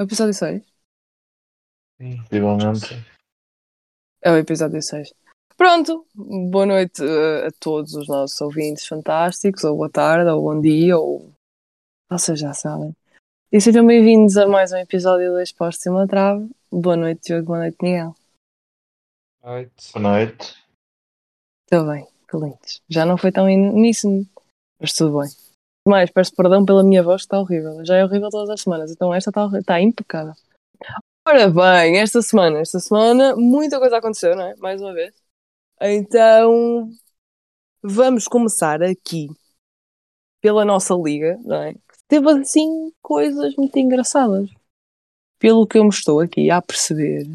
É 0.00 0.02
o 0.02 0.06
episódio 0.06 0.32
6? 0.32 0.62
Sim. 2.00 2.16
Possivelmente. 2.22 3.06
É 4.22 4.30
o 4.30 4.36
episódio 4.38 4.80
6. 4.80 5.12
Pronto, 5.58 6.06
boa 6.14 6.64
noite 6.64 7.02
eh, 7.04 7.48
a 7.48 7.52
todos 7.60 7.92
os 7.92 8.08
nossos 8.08 8.40
ouvintes 8.40 8.86
fantásticos, 8.86 9.62
ou 9.62 9.76
boa 9.76 9.90
tarde, 9.90 10.30
ou 10.30 10.40
bom 10.40 10.58
dia, 10.58 10.96
ou 10.96 11.30
vocês 12.08 12.40
já 12.40 12.54
sabem. 12.54 12.96
E 13.52 13.60
sejam 13.60 13.86
bem-vindos 13.86 14.38
a 14.38 14.48
mais 14.48 14.72
um 14.72 14.78
episódio 14.78 15.34
da 15.34 15.42
Expostos 15.42 15.84
em 15.84 15.90
uma 15.90 16.08
Trave. 16.08 16.48
Boa 16.72 16.96
noite, 16.96 17.26
Diogo, 17.26 17.48
boa 17.48 17.58
noite, 17.58 17.76
Miguel. 17.82 18.14
Noite. 19.44 19.92
Boa 19.92 20.02
noite. 20.02 20.64
Estou 21.64 21.86
bem, 21.86 22.08
que 22.26 22.36
lindos. 22.38 22.82
Já 22.88 23.04
não 23.04 23.18
foi 23.18 23.30
tão 23.30 23.44
uníssono, 23.44 24.26
mas 24.80 24.94
tudo 24.94 25.20
bem. 25.20 25.49
Mais, 25.86 26.10
peço 26.10 26.34
perdão 26.34 26.64
pela 26.64 26.84
minha 26.84 27.02
voz 27.02 27.22
está 27.22 27.38
horrível. 27.38 27.84
Já 27.84 27.96
é 27.96 28.04
horrível 28.04 28.28
todas 28.30 28.50
as 28.50 28.60
semanas, 28.60 28.90
então 28.90 29.14
esta 29.14 29.30
está, 29.30 29.48
está 29.58 29.80
impecável. 29.80 30.34
Ora 31.26 31.48
bem, 31.48 31.98
esta 31.98 32.22
semana, 32.22 32.60
esta 32.60 32.80
semana, 32.80 33.36
muita 33.36 33.78
coisa 33.78 33.98
aconteceu, 33.98 34.34
não 34.34 34.44
é? 34.44 34.56
Mais 34.56 34.80
uma 34.80 34.92
vez. 34.92 35.14
Então, 35.80 36.90
vamos 37.82 38.26
começar 38.26 38.82
aqui 38.82 39.28
pela 40.40 40.64
nossa 40.64 40.94
liga, 40.94 41.38
não 41.44 41.56
é? 41.56 41.74
Teve 42.08 42.28
assim 42.30 42.92
coisas 43.00 43.54
muito 43.56 43.78
engraçadas. 43.78 44.50
Pelo 45.38 45.66
que 45.66 45.78
eu 45.78 45.84
me 45.84 45.90
estou 45.90 46.20
aqui 46.20 46.50
a 46.50 46.60
perceber, 46.60 47.26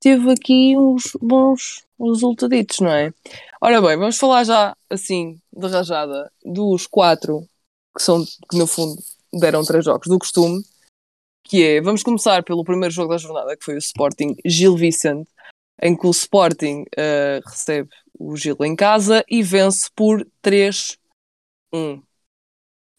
teve 0.00 0.30
aqui 0.30 0.76
uns 0.76 1.12
bons 1.20 1.84
resultaditos, 1.98 2.80
não 2.80 2.90
é? 2.90 3.12
Ora 3.60 3.80
bem, 3.80 3.96
vamos 3.96 4.16
falar 4.16 4.44
já 4.44 4.76
assim, 4.88 5.40
de 5.52 5.66
rajada, 5.66 6.30
dos 6.44 6.86
quatro 6.86 7.46
que 7.96 8.02
são, 8.02 8.24
que 8.24 8.56
no 8.56 8.66
fundo 8.66 8.96
deram 9.32 9.64
três 9.64 9.84
jogos 9.84 10.08
do 10.08 10.18
costume, 10.18 10.62
que 11.44 11.64
é, 11.64 11.80
vamos 11.80 12.02
começar 12.02 12.42
pelo 12.44 12.64
primeiro 12.64 12.94
jogo 12.94 13.10
da 13.10 13.18
jornada, 13.18 13.56
que 13.56 13.64
foi 13.64 13.74
o 13.74 13.78
Sporting 13.78 14.36
Gil 14.44 14.76
Vicente, 14.76 15.28
em 15.80 15.96
que 15.96 16.06
o 16.06 16.10
Sporting 16.10 16.84
eh, 16.96 17.40
recebe 17.44 17.90
o 18.18 18.36
Gil 18.36 18.56
em 18.62 18.74
casa 18.74 19.24
e 19.28 19.42
vence 19.42 19.88
por 19.94 20.26
3-1. 20.42 22.02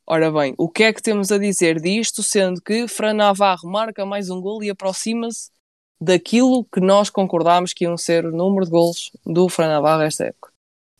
Ora 0.07 0.31
bem, 0.31 0.55
o 0.57 0.67
que 0.69 0.83
é 0.83 0.93
que 0.93 1.01
temos 1.01 1.31
a 1.31 1.37
dizer 1.37 1.79
disto, 1.79 2.23
sendo 2.23 2.61
que 2.61 2.87
Fran 2.87 3.13
Navarro 3.13 3.69
marca 3.69 4.05
mais 4.05 4.29
um 4.29 4.41
gol 4.41 4.63
e 4.63 4.69
aproxima-se 4.69 5.51
daquilo 5.99 6.65
que 6.65 6.79
nós 6.79 7.09
concordámos 7.09 7.73
que 7.73 7.83
iam 7.83 7.97
ser 7.97 8.25
o 8.25 8.31
número 8.31 8.65
de 8.65 8.71
gols 8.71 9.11
do 9.25 9.49
Fran 9.49 9.67
Navarro 9.67 10.03
esta 10.03 10.25
época. 10.25 10.51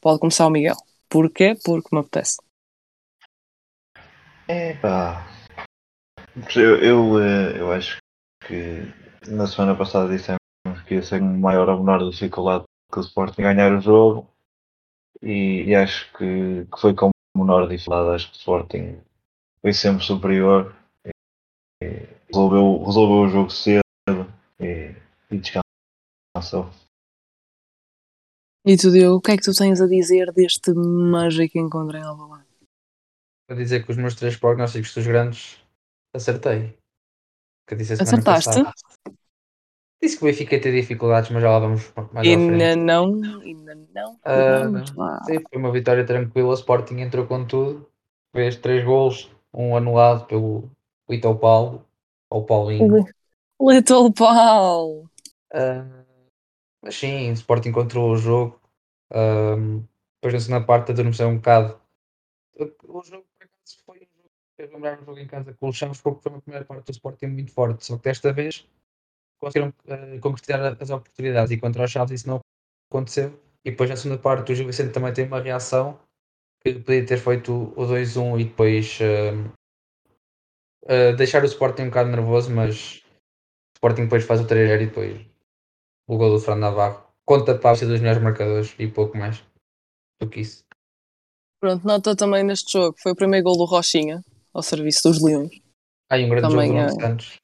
Pode 0.02 0.20
começar 0.20 0.48
o 0.48 0.50
Miguel. 0.50 0.76
Porquê? 1.10 1.56
Porque 1.64 1.90
me 1.92 2.02
apetece. 2.02 2.38
Epá. 4.48 5.28
Eu, 6.56 6.78
eu, 6.78 7.20
eh, 7.20 7.60
eu 7.60 7.72
acho 7.72 7.98
que 8.46 8.84
na 9.28 9.48
semana 9.48 9.76
passada 9.76 10.16
dissemos 10.16 10.40
que 10.88 10.96
ia 10.96 11.04
ser 11.04 11.22
maior 11.22 11.70
ou 11.70 11.80
menor 11.80 12.10
dificuldade 12.10 12.64
que 12.92 13.00
o 13.00 13.02
Sporting 13.02 13.42
ganhar 13.42 13.72
o 13.74 13.82
jogo 13.82 14.28
e, 15.22 15.64
e 15.64 15.76
acho 15.76 16.12
que, 16.14 16.66
que 16.66 16.80
foi 16.80 16.94
com 16.94 17.10
menor 17.36 17.68
dificuldade. 17.68 18.16
Acho 18.16 18.32
que 18.32 18.38
o 18.38 18.40
Sporting 18.40 19.02
foi 19.62 19.74
sempre 19.74 20.04
superior 20.04 20.76
e 21.84 22.08
resolveu, 22.28 22.84
resolveu 22.84 23.18
o 23.24 23.30
jogo 23.30 23.50
cedo 23.50 23.82
e, 25.32 25.38
descansou. 25.38 26.70
E 28.66 28.76
tu, 28.78 28.92
Diogo, 28.92 29.18
o 29.18 29.22
que 29.22 29.32
é 29.32 29.38
que 29.38 29.44
tu 29.44 29.54
tens 29.54 29.80
a 29.82 29.88
dizer 29.88 30.32
deste 30.34 30.74
mágico 30.74 31.58
encontro 31.58 31.98
em 31.98 32.04
Alvalade? 32.04 32.46
Para 33.48 33.58
dizer 33.58 33.84
que 33.84 33.92
os 33.92 33.98
meus 33.98 34.16
três 34.16 34.38
prognósticos 34.38 34.94
dos 34.94 35.08
grandes 35.08 35.58
acertei. 36.14 36.78
Que 37.68 37.76
disse 37.76 37.94
Acertaste? 37.94 38.64
Disse 40.02 40.18
que 40.18 40.24
o 40.24 40.28
Benfica 40.28 40.56
ia 40.56 40.62
ter 40.62 40.72
dificuldades, 40.72 41.30
mas 41.30 41.42
já 41.42 41.52
lá 41.52 41.60
vamos 41.60 41.92
mais 42.14 42.28
à 42.28 42.32
Ainda 42.32 42.76
não, 42.76 43.22
ainda 43.42 43.76
não. 43.94 44.20
Ah, 44.24 44.64
Vamos 44.64 44.96
lá. 44.96 45.24
Sim, 45.26 45.40
foi 45.42 45.60
uma 45.60 45.72
vitória 45.72 46.06
tranquila. 46.06 46.50
O 46.50 46.54
Sporting 46.54 47.00
entrou 47.00 47.28
com 47.28 47.46
tudo. 47.46 47.90
Fez 48.34 48.56
três 48.56 48.86
gols, 48.86 49.30
um 49.54 49.76
anulado 49.76 50.26
pelo 50.26 50.70
Ito 51.10 51.36
Paulo, 51.36 51.86
ou 52.30 52.46
Paulinho. 52.46 53.06
Little 53.60 54.14
Paul. 54.14 55.09
Ah, 55.54 56.06
mas 56.82 56.96
sim, 56.96 57.30
o 57.32 57.34
Sporting 57.34 57.72
controlou 57.72 58.14
o 58.14 58.18
jogo. 58.18 58.62
Ah, 59.12 59.56
depois 60.22 60.34
na 60.34 60.40
segunda 60.40 60.66
parte 60.66 60.92
adormeceu 60.92 61.28
um 61.28 61.38
bocado. 61.38 61.80
O 62.84 63.04
jogo 63.04 63.26
por 63.38 63.46
acaso 63.46 63.84
foi 63.86 63.98
um 63.98 64.02
jogo 64.02 64.30
que 64.30 64.56
fez 64.58 64.72
lembrar 64.72 65.00
jogo 65.00 65.20
em 65.20 65.28
casa 65.28 65.54
com 65.54 65.70
o 65.70 65.74
Chaves, 65.74 66.02
porque 66.02 66.22
foi 66.22 66.32
uma 66.32 66.42
primeira 66.42 66.66
parte 66.66 66.86
do 66.86 66.92
Sporting 66.92 67.28
muito 67.28 67.52
forte. 67.52 67.86
Só 67.86 67.98
que 67.98 68.04
desta 68.04 68.34
vez 68.34 68.68
conseguiram 69.40 69.74
ah, 69.88 70.20
concretizar 70.22 70.78
as 70.80 70.90
oportunidades 70.90 71.52
e 71.52 71.58
contra 71.58 71.84
o 71.84 71.88
Chaves 71.88 72.22
isso 72.22 72.28
não 72.28 72.40
aconteceu. 72.92 73.40
E 73.66 73.72
depois 73.72 73.90
na 73.90 73.96
segunda 73.96 74.22
parte 74.22 74.52
o 74.52 74.56
Gil 74.56 74.68
Vicente 74.68 74.94
também 74.94 75.14
tem 75.14 75.26
uma 75.28 75.42
reação 75.42 76.00
que 76.62 76.74
podia 76.74 77.06
ter 77.06 77.18
feito 77.18 77.74
o 77.76 77.86
2-1 77.86 78.40
e 78.40 78.46
depois 78.46 79.00
ah, 79.02 79.54
ah, 80.88 81.12
deixar 81.14 81.44
o 81.44 81.46
Sporting 81.46 81.84
um 81.84 81.90
bocado 81.90 82.10
nervoso, 82.10 82.52
mas 82.52 82.98
o 82.98 83.78
Sporting 83.78 84.04
depois 84.04 84.26
faz 84.26 84.42
o 84.42 84.48
3 84.48 84.70
e 84.70 84.86
depois 84.86 85.30
o 86.10 86.18
gol 86.18 86.32
do 86.32 86.40
Fernando 86.40 86.62
Navarro. 86.62 87.04
Conta 87.24 87.56
para 87.56 87.76
ser 87.76 87.86
dos 87.86 88.00
melhores 88.00 88.22
marcadores 88.22 88.74
e 88.80 88.88
pouco 88.88 89.16
mais 89.16 89.44
do 90.20 90.28
que 90.28 90.42
isso. 90.42 90.64
Pronto, 91.62 91.86
nota 91.86 92.16
também 92.16 92.44
neste 92.44 92.72
jogo. 92.72 92.98
Foi 93.00 93.12
o 93.12 93.16
primeiro 93.16 93.44
gol 93.44 93.58
do 93.58 93.66
Rochinha, 93.66 94.24
ao 94.52 94.64
serviço 94.64 95.08
dos 95.08 95.24
Leões. 95.24 95.52
Há 96.10 96.16
aí 96.16 96.26
um 96.26 96.30
grande 96.30 96.50
Também 96.50 96.70
jogo 96.70 96.80
do 96.80 96.86
é. 96.86 96.90
Santos. 96.90 97.40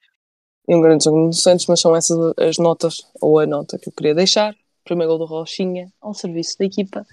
E 0.68 0.76
um 0.76 0.82
grande 0.82 1.04
jogo 1.04 1.20
no 1.20 1.34
Santos, 1.34 1.68
mas 1.68 1.80
são 1.80 1.96
essas 1.96 2.18
as 2.40 2.58
notas, 2.58 2.96
ou 3.22 3.40
a 3.40 3.46
nota 3.46 3.78
que 3.78 3.88
eu 3.88 3.94
queria 3.94 4.16
deixar. 4.16 4.56
Primeiro 4.84 5.12
gol 5.16 5.20
do 5.20 5.32
Rochinha, 5.32 5.92
ao 6.02 6.16
serviço 6.16 6.58
da 6.58 6.66
equipa 6.66 7.06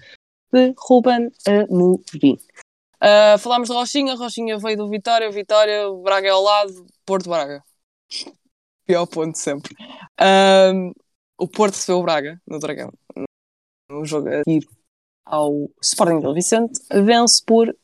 de 0.51 0.73
Ruben 0.77 1.31
Amorim. 1.47 2.39
Uh, 3.03 3.37
falámos 3.37 3.69
de 3.69 3.75
Rochinha, 3.75 4.15
Rochinha 4.15 4.57
veio 4.57 4.77
do 4.77 4.89
Vitória, 4.89 5.29
Vitória, 5.29 5.83
Braga 6.03 6.27
é 6.27 6.31
ao 6.31 6.41
lado, 6.41 6.85
Porto 7.05 7.29
Braga. 7.29 7.61
Pior 8.85 9.05
ponto 9.05 9.37
sempre. 9.37 9.75
Um, 10.19 10.93
o 11.43 11.47
Porto 11.47 11.75
recebeu 11.75 11.99
o 11.99 12.03
Braga 12.03 12.41
no 12.47 12.57
Dragão. 12.57 12.93
No 13.89 14.05
jogo 14.05 14.29
a 14.29 14.43
seguir 14.47 14.65
ao 15.25 15.69
Sporting 15.81 16.21
Gil 16.21 16.33
Vicente, 16.33 16.79
vence 16.89 17.43
por 17.45 17.75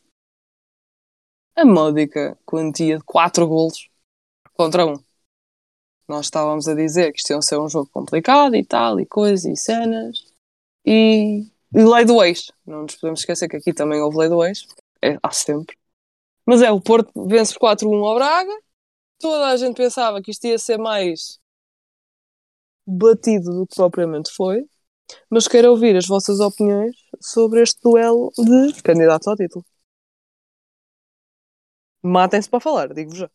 a 1.58 1.66
módica 1.66 2.38
quantia 2.46 2.98
de 2.98 3.04
4 3.04 3.46
golos 3.46 3.90
contra 4.54 4.86
1. 4.86 4.94
Nós 6.08 6.28
estávamos 6.28 6.70
a 6.70 6.74
dizer 6.74 7.12
que 7.12 7.20
isto 7.20 7.32
ia 7.32 7.42
ser 7.42 7.60
um 7.60 7.68
jogo 7.68 7.90
complicado 7.92 8.56
e 8.56 8.64
tal, 8.64 8.98
e 8.98 9.06
coisas 9.06 9.44
e 9.44 9.58
cenas. 9.58 10.34
E, 10.86 11.52
e 11.76 11.84
lei 11.84 12.06
do 12.06 12.24
ex. 12.24 12.52
Não 12.66 12.84
nos 12.84 12.96
podemos 12.96 13.20
esquecer 13.20 13.50
que 13.50 13.58
aqui 13.58 13.74
também 13.74 14.02
houve 14.02 14.18
lei 14.20 14.30
do 14.30 14.44
ex. 14.44 14.66
É, 15.02 15.18
há 15.22 15.32
sempre. 15.32 15.78
Mas 16.46 16.62
é, 16.62 16.72
o 16.72 16.80
Porto 16.80 17.12
vence 17.28 17.54
por 17.54 17.76
4-1 17.76 18.06
ao 18.06 18.16
Braga. 18.16 18.58
Toda 19.20 19.48
a 19.48 19.58
gente 19.58 19.76
pensava 19.76 20.22
que 20.22 20.32
isto 20.32 20.48
ia 20.48 20.58
ser 20.58 20.78
mais 20.78 21.40
batido 22.90 23.52
do 23.54 23.68
que 23.68 23.76
propriamente 23.76 24.32
foi. 24.36 24.66
Mas 25.30 25.48
quero 25.48 25.72
ouvir 25.72 25.96
as 25.98 26.08
vossas 26.08 26.40
opiniões 26.40 26.96
sobre 27.22 27.62
este 27.64 27.80
duelo 27.84 28.32
de 28.38 28.82
candidatos 28.84 29.28
ao 29.28 29.36
título. 29.38 29.66
Matem-se 32.04 32.50
para 32.50 32.60
falar, 32.60 32.94
digo-vos 32.94 33.20
já. 33.20 33.30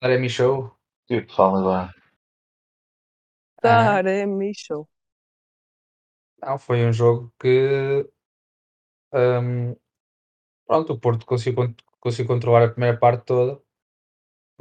Taremi 0.00 0.28
Show. 0.28 0.70
Tipo, 1.08 1.32
fala 1.32 1.60
lá. 1.60 1.94
Taremi 3.62 4.52
Show. 4.54 4.88
Não, 6.42 6.58
foi 6.58 6.84
um 6.86 6.92
jogo 6.92 7.32
que 7.40 8.06
hum, 9.12 9.76
pronto, 10.66 10.92
o 10.94 11.00
Porto 11.00 11.26
conseguiu, 11.26 11.56
con- 11.56 11.76
conseguiu 12.00 12.28
controlar 12.28 12.64
a 12.64 12.70
primeira 12.72 12.98
parte 12.98 13.26
toda. 13.26 13.60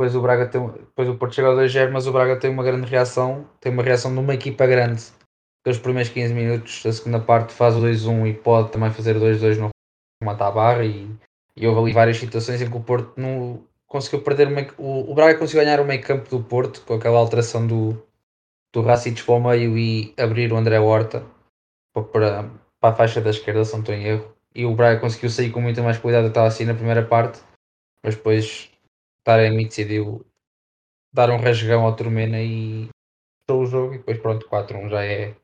Depois 0.02 0.16
o 0.16 0.22
Braga 0.22 0.48
tem, 0.48 0.68
depois 0.68 1.10
o 1.10 1.16
Porto 1.16 1.36
chega 1.36 1.50
ao 1.50 1.56
2-0, 1.56 1.92
mas 1.92 2.08
o 2.08 2.12
Braga 2.12 2.36
tem 2.36 2.50
uma 2.50 2.64
grande 2.64 2.90
reação, 2.90 3.48
tem 3.60 3.72
uma 3.72 3.84
reação 3.84 4.12
de 4.12 4.20
uma 4.20 4.34
equipa 4.34 4.66
grande. 4.66 5.04
Pelos 5.64 5.78
primeiros 5.78 6.12
15 6.12 6.34
minutos 6.34 6.82
da 6.84 6.92
segunda 6.92 7.20
parte 7.20 7.54
faz 7.54 7.76
o 7.76 7.82
2-1 7.82 8.28
e 8.28 8.34
pode 8.34 8.72
também 8.72 8.90
fazer 8.90 9.16
o 9.16 9.20
2-2 9.20 9.58
no 9.58 9.70
remate 10.20 10.42
à 10.42 10.50
barra 10.50 10.84
e, 10.84 11.08
e 11.56 11.68
houve 11.68 11.82
ali 11.82 11.94
várias 11.94 12.18
situações 12.18 12.64
em 12.64 12.68
que 12.68 12.76
o 12.76 12.82
Porto 12.82 13.14
não 13.16 13.64
conseguiu 13.88 14.24
perder 14.24 14.48
o, 14.80 15.12
o, 15.12 15.14
Braga 15.14 15.38
conseguiu 15.38 15.64
ganhar 15.64 15.80
o 15.80 15.86
meio 15.86 16.02
campo 16.02 16.28
do 16.32 16.44
Porto 16.44 16.82
com 16.82 16.96
aquela 16.96 17.20
alteração 17.20 17.68
do, 17.68 18.04
do 18.74 18.82
Racic 18.82 19.22
para 19.24 19.36
o 19.36 19.40
meio 19.40 19.78
e 19.78 20.16
abrir 20.18 20.52
o 20.52 20.58
André 20.58 20.80
Horta 20.80 21.24
para, 21.94 22.50
para, 22.80 22.90
a 22.90 22.96
faixa 22.96 23.22
da 23.22 23.30
esquerda, 23.30 23.64
se 23.64 23.74
não 23.74 23.82
estou 23.82 23.94
em 23.94 24.04
erro. 24.04 24.36
E 24.56 24.66
o 24.66 24.74
Braga 24.74 25.00
conseguiu 25.00 25.30
sair 25.30 25.52
com 25.52 25.62
muita 25.62 25.84
mais 25.84 26.00
qualidade 26.00 26.30
estava 26.30 26.48
assim 26.48 26.66
na 26.66 26.74
primeira 26.74 27.06
parte, 27.06 27.40
mas 28.04 28.16
depois 28.16 28.71
Taremi 29.24 29.66
decidiu 29.66 30.26
dar 31.14 31.30
um 31.30 31.38
rasgão 31.38 31.86
ao 31.86 31.96
Turmena 31.96 32.42
e 32.42 32.90
fechou 33.42 33.64
o 33.64 33.66
jogo 33.66 33.94
e 33.94 33.98
depois 33.98 34.20
pronto, 34.20 34.48
4-1 34.48 34.90
já 34.90 35.06
é 35.06 35.36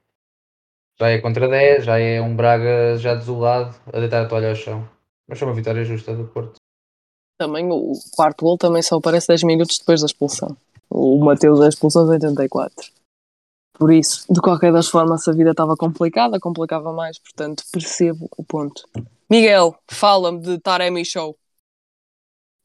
já 0.99 1.09
é 1.09 1.19
contra 1.19 1.47
10, 1.47 1.85
já 1.85 1.99
é 1.99 2.19
um 2.19 2.35
Braga 2.35 2.97
já 2.97 3.13
desolado 3.13 3.75
a 3.93 3.99
deitar 3.99 4.23
a 4.23 4.27
toalha 4.27 4.49
ao 4.49 4.55
chão. 4.55 4.87
Mas 5.27 5.37
foi 5.37 5.47
uma 5.47 5.53
vitória 5.53 5.83
justa 5.83 6.15
do 6.15 6.25
Porto. 6.25 6.55
Também 7.39 7.69
o 7.71 7.93
quarto 8.15 8.43
gol 8.43 8.57
também 8.57 8.81
só 8.81 8.97
aparece 8.97 9.27
10 9.27 9.43
minutos 9.43 9.77
depois 9.77 10.01
da 10.01 10.07
expulsão. 10.07 10.57
O 10.89 11.23
Mateus 11.23 11.59
da 11.59 11.67
expulsão 11.67 12.05
de 12.05 12.11
84. 12.11 12.91
Por 13.73 13.93
isso, 13.93 14.25
de 14.27 14.41
qualquer 14.41 14.73
das 14.73 14.87
formas, 14.87 15.27
a 15.27 15.31
vida 15.33 15.51
estava 15.51 15.75
complicada, 15.75 16.39
complicava 16.39 16.91
mais, 16.91 17.19
portanto, 17.19 17.63
percebo 17.71 18.27
o 18.35 18.43
ponto. 18.43 18.89
Miguel, 19.29 19.75
fala-me 19.87 20.39
de 20.39 20.57
Taremi 20.57 21.05
Show. 21.05 21.37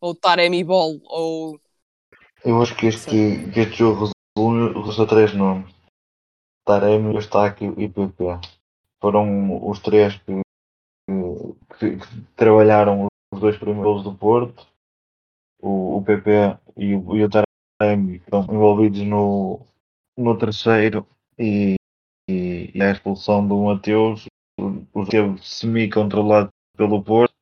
Ou 0.02 0.16
Taremi 0.16 0.64
Ball, 0.64 1.00
ou... 1.04 1.60
Eu 2.44 2.60
acho 2.60 2.76
que 2.76 2.86
este, 2.86 3.08
que 3.52 3.60
este 3.60 3.76
jogo 3.76 4.10
resume 4.36 5.06
três 5.08 5.32
nomes. 5.32 5.72
Taremi, 6.66 7.14
Eustáquio 7.14 7.72
e 7.80 7.88
PP. 7.88 8.24
Foram 9.00 9.64
os 9.70 9.78
três 9.78 10.16
que, 10.18 10.40
que, 11.78 11.96
que 11.98 12.20
trabalharam 12.34 13.06
os 13.32 13.40
dois 13.40 13.56
primeiros 13.56 14.02
do 14.02 14.12
Porto. 14.12 14.66
O, 15.60 15.98
o 15.98 16.04
PP 16.04 16.58
e 16.76 16.96
o, 16.96 17.16
e 17.16 17.24
o 17.24 17.30
Taremi 17.30 18.16
estão 18.16 18.42
envolvidos 18.42 19.02
no, 19.02 19.60
no 20.18 20.36
terceiro 20.36 21.06
e, 21.38 21.76
e, 22.28 22.72
e 22.74 22.82
a 22.82 22.90
expulsão 22.90 23.46
do 23.46 23.56
Mateus 23.66 24.26
o 24.58 25.06
teve 25.06 25.38
semi-controlado 25.40 26.48
pelo 26.76 27.00
Porto. 27.04 27.32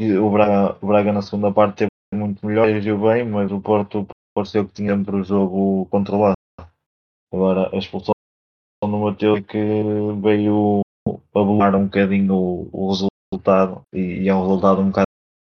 O 0.00 0.30
Braga, 0.30 0.78
o 0.80 0.86
Braga 0.86 1.12
na 1.12 1.20
segunda 1.20 1.52
parte 1.52 1.84
teve 1.84 1.90
muito 2.14 2.46
melhor 2.46 2.70
e 2.70 2.72
agiu 2.72 2.98
bem, 2.98 3.22
mas 3.22 3.52
o 3.52 3.60
Porto 3.60 4.06
pareceu 4.34 4.66
que 4.66 4.72
tinha 4.72 4.96
sempre 4.96 5.16
o 5.16 5.22
jogo 5.22 5.84
controlado. 5.90 6.36
Agora 7.30 7.68
a 7.70 7.76
expulsão 7.76 8.14
do 8.82 8.88
Mateus 8.88 9.40
que 9.40 9.58
veio 10.22 10.80
abular 11.34 11.76
um 11.76 11.84
bocadinho 11.84 12.34
o, 12.34 12.70
o 12.72 12.88
resultado 12.88 13.82
e, 13.92 14.22
e, 14.22 14.28
é 14.30 14.34
um 14.34 14.40
resultado 14.40 14.80
um 14.80 14.86
bocado 14.86 15.06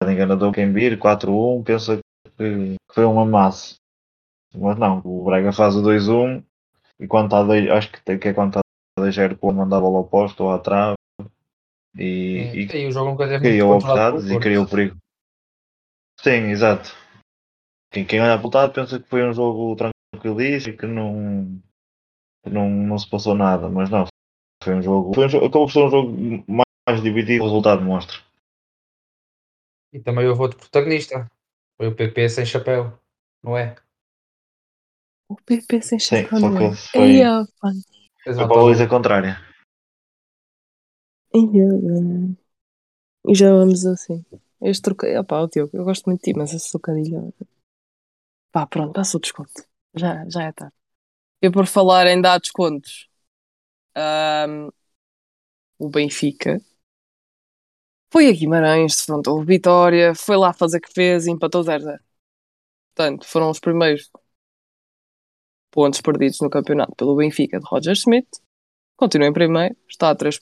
enganador. 0.09 0.53
Quem 0.53 0.71
vir 0.71 0.97
4-1 0.97 1.65
pensa 1.65 1.99
que 2.37 2.75
foi 2.93 3.05
um 3.05 3.19
amasso. 3.19 3.75
Mas 4.55 4.77
não, 4.77 5.01
o 5.03 5.25
Braga 5.25 5.51
faz 5.51 5.75
o 5.75 5.83
2-1 5.83 6.41
e 7.01 7.05
quando 7.05 7.25
está 7.25 7.43
dois, 7.43 7.69
acho 7.69 7.91
que, 7.91 8.17
que 8.17 8.29
é 8.29 8.33
quando 8.33 8.51
está 8.51 8.61
2-0 8.97 9.37
quando 9.37 9.57
manda 9.57 9.75
a 9.75 9.81
bola 9.81 9.99
oposta 9.99 10.41
ou 10.41 10.51
à 10.51 10.57
trave 10.57 10.95
e, 11.97 12.67
e, 12.71 12.77
e 12.77 12.87
o 12.87 12.91
jogo 12.91 13.11
nunca 13.11 13.27
teve 13.27 13.39
criou 13.39 13.75
oportunidades 13.75 14.29
e 14.29 14.39
criou 14.39 14.67
perigo. 14.67 14.97
Sim, 16.19 16.49
exato. 16.49 16.95
Quem, 17.91 18.05
quem 18.05 18.21
olha 18.21 18.37
para 18.37 18.47
o 18.47 18.51
lado 18.53 18.73
pensa 18.73 18.99
que 18.99 19.07
foi 19.07 19.27
um 19.27 19.33
jogo 19.33 19.75
tranquilíssimo 19.75 20.73
e 20.73 20.77
que 20.77 20.85
não, 20.85 21.61
não, 22.45 22.69
não 22.69 22.97
se 22.97 23.09
passou 23.09 23.33
nada, 23.33 23.69
mas 23.69 23.89
não. 23.89 24.05
Foi 24.63 24.75
um 24.75 24.81
jogo. 24.81 25.13
Foi 25.13 25.25
um 25.25 25.29
jogo 25.29 25.45
acabou 25.45 25.65
por 25.65 25.73
ser 25.73 25.83
um 25.83 25.89
jogo 25.89 26.43
mais, 26.47 26.65
mais 26.87 27.01
dividido, 27.01 27.43
o 27.43 27.47
resultado 27.47 27.81
mostra. 27.81 28.17
E 29.93 29.99
também 29.99 30.27
houve 30.27 30.41
outro 30.41 30.59
protagonista. 30.59 31.27
Foi 31.77 31.87
o 31.87 31.95
PP 31.95 32.29
sem 32.29 32.45
chapéu, 32.45 32.99
não 33.43 33.57
é? 33.57 33.75
O 35.29 35.35
PP 35.35 35.81
sem 35.81 35.99
Sim, 35.99 36.23
chapéu, 36.23 36.39
só 36.39 36.49
não 36.49 36.61
é? 36.61 36.75
foi, 36.75 37.23
foi 38.23 38.47
para 38.47 38.59
a 38.59 38.63
luz 38.63 38.87
contrária. 38.87 39.46
E 43.27 43.35
já 43.35 43.51
vamos 43.51 43.85
assim. 43.85 44.25
Este 44.61 44.81
trocadilho, 44.81 45.21
opá, 45.21 45.41
o 45.41 45.47
Diogo, 45.47 45.75
eu 45.75 45.83
gosto 45.83 46.05
muito 46.05 46.21
de 46.21 46.31
ti, 46.31 46.37
mas 46.37 46.53
esse 46.53 46.71
trocadilho. 46.71 47.33
Pá, 48.51 48.65
pronto, 48.65 48.93
passa 48.93 49.17
o 49.17 49.19
desconto. 49.19 49.63
Já, 49.95 50.27
já 50.29 50.43
é 50.43 50.51
tarde. 50.51 50.73
Eu 51.41 51.51
por 51.51 51.67
falar 51.67 52.07
em 52.07 52.21
dar 52.21 52.39
descontos, 52.39 53.09
ahm, 53.95 54.69
o 55.79 55.89
Benfica 55.89 56.61
foi 58.11 58.29
a 58.29 58.31
Guimarães, 58.33 58.95
defrontou 58.97 59.39
o 59.39 59.43
Vitória, 59.45 60.15
foi 60.15 60.37
lá 60.37 60.53
fazer 60.53 60.79
que 60.79 60.91
fez 60.93 61.27
e 61.27 61.31
empatou 61.31 61.63
0-0. 61.63 61.99
Portanto, 62.95 63.27
foram 63.27 63.49
os 63.51 63.59
primeiros 63.59 64.09
pontos 65.71 66.01
perdidos 66.01 66.39
no 66.41 66.49
campeonato 66.49 66.95
pelo 66.95 67.15
Benfica 67.15 67.59
de 67.59 67.65
Roger 67.65 67.95
Schmidt. 67.95 68.27
Continua 68.95 69.27
em 69.27 69.33
primeiro, 69.33 69.75
está 69.89 70.09
a 70.09 70.15
3, 70.15 70.39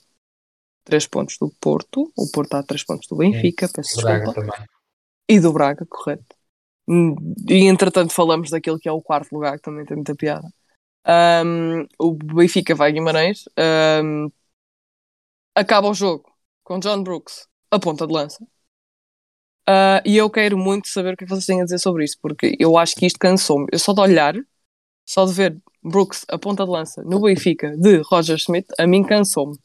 3 0.86 1.08
pontos 1.08 1.38
do 1.40 1.52
Porto. 1.60 2.12
O 2.18 2.30
Porto 2.32 2.48
está 2.48 2.60
a 2.60 2.64
3 2.64 2.84
pontos 2.86 3.08
do 3.08 3.18
Benfica, 3.18 3.68
peço 3.70 4.02
Braga 4.02 4.26
desculpa. 4.26 4.42
também. 4.52 4.68
E 5.30 5.40
do 5.40 5.54
Braga, 5.54 5.86
correto. 5.90 6.36
Hum, 6.88 7.16
E 7.50 7.66
entretanto 7.68 8.14
falamos 8.14 8.50
daquele 8.52 8.80
que 8.80 8.90
é 8.90 8.92
o 8.92 9.02
quarto 9.02 9.34
lugar, 9.34 9.58
que 9.58 9.64
também 9.64 9.86
tem 9.86 9.98
muita 9.98 10.16
piada. 10.16 10.48
Ahm, 11.06 11.86
o 12.00 12.14
Benfica 12.14 12.76
vai 12.76 12.92
a 12.92 12.94
Guimarães. 12.94 13.46
ahm, 13.58 14.30
acaba 15.54 15.90
o 15.90 15.94
jogo 15.94 16.32
com 16.64 16.80
John 16.80 17.04
Brooks 17.04 17.48
a 17.72 17.80
ponta 17.80 18.08
de 18.08 18.14
lança. 18.14 18.46
Ah, 19.68 20.02
e 20.06 20.16
eu 20.18 20.30
quero 20.30 20.58
muito 20.58 20.88
saber 20.88 21.14
o 21.14 21.18
que 21.18 21.24
é 21.24 21.28
que 21.28 21.34
vocês 21.34 21.46
têm 21.46 21.62
a 21.62 21.64
dizer 21.64 21.80
sobre 21.80 22.04
isso, 22.06 22.18
porque 22.22 22.56
eu 22.60 22.78
acho 22.78 22.96
que 22.96 23.06
isto 23.06 23.18
cansou-me. 23.20 23.66
Eu 23.72 23.80
só 23.80 23.94
de 23.94 24.02
olhar, 24.02 24.36
só 25.08 25.26
de 25.26 25.34
ver 25.34 25.58
Brooks 25.84 26.26
a 26.30 26.38
ponta 26.40 26.66
de 26.66 26.72
lança 26.72 27.04
no 27.04 27.22
Benfica 27.22 27.78
de 27.78 27.98
Roger 28.10 28.38
Smith, 28.38 28.68
a 28.80 28.88
mim 28.88 29.04
cansou-me. 29.04 29.58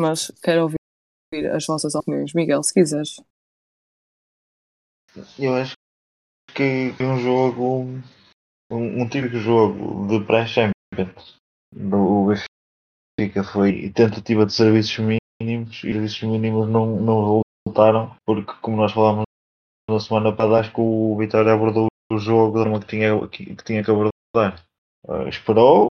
Mas 0.00 0.32
quero 0.42 0.62
ouvir 0.62 1.46
as 1.54 1.66
vossas 1.66 1.94
opiniões. 1.94 2.32
Miguel, 2.32 2.62
se 2.62 2.72
quiseres. 2.72 3.20
Eu 5.38 5.54
acho 5.54 5.74
que 6.54 6.94
é 6.98 7.04
um 7.04 7.18
jogo, 7.18 7.84
um, 8.72 9.02
um 9.02 9.06
típico 9.06 9.36
jogo 9.36 10.08
de 10.08 10.24
pré-Champions. 10.24 11.36
O 11.76 12.32
Benfica 13.18 13.44
foi 13.44 13.90
tentativa 13.90 14.46
de 14.46 14.54
serviços 14.54 14.98
mínimos 14.98 15.84
e 15.84 15.90
os 15.90 15.92
serviços 15.92 16.22
mínimos 16.22 16.66
não, 16.66 16.98
não 16.98 17.42
resultaram, 17.66 18.16
porque, 18.24 18.54
como 18.62 18.78
nós 18.78 18.92
falámos 18.92 19.24
na 19.90 20.00
semana 20.00 20.34
passada, 20.34 20.60
acho 20.60 20.72
que 20.72 20.80
o 20.80 21.14
Vitória 21.18 21.52
abordou 21.52 21.88
o 22.10 22.18
jogo 22.18 22.64
da 22.64 22.80
que 22.80 22.86
tinha 22.86 23.28
que, 23.28 23.54
que, 23.54 23.64
tinha 23.64 23.84
que 23.84 23.90
abordar. 23.90 24.64
Ah, 25.06 25.28
esperou, 25.28 25.88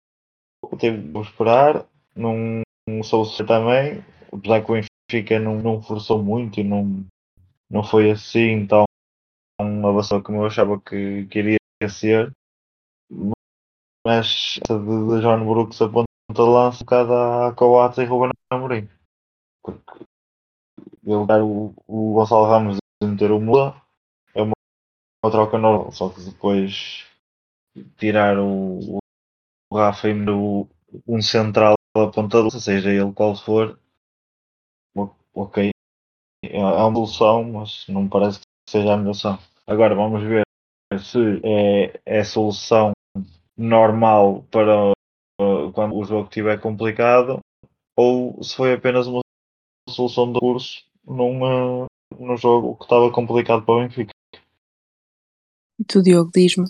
teve 0.77 1.09
que 1.09 1.19
esperar, 1.19 1.85
não, 2.13 2.63
soube 3.03 3.29
ser 3.29 3.45
também, 3.45 4.03
apesar 4.31 4.63
que 4.63 4.71
o 4.71 4.75
Benfica 4.75 5.39
não, 5.39 5.61
não 5.61 5.81
forçou 5.81 6.21
muito 6.21 6.59
e 6.59 6.63
não, 6.63 7.05
não 7.69 7.83
foi 7.83 8.11
assim 8.11 8.67
tão 8.67 8.85
avançado 9.59 10.23
como 10.23 10.39
eu 10.39 10.45
achava 10.47 10.79
que, 10.79 11.25
que 11.27 11.39
iria 11.39 11.57
ser. 11.89 12.31
Mas 14.05 14.59
essa 14.63 14.77
de, 14.77 14.85
de 14.85 15.21
John 15.21 15.45
Brooks 15.45 15.81
a 15.81 15.87
ponta 15.87 16.07
de 16.31 16.41
lança 16.41 16.77
um 16.77 16.85
bocado 16.85 17.13
a 17.13 17.53
Coates 17.53 17.99
e 17.99 18.05
Ruben 18.05 18.31
Amorim. 18.51 18.89
Porque 19.61 20.05
ele 21.05 21.25
dar 21.25 21.41
o, 21.41 21.73
o 21.87 22.13
Gonçalo 22.13 22.45
Ramos 22.45 22.77
e 23.01 23.05
meter 23.05 23.31
o 23.31 23.39
Mula 23.39 23.81
é 24.33 24.41
uma, 24.41 24.53
uma 25.23 25.31
troca 25.31 25.57
normal, 25.57 25.91
só 25.91 26.09
que 26.09 26.21
depois 26.21 27.05
tirar 27.97 28.37
o, 28.39 28.99
o 29.69 29.77
Rafa 29.77 30.09
e 30.09 30.13
um 31.07 31.21
central 31.21 31.75
ponta 31.93 32.37
de 32.37 32.43
lança, 32.43 32.59
seja 32.59 32.89
ele 32.89 33.13
qual 33.13 33.35
for, 33.35 33.79
ok, 35.33 35.69
é 36.43 36.57
é 36.57 36.59
uma 36.59 36.93
solução, 36.93 37.43
mas 37.43 37.85
não 37.87 38.03
me 38.03 38.09
parece 38.09 38.39
que 38.39 38.71
seja 38.71 38.93
a 38.93 38.97
melhor 38.97 39.13
solução. 39.13 39.43
Agora 39.67 39.95
vamos 39.95 40.23
ver 40.23 40.43
se 40.99 41.19
é, 41.43 42.01
é 42.05 42.23
solução 42.23 42.91
normal 43.57 44.43
para 44.51 44.91
uh, 45.39 45.71
quando 45.73 45.95
o 45.95 46.03
jogo 46.03 46.27
estiver 46.27 46.59
complicado 46.59 47.39
ou 47.95 48.43
se 48.43 48.55
foi 48.55 48.73
apenas 48.73 49.07
uma 49.07 49.21
solução 49.89 50.31
de 50.33 50.39
curso 50.39 50.83
num, 51.05 51.83
uh, 51.83 51.85
num 52.19 52.37
jogo 52.37 52.75
que 52.77 52.83
estava 52.83 53.11
complicado 53.11 53.63
para 53.63 53.75
o 53.75 53.81
Benfica. 53.81 54.11
E 55.79 55.83
tu, 55.85 56.01
Diogo, 56.01 56.31
diz-me. 56.33 56.65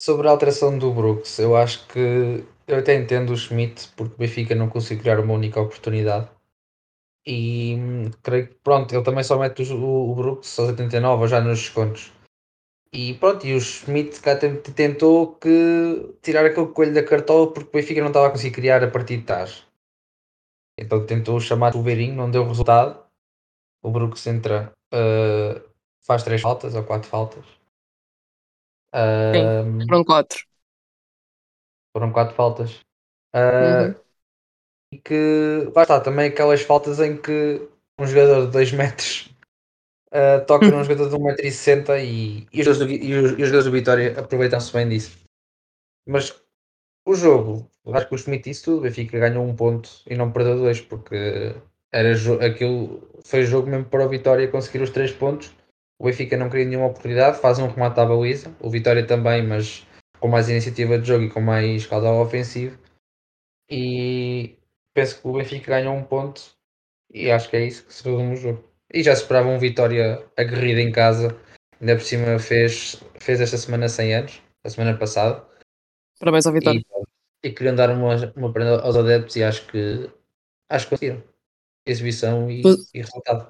Sobre 0.00 0.28
a 0.28 0.30
alteração 0.30 0.78
do 0.78 0.92
Brooks, 0.92 1.38
eu 1.38 1.56
acho 1.56 1.86
que 1.88 2.44
eu 2.66 2.78
até 2.78 2.94
entendo 2.94 3.32
o 3.32 3.36
Schmidt 3.36 3.88
porque 3.96 4.14
o 4.14 4.18
Benfica 4.18 4.54
não 4.54 4.68
conseguiu 4.68 5.02
criar 5.02 5.20
uma 5.20 5.34
única 5.34 5.60
oportunidade. 5.60 6.28
E 7.26 7.74
hum, 7.76 8.10
creio 8.22 8.48
que 8.48 8.54
pronto, 8.62 8.94
ele 8.94 9.04
também 9.04 9.24
só 9.24 9.38
mete 9.38 9.62
o, 9.72 10.10
o 10.12 10.14
Brooks 10.14 10.58
aos 10.58 10.70
89 10.70 11.22
ou 11.22 11.28
já 11.28 11.40
nos 11.40 11.58
descontos. 11.60 12.12
E 12.92 13.14
pronto, 13.14 13.46
e 13.46 13.54
o 13.54 13.60
Schmidt 13.60 14.20
cá 14.20 14.36
tentou 14.36 15.34
que 15.34 16.14
tirar 16.22 16.46
aquele 16.46 16.68
coelho 16.68 16.94
da 16.94 17.02
cartola 17.04 17.52
porque 17.52 17.68
o 17.68 17.72
Benfica 17.72 18.00
não 18.00 18.08
estava 18.08 18.28
a 18.28 18.30
conseguir 18.30 18.54
criar 18.54 18.82
a 18.82 18.90
partir 18.90 19.18
de 19.18 19.24
trás. 19.24 19.66
Então 20.78 21.04
tentou 21.06 21.40
chamar 21.40 21.74
o 21.76 21.82
Beirinho, 21.82 22.14
não 22.14 22.30
deu 22.30 22.46
resultado. 22.46 23.04
O 23.82 23.90
Brooks 23.90 24.26
entra, 24.26 24.72
ah, 24.92 25.62
faz 26.06 26.22
três 26.22 26.40
faltas 26.42 26.74
ou 26.74 26.84
quatro 26.84 27.08
faltas. 27.08 27.44
Ah, 28.92 29.32
Foram 29.88 30.04
quatro. 30.04 30.55
Foram 31.96 32.12
quatro 32.12 32.34
faltas. 32.34 32.80
Ah, 33.34 33.90
Uhum. 33.90 33.96
E 34.92 34.98
que 34.98 35.70
lá 35.74 35.82
está, 35.82 36.00
também 36.00 36.28
aquelas 36.28 36.62
faltas 36.62 37.00
em 37.00 37.16
que 37.16 37.68
um 37.98 38.06
jogador 38.06 38.46
de 38.46 38.52
2 38.52 38.72
metros 38.72 39.30
ah, 40.12 40.40
toca 40.40 40.70
num 40.72 40.82
jogador 40.84 41.08
de 41.10 41.16
1,60m 41.16 42.04
e, 42.04 42.48
e, 42.52 42.60
os 42.60 42.66
jogadores 42.66 42.78
do 42.80 42.86
Vi- 42.86 43.00
e 43.06 43.14
os, 43.14 43.30
e 43.32 43.34
os 43.34 43.38
jogadores 43.48 43.64
do 43.66 43.72
Vitória 43.72 44.20
aproveitam-se 44.20 44.72
bem 44.72 44.88
disso. 44.88 45.18
Mas 46.06 46.34
o 47.06 47.14
jogo, 47.14 47.70
acho 47.94 48.08
que 48.08 48.16
o 48.16 48.18
Schmidt 48.18 48.50
disse 48.50 48.64
tudo, 48.64 48.78
o 48.78 48.82
Benfica 48.82 49.18
ganhou 49.20 49.44
um 49.44 49.56
ponto 49.56 49.90
e 50.08 50.16
não 50.16 50.32
perdeu 50.32 50.58
dois, 50.58 50.80
porque 50.80 51.54
era 51.92 52.12
aquilo 52.46 53.02
foi 53.24 53.44
jogo 53.44 53.68
mesmo 53.70 53.86
para 53.86 54.06
o 54.06 54.10
Vitória 54.10 54.48
conseguir 54.48 54.82
os 54.82 54.90
três 54.90 55.12
pontos. 55.12 55.52
O 55.98 56.06
Benfica 56.06 56.36
não 56.36 56.50
queria 56.50 56.66
nenhuma 56.66 56.88
oportunidade, 56.88 57.40
faz 57.40 57.58
um 57.58 57.68
remate 57.68 58.00
à 58.00 58.04
baliza, 58.06 58.54
o 58.60 58.70
Vitória 58.70 59.06
também, 59.06 59.42
mas 59.46 59.85
com 60.20 60.28
mais 60.28 60.48
iniciativa 60.48 60.98
de 60.98 61.06
jogo 61.06 61.24
e 61.24 61.30
com 61.30 61.40
mais 61.40 61.86
caudal 61.86 62.20
ofensivo. 62.20 62.78
E 63.70 64.56
penso 64.94 65.20
que 65.20 65.28
o 65.28 65.32
Benfica 65.32 65.72
ganhou 65.72 65.94
um 65.94 66.04
ponto 66.04 66.42
e 67.12 67.30
acho 67.30 67.48
que 67.50 67.56
é 67.56 67.66
isso 67.66 67.84
que 67.84 67.94
se 67.94 68.04
resume 68.04 68.34
o 68.34 68.36
jogo. 68.36 68.64
E 68.92 69.02
já 69.02 69.14
se 69.14 69.22
esperava 69.22 69.48
um 69.48 69.58
Vitória 69.58 70.24
aguerrido 70.36 70.80
em 70.80 70.92
casa, 70.92 71.36
ainda 71.80 71.96
por 71.96 72.02
cima 72.02 72.38
fez, 72.38 73.02
fez 73.20 73.40
esta 73.40 73.56
semana 73.56 73.88
100 73.88 74.14
anos, 74.14 74.42
a 74.64 74.70
semana 74.70 74.96
passada. 74.96 75.44
Parabéns 76.18 76.46
ao 76.46 76.52
Vitória. 76.52 76.80
E, 77.44 77.48
e 77.48 77.52
queriam 77.52 77.74
dar 77.74 77.90
uma, 77.90 78.32
uma 78.36 78.52
prenda 78.52 78.80
aos 78.80 78.96
adeptos 78.96 79.36
e 79.36 79.42
acho 79.42 79.66
que 79.66 80.10
acho 80.70 80.86
que 80.86 80.90
conseguiram. 80.90 81.22
Exibição 81.86 82.50
e, 82.50 82.62
Pois- 82.62 82.90
e 82.92 82.98
resultado. 82.98 83.48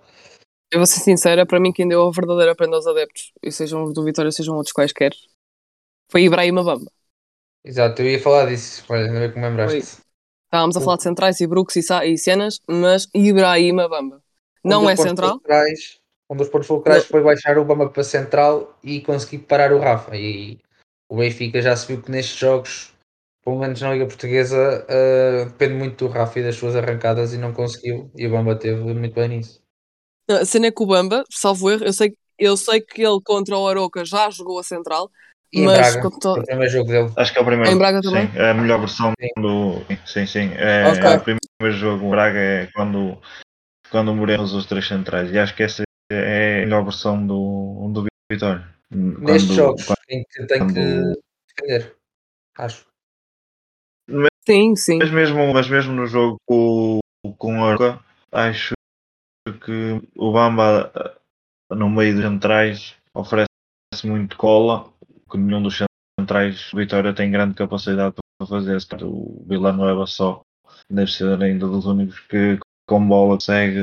Eu 0.70 0.80
vou 0.80 0.86
ser 0.86 1.00
sincera, 1.00 1.46
para 1.46 1.60
mim 1.60 1.72
quem 1.72 1.86
deu 1.86 2.06
a 2.06 2.10
verdadeira 2.10 2.54
prenda 2.54 2.76
aos 2.76 2.86
adeptos, 2.86 3.32
e 3.42 3.52
sejam 3.52 3.92
do 3.92 4.04
Vitória, 4.04 4.32
sejam 4.32 4.56
outros 4.56 4.72
quaisquer, 4.72 5.12
foi 6.08 6.24
Ibrahima 6.24 6.62
Bamba. 6.62 6.90
Exato, 7.64 8.02
eu 8.02 8.10
ia 8.10 8.20
falar 8.20 8.46
disso, 8.46 8.84
olha, 8.88 9.06
ainda 9.06 9.20
bem 9.20 9.32
que 9.32 9.38
me 9.38 9.48
lembraste. 9.48 10.06
Estávamos 10.44 10.76
a 10.76 10.80
falar 10.80 10.96
de 10.96 11.02
centrais 11.02 11.40
e 11.40 11.46
Brooks 11.46 11.76
e, 11.76 11.82
Sa 11.82 12.06
e 12.06 12.16
cenas, 12.16 12.60
mas 12.68 13.08
Ibrahima 13.12 13.88
Bamba. 13.88 14.22
Um 14.64 14.70
Não 14.70 14.88
é 14.88 14.96
central? 14.96 15.40
um 16.30 16.36
dos 16.36 16.48
pontos 16.48 16.66
fulcrais 16.66 17.04
foi 17.04 17.22
baixar 17.22 17.58
o 17.58 17.64
Bamba 17.64 17.88
para 17.88 18.02
central 18.02 18.76
e 18.82 19.00
conseguir 19.00 19.38
parar 19.38 19.72
o 19.72 19.78
Rafa. 19.78 20.16
E 20.16 20.58
o 21.08 21.16
Benfica 21.16 21.60
já 21.60 21.76
se 21.76 21.86
viu 21.86 22.02
que 22.02 22.10
nestes 22.10 22.36
jogos, 22.36 22.92
pelo 23.44 23.58
menos 23.58 23.80
na 23.80 23.92
Liga 23.92 24.06
Portuguesa, 24.06 24.84
eh, 24.88 25.44
depende 25.46 25.74
muito 25.74 26.06
do 26.06 26.12
Rafa 26.12 26.40
e 26.40 26.42
das 26.42 26.56
suas 26.56 26.74
arrancadas 26.74 27.32
e 27.32 27.38
não 27.38 27.52
conseguiu. 27.52 28.10
E 28.16 28.26
o 28.26 28.30
Bamba 28.30 28.56
teve 28.56 28.80
muito 28.80 29.14
bem 29.14 29.28
nisso. 29.28 29.62
A 30.28 30.44
cena 30.44 30.66
é 30.66 30.70
que 30.72 30.82
o 30.82 30.86
Bamba, 30.86 31.24
salvo 31.30 31.70
erro, 31.70 31.84
eu 31.84 31.92
sei, 31.92 32.16
eu 32.36 32.56
sei 32.56 32.80
que 32.80 33.02
ele 33.02 33.20
contra 33.24 33.56
o 33.56 33.68
Aroca 33.68 34.04
já 34.04 34.28
jogou 34.30 34.58
a 34.58 34.64
central, 34.64 35.08
E 35.56 35.60
em 35.60 35.64
mas 35.64 35.94
Braga, 35.94 36.10
foi 36.22 36.40
o 36.40 36.44
primeiro 36.44 36.70
jogo 36.72 36.88
dele. 36.90 37.12
Acho 37.16 37.32
que 37.32 37.38
é 37.38 37.42
o 37.42 37.44
primeiro. 37.46 37.70
Em 37.72 37.78
Braga 37.78 38.02
também? 38.02 38.30
Sim, 38.30 38.38
é 38.38 38.50
a 38.50 38.54
melhor 38.54 38.78
versão 38.78 39.12
Sim. 39.18 39.42
do. 39.42 39.80
Sim, 40.04 40.26
sim. 40.26 40.50
É, 40.54 40.84
Ok. 40.86 41.02
é 41.02 41.16
o 41.16 41.20
primeiro 41.22 41.78
jogo. 41.78 42.06
O 42.06 42.10
Braga 42.10 42.38
é 42.38 42.66
quando, 42.74 43.18
quando 43.90 44.14
morremos 44.14 44.52
os 44.52 44.66
três 44.66 44.86
centrais. 44.86 45.32
E 45.32 45.38
acho 45.38 45.56
que 45.56 45.62
essa 45.62 45.82
é 46.12 46.58
a 46.62 46.66
melhor 46.66 46.84
versão 46.84 47.26
do, 47.26 47.88
do 47.90 48.04
Vitória. 48.30 48.68
Nestes 48.90 49.54
jogos 49.56 49.84
quando- 49.86 49.98
em 50.10 50.24
que 50.30 50.46
tem 50.46 50.58
quando- 50.58 50.74
que 50.74 51.20
defender. 51.56 51.96
Acho. 52.58 52.86
sim, 54.46 54.76
sim. 54.76 54.98
Mas 54.98 55.10
mesmo, 55.10 55.52
mas 55.54 55.68
mesmo 55.70 55.92
no 55.94 56.06
jogo 56.06 56.36
com, 56.46 57.00
com 57.38 57.60
o 57.60 57.64
Aroca, 57.64 57.98
acho 58.30 58.74
que 59.64 60.02
o 60.16 60.32
Bamba 60.32 61.18
no 61.70 61.88
meio 61.88 62.14
dos 62.14 62.24
centrais 62.24 62.94
oferece 63.14 63.46
muito 64.04 64.36
cola, 64.36 64.92
que 65.30 65.38
nenhum 65.38 65.62
dos 65.62 65.78
centrais 66.18 66.70
Vitória 66.72 67.14
tem 67.14 67.30
grande 67.30 67.54
capacidade 67.54 68.14
para 68.38 68.46
fazer. 68.48 68.78
O 69.02 69.44
Villanueva 69.48 70.06
só 70.06 70.42
deve 70.90 71.10
ser 71.10 71.42
ainda 71.42 71.66
dos 71.66 71.86
únicos 71.86 72.20
que 72.20 72.58
com 72.88 73.06
bola 73.06 73.34
consegue, 73.34 73.80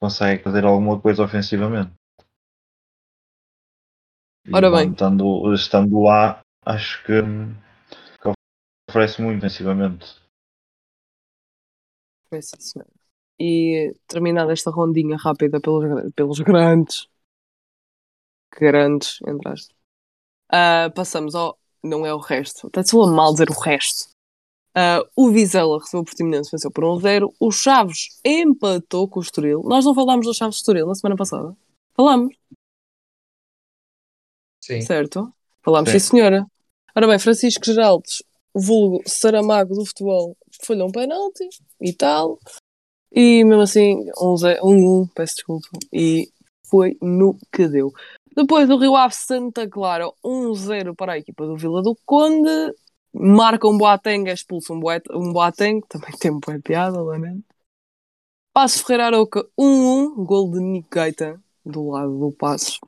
consegue 0.00 0.42
fazer 0.42 0.64
alguma 0.64 1.00
coisa 1.00 1.22
ofensivamente. 1.22 1.92
E 4.46 4.52
Ora 4.52 4.70
Bamba 4.70 4.78
bem. 4.78 4.92
Estando, 4.92 5.54
estando 5.54 6.00
lá, 6.02 6.40
acho 6.64 7.04
que, 7.04 7.22
que 8.20 8.32
oferece 8.90 9.22
muito 9.22 9.38
ofensivamente. 9.38 10.06
Sim, 12.32 12.40
senhora. 12.42 12.90
E 13.38 13.94
terminada 14.06 14.52
esta 14.52 14.70
rondinha 14.70 15.16
rápida 15.16 15.60
pelos, 15.60 16.12
pelos 16.14 16.40
grandes, 16.40 17.08
grandes, 18.58 19.18
entre 19.26 19.48
aspas, 19.48 19.76
ah, 20.52 20.90
passamos 20.94 21.34
ao. 21.34 21.58
Não 21.82 22.04
é 22.04 22.12
o 22.12 22.18
resto, 22.18 22.66
até 22.66 22.82
soa 22.82 23.10
mal 23.10 23.32
dizer 23.32 23.48
o 23.48 23.58
resto. 23.58 24.10
Ah, 24.74 25.02
o 25.16 25.30
Vizela 25.30 25.78
recebeu 25.78 26.02
o 26.02 26.04
Portimonense, 26.04 26.50
venceu 26.50 26.70
por 26.70 26.84
1-0. 26.84 27.32
O 27.40 27.50
Chaves 27.50 28.20
empatou 28.24 29.08
com 29.08 29.18
o 29.18 29.22
Estoril. 29.22 29.62
Nós 29.64 29.84
não 29.84 29.94
falámos 29.94 30.26
do 30.26 30.34
Chaves 30.34 30.56
Estoril 30.56 30.86
na 30.86 30.94
semana 30.94 31.16
passada? 31.16 31.56
Falámos, 31.94 32.34
Sim. 34.62 34.80
certo? 34.82 35.32
Falámos, 35.62 35.90
sim, 35.90 35.98
Sim. 35.98 36.06
senhora. 36.08 36.46
Ora 36.94 37.06
bem, 37.06 37.18
Francisco 37.18 37.64
Geraldes, 37.64 38.22
o 38.54 38.60
vulgo 38.60 39.02
Saramago 39.06 39.74
do 39.74 39.84
futebol, 39.84 40.36
falhou 40.64 40.88
um 40.88 40.92
penalti 40.92 41.48
e 41.80 41.92
tal. 41.92 42.38
E 43.12 43.44
mesmo 43.44 43.62
assim, 43.62 44.04
1-1, 44.16 44.58
um, 44.62 45.02
um, 45.02 45.06
peço 45.08 45.36
desculpa. 45.36 45.68
E 45.92 46.28
foi 46.68 46.96
no 47.02 47.36
que 47.52 47.66
deu. 47.68 47.92
Depois 48.40 48.66
do 48.66 48.78
Rio 48.78 48.96
Ave 48.96 49.14
Santa 49.14 49.68
Clara, 49.68 50.10
1-0 50.24 50.94
para 50.94 51.12
a 51.12 51.18
equipa 51.18 51.44
do 51.44 51.58
Vila 51.58 51.82
do 51.82 51.94
Conde. 52.06 52.74
Marca 53.12 53.68
um 53.68 53.76
Boateng, 53.76 54.30
expulso 54.30 54.72
um, 54.72 54.80
Boat 54.80 55.04
um 55.12 55.30
Boateng, 55.30 55.82
também 55.86 56.12
tem 56.18 56.32
boa 56.32 56.58
piada, 56.58 57.02
lamento. 57.02 57.44
Passo 58.54 58.82
Ferreira 58.82 59.06
Aroca, 59.06 59.46
1-1, 59.58 60.24
gol 60.24 60.50
de 60.50 60.58
Nick 60.58 60.88
Gaita, 60.90 61.38
do 61.66 61.90
lado 61.90 62.18
do 62.18 62.32
Passos. 62.32 62.80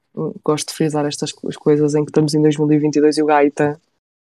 Gosto 0.42 0.68
de 0.68 0.74
frisar 0.74 1.04
estas 1.04 1.32
co- 1.32 1.50
coisas 1.60 1.94
em 1.94 2.02
que 2.02 2.10
estamos 2.10 2.32
em 2.32 2.40
2022 2.40 3.18
e 3.18 3.22
o 3.22 3.26
Gaita 3.26 3.78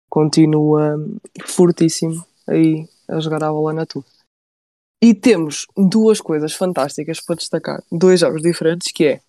continua 0.09 0.97
hum, 0.97 1.19
fortíssimo 1.45 2.25
aí 2.47 2.89
a 3.07 3.21
jogar 3.21 3.45
a 3.45 3.53
bola 3.53 3.75
na 3.75 3.85
tua. 3.85 4.05
E 5.03 5.15
temos 5.15 5.67
duas 5.77 6.23
coisas 6.23 6.55
fantásticas 6.55 7.21
para 7.21 7.37
destacar, 7.37 7.83
dois 7.93 8.21
jogos 8.21 8.41
diferentes, 8.41 8.91
que 8.93 9.05
é 9.05 9.21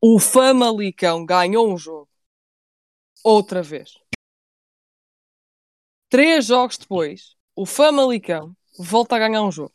o 0.00 0.18
Famalicão 0.18 1.24
ganhou 1.24 1.70
um 1.70 1.76
jogo 1.76 2.08
outra 3.22 3.62
vez. 3.62 3.98
Três 6.08 6.46
jogos 6.46 6.78
depois, 6.78 7.36
o 7.54 7.66
Famalicão 7.66 8.56
volta 8.78 9.16
a 9.16 9.18
ganhar 9.18 9.42
um 9.42 9.52
jogo. 9.52 9.72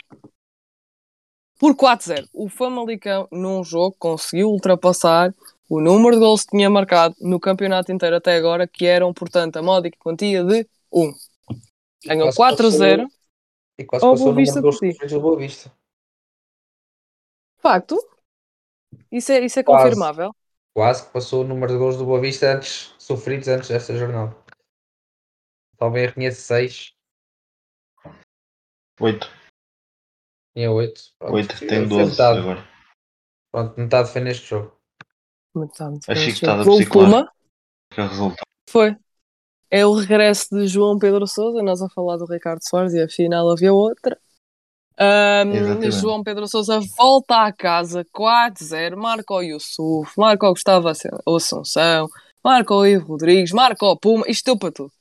Por 1.58 1.76
4-0. 1.76 2.28
O 2.34 2.50
Famalicão, 2.50 3.28
num 3.32 3.64
jogo, 3.64 3.96
conseguiu 3.98 4.50
ultrapassar 4.50 5.34
o 5.70 5.80
número 5.80 6.16
de 6.16 6.20
gols 6.20 6.44
que 6.44 6.52
tinha 6.52 6.70
marcado 6.70 7.16
no 7.22 7.40
campeonato 7.40 7.92
inteiro 7.92 8.18
até 8.18 8.36
agora, 8.36 8.68
que 8.68 8.86
eram, 8.86 9.14
portanto, 9.14 9.58
a 9.58 9.62
módica 9.62 9.98
quantia 9.98 10.44
de 10.44 10.68
1. 10.92 11.14
Ganhou 12.06 12.34
Quase 12.34 12.58
4-0. 12.58 13.08
E 13.78 13.86
quase 13.86 14.06
passou 14.06 14.28
o 14.28 14.30
número 14.32 14.54
de 14.54 14.62
gols 14.62 14.76
ti. 14.80 14.92
sofridos 14.92 15.12
do 15.14 15.22
Boa 15.22 15.38
Vista. 15.38 15.72
Facto. 17.58 18.15
Isso 19.12 19.32
é, 19.32 19.40
isso 19.46 19.60
é 19.60 19.64
Quase. 19.64 19.84
confirmável. 19.84 20.36
Quase 20.74 21.06
que 21.06 21.14
passou 21.14 21.44
o 21.44 21.48
número 21.48 21.72
de 21.72 21.78
gols 21.78 21.98
do 21.98 22.06
Boa 22.06 22.20
Vista 22.20 22.48
antes, 22.54 22.94
sofridos 22.98 23.48
antes 23.48 23.70
desta 23.70 23.96
jornada. 23.96 24.36
Talvez 25.78 26.08
reconheça 26.10 26.42
6, 26.42 26.94
Oito. 29.00 29.28
tinha 30.56 30.72
8. 30.72 31.02
Oito, 31.22 31.60
tem 31.60 31.88
12 31.88 32.12
metade. 32.12 32.40
agora. 32.40 32.68
Pronto, 33.52 33.80
metade 33.80 34.10
foi 34.12 34.22
neste 34.22 34.46
jogo. 34.48 34.76
A 36.08 36.16
chicotada 36.16 36.64
jogo. 36.64 36.76
O 36.76 36.78
Puma 36.78 36.78
psicológica 36.78 37.34
que 37.92 38.02
resulta. 38.02 38.42
foi. 38.70 38.96
É 39.72 39.86
o 39.86 39.94
regresso 39.94 40.48
de 40.52 40.68
João 40.68 40.98
Pedro 41.00 41.26
Sousa, 41.28 41.62
nós 41.62 41.82
a 41.82 41.90
falar 41.90 42.18
do 42.18 42.26
Ricardo 42.26 42.62
Soares 42.64 42.94
e 42.94 43.02
afinal 43.02 43.50
havia 43.50 43.74
outra. 43.74 44.18
Exatamente. 44.98 45.92
João 45.92 46.24
Pedro 46.24 46.48
Sousa 46.48 46.80
volta 46.98 47.44
à 47.46 47.52
casa 47.52 48.06
4-0, 48.16 48.96
marca 48.96 49.34
o 49.34 49.42
Yusuf, 49.42 50.12
marca 50.18 50.48
o 50.48 50.52
Gustavo 50.54 50.88
Assun- 50.88 51.10
Assunção, 51.28 52.08
marca 52.44 52.74
o 52.74 52.86
Ivo 52.86 53.08
Rodrigues, 53.08 53.52
marca 53.52 53.86
o 53.86 53.98
Puma, 53.98 54.24
isto 54.28 54.46
deu 54.46 54.58
para 54.58 54.72
tudo. 54.72 54.92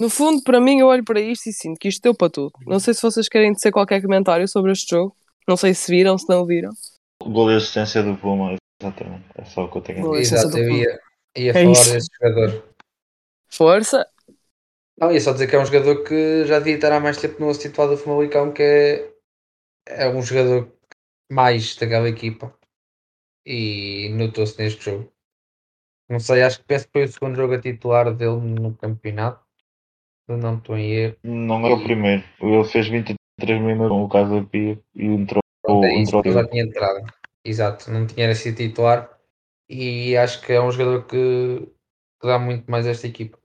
No 0.00 0.08
fundo, 0.10 0.42
para 0.42 0.60
mim, 0.60 0.80
eu 0.80 0.86
olho 0.88 1.04
para 1.04 1.20
isto 1.20 1.48
e 1.48 1.52
sinto 1.52 1.78
que 1.78 1.88
isto 1.88 2.02
deu 2.02 2.14
para 2.14 2.30
tudo. 2.30 2.52
Não 2.66 2.80
sei 2.80 2.94
se 2.94 3.02
vocês 3.02 3.28
querem 3.28 3.52
dizer 3.52 3.70
qualquer 3.70 4.00
comentário 4.02 4.48
sobre 4.48 4.72
este 4.72 4.90
jogo. 4.90 5.14
Não 5.46 5.56
sei 5.56 5.72
se 5.74 5.90
viram, 5.90 6.16
se 6.18 6.28
não 6.28 6.44
viram. 6.46 6.70
Gol 7.22 7.52
e 7.52 7.56
assistência 7.56 8.02
do 8.02 8.16
Puma, 8.16 8.56
exatamente. 8.82 9.24
É 9.36 9.44
só 9.44 9.64
o 9.64 9.70
que 9.70 9.78
eu 9.78 9.82
tenho 9.82 10.12
a 10.12 10.18
dizer. 10.18 10.34
Exato, 10.36 10.50
do 10.50 10.58
eu 10.58 10.70
ia, 10.70 11.00
ia 11.36 11.50
É 11.50 11.52
falar 11.52 11.70
isso. 11.72 11.92
desse 11.92 12.08
jogador. 12.20 12.64
Força! 13.48 14.06
Não, 14.96 15.10
ia 15.10 15.20
só 15.20 15.32
dizer 15.32 15.48
que 15.48 15.56
é 15.56 15.60
um 15.60 15.66
jogador 15.66 16.04
que 16.04 16.44
já 16.46 16.58
devia 16.58 16.76
estar 16.76 16.92
há 16.92 17.00
mais 17.00 17.16
tempo 17.16 17.44
no 17.44 17.52
situado 17.52 17.92
do 17.92 17.98
Famalicão, 17.98 18.52
que 18.52 18.62
é, 18.62 19.12
é 19.86 20.08
um 20.08 20.22
jogador 20.22 20.72
mais 21.30 21.74
daquela 21.74 22.08
equipa. 22.08 22.56
E 23.44 24.08
notou-se 24.10 24.58
neste 24.58 24.84
jogo. 24.84 25.12
Não 26.08 26.20
sei, 26.20 26.42
acho 26.42 26.60
que 26.60 26.66
penso 26.66 26.86
que 26.86 26.92
foi 26.92 27.04
o 27.04 27.08
segundo 27.08 27.36
jogo 27.36 27.54
a 27.54 27.60
titular 27.60 28.14
dele 28.14 28.36
no 28.36 28.74
campeonato. 28.76 29.44
Se 30.26 30.36
não 30.36 30.56
estou 30.56 30.78
em 30.78 30.92
erro. 30.92 31.16
Não 31.22 31.66
é 31.66 31.72
o 31.72 31.82
primeiro. 31.82 32.24
Ele 32.40 32.64
fez 32.64 32.88
23 32.88 33.60
minutos 33.60 33.88
com 33.88 34.04
o 34.04 34.08
Casa 34.08 34.42
Pia 34.50 34.80
e 34.94 35.04
entrou. 35.04 35.42
Pronto, 35.62 35.84
é 35.84 35.94
isso, 35.94 36.16
entrou 36.16 36.32
já 36.32 36.48
tinha 36.48 36.62
entrado. 36.62 37.00
Exato, 37.44 37.90
não 37.90 38.06
tinha 38.06 38.34
sido 38.34 38.56
titular. 38.56 39.18
E 39.68 40.16
acho 40.16 40.40
que 40.42 40.52
é 40.52 40.62
um 40.62 40.70
jogador 40.70 41.06
que, 41.06 41.68
que 42.20 42.26
dá 42.26 42.38
muito 42.38 42.70
mais 42.70 42.86
a 42.86 42.90
esta 42.90 43.06
equipa. 43.06 43.38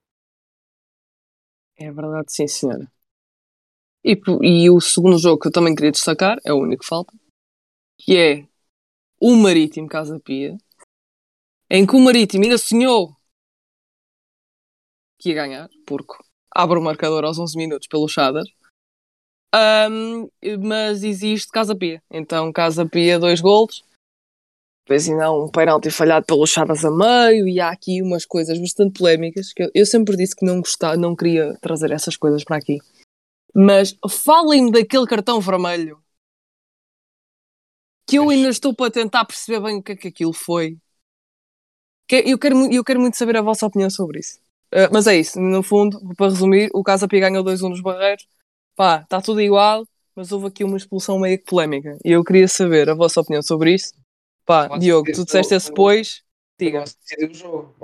É 1.80 1.92
verdade, 1.92 2.32
sim, 2.32 2.48
senhora. 2.48 2.88
E, 4.04 4.14
e 4.44 4.70
o 4.70 4.80
segundo 4.80 5.18
jogo 5.18 5.40
que 5.40 5.48
eu 5.48 5.52
também 5.52 5.76
queria 5.76 5.92
destacar, 5.92 6.38
é 6.46 6.54
o 6.54 6.58
único 6.58 6.82
que 6.84 6.88
falta, 6.88 7.14
que 7.98 8.18
é 8.18 8.48
o 9.22 9.36
Marítimo 9.36 9.88
Casa 9.90 10.20
Pia, 10.20 10.58
em 11.70 11.86
que 11.86 11.96
o 11.96 12.00
Marítimo 12.00 12.44
ainda 12.44 12.58
sonhou 12.60 13.16
que 15.18 15.30
ia 15.30 15.36
ganhar, 15.36 15.70
porque 15.86 16.14
abre 16.52 16.78
o 16.80 16.82
marcador 16.82 17.24
aos 17.26 17.38
11 17.40 17.58
minutos 17.58 17.88
pelo 17.88 18.08
Chadas. 18.08 18.48
Ahm, 19.54 20.28
mas 20.64 21.04
existe 21.04 21.52
Casa 21.52 21.76
Pia. 21.76 22.02
Então, 22.10 22.52
Casa 22.54 22.86
Pia, 22.88 23.20
dois 23.20 23.42
golos. 23.42 23.84
Depois 24.90 25.08
ainda 25.08 25.26
há 25.26 25.32
um 25.32 25.48
penalti 25.48 25.92
falhado 25.92 26.26
pelo 26.26 26.48
Chadas 26.48 26.84
a 26.84 26.90
meio 26.90 27.48
e 27.48 27.60
há 27.60 27.70
aqui 27.70 28.02
umas 28.02 28.26
coisas 28.26 28.58
bastante 28.58 28.98
polémicas 28.98 29.54
que 29.54 29.62
eu, 29.62 29.70
eu 29.76 29.86
sempre 29.86 30.18
disse 30.18 30.36
que 30.36 30.44
não 30.44 30.62
gostava, 30.62 30.98
não 30.98 31.16
queria 31.16 31.56
trazer 31.62 31.92
essas 31.92 32.18
coisas 32.18 32.44
para 32.44 32.58
aqui. 32.58 32.80
Mas 33.54 33.96
falem-me 34.10 34.72
daquele 34.72 35.06
cartão 35.06 35.40
vermelho 35.40 36.02
que 38.08 38.18
eu 38.18 38.32
ainda 38.32 38.50
estou 38.50 38.74
para 38.74 38.90
tentar 38.90 39.26
perceber 39.26 39.60
bem 39.62 39.78
o 39.78 39.84
que 39.84 39.92
é 39.92 39.96
que 39.96 40.08
aquilo 40.08 40.34
foi. 40.34 40.76
Que- 42.08 42.24
Eu 42.26 42.40
quero, 42.40 42.56
eu 42.74 42.84
quero 42.84 43.00
muito 43.00 43.16
saber 43.16 43.38
a 43.38 43.44
vossa 43.44 43.68
opinião 43.68 43.92
sobre 43.92 44.22
isso. 44.22 44.40
Uh, 44.74 44.90
mas 44.92 45.06
é 45.06 45.16
isso, 45.18 45.40
no 45.40 45.62
fundo, 45.62 46.00
para 46.16 46.30
resumir, 46.30 46.72
o 46.74 46.84
Casa 46.84 47.08
Pia 47.08 47.20
ganhou 47.20 47.44
2-1 47.44 47.70
nos 47.70 47.82
Barreiros. 47.82 48.28
Pá, 48.76 49.02
está 49.04 49.22
tudo 49.22 49.40
igual, 49.40 49.86
mas 50.16 50.32
houve 50.32 50.48
aqui 50.48 50.64
uma 50.64 50.78
expulsão 50.78 51.20
meio 51.20 51.38
que 51.38 51.46
polémica. 51.46 51.96
E 52.04 52.12
eu 52.12 52.24
queria 52.24 52.48
saber 52.48 52.90
a 52.90 52.96
vossa 52.96 53.22
opinião 53.22 53.44
sobre 53.44 53.76
isso. 53.76 53.94
Pá, 54.50 54.68
Diogo, 54.80 55.12
tu 55.12 55.26
disseste 55.26 55.54
esse 55.54 55.70
depois. 55.70 56.24
Diga. 56.58 56.84
Decidiu 56.84 57.30
o 57.30 57.34
jogo. 57.36 57.76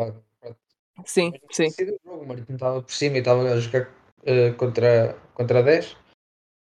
Sim, 1.06 1.32
sim. 1.52 1.68
decidiu 1.68 2.00
o 2.04 2.10
jogo. 2.10 2.24
O 2.24 2.28
Marítimo 2.28 2.56
estava 2.56 2.82
por 2.82 2.92
cima 2.92 3.18
e 3.18 3.20
estava 3.20 3.44
a 3.44 3.60
jogar 3.60 3.92
eh, 4.26 4.50
contra, 4.54 5.16
contra 5.36 5.62
10. 5.62 5.96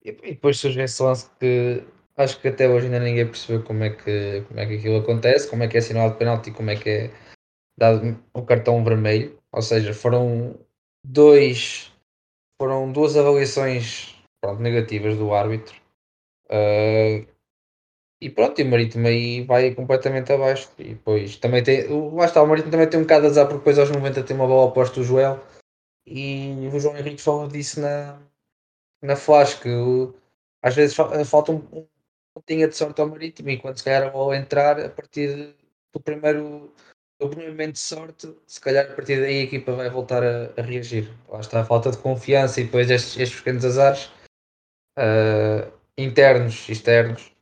E, 0.04 0.10
e 0.10 0.34
depois 0.34 0.56
surge 0.56 0.80
esse 0.80 1.02
lance 1.02 1.28
que 1.40 1.82
acho 2.16 2.40
que 2.40 2.46
até 2.46 2.68
hoje 2.68 2.86
ainda 2.86 3.00
ninguém 3.00 3.26
percebeu 3.26 3.64
como 3.64 3.82
é 3.82 3.90
que, 3.90 4.44
como 4.46 4.60
é 4.60 4.66
que 4.66 4.76
aquilo 4.76 4.98
acontece, 4.98 5.50
como 5.50 5.64
é 5.64 5.68
que 5.68 5.76
é 5.76 5.80
assinalado 5.80 6.16
penalti 6.16 6.50
e 6.50 6.54
como 6.54 6.70
é 6.70 6.76
que 6.76 6.88
é 6.88 7.10
dado 7.76 8.22
o 8.32 8.42
cartão 8.42 8.84
vermelho. 8.84 9.36
Ou 9.50 9.62
seja, 9.62 9.92
foram 9.92 10.56
dois 11.04 11.92
foram 12.62 12.92
duas 12.92 13.16
avaliações 13.16 14.14
pronto, 14.40 14.62
negativas 14.62 15.18
do 15.18 15.34
árbitro. 15.34 15.74
Eh, 16.48 17.26
e 18.20 18.28
pronto, 18.30 18.60
e 18.60 18.64
o 18.64 18.70
Marítimo 18.70 19.06
aí 19.06 19.42
vai 19.44 19.74
completamente 19.74 20.32
abaixo. 20.32 20.70
E 20.78 20.94
depois 20.94 21.36
também 21.36 21.62
tem. 21.62 21.86
Lá 22.14 22.24
está, 22.24 22.42
o 22.42 22.46
Marítimo 22.46 22.72
também 22.72 22.88
tem 22.88 22.98
um 22.98 23.04
bocado 23.04 23.22
de 23.22 23.28
azar 23.28 23.46
porque 23.46 23.58
depois 23.58 23.78
aos 23.78 23.90
90 23.90 24.22
tem 24.24 24.36
uma 24.36 24.46
bola 24.46 24.68
oposta 24.68 25.02
Joel. 25.02 25.40
E 26.06 26.68
o 26.72 26.80
João 26.80 26.96
Henrique 26.96 27.20
falou 27.20 27.46
disso 27.48 27.80
na, 27.80 28.18
na 29.02 29.14
flash, 29.16 29.54
que 29.54 29.68
às 30.62 30.74
vezes 30.74 30.96
fa- 30.96 31.24
falta 31.24 31.52
um, 31.52 31.56
um 31.72 31.86
pontinho 32.34 32.68
de 32.68 32.76
sorte 32.76 33.00
ao 33.00 33.08
Marítimo 33.08 33.50
e 33.50 33.58
quando 33.58 33.78
se 33.78 33.84
calhar 33.84 34.04
a 34.08 34.10
bola 34.10 34.36
entrar, 34.36 34.80
a 34.80 34.88
partir 34.88 35.54
do 35.92 36.00
primeiro 36.00 36.72
do 37.20 37.28
primeiro 37.28 37.52
momento 37.52 37.72
de 37.72 37.80
sorte, 37.80 38.32
se 38.46 38.60
calhar 38.60 38.86
a 38.90 38.94
partir 38.94 39.20
daí 39.20 39.40
a 39.40 39.42
equipa 39.42 39.72
vai 39.72 39.90
voltar 39.90 40.22
a, 40.22 40.52
a 40.56 40.62
reagir. 40.62 41.12
Lá 41.28 41.40
está 41.40 41.60
a 41.60 41.64
falta 41.64 41.90
de 41.90 41.98
confiança 41.98 42.60
e 42.60 42.64
depois 42.64 42.88
estes, 42.90 43.18
estes 43.18 43.38
pequenos 43.38 43.64
azares 43.64 44.10
ah, 44.96 45.68
internos, 45.96 46.68
externos. 46.68 47.32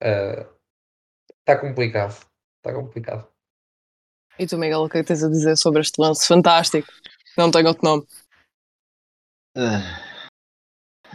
Está 0.00 1.60
complicado. 1.60 2.12
Está 2.58 2.74
complicado. 2.74 3.28
E 4.38 4.46
tu, 4.46 4.56
Miguel, 4.56 4.82
o 4.82 4.88
que 4.88 4.98
é 4.98 5.00
que 5.00 5.08
tens 5.08 5.24
a 5.24 5.28
dizer 5.28 5.56
sobre 5.56 5.80
este 5.80 6.00
lance 6.00 6.26
fantástico? 6.26 6.88
Não 7.36 7.50
tenho 7.50 7.68
outro 7.68 7.84
nome. 7.84 8.06
Ah, 9.56 10.08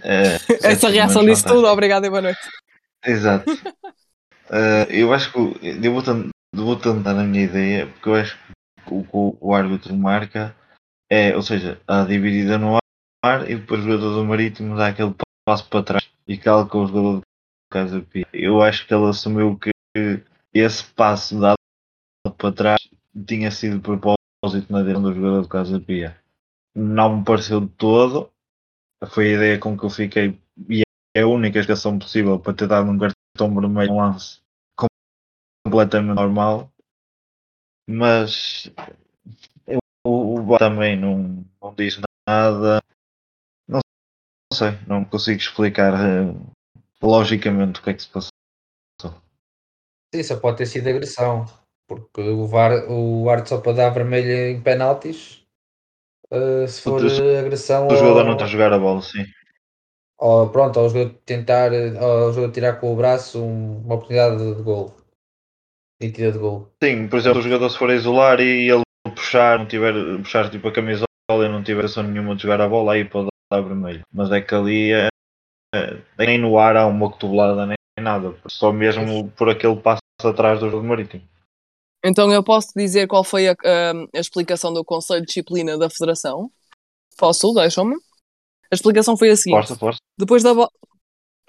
é, 0.04 0.36
Essa 0.64 0.90
reação 0.90 1.26
disse 1.26 1.46
tudo. 1.46 1.68
Obrigado 1.68 2.06
e 2.06 2.10
boa 2.10 2.22
noite. 2.22 2.42
Exato. 3.06 3.46
Ah, 4.50 4.86
eu 4.90 5.12
acho 5.14 5.32
que 5.32 5.40
eu 5.40 5.94
vou, 5.94 6.04
vou 6.54 6.76
tentar 6.76 7.12
a 7.12 7.24
minha 7.24 7.46
ideia, 7.46 7.88
porque 7.88 8.10
eu 8.10 8.16
acho 8.16 8.38
que 8.86 8.94
o 8.94 9.04
que 9.04 9.10
o, 9.14 9.38
o 9.40 9.56
árbitro 9.56 9.96
marca 9.96 10.56
é, 11.10 11.36
ou 11.36 11.42
seja, 11.42 11.82
a 11.88 12.04
dividida 12.04 12.58
no 12.58 12.78
ar 13.24 13.50
e 13.50 13.56
depois 13.56 13.80
o 13.80 13.84
jogador 13.84 14.14
do 14.14 14.26
Marítimo 14.26 14.76
dá 14.76 14.90
aquele 14.90 15.16
passo 15.48 15.68
para 15.70 15.84
trás 15.84 16.10
e 16.28 16.38
calca 16.38 16.78
o 16.78 16.86
jogador 16.86 17.14
do 17.16 17.22
Casa 17.74 18.02
Pia. 18.02 18.28
Eu 18.34 18.62
acho 18.62 18.86
que 18.88 18.94
ele 18.94 19.10
assumiu 19.10 19.58
que 19.58 19.72
esse 20.54 20.84
passo 20.94 21.40
dado 21.40 21.58
para 22.38 22.54
trás 22.56 22.80
tinha 23.28 23.52
sido 23.52 23.78
de 23.78 23.82
propósito 23.82 24.72
na 24.72 24.82
direção 24.82 25.04
do 25.04 25.14
jogador 25.14 25.42
do 25.42 25.48
Casa 25.50 25.80
Pia. 25.80 26.18
Não 26.76 27.18
me 27.20 27.26
pareceu 27.26 27.62
de 27.62 27.70
todo, 27.70 28.32
foi 29.10 29.30
a 29.34 29.36
ideia 29.38 29.60
com 29.60 29.78
que 29.78 29.86
eu 29.86 29.90
fiquei 29.90 30.40
e 30.70 30.84
é 31.16 31.22
a 31.22 31.28
única 31.28 31.60
explicação 31.60 32.00
possível 32.00 32.40
para 32.40 32.54
ter 32.54 32.68
dado 32.68 32.90
um 32.92 32.98
cartão 33.00 33.54
vermelho 33.60 33.94
um 33.94 33.98
lance 33.98 34.42
com- 34.78 34.88
completamente 35.66 36.16
normal. 36.16 36.72
Mas 37.88 38.70
eu- 39.68 39.80
o, 40.06 40.54
o 40.54 40.58
também 40.58 41.00
não, 41.00 41.46
não 41.62 41.74
diz 41.76 42.00
nada. 42.28 42.82
Não, 43.68 43.82
sei, 44.54 44.72
não 44.88 45.06
consigo 45.06 45.40
explicar 45.40 45.94
eh, 45.96 46.36
logicamente 47.04 47.80
o 47.80 47.84
que 47.84 47.90
é 47.90 47.94
que 47.94 48.02
se 48.04 48.10
passou. 48.10 48.30
Sim, 50.14 50.24
só 50.24 50.38
pode 50.38 50.58
ter 50.58 50.66
sido 50.66 50.88
agressão. 50.90 51.46
Porque 51.88 52.22
o 52.22 52.48
VAR, 52.48 52.90
o 52.90 53.30
árbitro 53.30 53.50
só 53.50 53.62
pode 53.62 53.78
dar 53.78 53.90
vermelho 53.90 54.32
em 54.58 54.62
penaltis 54.62 55.44
ah, 56.32 56.66
se 56.68 56.82
for 56.82 57.02
agressão 57.40 57.88
O 57.88 57.96
jogador 57.96 58.20
ou, 58.22 58.26
não 58.26 58.34
está 58.34 58.46
a 58.46 58.48
jogar 58.48 58.72
a 58.74 58.80
bola, 58.80 59.02
sim. 59.02 59.26
ou 60.18 60.50
pronto, 60.50 60.80
ao 60.80 60.90
jogador 60.90 61.14
tentar 61.26 61.72
ao 62.00 62.32
jogador 62.32 62.52
tirar 62.54 62.80
com 62.80 62.94
o 62.94 62.96
braço 62.96 63.40
um- 63.44 63.82
uma 63.82 63.96
oportunidade 63.96 64.38
de, 64.38 64.56
de 64.56 64.62
gol. 64.64 64.96
Nítida 66.02 66.32
de 66.32 66.40
gol. 66.40 66.72
Sim, 66.82 67.08
por 67.08 67.20
exemplo, 67.20 67.40
o 67.40 67.44
jogador 67.44 67.70
se 67.70 67.78
for 67.78 67.90
a 67.90 67.96
isolar 67.96 68.40
e 68.40 68.70
ele 68.72 68.84
puxar, 69.16 69.60
não 69.60 69.68
tiver, 69.68 69.94
puxar 70.20 70.50
tipo 70.50 70.68
a 70.70 70.72
camisola 70.72 71.06
e 71.30 71.50
não 71.50 71.64
tiver 71.64 71.86
ação 71.86 72.04
nenhuma 72.04 72.36
de 72.36 72.44
jogar 72.44 72.62
a 72.62 72.68
bola, 72.70 72.94
aí 72.94 73.06
pode 73.06 73.28
dar 73.52 73.62
vermelho. 73.62 74.02
Mas 74.12 74.32
é 74.32 74.42
que 74.42 74.56
ali 74.56 74.92
é- 74.94 75.08
nem 76.18 76.38
no 76.38 76.58
ar 76.58 76.76
há 76.78 76.86
uma 76.88 77.10
cotovelada 77.10 77.66
nem 77.66 77.76
nada. 78.04 78.36
Só 78.48 78.72
mesmo 78.72 79.30
por 79.32 79.50
aquele 79.50 79.76
passo 79.76 80.02
atrás 80.24 80.60
do 80.60 80.70
jogo 80.70 80.86
marítimo. 80.86 81.24
Então 82.06 82.32
eu 82.32 82.44
posso 82.44 82.70
dizer 82.76 83.08
qual 83.08 83.24
foi 83.24 83.48
a, 83.48 83.52
a- 83.54 84.08
a 84.16 84.20
explicação 84.20 84.74
do 84.74 84.84
Conselho 84.84 85.22
de 85.22 85.28
Disciplina 85.28 85.78
da 85.78 85.90
Federação? 85.90 86.52
Posso? 87.18 87.54
Deixam-me? 87.54 87.96
A 88.72 88.76
explicação 88.76 89.16
foi 89.16 89.30
a 89.30 89.38
seguinte. 89.38 89.56
Força, 89.56 89.76
força. 89.76 90.00
Depois 90.18 90.44
da 90.44 90.54
bola. 90.54 90.70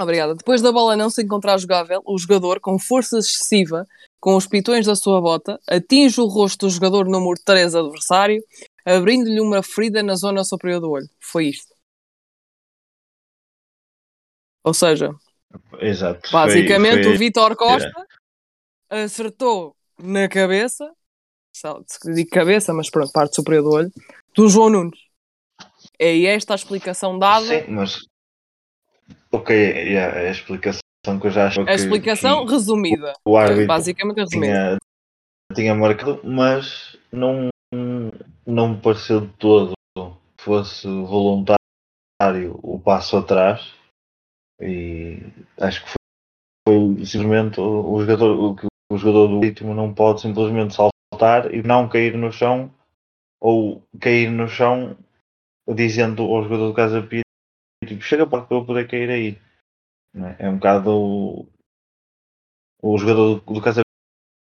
Obrigada. 0.01 0.35
Depois 0.35 0.61
da 0.61 0.71
bola 0.73 0.97
não 0.97 1.09
se 1.09 1.23
encontrar 1.23 1.57
jogável, 1.59 2.03
o 2.05 2.19
jogador, 2.19 2.61
com 2.61 2.79
força 2.79 3.19
excessiva, 3.19 3.87
com 4.21 4.37
os 4.37 4.47
pitões 4.47 4.87
da 4.87 4.95
sua 4.97 5.21
bota, 5.21 5.59
atinge 5.69 6.21
o 6.21 6.27
rosto 6.27 6.67
do 6.67 6.71
jogador 6.71 7.07
número 7.07 7.41
3 7.45 7.75
adversário, 7.75 8.43
abrindo-lhe 8.85 9.41
uma 9.41 9.63
ferida 9.63 10.03
na 10.03 10.15
zona 10.17 10.45
superior 10.45 10.81
do 10.81 10.91
olho. 10.91 11.09
Foi 11.21 11.47
isto. 11.47 11.74
Ou 14.64 14.72
seja, 14.72 15.14
Exato. 15.79 16.31
basicamente 16.33 16.94
Foi- 16.94 17.03
foi- 17.05 17.14
o 17.14 17.18
Vitor 17.18 17.55
Costa 17.55 18.07
acertou 18.88 19.77
na 19.98 20.29
cabeça, 20.29 20.90
digo 22.14 22.31
cabeça, 22.31 22.72
mas 22.72 22.90
pronto, 22.90 23.12
parte 23.12 23.37
superior 23.37 23.62
do 23.62 23.70
olho, 23.70 23.92
do 24.35 24.48
João 24.48 24.70
Nunes. 24.70 24.98
É 25.98 26.24
esta 26.24 26.55
a 26.55 26.57
explicação 26.57 27.18
dada. 27.18 27.46
Sim, 27.46 27.70
mas. 27.70 27.98
Ok, 29.31 29.55
yeah, 29.55 30.18
é 30.20 30.29
a 30.29 30.33
explicação 30.33 30.81
que 31.20 31.27
eu 31.27 31.31
já 31.31 31.46
acho 31.46 31.61
A 31.61 31.74
explicação 31.74 32.46
que, 32.46 32.53
resumida. 32.53 33.12
que 33.12 33.20
o 33.24 33.37
árbitro 33.37 33.66
Basicamente 33.66 34.16
resumida. 34.18 34.46
tinha, 34.46 34.79
tinha 35.55 35.74
marcado, 35.74 36.20
mas 36.24 36.96
não, 37.12 37.48
não 38.46 38.68
me 38.70 38.81
pareceu 38.81 39.20
de 39.20 39.33
todo 39.35 39.72
que 39.96 40.42
fosse 40.44 40.87
voluntário 40.87 41.59
o 42.62 42.79
passo 42.81 43.16
atrás 43.16 43.74
e 44.64 45.20
acho 45.61 45.85
que 45.85 45.90
foi, 45.90 46.96
foi 46.96 47.05
simplesmente 47.05 47.61
o, 47.61 47.92
o 47.92 48.00
jogador 48.00 48.57
que 48.57 48.66
o 48.90 48.96
jogador 48.96 49.29
do 49.29 49.40
ritmo 49.40 49.74
não 49.74 49.92
pode 49.92 50.22
simplesmente 50.22 50.74
saltar 50.74 51.53
e 51.53 51.62
não 51.62 51.88
cair 51.88 52.16
no 52.16 52.33
chão 52.33 52.72
ou 53.40 53.83
cair 54.00 54.31
no 54.31 54.48
chão 54.48 54.96
dizendo 55.74 56.22
ao 56.22 56.42
jogador 56.42 56.68
do 56.68 56.74
Casa 56.74 57.03
Pia 57.03 57.22
tipo, 57.87 58.03
chega 58.03 58.27
para 58.27 58.46
eu 58.50 58.64
poder 58.64 58.88
cair 58.88 59.11
aí. 59.11 59.38
É? 60.14 60.46
é 60.46 60.48
um 60.48 60.57
bocado 60.57 60.90
o, 60.90 61.48
o 62.83 62.98
jogador 62.98 63.40
do, 63.40 63.55
do 63.55 63.62
Casa 63.62 63.83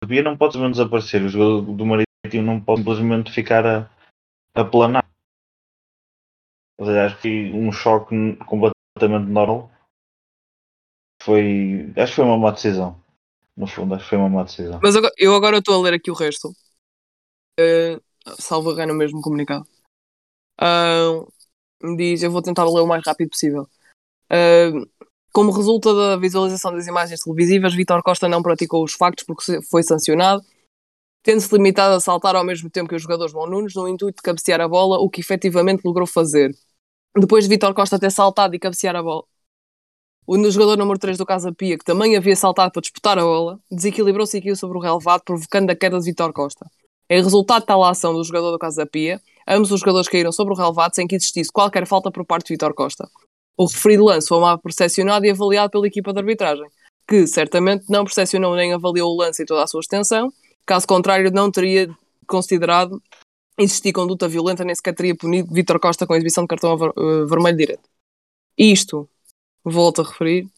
Pia 0.06 0.22
não 0.22 0.36
pode 0.36 0.54
simplesmente 0.54 0.76
desaparecer 0.76 1.22
o 1.22 1.28
jogador 1.28 1.72
do 1.72 1.86
Marítimo 1.86 2.46
não 2.46 2.60
pode 2.60 2.80
simplesmente 2.80 3.32
ficar 3.32 3.66
a, 3.66 3.90
a 4.54 4.64
planar. 4.64 5.04
Ou 6.78 6.86
seja, 6.86 7.06
acho 7.06 7.20
que 7.20 7.52
um 7.52 7.70
choque 7.70 8.36
completamente 8.44 9.30
normal 9.30 9.70
foi 11.24 11.92
acho 11.96 12.12
que 12.12 12.16
foi 12.16 12.24
uma 12.24 12.38
má 12.38 12.50
decisão 12.50 13.00
no 13.56 13.66
fundo 13.66 13.94
acho 13.94 14.04
que 14.04 14.10
foi 14.10 14.18
uma 14.18 14.28
má 14.28 14.42
decisão 14.44 14.80
Mas 14.82 14.96
agora- 14.96 15.12
eu 15.18 15.34
agora 15.34 15.58
estou 15.58 15.74
a 15.74 15.82
ler 15.82 15.94
aqui 15.94 16.10
o 16.10 16.14
resto. 16.14 16.54
Uh, 17.60 18.00
salvo 18.40 18.70
errar 18.72 18.86
no 18.86 18.94
mesmo 18.94 19.20
comunicado. 19.20 19.66
Ah, 20.58 21.24
diz, 21.96 22.22
eu 22.22 22.30
vou 22.30 22.40
tentar 22.42 22.64
ler 22.64 22.80
o 22.80 22.86
mais 22.86 23.02
rápido 23.04 23.30
possível. 23.30 23.68
Uh, 24.30 24.88
como 25.32 25.50
resulta 25.50 25.94
da 25.94 26.16
visualização 26.16 26.72
das 26.72 26.86
imagens 26.86 27.20
televisivas, 27.22 27.74
Vitor 27.74 28.02
Costa 28.02 28.28
não 28.28 28.42
praticou 28.42 28.84
os 28.84 28.92
factos 28.92 29.24
porque 29.24 29.60
foi 29.62 29.82
sancionado, 29.82 30.42
tendo-se 31.22 31.52
limitado 31.54 31.94
a 31.94 32.00
saltar 32.00 32.36
ao 32.36 32.44
mesmo 32.44 32.70
tempo 32.70 32.88
que 32.88 32.94
os 32.94 33.02
jogadores 33.02 33.32
João 33.32 33.46
Nunes, 33.48 33.74
no 33.74 33.88
intuito 33.88 34.16
de 34.16 34.22
cabecear 34.22 34.60
a 34.60 34.68
bola, 34.68 34.98
o 34.98 35.10
que 35.10 35.20
efetivamente 35.20 35.84
logrou 35.84 36.06
fazer. 36.06 36.54
Depois 37.16 37.44
de 37.44 37.50
Vitor 37.50 37.74
Costa 37.74 37.98
ter 37.98 38.10
saltado 38.10 38.54
e 38.54 38.58
cabecear 38.58 38.96
a 38.96 39.02
bola, 39.02 39.24
o 40.26 40.50
jogador 40.50 40.76
número 40.76 40.98
3 40.98 41.18
do 41.18 41.26
Casa 41.26 41.52
Pia, 41.52 41.76
que 41.76 41.84
também 41.84 42.16
havia 42.16 42.36
saltado 42.36 42.72
para 42.72 42.80
disputar 42.80 43.18
a 43.18 43.22
bola, 43.22 43.58
desequilibrou-se 43.70 44.38
e 44.38 44.56
sobre 44.56 44.78
o 44.78 44.80
relevado, 44.80 45.22
provocando 45.24 45.70
a 45.70 45.76
queda 45.76 45.98
de 45.98 46.04
Vitor 46.04 46.32
Costa. 46.32 46.66
Em 47.10 47.22
resultado 47.22 47.62
de 47.62 47.66
tal 47.66 47.82
ação 47.84 48.14
do 48.14 48.24
jogador 48.24 48.52
do 48.52 48.58
Casa 48.58 48.86
Pia, 48.86 49.20
ambos 49.46 49.72
os 49.72 49.80
jogadores 49.80 50.08
caíram 50.08 50.32
sobre 50.32 50.54
o 50.54 50.56
relevado 50.56 50.94
sem 50.94 51.06
que 51.06 51.16
existisse 51.16 51.50
qualquer 51.52 51.86
falta 51.86 52.10
por 52.10 52.24
parte 52.24 52.46
de 52.46 52.54
Vitor 52.54 52.72
Costa. 52.72 53.08
O 53.56 53.66
referido 53.66 54.04
lance 54.04 54.28
foi 54.28 54.40
mal 54.40 54.58
percepcionado 54.58 55.26
e 55.26 55.30
avaliado 55.30 55.70
pela 55.70 55.86
equipa 55.86 56.12
de 56.12 56.20
arbitragem, 56.20 56.66
que 57.06 57.26
certamente 57.26 57.84
não 57.88 58.04
percepcionou 58.04 58.54
nem 58.54 58.72
avaliou 58.72 59.12
o 59.12 59.16
lance 59.16 59.42
em 59.42 59.46
toda 59.46 59.62
a 59.62 59.66
sua 59.66 59.80
extensão, 59.80 60.32
caso 60.64 60.86
contrário 60.86 61.30
não 61.30 61.50
teria 61.50 61.90
considerado 62.26 63.02
existir 63.58 63.92
conduta 63.92 64.26
violenta 64.28 64.64
nem 64.64 64.74
sequer 64.74 64.94
teria 64.94 65.14
punido 65.14 65.52
Vitor 65.52 65.78
Costa 65.78 66.06
com 66.06 66.14
exibição 66.14 66.44
de 66.44 66.48
cartão 66.48 66.74
eh, 66.74 67.24
vermelho 67.26 67.56
direto. 67.56 67.88
Isto 68.56 69.08
volto 69.64 70.02
a 70.02 70.04
referir, 70.04 70.48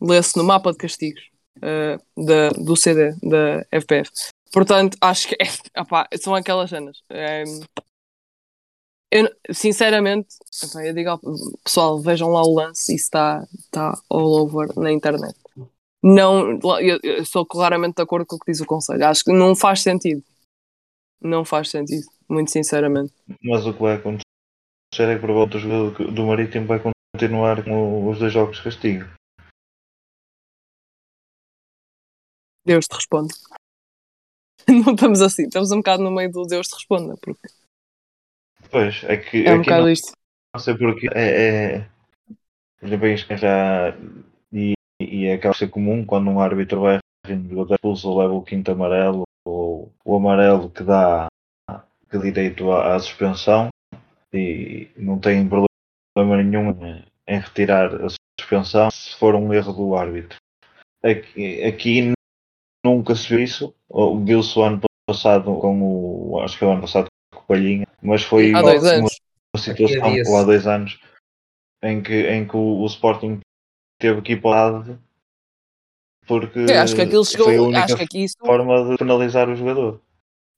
lê-se 0.00 0.36
no 0.36 0.44
mapa 0.44 0.72
de 0.72 0.78
castigos 0.78 1.30
uh, 1.58 2.24
da, 2.24 2.50
do 2.50 2.76
CD 2.76 3.12
da 3.22 3.64
FPF. 3.70 4.10
Portanto, 4.52 4.96
acho 5.00 5.28
que 5.28 5.36
é, 5.40 5.80
opá, 5.80 6.08
são 6.20 6.34
aquelas 6.34 6.70
cenas. 6.70 7.02
É, 7.10 7.44
eu, 9.12 9.28
sinceramente, 9.50 10.28
opá, 10.64 10.86
eu 10.86 10.94
digo 10.94 11.10
ao 11.10 11.20
pessoal, 11.64 12.00
vejam 12.00 12.30
lá 12.30 12.42
o 12.42 12.54
lance 12.54 12.92
e 12.92 12.96
está 12.96 13.46
tá 13.70 13.98
all 14.08 14.42
over 14.42 14.68
na 14.78 14.92
internet. 14.92 15.34
Não, 16.02 16.58
eu, 16.80 16.98
eu 17.02 17.24
sou 17.26 17.44
claramente 17.44 17.96
de 17.96 18.02
acordo 18.02 18.24
com 18.24 18.36
o 18.36 18.38
que 18.38 18.50
diz 18.50 18.60
o 18.60 18.66
Conselho. 18.66 19.04
Acho 19.04 19.24
que 19.24 19.32
não 19.32 19.54
faz 19.54 19.82
sentido. 19.82 20.22
Não 21.20 21.44
faz 21.44 21.68
sentido, 21.68 22.06
muito 22.26 22.50
sinceramente. 22.50 23.12
Mas 23.42 23.66
o 23.66 23.74
que 23.74 23.82
vai 23.82 23.96
acontecer 23.96 24.24
é 25.00 25.14
que 25.14 25.20
por 25.20 25.32
volta 25.32 25.58
do, 25.58 26.10
do 26.10 26.26
Marítimo 26.26 26.66
vai 26.66 26.80
continuar 27.20 27.62
com 27.62 28.08
os 28.08 28.18
dois 28.18 28.32
jogos 28.32 28.56
de 28.56 28.62
castigo. 28.64 29.04
Deus 32.64 32.86
te 32.86 32.94
responde. 32.94 33.34
Não 34.66 34.94
estamos 34.94 35.20
assim, 35.20 35.42
estamos 35.42 35.70
um 35.70 35.78
bocado 35.78 36.02
no 36.02 36.10
meio 36.10 36.30
do 36.32 36.44
Deus 36.44 36.68
te 36.68 36.74
responda. 36.74 37.16
Porque... 37.20 37.48
Pois, 38.70 39.04
é 39.04 39.18
que. 39.18 39.46
É 39.46 39.52
um 39.52 39.58
bocado 39.58 39.82
não, 39.82 39.90
isto. 39.90 40.12
Não 40.54 40.60
sei 40.60 40.78
porque. 40.78 41.08
É. 41.14 41.76
é 41.76 41.90
já 42.82 43.36
já. 43.36 43.96
E, 44.52 44.72
e 44.98 45.30
acaba 45.30 45.52
de 45.52 45.58
ser 45.58 45.68
comum 45.68 46.04
quando 46.06 46.30
um 46.30 46.40
árbitro 46.40 46.80
vai 46.80 46.98
expulso 47.26 48.18
leva 48.18 48.32
o 48.32 48.42
quinto 48.42 48.70
amarelo 48.70 49.24
ou 49.44 49.92
o 50.04 50.16
amarelo 50.16 50.70
que 50.70 50.82
dá 50.82 51.28
que 52.10 52.18
direito 52.18 52.70
à, 52.72 52.94
à 52.94 52.98
suspensão 52.98 53.68
e 54.32 54.90
não 54.96 55.18
tem 55.18 55.46
problema 55.46 55.70
problema 56.14 56.42
nenhum 56.42 56.72
em 57.28 57.38
retirar 57.40 57.94
a 58.04 58.08
suspensão 58.40 58.90
se 58.90 59.14
for 59.16 59.34
um 59.34 59.52
erro 59.52 59.72
do 59.72 59.94
árbitro. 59.96 60.36
Aqui, 61.02 61.62
aqui 61.64 62.12
nunca 62.84 63.14
se 63.14 63.28
viu 63.28 63.40
isso. 63.40 63.74
Viu-se 64.24 64.58
o 64.58 64.62
ano 64.62 64.80
passado 65.08 65.44
com 65.60 65.82
o. 65.82 66.40
Acho 66.40 66.54
que 66.54 66.58
foi 66.60 66.68
o 66.68 66.72
ano 66.72 66.80
passado 66.82 67.06
com 67.32 67.40
o 67.40 67.46
Palhinha, 67.46 67.86
mas 68.02 68.22
foi 68.22 68.52
há 68.54 68.62
dois 68.62 68.84
anos. 68.84 69.18
uma 69.54 69.62
situação 69.62 70.14
ou 70.26 70.36
há 70.36 70.44
dois 70.44 70.66
anos 70.66 70.98
em 71.82 72.02
que, 72.02 72.28
em 72.28 72.46
que 72.46 72.56
o, 72.56 72.80
o 72.82 72.86
Sporting 72.86 73.40
teve 73.98 74.20
que 74.22 74.32
ir 74.32 74.40
para 74.40 74.48
o 74.48 74.50
lado 74.52 75.02
porque 76.26 76.60
é, 76.60 76.78
acho 76.78 76.94
que 76.94 77.00
aquilo 77.02 77.24
chegou, 77.24 77.46
foi 77.46 77.56
a 77.56 77.62
única 77.62 77.84
acho 77.84 77.96
que 77.96 78.02
aqui 78.02 78.24
isso, 78.24 78.36
forma 78.44 78.90
de 78.90 78.96
penalizar 78.96 79.48
o 79.48 79.56
jogador. 79.56 80.00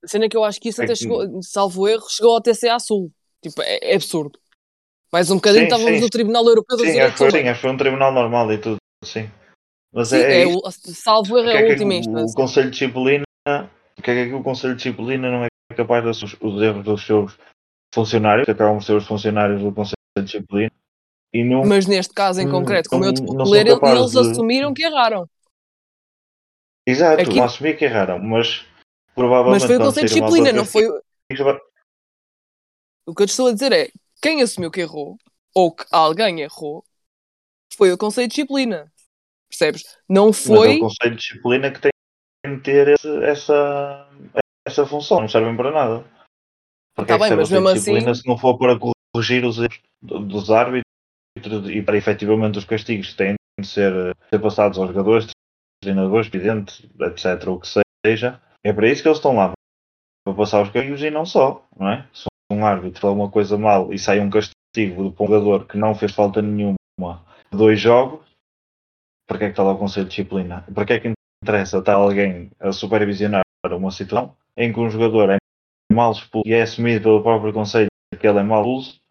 A 0.05 0.09
cena 0.09 0.27
é 0.27 0.29
que 0.29 0.37
eu 0.37 0.44
acho 0.44 0.61
que 0.61 0.68
isso 0.68 0.83
É 0.83 0.85
até 0.85 0.92
que- 0.92 0.98
chegou, 0.98 1.42
salvo 1.42 1.88
erro, 1.88 2.05
chegou 2.11 2.35
ao 2.35 2.42
TCA 2.42 2.79
Sul. 2.79 3.11
Tipo, 3.40 3.62
é, 3.62 3.79
é 3.92 3.94
absurdo. 3.94 4.38
Mais 5.12 5.31
um 5.31 5.37
bocadinho 5.37 5.61
Sim, 5.62 5.66
estávamos 5.66 5.98
sim. 5.98 6.05
no 6.05 6.11
Tribunal 6.11 6.46
Europeu 6.46 6.77
dos 6.77 6.87
Sim, 6.87 6.92
Direitos 6.92 7.12
que 7.12 7.18
foi, 7.18 7.31
sim, 7.31 7.37
Humanos. 7.37 7.51
acho 7.51 7.61
que 7.61 7.66
foi 7.66 7.70
um 7.70 7.77
tribunal 7.77 8.12
normal 8.12 8.53
e 8.53 8.59
tudo, 8.59 8.77
sim. 9.05 9.31
Mas 9.92 10.09
Sim, 10.09 10.16
é, 10.16 10.42
é, 10.42 10.46
o, 10.46 10.70
salvo 10.70 11.38
erro 11.38 11.48
é 11.48 11.53
a 11.53 11.57
é 11.57 11.62
que 11.66 11.72
última 11.72 11.92
o, 11.94 11.96
o 11.98 11.98
instância. 12.01 12.35
Conselho 12.35 12.70
de 12.70 12.72
Disciplina, 12.72 13.25
porque 13.94 14.11
é 14.11 14.27
que 14.27 14.33
o 14.33 14.42
Conselho 14.42 14.72
de 14.75 14.77
Disciplina 14.83 15.31
não 15.31 15.44
é 15.44 15.48
capaz 15.77 16.03
de 16.03 16.11
assumir 16.11 16.38
os 16.40 16.62
erros 16.62 16.85
dos 16.85 17.05
seus 17.05 17.38
funcionários, 17.94 18.46
que 18.46 18.53
acabam 18.53 18.79
por 18.79 18.85
ser 18.85 18.96
os 18.96 19.07
funcionários 19.07 19.61
do 19.61 19.70
Conselho 19.70 19.96
de 20.16 20.25
Disciplina, 20.25 20.72
e 21.35 21.44
não, 21.44 21.62
Mas 21.66 21.87
neste 21.87 22.14
caso 22.14 22.40
em 22.40 22.46
Hum, 22.46 22.51
concreto, 22.51 22.88
como 22.88 23.05
eu 23.05 23.12
te 23.12 23.20
vou 23.22 23.51
ler, 23.51 23.66
eles 23.66 24.12
de- 24.12 24.18
assumiram 24.18 24.72
que 24.72 24.83
erraram. 24.83 25.29
exato, 26.87 27.20
aqui- 27.20 27.35
vão 27.35 27.44
assumir 27.44 27.77
que 27.77 27.85
erraram, 27.85 28.18
mas 28.18 28.64
provavelmente 29.14 29.61
Mas 29.61 29.66
foi 29.68 29.77
o 29.77 29.79
Conselho 29.79 30.09
de 30.09 30.14
Disciplina, 30.14 30.53
não 30.53 30.64
foi. 30.64 30.88
O 33.05 33.14
que 33.14 33.22
eu 33.25 33.27
te 33.27 33.31
estou 33.31 33.48
a 33.48 33.53
dizer 33.53 33.72
é 33.72 33.90
quem 34.22 34.40
assumiu 34.42 34.70
que 34.70 34.80
errou, 34.80 35.18
ou 35.54 35.74
que 35.74 35.85
alguém 35.90 36.40
errou, 36.40 36.85
foi 37.76 37.92
o 37.92 37.98
Conselho 37.98 38.28
de 38.28 38.35
Disciplina. 38.35 38.90
Percebes? 39.50 39.98
Não 40.08 40.26
Mas 40.28 40.44
é 40.44 40.46
foi. 40.46 40.76
o 40.76 40.80
Conselho 40.80 41.11
de 41.11 41.16
Disciplina 41.16 41.70
que 41.70 41.80
tem 41.80 41.92
de 42.56 42.62
ter 42.62 42.88
esse- 42.88 43.24
essa, 43.24 44.08
essa 44.66 44.87
função, 44.87 45.20
não 45.20 45.28
servem 45.28 45.56
para 45.56 45.70
nada. 45.70 46.04
Porque 46.94 47.08
Tá 47.08 47.14
é 47.14 47.18
que 47.18 47.24
bem, 47.28 47.37
mas 47.37 47.48
de 47.48 47.54
mesmo 47.54 47.72
Disciplina 47.72 48.11
assim- 48.12 48.22
se 48.22 48.28
não 48.28 48.38
for 48.38 48.58
para 48.58 48.78
corrigir 48.78 49.44
os 49.44 49.58
erros 49.58 49.80
do- 50.00 50.20
dos 50.26 50.50
árbitros 50.50 50.85
e 51.70 51.82
para 51.82 51.96
efetivamente 51.96 52.58
os 52.58 52.64
castigos 52.64 53.11
que 53.11 53.16
têm 53.16 53.35
de 53.61 53.66
ser, 53.66 53.92
ser 54.30 54.38
passados 54.40 54.78
aos 54.78 54.88
jogadores, 54.88 55.28
treinadores, 55.82 56.28
presidente, 56.28 56.90
etc. 57.00 57.48
O 57.48 57.61
que 57.61 57.68
seja, 58.06 58.40
é 58.64 58.72
para 58.72 58.88
isso 58.88 59.02
que 59.02 59.08
eles 59.08 59.18
estão 59.18 59.37
lá 59.37 59.52
para 60.24 60.35
passar 60.37 60.62
os 60.62 60.70
castigos 60.70 61.02
e 61.02 61.11
não 61.11 61.24
só, 61.24 61.66
não 61.78 61.88
é? 61.88 62.08
Se 62.12 62.24
árbitro 62.64 63.07
alguma 63.07 63.31
coisa 63.31 63.57
mal 63.59 63.92
e 63.92 63.98
sai 63.98 64.20
um 64.20 64.31
castigo 64.31 65.11
do 65.11 65.16
jogador 65.16 65.66
que 65.66 65.77
não 65.77 65.94
fez 65.94 66.12
falta 66.12 66.40
nenhuma 66.40 66.77
dois 67.51 67.81
jogos, 67.81 68.20
para 69.27 69.38
que 69.38 69.44
é 69.44 69.46
que 69.48 69.53
está 69.53 69.62
lá 69.62 69.72
o 69.72 69.79
Conselho 69.79 70.07
de 70.07 70.11
Disciplina? 70.11 70.64
Para 70.75 70.85
que 70.85 70.92
é 70.94 71.01
que 71.01 71.12
interessa 71.42 71.79
estar 71.79 71.94
alguém 71.94 72.51
a 72.61 72.72
supervisionar 72.72 73.42
uma 73.64 73.90
situação 73.90 74.37
em 74.57 74.72
que 74.72 74.81
um 74.81 74.90
jogador 74.90 75.31
é 75.31 75.37
mal 75.92 76.12
expulso 76.12 76.48
e 76.48 76.53
é 76.53 76.62
assumido 76.62 77.03
pelo 77.03 77.22
próprio 77.22 77.53
Conselho 77.53 77.88
que 78.18 78.27
ele 78.27 78.38
é 78.38 78.42
mal 78.42 78.64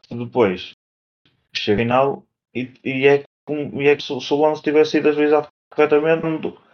e 0.09 0.15
depois 0.15 0.71
chega 1.55 1.81
ao 1.81 1.85
final 1.85 2.23
e, 2.53 2.71
e 2.83 3.07
é, 3.07 3.23
e 3.49 3.87
é 3.87 3.95
que 3.95 4.03
se, 4.03 4.19
se 4.19 4.33
o 4.33 4.41
lance 4.41 4.61
tivesse 4.61 4.91
sido 4.91 5.09
ajuizado 5.09 5.47
corretamente 5.73 6.23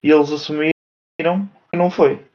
e 0.03 0.11
eles 0.11 0.31
assumiram 0.31 0.71
que 1.19 1.77
não 1.77 1.89
foi. 1.89 2.25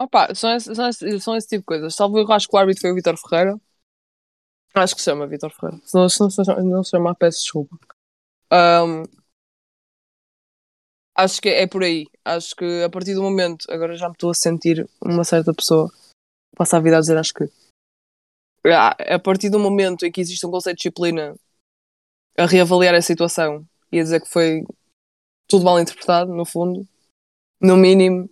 Opa, 0.00 0.34
são 0.34 0.50
esse, 0.54 0.74
são, 0.74 0.88
esse, 0.88 1.20
são 1.20 1.36
esse 1.36 1.46
tipo 1.46 1.60
de 1.60 1.66
coisas. 1.66 1.94
Salvo 1.94 2.18
erro, 2.18 2.32
acho 2.32 2.48
que 2.48 2.56
o 2.56 2.58
árbitro 2.58 2.80
foi 2.80 2.90
o 2.90 2.94
Vitor 2.94 3.18
Ferreira. 3.18 3.60
Acho 4.74 4.94
que 4.94 5.02
se 5.02 5.10
chama 5.10 5.26
Vitor 5.26 5.52
Ferreira. 5.52 5.82
Se 5.84 5.94
não, 5.94 6.08
se 6.08 6.20
não, 6.20 6.30
se 6.30 6.42
não, 6.42 6.82
se 6.82 6.96
peço 7.18 7.42
desculpa. 7.42 7.78
Ahm, 8.50 9.02
acho 11.14 11.42
que 11.42 11.50
é 11.50 11.66
por 11.66 11.84
aí. 11.84 12.06
Acho 12.24 12.56
que 12.56 12.82
a 12.82 12.88
partir 12.88 13.14
do 13.14 13.22
momento, 13.22 13.66
agora 13.70 13.94
já 13.94 14.08
me 14.08 14.14
estou 14.14 14.30
a 14.30 14.34
sentir 14.34 14.88
uma 15.04 15.22
certa 15.22 15.52
pessoa, 15.52 15.92
passa 16.56 16.78
a 16.78 16.80
vida 16.80 16.96
a 16.96 17.00
dizer, 17.00 17.18
acho 17.18 17.34
que 17.34 17.44
Ah, 18.66 18.96
a 19.14 19.18
partir 19.18 19.50
do 19.50 19.58
momento 19.58 20.06
em 20.06 20.12
que 20.12 20.20
existe 20.22 20.46
um 20.46 20.50
conceito 20.50 20.76
de 20.76 20.82
disciplina 20.82 21.34
a 22.38 22.46
reavaliar 22.46 22.94
a 22.94 23.02
situação 23.02 23.66
e 23.92 24.00
a 24.00 24.02
dizer 24.02 24.22
que 24.22 24.28
foi 24.30 24.64
tudo 25.46 25.64
mal 25.64 25.78
interpretado, 25.78 26.32
no 26.32 26.46
fundo, 26.46 26.88
no 27.60 27.76
mínimo, 27.76 28.30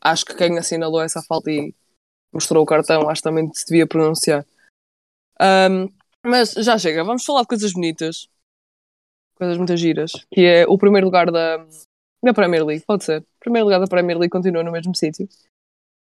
acho 0.00 0.24
que 0.24 0.34
quem 0.34 0.58
assinalou 0.58 1.00
essa 1.00 1.22
falta 1.22 1.50
e 1.50 1.74
mostrou 2.32 2.62
o 2.62 2.66
cartão, 2.66 3.08
acho 3.08 3.22
que 3.22 3.28
também 3.28 3.52
se 3.52 3.66
devia 3.66 3.86
pronunciar. 3.86 4.46
Ahm, 5.40 5.88
mas 6.24 6.52
já 6.52 6.76
chega, 6.78 7.04
vamos 7.04 7.24
falar 7.24 7.42
de 7.42 7.48
coisas 7.48 7.72
bonitas, 7.72 8.28
coisas 9.36 9.56
muito 9.56 9.76
giras, 9.76 10.12
que 10.30 10.42
é 10.42 10.66
o 10.66 10.76
primeiro 10.76 11.06
lugar 11.06 11.30
da, 11.30 11.64
da 12.22 12.34
Premier 12.34 12.64
League, 12.64 12.84
pode 12.84 13.04
ser. 13.04 13.20
O 13.20 13.26
primeiro 13.40 13.66
lugar 13.66 13.80
da 13.80 13.86
Premier 13.86 14.18
League 14.18 14.30
continua 14.30 14.62
no 14.62 14.72
mesmo 14.72 14.94
sítio. 14.94 15.28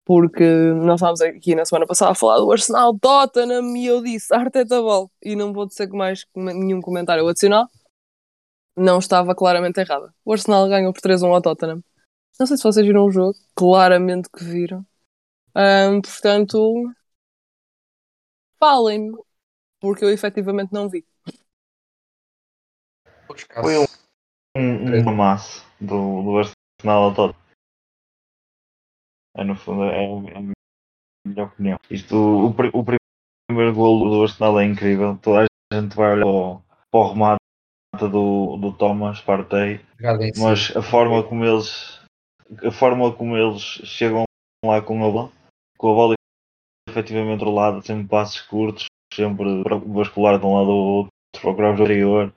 Porque 0.05 0.43
nós 0.43 0.95
estávamos 0.95 1.19
aqui 1.19 1.53
na 1.53 1.65
semana 1.65 1.85
passada 1.85 2.11
a 2.11 2.15
falar 2.15 2.37
do 2.37 2.49
Arsenal 2.49 2.97
Tottenham 2.97 3.75
e 3.75 3.85
eu 3.87 4.01
disse 4.01 4.33
Arteta 4.33 4.81
Ball. 4.81 5.11
E 5.21 5.35
não 5.35 5.51
vou 5.51 5.65
dizer 5.65 5.89
mais 5.89 6.25
nenhum 6.33 6.79
comentário 6.81 7.27
adicional. 7.27 7.67
Não 8.77 8.99
estava 8.99 9.35
claramente 9.35 9.81
errada. 9.81 10.13
O 10.23 10.31
Arsenal 10.31 10.69
ganhou 10.69 10.93
por 10.93 11.01
3-1 11.01 11.33
ao 11.33 11.41
Tottenham. 11.41 11.83
Não 12.39 12.45
sei 12.45 12.57
se 12.57 12.63
vocês 12.63 12.85
viram 12.85 13.05
o 13.05 13.11
jogo. 13.11 13.35
Claramente 13.55 14.29
que 14.29 14.43
viram. 14.43 14.85
Ahm, 15.55 16.01
portanto, 16.01 16.83
falem-me. 18.59 19.17
Porque 19.79 20.03
eu 20.03 20.09
efetivamente 20.09 20.73
não 20.73 20.89
vi. 20.89 21.05
Foi 23.61 23.77
um, 23.77 23.85
um, 24.55 25.03
um 25.03 25.09
amasso 25.09 25.65
do, 25.79 26.23
do 26.23 26.37
Arsenal 26.37 27.03
ao 27.03 27.13
todo. 27.13 27.35
É, 29.35 29.43
no 29.43 29.55
fundo, 29.55 29.83
é, 29.83 30.03
é 30.03 30.37
a 30.37 30.41
minha 31.27 31.43
opinião. 31.43 31.77
Isto, 31.91 32.15
o, 32.15 32.47
o 32.47 32.83
primeiro 32.83 33.75
golo 33.75 34.09
do 34.09 34.23
Arsenal 34.23 34.59
é 34.59 34.65
incrível. 34.65 35.17
Toda 35.21 35.47
a 35.71 35.75
gente 35.75 35.95
vai 35.95 36.13
olhar 36.13 36.23
para 36.23 36.31
o, 36.31 36.61
para 36.91 36.99
o 36.99 37.09
remate 37.13 37.39
do, 37.99 38.57
do 38.57 38.73
Thomas 38.73 39.19
si. 39.19 40.39
mas 40.39 40.75
a 40.75 40.81
forma 40.81 41.23
como 41.23 41.45
eles 41.45 41.96
a 42.63 42.71
forma 42.71 43.13
como 43.13 43.37
eles 43.37 43.61
chegam 43.61 44.23
lá 44.65 44.81
com 44.81 45.03
a 45.03 45.11
bola, 45.11 45.31
com 45.77 45.91
a 45.91 45.93
bola 45.93 46.13
efetivamente 46.89 47.43
do 47.43 47.51
lado, 47.51 47.85
sempre 47.85 48.07
passos 48.07 48.41
curtos, 48.41 48.85
sempre 49.13 49.63
vascular 49.85 50.39
de 50.39 50.45
um 50.45 50.55
lado 50.55 50.71
ao 50.71 50.77
outro, 50.77 51.11
procurar 51.41 51.71
o 51.71 51.73
exterior, 51.73 52.33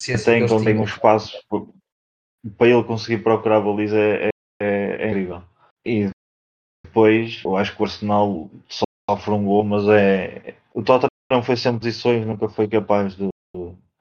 Ciência 0.00 0.32
até 0.32 0.38
que 0.38 0.40
eles 0.40 0.52
então 0.52 0.64
tem 0.64 0.74
tinham. 0.74 0.82
um 0.82 0.84
espaço 0.84 1.38
para 2.56 2.68
ele 2.68 2.84
conseguir 2.84 3.22
procurar 3.22 3.56
a 3.56 3.60
baliza 3.60 3.98
é, 3.98 4.28
é, 4.60 5.02
é 5.02 5.08
incrível. 5.08 5.42
E 5.84 6.10
depois 6.84 7.42
eu 7.44 7.56
acho 7.56 7.74
que 7.74 7.82
o 7.82 7.84
Arsenal 7.84 8.50
sofre 8.68 9.32
um 9.32 9.44
gol, 9.44 9.64
mas 9.64 9.88
é. 9.88 10.54
O 10.72 10.82
Tottenham 10.82 11.42
foi 11.42 11.56
sempre 11.56 11.80
posições, 11.80 12.26
nunca 12.26 12.48
foi 12.48 12.68
capaz 12.68 13.16
de, 13.16 13.28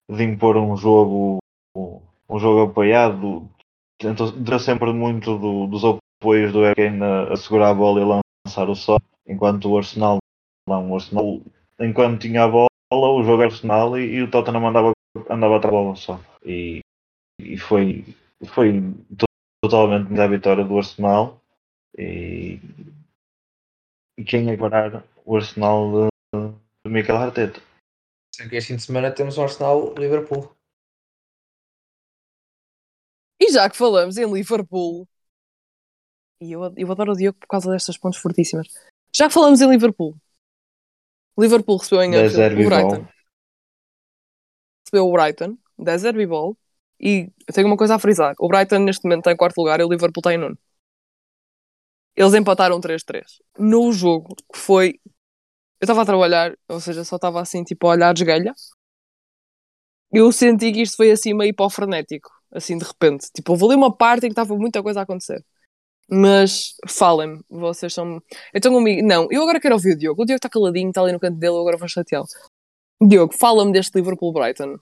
de 0.10 0.24
impor 0.24 0.58
um 0.58 0.76
jogo 0.76 1.38
um 1.76 2.40
jogo 2.40 2.70
apoiado. 2.70 3.50
Tentou, 4.00 4.32
deu 4.32 4.60
sempre 4.60 4.92
muito 4.92 5.38
do- 5.38 5.68
dos 5.68 5.84
apoios 5.86 6.52
do 6.52 6.60
Kane 6.76 7.02
a, 7.32 7.36
segurar 7.36 7.70
a 7.70 7.74
bola 7.74 8.02
e 8.02 8.22
lançar 8.48 8.70
o 8.70 8.76
só, 8.76 8.98
enquanto 9.28 9.70
o 9.70 9.78
Arsenal 9.78 10.18
não, 10.68 10.92
o 10.92 10.96
Arsenal 10.96 11.42
enquanto 11.80 12.22
tinha 12.22 12.44
a 12.44 12.48
bola, 12.48 12.68
o 12.92 13.24
jogo 13.24 13.44
era 13.44 13.52
Arsenal 13.52 13.98
e, 13.98 14.16
e 14.16 14.22
o 14.24 14.30
Tottenham 14.30 14.68
andava, 14.68 14.92
andava 15.30 15.58
atrás 15.58 15.74
da 15.74 15.82
bola 15.82 15.96
só. 15.96 16.20
E, 16.44 16.80
e 17.40 17.58
foi, 17.58 18.04
foi 18.48 18.82
to- 19.18 19.26
totalmente 19.64 20.20
a 20.20 20.28
vitória 20.28 20.64
do 20.66 20.78
Arsenal. 20.78 21.42
E, 21.98 22.60
e 24.20 24.24
quem 24.24 24.50
é 24.50 24.58
o 25.26 25.36
Arsenal 25.36 26.10
de, 26.34 26.40
de 26.86 26.92
Mikel 26.92 27.18
Arteta? 27.18 27.62
Que 28.50 28.56
este 28.58 28.70
fim 28.74 28.76
de 28.78 28.84
semana 28.84 29.12
temos 29.12 29.38
um 29.38 29.44
Arsenal-Liverpool. 29.44 30.52
E 33.40 33.52
já 33.52 33.70
que 33.70 33.76
falamos 33.76 34.18
em 34.18 34.32
Liverpool, 34.32 35.08
e 36.42 36.52
eu, 36.52 36.62
eu 36.76 36.92
adoro 36.92 37.12
o 37.12 37.16
Diogo 37.16 37.38
por 37.40 37.48
causa 37.48 37.72
destas 37.72 37.98
pontos 37.98 38.20
fortíssimas. 38.20 38.68
Já 39.14 39.28
que 39.28 39.34
falamos 39.34 39.62
em 39.62 39.70
Liverpool, 39.70 40.16
Liverpool 41.38 41.78
recebeu 41.78 42.04
em 42.04 42.16
Anfield 42.16 42.54
o 42.54 42.70
Brighton. 42.70 42.90
Ball. 42.90 43.10
Recebeu 44.86 45.08
o 45.08 45.12
Brighton, 45.12 45.58
da 45.78 45.98
Zerbi 45.98 46.26
Ball, 46.26 46.58
e 47.00 47.30
eu 47.48 47.54
tenho 47.54 47.68
uma 47.68 47.78
coisa 47.78 47.96
a 47.96 48.00
frisar: 48.00 48.36
o 48.40 48.48
Brighton 48.48 48.80
neste 48.80 49.04
momento 49.04 49.20
está 49.20 49.32
em 49.32 49.38
quarto 49.38 49.58
lugar 49.58 49.80
e 49.80 49.84
o 49.84 49.90
Liverpool 49.90 50.22
está 50.22 50.34
em 50.34 50.38
nono. 50.38 50.58
Eles 52.16 52.34
empataram 52.34 52.80
3-3. 52.80 53.42
No 53.60 53.92
jogo 53.92 54.36
que 54.52 54.58
foi. 54.58 55.00
Eu 55.82 55.86
estava 55.86 56.04
a 56.04 56.06
trabalhar, 56.06 56.58
ou 56.70 56.80
seja, 56.80 57.04
só 57.04 57.18
estava 57.18 57.42
assim, 57.42 57.64
tipo, 57.64 57.86
a 57.88 57.92
olhar 57.92 58.14
de 58.14 58.24
esgalha. 58.24 58.54
Eu 60.12 60.32
senti 60.32 60.72
que 60.72 60.82
isto 60.82 60.96
foi 60.96 61.12
assim 61.12 61.34
meio 61.34 61.54
para 61.54 61.66
o 61.66 61.70
frenético, 61.70 62.32
assim 62.56 62.78
de 62.78 62.86
repente. 62.86 63.28
Tipo, 63.34 63.54
houve 63.54 63.66
ali 63.66 63.76
uma 63.76 63.96
parte 63.96 64.26
em 64.26 64.30
que 64.30 64.34
estava 64.34 64.56
muita 64.58 64.82
coisa 64.82 65.02
a 65.02 65.04
acontecer. 65.04 65.44
Mas 66.10 66.76
falem-me, 66.88 67.42
vocês 67.50 67.94
são. 67.94 68.22
Então 68.54 68.72
comigo. 68.74 69.06
Não, 69.08 69.28
eu 69.32 69.42
agora 69.44 69.60
quero 69.60 69.76
ouvir 69.76 69.94
o 69.94 69.98
Diogo. 69.98 70.22
O 70.24 70.26
Diogo 70.26 70.38
está 70.38 70.50
caladinho, 70.50 70.90
está 70.90 71.02
ali 71.02 71.12
no 71.12 71.20
canto 71.20 71.38
dele, 71.38 71.54
eu 71.54 71.62
agora 71.62 71.78
vou 71.78 71.88
chateá-lo. 71.88 72.28
Diogo, 73.02 73.34
fala-me 73.34 73.74
deste 73.74 73.96
Liverpool 73.96 74.34
Brighton. 74.34 74.78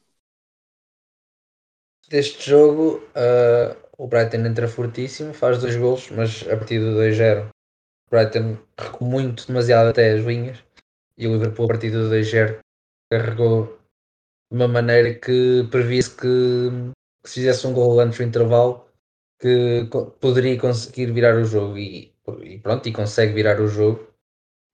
Deste 2.09 2.49
jogo, 2.49 3.01
ah, 3.15 3.75
o 3.97 4.07
Brighton 4.07 4.45
entra 4.45 4.67
fortíssimo, 4.67 5.33
faz 5.33 5.59
dois 5.59 5.75
golos, 5.75 6.09
mas 6.11 6.43
a 6.47 6.57
partir 6.57 6.79
do 6.79 6.97
2-0, 6.97 7.47
o 7.47 8.09
Brighton 8.11 8.57
recuou 8.77 9.09
muito, 9.09 9.47
demasiado 9.47 9.89
até 9.89 10.11
as 10.11 10.25
linhas, 10.25 10.63
e 11.17 11.27
o 11.27 11.33
Liverpool 11.33 11.65
a 11.65 11.67
partir 11.69 11.91
do 11.91 12.09
2-0 12.09 12.59
carregou 13.11 13.79
de 14.51 14.57
uma 14.57 14.67
maneira 14.67 15.13
que 15.13 15.67
previa-se 15.71 16.15
que, 16.15 16.69
que 17.23 17.29
se 17.29 17.35
fizesse 17.35 17.65
um 17.65 17.73
gol 17.73 17.99
antes 17.99 18.17
do 18.17 18.23
intervalo, 18.23 18.85
que 19.39 19.87
poderia 20.19 20.59
conseguir 20.59 21.11
virar 21.11 21.35
o 21.35 21.45
jogo, 21.45 21.77
e, 21.77 22.13
e 22.41 22.59
pronto, 22.59 22.87
e 22.87 22.93
consegue 22.93 23.33
virar 23.33 23.59
o 23.59 23.67
jogo, 23.67 24.07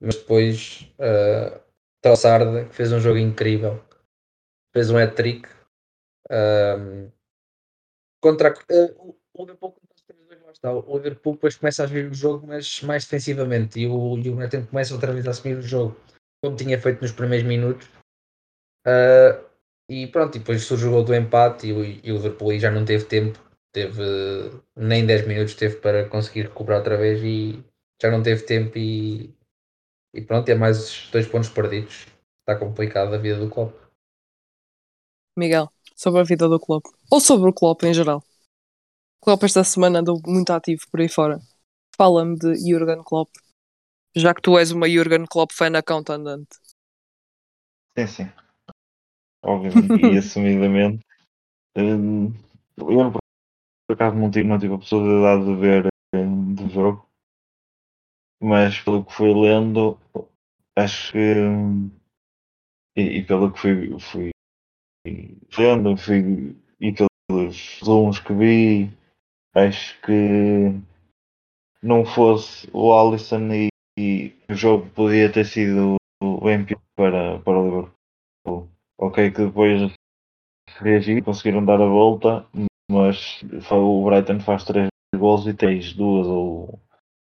mas 0.02 0.16
depois 0.16 0.92
uh, 1.00 1.60
Trossard, 2.02 2.68
que 2.70 2.76
fez 2.76 2.92
um 2.92 3.00
jogo 3.00 3.18
incrível, 3.18 3.84
fez 4.74 4.90
um 4.90 4.98
hat-trick, 4.98 5.48
um, 6.32 7.12
contra 8.22 8.54
eh, 8.70 8.96
o 9.34 9.42
Liverpool 9.42 9.72
contra 9.72 9.96
os 9.96 10.04
3-2 10.04 10.44
lá 10.44 10.52
está. 10.52 10.72
O 10.72 10.98
Liverpool 10.98 11.34
depois 11.34 11.56
começa 11.56 11.84
a 11.84 11.88
vir 11.88 12.10
o 12.10 12.14
jogo, 12.14 12.48
mas 12.48 12.82
mais 12.82 13.04
defensivamente, 13.04 13.80
e 13.80 13.88
o, 13.88 14.18
e 14.18 14.30
o 14.30 14.36
United 14.36 14.68
começa 14.68 14.94
outra 14.94 15.14
vez 15.14 15.28
a 15.28 15.32
assumir 15.32 15.58
o 15.58 15.62
jogo, 15.62 15.96
como 16.44 16.56
tinha 16.56 16.80
feito 16.80 17.02
nos 17.02 17.12
primeiros 17.12 17.48
minutos. 17.48 17.88
Ah, 18.86 19.49
e 19.90 20.08
pronto, 20.08 20.36
e 20.36 20.40
depois 20.40 20.64
surge 20.64 20.88
o 20.88 20.92
gol 20.92 21.04
do 21.04 21.16
empate 21.16 21.68
e 21.68 21.74
o, 21.74 21.84
e 21.84 22.12
o 22.12 22.16
Liverpool 22.18 22.52
aí 22.52 22.60
já 22.60 22.72
não 22.72 22.86
teve 22.86 23.06
tempo, 23.06 23.40
teve 23.72 24.02
nem 24.76 25.06
10 25.06 25.28
minutos 25.28 25.56
teve 25.56 25.78
para 25.78 26.08
conseguir 26.08 26.44
recuperar 26.44 26.80
outra 26.80 26.98
vez 26.98 27.22
e 27.24 27.64
já 28.02 28.10
não 28.12 28.24
teve 28.24 28.44
tempo 28.44 28.78
e, 28.78 29.34
e 30.14 30.22
pronto, 30.22 30.50
é 30.50 30.56
mais 30.56 31.10
dois 31.12 31.28
pontos 31.28 31.50
perdidos. 31.50 32.08
Está 32.42 32.60
complicado 32.60 33.14
a 33.16 33.18
vida 33.20 33.40
do 33.40 33.50
clube. 33.50 33.74
Miguel, 35.36 35.70
sobre 35.96 36.22
a 36.22 36.24
vida 36.24 36.48
do 36.48 36.60
clube. 36.60 36.88
Ou 37.12 37.20
sobre 37.20 37.50
o 37.50 37.54
clube 37.54 37.88
em 37.88 37.94
geral. 37.94 38.24
O 39.22 39.26
Klopp 39.26 39.44
esta 39.46 39.64
semana 39.64 40.00
andou 40.00 40.22
muito 40.28 40.52
ativo 40.52 40.82
por 40.92 41.00
aí 41.00 41.08
fora. 41.10 41.40
Fala-me 41.98 42.38
de 42.38 42.56
Jurgen 42.70 43.04
Klopp. 43.06 43.30
Já 44.16 44.34
que 44.36 44.42
tu 44.42 44.58
és 44.60 44.72
uma 44.72 44.90
Jurgen 44.90 45.26
Klopp 45.28 45.52
fan 45.54 45.76
account 45.78 46.12
andante. 46.12 46.58
Sim, 47.98 48.08
sim. 48.08 48.30
Obviamente 49.44 50.14
e 50.14 50.18
assumidamente. 50.20 51.06
Hum, 51.78 52.34
eu 52.78 53.12
por 53.12 53.94
acaso 53.94 54.16
não 54.18 54.30
tive, 54.32 54.48
não 54.48 54.60
tive 54.60 54.76
a 54.76 54.78
possibilidade 54.78 55.46
de 55.46 55.56
ver 55.56 55.88
hum, 56.16 56.54
do 56.54 56.70
jogo, 56.70 57.10
mas 58.42 58.80
pelo 58.80 59.04
que 59.06 59.14
fui 59.14 59.34
lendo, 59.34 59.98
acho 60.78 61.12
que 61.12 61.18
hum, 61.18 61.92
e, 62.96 63.20
e 63.20 63.26
pelo 63.26 63.52
que 63.52 63.60
fui, 63.60 64.00
fui 64.00 64.32
vendo 65.56 65.98
fui, 65.98 66.56
e 66.80 66.94
pelos 66.94 67.80
resumos 67.80 68.20
que 68.20 68.34
vi, 68.34 68.92
acho 69.56 70.00
que 70.02 70.74
não 71.82 72.06
fosse 72.06 72.70
o 72.74 72.94
Alisson 72.94 73.52
e, 73.54 73.70
e 73.98 74.34
o 74.50 74.54
jogo 74.54 74.90
podia 74.92 75.32
ter 75.32 75.46
sido 75.46 75.96
bem 76.44 76.66
pior 76.66 76.82
para, 76.96 77.40
para 77.40 77.60
o 77.60 77.66
Liverpool. 77.66 78.70
Ok, 79.02 79.32
que 79.32 79.46
depois 79.46 79.94
reagiram, 80.78 81.24
conseguiram 81.24 81.64
dar 81.64 81.82
a 81.82 81.88
volta, 81.88 82.46
mas 82.92 83.42
o 83.72 84.04
Brighton 84.04 84.42
faz 84.42 84.66
três 84.66 84.90
gols 85.16 85.48
e 85.48 85.54
tens 85.54 85.94
duas 85.94 86.28
ou, 86.28 86.78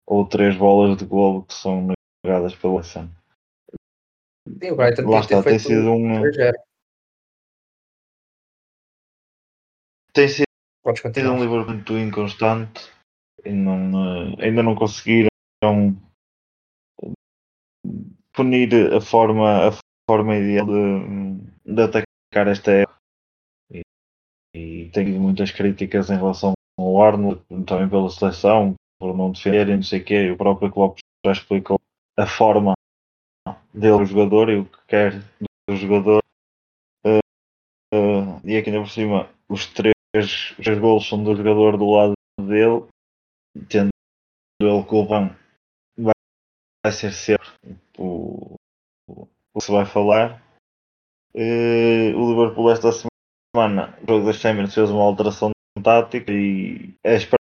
ou 0.06 0.28
três 0.28 0.54
bolas 0.56 0.98
de 0.98 1.06
golo 1.06 1.42
que 1.44 1.54
são 1.54 1.88
negadas 2.22 2.54
pelo 2.54 2.76
Alisson. 2.76 3.08
Sim, 4.46 4.70
o 4.72 4.76
Brighton 4.76 5.08
Lá 5.08 5.20
está, 5.20 5.42
tem 5.42 5.58
sido 5.58 5.90
um. 5.90 6.20
3-0. 6.20 6.52
Tem 10.14 10.28
sido 10.28 11.32
um 11.32 11.40
livro 11.40 11.66
muito 11.66 11.96
inconstante 11.96 12.92
e 13.42 13.50
não, 13.50 14.38
ainda 14.38 14.62
não 14.62 14.74
conseguiram 14.74 15.28
punir 18.34 18.92
a 18.92 19.00
forma, 19.00 19.68
a 19.68 19.72
forma 20.08 20.36
ideal 20.36 20.66
de, 20.66 21.33
de 21.64 21.82
atacar 21.82 22.48
esta 22.48 22.70
época. 22.70 22.98
E, 23.70 23.82
e 24.54 24.90
tenho 24.90 25.20
muitas 25.20 25.50
críticas 25.50 26.10
em 26.10 26.16
relação 26.16 26.52
ao 26.78 27.02
Arnold, 27.02 27.42
também 27.66 27.88
pela 27.88 28.10
seleção, 28.10 28.74
por 28.98 29.16
não 29.16 29.32
defenderem, 29.32 29.76
não 29.76 29.82
sei 29.82 30.00
o 30.00 30.04
quê. 30.04 30.30
O 30.30 30.36
próprio 30.36 30.70
Klopp 30.70 30.98
já 31.24 31.32
explicou 31.32 31.78
a 32.16 32.26
forma 32.26 32.74
dele, 33.72 34.02
o 34.02 34.06
jogador, 34.06 34.50
e 34.50 34.58
o 34.58 34.64
que 34.64 34.78
quer 34.86 35.12
do 35.68 35.76
jogador. 35.76 36.22
Eh, 37.04 37.20
eh, 37.92 38.40
e 38.44 38.56
aqui 38.56 38.70
ainda 38.70 38.82
por 38.82 38.90
cima, 38.90 39.30
os 39.48 39.66
três, 39.66 39.94
os 40.14 40.56
três 40.56 40.78
golos 40.78 41.08
são 41.08 41.22
do 41.22 41.34
jogador 41.34 41.76
do 41.76 41.90
lado 41.90 42.14
dele, 42.40 42.86
tendo 43.68 43.90
ele 44.60 44.84
culpão, 44.84 45.34
vai, 45.98 46.14
vai 46.84 46.92
ser 46.92 47.12
sempre 47.12 47.46
o, 47.98 48.54
o, 49.08 49.22
o 49.22 49.58
que 49.58 49.60
se 49.60 49.72
vai 49.72 49.84
falar. 49.84 50.43
Eh, 51.36 52.14
o 52.14 52.30
Liverpool 52.30 52.70
esta 52.70 52.90
semana, 52.92 53.98
o 54.02 54.06
jogo 54.06 54.26
das 54.26 54.36
Champions, 54.36 54.74
fez 54.74 54.90
uma 54.90 55.02
alteração 55.02 55.50
tática 55.82 56.30
e 56.32 56.94
é 57.02 57.16
esperar 57.16 57.38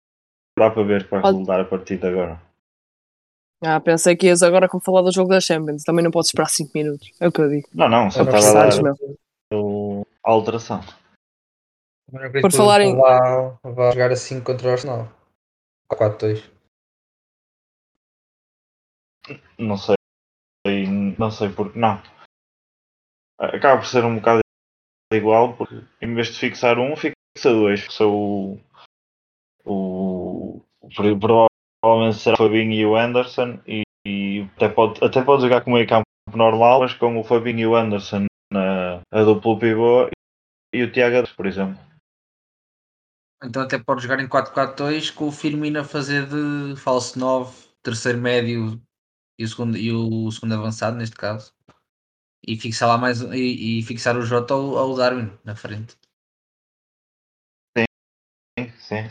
para 0.58 0.84
ver 0.84 1.04
que 1.06 1.12
vai 1.12 1.22
Pode- 1.22 1.34
resultar 1.34 1.60
a 1.62 1.66
partir 1.66 1.98
de 1.98 2.08
agora. 2.08 2.42
Ah, 3.66 3.80
pensei 3.80 4.16
que 4.16 4.26
ias 4.28 4.44
agora 4.44 4.68
como 4.68 4.84
falar 4.84 5.02
do 5.04 5.12
jogo 5.12 5.30
da 5.30 5.40
Champions. 5.40 5.84
Também 5.84 6.04
não 6.04 6.12
podes 6.12 6.30
esperar 6.30 6.50
5 6.50 6.72
minutos. 6.76 7.12
É 7.20 7.28
o 7.28 7.32
que 7.32 7.40
eu 7.40 7.50
digo. 7.50 7.70
Não, 7.74 7.88
não, 7.88 8.12
só 8.12 8.24
estava 8.24 8.38
a 8.50 8.70
dar 8.70 8.84
meu. 8.84 10.06
a 10.26 10.30
alteração. 10.32 10.82
Por 12.42 12.52
falar 12.52 12.82
em- 12.82 12.96
vá, 12.98 13.58
vá 13.64 13.92
jogar 13.92 14.12
assim 14.12 14.42
contra 14.44 14.68
o 14.68 14.72
Arsenal. 14.72 15.08
4-2. 15.88 16.44
Não 19.58 19.78
sei, 19.78 19.96
não 21.18 21.32
sei 21.32 21.50
porque 21.50 21.80
não. 21.80 22.02
Acaba 23.40 23.80
por 23.80 23.88
ser 23.88 24.04
um 24.04 24.16
bocado 24.16 24.42
igual, 25.14 25.56
porque 25.56 25.84
em 26.02 26.14
vez 26.14 26.28
de 26.28 26.40
fixar 26.40 26.80
um, 26.80 26.96
fixa 26.96 27.14
dois. 27.44 27.86
Sou 27.90 28.60
o, 29.66 30.62
o 30.82 31.20
provavelmente 31.20 32.20
será 32.20 32.36
o 32.36 32.38
Fabinho 32.38 32.74
e 32.74 32.86
o 32.86 32.96
Anderson 32.96 33.60
e, 33.68 33.84
e 34.06 34.48
até, 34.56 34.70
pode, 34.70 35.04
até 35.04 35.22
pode 35.22 35.44
jogar 35.44 35.62
com 35.62 35.72
o 35.72 35.74
meio 35.74 35.88
campo 35.88 36.06
normal, 36.34 36.82
mas 36.82 36.94
com 36.94 37.20
o 37.20 37.24
Fabinho 37.24 37.60
e 37.60 37.68
o 37.68 37.76
Anderson 37.76 38.26
na 38.52 39.02
a 39.12 39.24
duplo 39.24 39.60
pivô 39.60 40.10
e 40.74 40.84
o 40.84 40.92
Tiago, 40.92 41.28
por 41.36 41.46
exemplo. 41.46 41.80
Então 43.44 43.62
até 43.62 43.78
pode 43.78 44.02
jogar 44.02 44.20
em 44.20 44.28
4-4-2 44.28 45.14
com 45.14 45.28
o 45.28 45.32
Firmino 45.32 45.80
a 45.80 45.84
fazer 45.84 46.26
de 46.28 46.80
falso 46.80 47.20
9, 47.20 47.54
terceiro 47.82 48.18
médio 48.18 48.82
e 49.38 49.44
o 49.44 49.48
segundo, 49.48 49.78
e 49.78 49.92
o 49.92 50.32
segundo 50.32 50.54
avançado 50.56 50.98
neste 50.98 51.16
caso. 51.16 51.52
E 52.46 52.58
fixar 52.58 52.88
lá 52.90 52.98
mais 52.98 53.22
e, 53.22 53.80
e 53.80 53.84
fixar 53.84 54.18
o 54.18 54.22
Jota 54.22 54.54
ao, 54.54 54.78
ao 54.78 54.96
Darwin 54.96 55.32
na 55.44 55.56
frente. 55.56 55.96
Sim, 58.58 58.72
sim. 58.80 59.10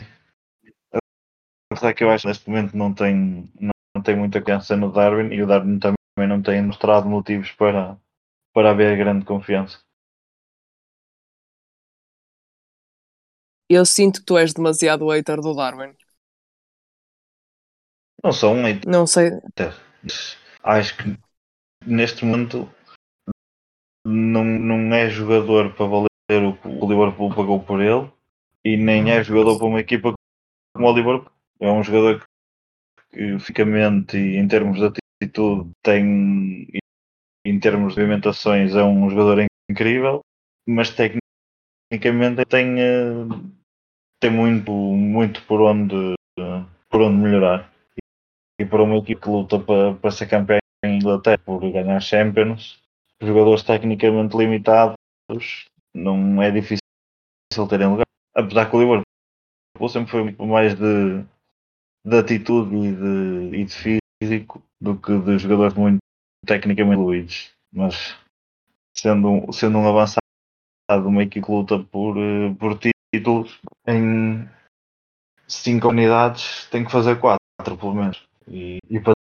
Apesar 1.71 1.93
que 1.93 2.03
eu 2.03 2.09
acho 2.11 2.21
que 2.23 2.27
neste 2.29 2.49
momento 2.49 2.77
não 2.77 2.93
tem, 2.93 3.49
não, 3.59 3.71
não 3.95 4.03
tem 4.03 4.15
muita 4.15 4.39
confiança 4.39 4.77
no 4.77 4.91
Darwin 4.91 5.33
e 5.33 5.41
o 5.41 5.47
Darwin 5.47 5.79
também 5.79 6.29
não 6.29 6.41
tem 6.41 6.61
mostrado 6.61 7.09
motivos 7.09 7.51
para, 7.51 7.97
para 8.53 8.71
haver 8.71 8.97
grande 8.97 9.25
confiança. 9.25 9.79
Eu 13.69 13.85
sinto 13.85 14.19
que 14.19 14.25
tu 14.25 14.37
és 14.37 14.53
demasiado 14.53 15.09
hater 15.09 15.41
do 15.41 15.55
Darwin. 15.55 15.95
Não 18.23 18.31
sou 18.31 18.53
um 18.53 18.63
hater. 18.63 18.89
Não 18.89 19.07
sei. 19.07 19.31
Acho 20.63 20.97
que 20.97 21.17
neste 21.85 22.23
momento 22.25 22.69
não, 24.05 24.43
não 24.43 24.93
é 24.95 25.09
jogador 25.09 25.73
para 25.73 25.85
valer 25.85 26.47
o 26.47 26.57
que 26.57 26.67
o 26.67 26.89
Liverpool 26.89 27.33
pagou 27.33 27.61
por 27.63 27.81
ele 27.81 28.11
e 28.63 28.77
nem 28.77 29.11
é 29.11 29.23
jogador 29.23 29.57
para 29.57 29.67
uma 29.67 29.79
equipa 29.79 30.13
como 30.75 30.87
o 30.87 30.95
Liverpool. 30.95 31.31
É 31.59 31.71
um 31.71 31.83
jogador 31.83 32.25
que 33.11 33.39
fisicamente 33.39 34.17
e 34.17 34.37
em 34.37 34.47
termos 34.47 34.79
de 34.79 34.85
atitude 34.85 35.69
tem 35.81 36.67
em 37.45 37.59
termos 37.59 37.93
de 37.93 38.01
movimentações 38.01 38.73
é 38.75 38.83
um 38.83 39.09
jogador 39.09 39.45
incrível, 39.69 40.21
mas 40.67 40.89
tecnicamente 40.89 42.45
tem, 42.45 42.79
eh, 42.79 43.27
tem 44.19 44.31
muito, 44.31 44.71
muito 44.71 45.43
por 45.45 45.61
onde 45.61 46.15
por 46.89 47.01
onde 47.01 47.17
melhorar. 47.17 47.71
E 48.59 48.65
para 48.65 48.83
uma 48.83 48.97
equipe 48.97 49.21
que 49.21 49.29
luta 49.29 49.59
para, 49.59 49.95
para 49.95 50.11
ser 50.11 50.27
campeão 50.27 50.59
em 50.85 50.97
Inglaterra 50.97 51.39
por 51.43 51.59
ganhar 51.59 51.99
Champions, 51.99 52.79
jogadores 53.25 53.63
tecnicamente 53.63 54.35
limitados, 54.37 54.95
não 55.93 56.41
é 56.41 56.51
difícil 56.51 56.81
terem 57.69 57.87
lugar. 57.87 58.05
Apesar 58.35 58.69
que 58.69 58.75
o 58.75 58.79
Liverpool 58.79 59.89
sempre 59.89 60.11
foi 60.11 60.47
mais 60.47 60.75
de, 60.75 61.23
de 62.05 62.17
atitude 62.17 62.75
e 62.75 62.95
de, 62.95 63.57
e 63.57 63.65
de 63.65 63.73
físico 64.21 64.63
do 64.81 64.97
que 64.97 65.17
de 65.19 65.37
jogadores 65.37 65.73
muito 65.75 65.99
tecnicamente 66.45 66.97
fluidos. 66.97 67.51
Mas 67.71 68.17
sendo, 68.95 69.51
sendo 69.51 69.77
um 69.77 69.87
avançado, 69.87 70.19
uma 70.89 71.23
equipe 71.23 71.45
que 71.45 71.51
luta 71.51 71.79
por, 71.79 72.17
eh, 72.17 72.53
por 72.59 72.77
títulos 73.13 73.59
em 73.87 74.47
cinco 75.47 75.89
unidades 75.89 76.67
tem 76.69 76.83
que 76.83 76.91
fazer 76.91 77.19
quatro, 77.19 77.77
pelo 77.77 77.93
menos. 77.93 78.23
E, 78.47 78.79
e, 78.89 78.99
para, 78.99 79.13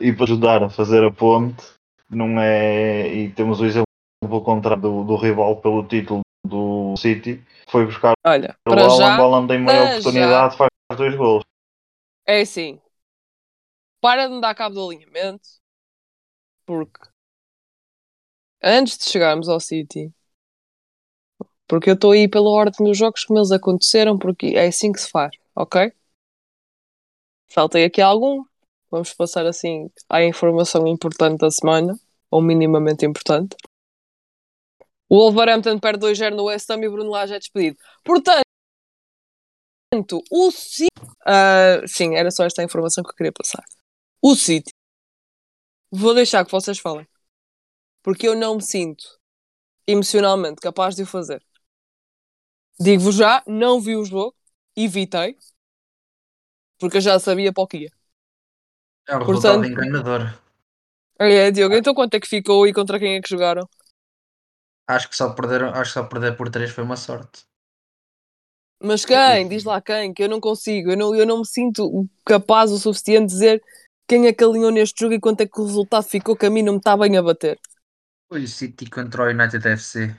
e 0.00 0.12
para 0.12 0.24
ajudar 0.24 0.62
a 0.62 0.70
fazer 0.70 1.04
a 1.04 1.10
ponte 1.10 1.74
não 2.14 2.40
é. 2.40 3.12
E 3.12 3.30
temos 3.32 3.60
o 3.60 3.66
exemplo 3.66 3.84
contrário 4.42 4.82
do, 4.82 5.04
do 5.04 5.16
rival 5.16 5.60
pelo 5.60 5.86
título 5.86 6.22
do 6.44 6.96
City, 6.96 7.42
foi 7.68 7.86
buscar 7.86 8.12
Olha, 8.24 8.56
o 8.66 8.72
Alan, 8.72 8.96
já, 8.96 9.20
o 9.20 9.24
Alan 9.24 9.46
tem 9.46 9.64
para 9.64 9.84
oportunidade, 9.84 10.52
já. 10.52 10.58
faz 10.58 10.98
dois 10.98 11.16
gols. 11.16 11.42
É 12.26 12.40
assim. 12.40 12.80
Para 14.00 14.26
de 14.26 14.34
me 14.34 14.40
dar 14.40 14.54
cabo 14.54 14.74
do 14.74 14.90
alinhamento. 14.90 15.48
Porque 16.66 17.00
antes 18.62 18.96
de 18.98 19.04
chegarmos 19.04 19.48
ao 19.48 19.60
City, 19.60 20.12
porque 21.66 21.90
eu 21.90 21.94
estou 21.94 22.12
aí 22.12 22.28
pela 22.28 22.48
ordem 22.48 22.86
dos 22.86 22.96
jogos 22.96 23.24
como 23.24 23.38
eles 23.38 23.50
aconteceram, 23.50 24.18
porque 24.18 24.54
é 24.56 24.66
assim 24.66 24.92
que 24.92 25.00
se 25.00 25.10
faz, 25.10 25.36
ok? 25.54 25.92
Faltei 27.48 27.84
aqui 27.84 28.00
algum. 28.00 28.44
Vamos 28.90 29.12
passar 29.12 29.46
assim 29.46 29.90
à 30.08 30.22
informação 30.22 30.86
importante 30.86 31.38
da 31.38 31.50
semana, 31.50 31.98
ou 32.34 32.42
minimamente 32.42 33.06
importante. 33.06 33.54
O 35.08 35.18
Wolverhampton 35.18 35.78
perde 35.78 36.00
2-0 36.00 36.34
no 36.34 36.46
West 36.46 36.68
Ham 36.68 36.82
e 36.82 36.88
o 36.88 36.90
Bruno 36.90 37.10
Lage 37.10 37.32
é 37.34 37.38
despedido. 37.38 37.76
Portanto, 38.02 38.42
o 40.32 40.50
City. 40.50 40.88
Ah, 41.24 41.86
sim, 41.86 42.16
era 42.16 42.32
só 42.32 42.44
esta 42.44 42.60
a 42.60 42.64
informação 42.64 43.04
que 43.04 43.10
eu 43.10 43.14
queria 43.14 43.32
passar. 43.32 43.62
O 44.20 44.34
City. 44.34 44.72
Vou 45.92 46.12
deixar 46.12 46.44
que 46.44 46.50
vocês 46.50 46.76
falem. 46.80 47.06
Porque 48.02 48.26
eu 48.26 48.34
não 48.34 48.56
me 48.56 48.62
sinto 48.62 49.04
emocionalmente 49.86 50.60
capaz 50.60 50.96
de 50.96 51.02
o 51.02 51.06
fazer. 51.06 51.40
Digo-vos 52.80 53.14
já, 53.14 53.44
não 53.46 53.80
vi 53.80 53.94
o 53.94 54.04
jogo, 54.04 54.34
evitei, 54.76 55.38
porque 56.80 56.96
eu 56.96 57.00
já 57.00 57.20
sabia 57.20 57.52
para 57.52 57.62
o 57.62 57.68
que 57.68 57.76
ia. 57.76 57.90
É 59.06 59.14
um 59.16 59.20
resultado 59.20 59.60
Portanto- 59.60 59.70
enganador. 59.70 60.43
É, 61.18 61.50
Diogo, 61.50 61.74
então 61.74 61.94
quanto 61.94 62.14
é 62.14 62.20
que 62.20 62.26
ficou 62.28 62.66
e 62.66 62.72
contra 62.72 62.98
quem 62.98 63.16
é 63.16 63.20
que 63.20 63.28
jogaram? 63.30 63.68
Acho 64.86 65.10
que 65.10 65.16
só 65.16 65.28
perderam, 65.34 65.68
acho 65.68 65.90
que 65.90 65.98
só 66.00 66.04
perder 66.04 66.36
por 66.38 66.48
3 66.50 66.70
foi 66.70 66.84
uma 66.84 66.96
sorte. 66.96 67.44
Mas 68.82 69.04
quem? 69.04 69.48
Diz 69.48 69.64
lá 69.64 69.80
quem, 69.80 70.12
que 70.12 70.22
eu 70.22 70.28
não 70.28 70.40
consigo, 70.40 70.90
eu 70.90 70.96
não, 70.96 71.14
eu 71.14 71.26
não 71.26 71.38
me 71.38 71.46
sinto 71.46 72.08
capaz 72.24 72.70
o 72.70 72.78
suficiente 72.78 73.28
de 73.28 73.32
dizer 73.32 73.62
quem 74.06 74.26
é 74.26 74.32
que 74.32 74.44
alinhou 74.44 74.70
neste 74.70 75.00
jogo 75.00 75.14
e 75.14 75.20
quanto 75.20 75.40
é 75.40 75.46
que 75.46 75.60
o 75.60 75.64
resultado 75.64 76.04
ficou 76.04 76.36
que 76.36 76.46
a 76.46 76.50
mim 76.50 76.62
não 76.62 76.74
me 76.74 76.78
está 76.78 76.96
bem 76.96 77.16
a 77.16 77.22
bater. 77.22 77.58
Foi 78.28 78.42
o 78.44 78.48
City 78.58 78.84
contra 78.96 79.22
o 79.24 79.30
United 79.34 79.64
FC. 79.66 80.14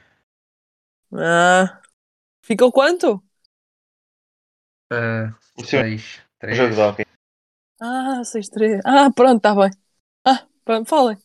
Ah, 1.13 1.81
ficou 2.43 2.71
quanto? 2.71 3.23
Uh, 4.91 5.33
O 5.57 5.63
seu 5.63 5.81
6, 5.81 6.21
o 6.49 6.55
jogo 6.55 6.73
3. 6.73 6.75
de 6.75 6.81
hockey. 6.81 7.05
Ah, 7.79 8.21
6-3. 8.25 8.81
Ah, 8.85 9.11
pronto, 9.15 9.37
está 9.37 9.55
bem. 9.55 9.71
Ah, 10.65 10.71
pronto, 10.73 10.89
falem. 10.89 11.17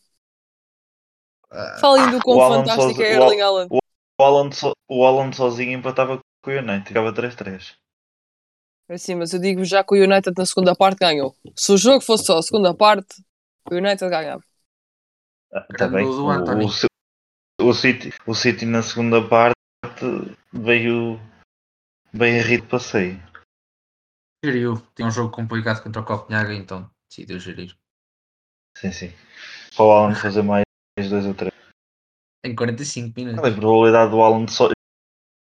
Falem 1.79 2.11
do 2.11 2.19
quão 2.21 2.37
o 2.37 2.41
Alan 2.41 2.57
fantástico 2.59 2.93
Sousa- 2.93 3.03
é 3.03 3.19
o 3.19 3.23
Erling 3.23 3.41
Haaland. 3.41 3.69
O 3.73 4.23
Haaland, 4.23 4.55
so, 4.55 4.71
o 4.89 5.05
Haaland 5.05 5.35
sozinho 5.35 5.77
empatava 5.77 6.19
com 6.43 6.51
o 6.51 6.53
United, 6.53 6.87
ficava 6.87 7.11
3-3. 7.13 7.75
Assim, 8.89 9.15
mas 9.15 9.33
eu 9.33 9.39
digo 9.39 9.63
já 9.65 9.83
que 9.83 9.95
o 9.95 10.03
United 10.03 10.33
na 10.37 10.45
segunda 10.45 10.75
parte 10.75 10.99
ganhou. 10.99 11.35
Se 11.55 11.71
o 11.71 11.77
jogo 11.77 12.01
fosse 12.01 12.25
só 12.25 12.37
a 12.37 12.43
segunda 12.43 12.73
parte, 12.75 13.23
o 13.69 13.75
United 13.75 14.09
ganhava. 14.09 14.43
Ah, 15.51 15.65
Tá 15.77 15.87
bem. 15.87 16.05
O, 16.05 16.27
o, 17.61 17.69
o, 17.69 17.73
City, 17.73 18.13
o 18.27 18.33
City 18.33 18.65
na 18.65 18.83
segunda 18.83 19.27
parte 19.27 19.55
veio 20.53 21.19
bem 22.13 22.39
a 22.39 22.43
rir 22.43 22.61
de 22.61 22.67
passeio. 22.67 23.21
Geriu. 24.43 24.75
Tinha 24.95 25.07
um 25.07 25.11
jogo 25.11 25.33
complicado 25.33 25.83
contra 25.83 26.01
o 26.01 26.05
Copenhague, 26.05 26.55
então 26.55 26.89
decidiu 27.09 27.39
gerir. 27.39 27.77
Sim, 28.81 28.91
sim. 28.91 29.13
Para 29.77 29.85
o 29.85 29.91
Haaland 29.91 30.19
fazer 30.19 30.41
mais 30.41 30.63
dois 30.97 31.23
ou 31.27 31.35
três. 31.35 31.53
Em 32.43 32.55
45 32.55 33.13
minutos. 33.15 33.37
A 33.37 33.55
probabilidade 33.55 34.09
do 34.09 34.19
Haaland 34.19 34.51
só 34.51 34.69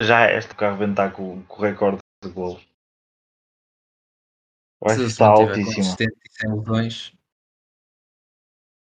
já 0.01 0.27
é 0.27 0.39
este 0.39 0.55
carro 0.55 0.77
arrebentar 0.77 1.13
com, 1.13 1.43
com 1.43 1.59
o 1.59 1.63
recorde 1.63 1.99
de 2.25 2.31
golos? 2.31 2.67
Está 4.87 5.29
mantiver 5.29 5.59
altíssima. 5.59 5.97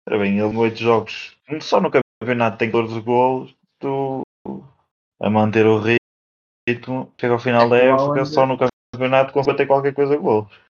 Ora 0.07 0.19
bem, 0.19 0.37
ele 0.37 0.53
em 0.53 0.57
8 0.57 0.77
jogos, 0.77 1.35
só 1.61 1.81
no 1.81 1.89
campeonato 1.89 2.59
tem 2.59 2.71
14 2.71 3.01
golos, 3.01 3.55
tu 3.79 4.21
a 5.19 5.27
manter 5.27 5.65
o 5.65 5.79
ritmo, 5.79 7.11
chega 7.19 7.33
ao 7.33 7.39
final 7.39 7.65
É 7.65 7.69
da 7.69 7.77
época, 7.77 8.25
só 8.25 8.45
no 8.45 8.59
campeonato 8.93 9.33
consegue 9.33 9.57
ter 9.57 9.65
qualquer 9.65 9.95
coisa 9.95 10.15
golos. 10.15 10.64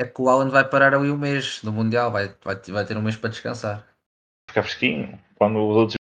É 0.00 0.06
que 0.06 0.22
o 0.22 0.28
Alan 0.28 0.48
vai 0.48 0.68
parar 0.68 0.94
ali 0.94 1.10
o 1.10 1.18
mês 1.18 1.60
do 1.62 1.70
Mundial, 1.72 2.10
vai, 2.10 2.28
vai, 2.42 2.56
vai 2.56 2.86
ter 2.86 2.96
um 2.96 3.02
mês 3.02 3.16
para 3.16 3.28
descansar. 3.30 3.86
Fica 4.48 4.62
fresquinho. 4.62 5.22
Quando 5.36 5.58
os 5.58 5.76
outros 5.76 5.96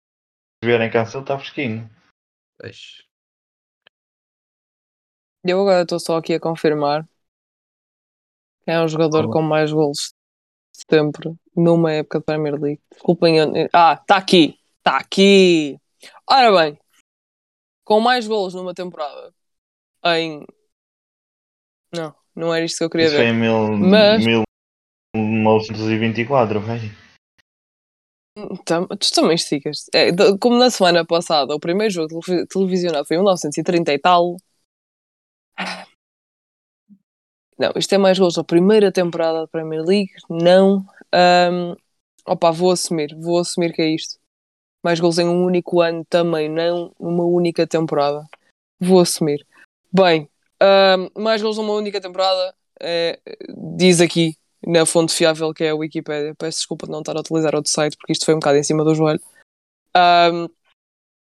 vierem 0.63 0.91
cá, 0.91 1.03
ele 1.03 1.19
está 1.19 1.39
fresquinho. 1.39 1.91
Pois. 2.59 3.03
Eu 5.45 5.61
agora 5.61 5.83
estou 5.83 5.99
só 5.99 6.17
aqui 6.19 6.35
a 6.35 6.41
confirmar 6.41 7.09
quem 8.65 8.75
é 8.75 8.81
o 8.83 8.89
jogador 8.89 9.31
com 9.31 9.41
mais 9.41 9.73
golos 9.73 10.13
sempre 10.73 11.35
numa 11.57 11.93
época 11.93 12.19
de 12.19 12.25
Premier 12.25 12.61
League. 12.61 12.83
Desculpem. 12.93 13.39
eu- 13.39 13.69
Ah, 13.73 13.95
está 13.95 14.17
aqui. 14.19 14.59
Está 14.79 14.99
aqui. 14.99 15.81
Ora 16.29 16.53
bem, 16.53 16.79
com 17.85 18.01
mais 18.01 18.27
golos 18.27 18.53
numa 18.55 18.75
temporada 18.75 19.33
em. 20.05 20.45
Não, 21.95 22.15
não 22.37 22.55
era 22.55 22.65
isto 22.65 22.79
que 22.79 22.85
eu 22.85 22.91
queria 22.91 23.07
Isso 23.07 23.17
foi 23.17 23.25
ver. 23.25 23.31
em 23.31 23.37
mil, 23.41 23.77
Mas- 23.79 24.25
1924, 25.17 26.61
vai. 26.61 26.79
Tam- 28.67 28.87
Tu 28.87 29.11
também 29.15 29.35
esticas. 29.35 29.87
É, 29.95 30.11
como 30.39 30.59
na 30.59 30.69
semana 30.71 31.05
passada, 31.07 31.55
o 31.55 31.61
primeiro 31.61 31.93
jogo 31.93 32.21
televi- 32.21 32.47
televisionado 32.47 33.07
foi 33.07 33.17
em 33.17 33.21
1930 33.21 33.93
e 33.95 33.99
tal. 33.99 34.37
Não, 37.59 37.73
isto 37.77 37.95
é 37.95 37.99
mais 37.99 38.19
gols 38.19 38.35
da 38.35 38.45
primeira 38.45 38.93
temporada 38.93 39.41
da 39.41 39.49
Premier 39.49 39.83
League. 39.83 40.13
Não. 40.29 40.85
Ahm, 41.13 41.75
opa, 42.27 42.51
vou 42.51 42.71
assumir. 42.71 43.15
Vou 43.19 43.39
assumir 43.39 43.73
que 43.73 43.81
é 43.81 43.89
isto. 43.95 44.19
Mais 44.85 45.01
gols 45.01 45.19
em 45.19 45.27
um 45.27 45.43
único 45.45 45.81
ano 45.81 46.05
também, 46.05 46.49
não 46.51 46.93
numa 47.01 47.25
única 47.25 47.67
temporada. 47.67 48.27
Vou 48.79 49.01
assumir. 49.01 49.47
Bem, 49.91 50.29
mais 51.19 51.43
gols 51.43 51.57
numa 51.57 51.73
única 51.75 52.01
temporada. 52.01 52.55
é, 52.81 53.19
diz 53.77 54.01
aqui 54.01 54.37
na 54.67 54.85
fonte 54.85 55.13
fiável 55.15 55.53
que 55.55 55.65
é 55.65 55.71
a 55.71 55.75
Wikipédia. 55.75 56.35
Peço 56.35 56.59
desculpa 56.59 56.87
de 56.87 56.93
não 56.93 57.01
estar 57.01 57.17
a 57.17 57.21
utilizar 57.21 57.55
outro 57.55 57.71
site 57.71 57.97
porque 57.97 58.13
isto 58.13 58.25
foi 58.25 58.35
um 58.35 58.39
bocado 58.39 58.59
em 58.59 58.63
cima 58.63 58.85
do 58.85 58.95
joelho. 58.95 59.21
Um, 59.97 60.49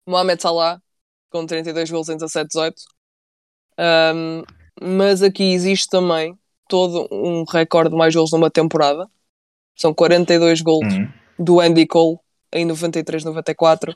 Mohamed 0.08 0.42
Salah 0.42 0.82
com 1.32 1.46
32 1.46 1.90
gols 1.92 2.10
em 2.10 2.18
17-18. 2.18 2.74
Um, 3.78 4.44
mas 4.82 5.22
aqui 5.22 5.54
existe 5.54 5.90
também 5.90 6.38
todo 6.68 7.08
um 7.12 7.44
recorde 7.44 7.90
de 7.92 7.96
mais 7.98 8.16
gols 8.16 8.32
numa 8.32 8.50
temporada. 8.50 9.08
São 9.78 9.94
42 9.94 10.62
gols 10.62 10.86
Uhum. 10.86 11.12
do 11.38 11.60
Andy 11.60 11.86
Cole 11.86 12.18
em 12.54 12.66
93-94 12.66 13.94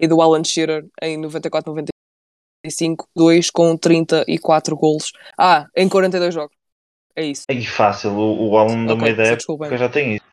e 0.00 0.06
do 0.08 0.20
Alan 0.22 0.42
Shearer 0.42 0.86
em 1.02 1.20
94-95, 1.20 1.88
dois 3.14 3.50
com 3.50 3.76
34 3.76 4.76
gols. 4.76 5.12
Ah, 5.38 5.66
em 5.76 5.88
42 5.88 6.34
jogos. 6.34 6.56
É 7.16 7.24
isso. 7.24 7.44
É 7.48 7.60
fácil, 7.62 8.12
o, 8.12 8.50
o 8.50 8.58
Alan 8.58 8.86
da 8.86 8.92
Ok, 8.94 9.02
meio 9.04 9.16
da 9.16 9.24
época 9.24 9.76
já 9.76 9.88
tem 9.88 10.16
isso. 10.16 10.24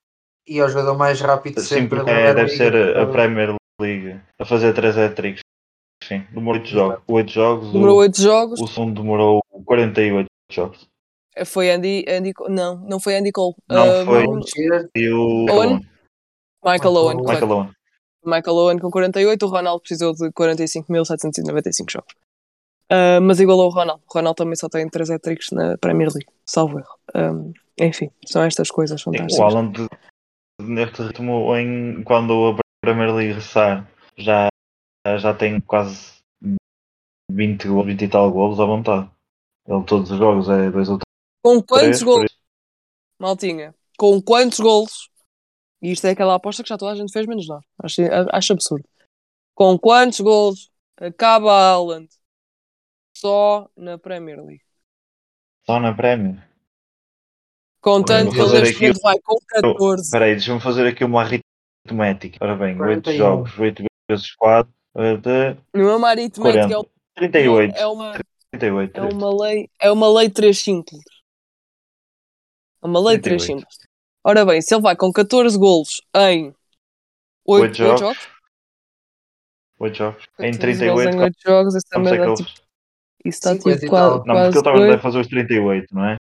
E 0.48 0.60
é 0.60 0.64
o 0.64 0.70
jogador 0.70 0.96
mais 0.96 1.20
rápido 1.20 1.60
Sim, 1.60 1.68
sempre 1.68 1.98
porque 2.00 2.12
da 2.12 2.18
é, 2.20 2.34
deve 2.34 2.50
ser 2.50 2.76
a, 2.98 3.08
Premier 3.08 3.56
League 3.82 4.22
a 4.40 4.46
fazer 4.46 4.74
3 4.74 4.96
hat-tricks. 4.98 5.42
Sim, 6.04 6.24
demorou 6.32 6.62
8 6.62 6.70
jogos. 6.70 7.04
8 7.08 7.32
jogos, 7.32 7.72
Demorou 7.74 7.96
o, 7.96 8.00
8 8.02 8.22
jogos. 8.22 8.62
o 8.62 8.68
segundo 8.68 9.02
demorou 9.02 9.42
48 9.66 10.28
jogos. 10.52 10.88
Foi 11.46 11.72
Andy, 11.72 12.06
Andy 12.08 12.32
Não, 12.48 12.78
não 12.78 13.00
foi 13.00 13.18
Andy 13.18 13.32
Cole. 13.32 13.56
Não, 13.68 14.02
Ah, 14.02 14.06
foi- 14.06 14.24
Alan 14.24 14.42
Shearer, 14.44 14.90
E 14.96 15.10
o 15.10 15.46
Owen? 15.50 15.82
Michael 16.64 16.94
Owen, 16.96 17.18
Michael 17.18 17.48
correto. 17.48 17.75
Michael 18.26 18.56
Owen. 18.56 18.56
Michael 18.56 18.56
Owen 18.58 18.80
com 18.80 18.92
48, 18.92 19.46
o 19.46 19.50
Ronaldo 19.50 19.82
precisou 19.82 20.14
de 20.14 20.32
45.795 20.32 21.92
jogos. 21.92 22.14
Ah, 22.90 23.20
mas 23.22 23.40
igualou 23.40 23.68
o 23.68 23.74
Ronaldo. 23.74 24.04
O 24.08 24.14
Ronaldo 24.14 24.38
também 24.38 24.56
só 24.56 24.70
tem 24.70 24.88
3 24.88 25.12
hat-tricks 25.12 25.52
na 25.52 25.78
Premier 25.78 26.10
League, 26.10 26.28
salvo 26.46 26.80
erro. 26.80 27.00
Um, 27.16 27.54
enfim, 27.80 28.10
são 28.26 28.44
estas 28.44 28.70
coisas 28.70 29.02
fantásticas. 29.02 29.40
o 29.40 29.44
Alan 29.44 29.72
neste 30.62 31.02
ritmo 31.02 31.56
em, 31.56 32.04
quando 32.04 32.50
a 32.50 32.60
Premier 32.82 33.14
League 33.14 33.34
regressar 33.34 33.90
já, 34.18 34.48
já 35.18 35.34
tem 35.34 35.60
quase 35.60 36.14
20, 37.32 37.68
gols, 37.68 37.86
20 37.88 38.02
e 38.04 38.08
tal 38.08 38.32
golos 38.32 38.60
à 38.60 38.66
vontade. 38.66 39.10
Ele 39.68 39.84
todos 39.84 40.12
os 40.12 40.18
jogos 40.18 40.48
é 40.48 40.70
2 40.70 40.90
ou 40.90 41.00
Com 41.44 41.62
quantos 41.62 42.00
3. 42.00 42.04
gols, 42.04 42.38
Maltinha? 43.20 43.74
Com 43.98 44.22
quantos 44.22 44.60
gols? 44.60 45.10
E 45.82 45.92
isto 45.92 46.06
é 46.08 46.12
aquela 46.12 46.36
aposta 46.36 46.64
que 46.64 46.70
já 46.70 46.78
toda 46.78 46.92
a 46.92 46.96
gente 46.96 47.12
fez, 47.12 47.26
menos 47.26 47.48
nós. 47.48 47.64
Acho, 47.84 48.02
acho 48.32 48.54
absurdo. 48.54 48.88
Com 49.54 49.78
quantos 49.78 50.20
gols 50.20 50.72
acaba 50.98 51.52
a 51.52 51.72
Haaland 51.72 52.10
só 53.16 53.70
na 53.76 53.98
Premier 53.98 54.44
League? 54.44 54.64
Só 55.66 55.80
na 55.80 55.94
Premier. 55.94 56.48
Contando 57.82 58.32
que 58.32 58.40
ele 58.40 58.62
neste 58.62 58.82
momento 58.82 59.02
vai 59.02 59.20
com 59.20 59.38
14. 59.48 60.04
Espera 60.04 60.26
aí, 60.26 60.32
deixa-me 60.32 60.60
fazer 60.60 60.88
aqui 60.88 61.04
uma 61.04 61.22
aritmética. 61.22 62.38
Ora 62.42 62.56
bem, 62.56 62.80
8 62.82 63.04
41. 63.04 63.18
jogos, 63.18 63.60
8 63.60 63.84
vezes 64.10 64.36
4, 64.36 64.74
de 65.22 65.58
Numa 65.74 66.10
aritmética 66.10 66.64
é 66.64 66.68
40. 66.68 66.90
38. 67.16 67.76
é 67.76 67.88
uma, 67.88 68.20
38. 68.52 68.98
é 68.98 69.02
uma 69.04 69.44
lei, 69.44 69.70
é 69.80 69.92
uma 69.92 70.12
lei 70.12 70.30
3 70.30 70.58
simples. 70.58 71.02
É 72.84 72.88
uma 72.88 73.00
lei 73.00 73.20
3 73.20 73.44
38. 73.44 73.46
simples. 73.46 73.85
Ora 74.28 74.44
bem, 74.44 74.60
se 74.60 74.74
ele 74.74 74.82
vai 74.82 74.96
com 74.96 75.12
14 75.12 75.56
golos 75.56 76.02
em 76.16 76.48
8, 77.46 77.62
Oito 77.62 77.76
jogos, 77.76 78.00
jogos. 78.00 78.28
8 79.80 79.96
jogos. 79.96 80.24
Em 80.40 80.52
14 80.52 80.86
golos 80.88 81.04
38, 81.04 81.16
em 81.16 81.22
8 81.22 81.36
jogos, 81.46 81.76
isso 81.76 81.86
quantos 81.92 82.10
também 82.10 82.32
é 82.32 82.36
tipo, 82.36 82.50
isso 83.24 83.38
está 83.38 83.54
50 83.54 83.80
tipo 83.80 83.90
quase. 83.92 84.16
Não, 84.16 84.24
porque 84.24 84.58
ele 84.58 84.78
dois. 84.78 84.90
deve 84.90 85.02
fazer 85.02 85.20
os 85.20 85.28
38, 85.28 85.96
não 85.96 86.06
é? 86.06 86.16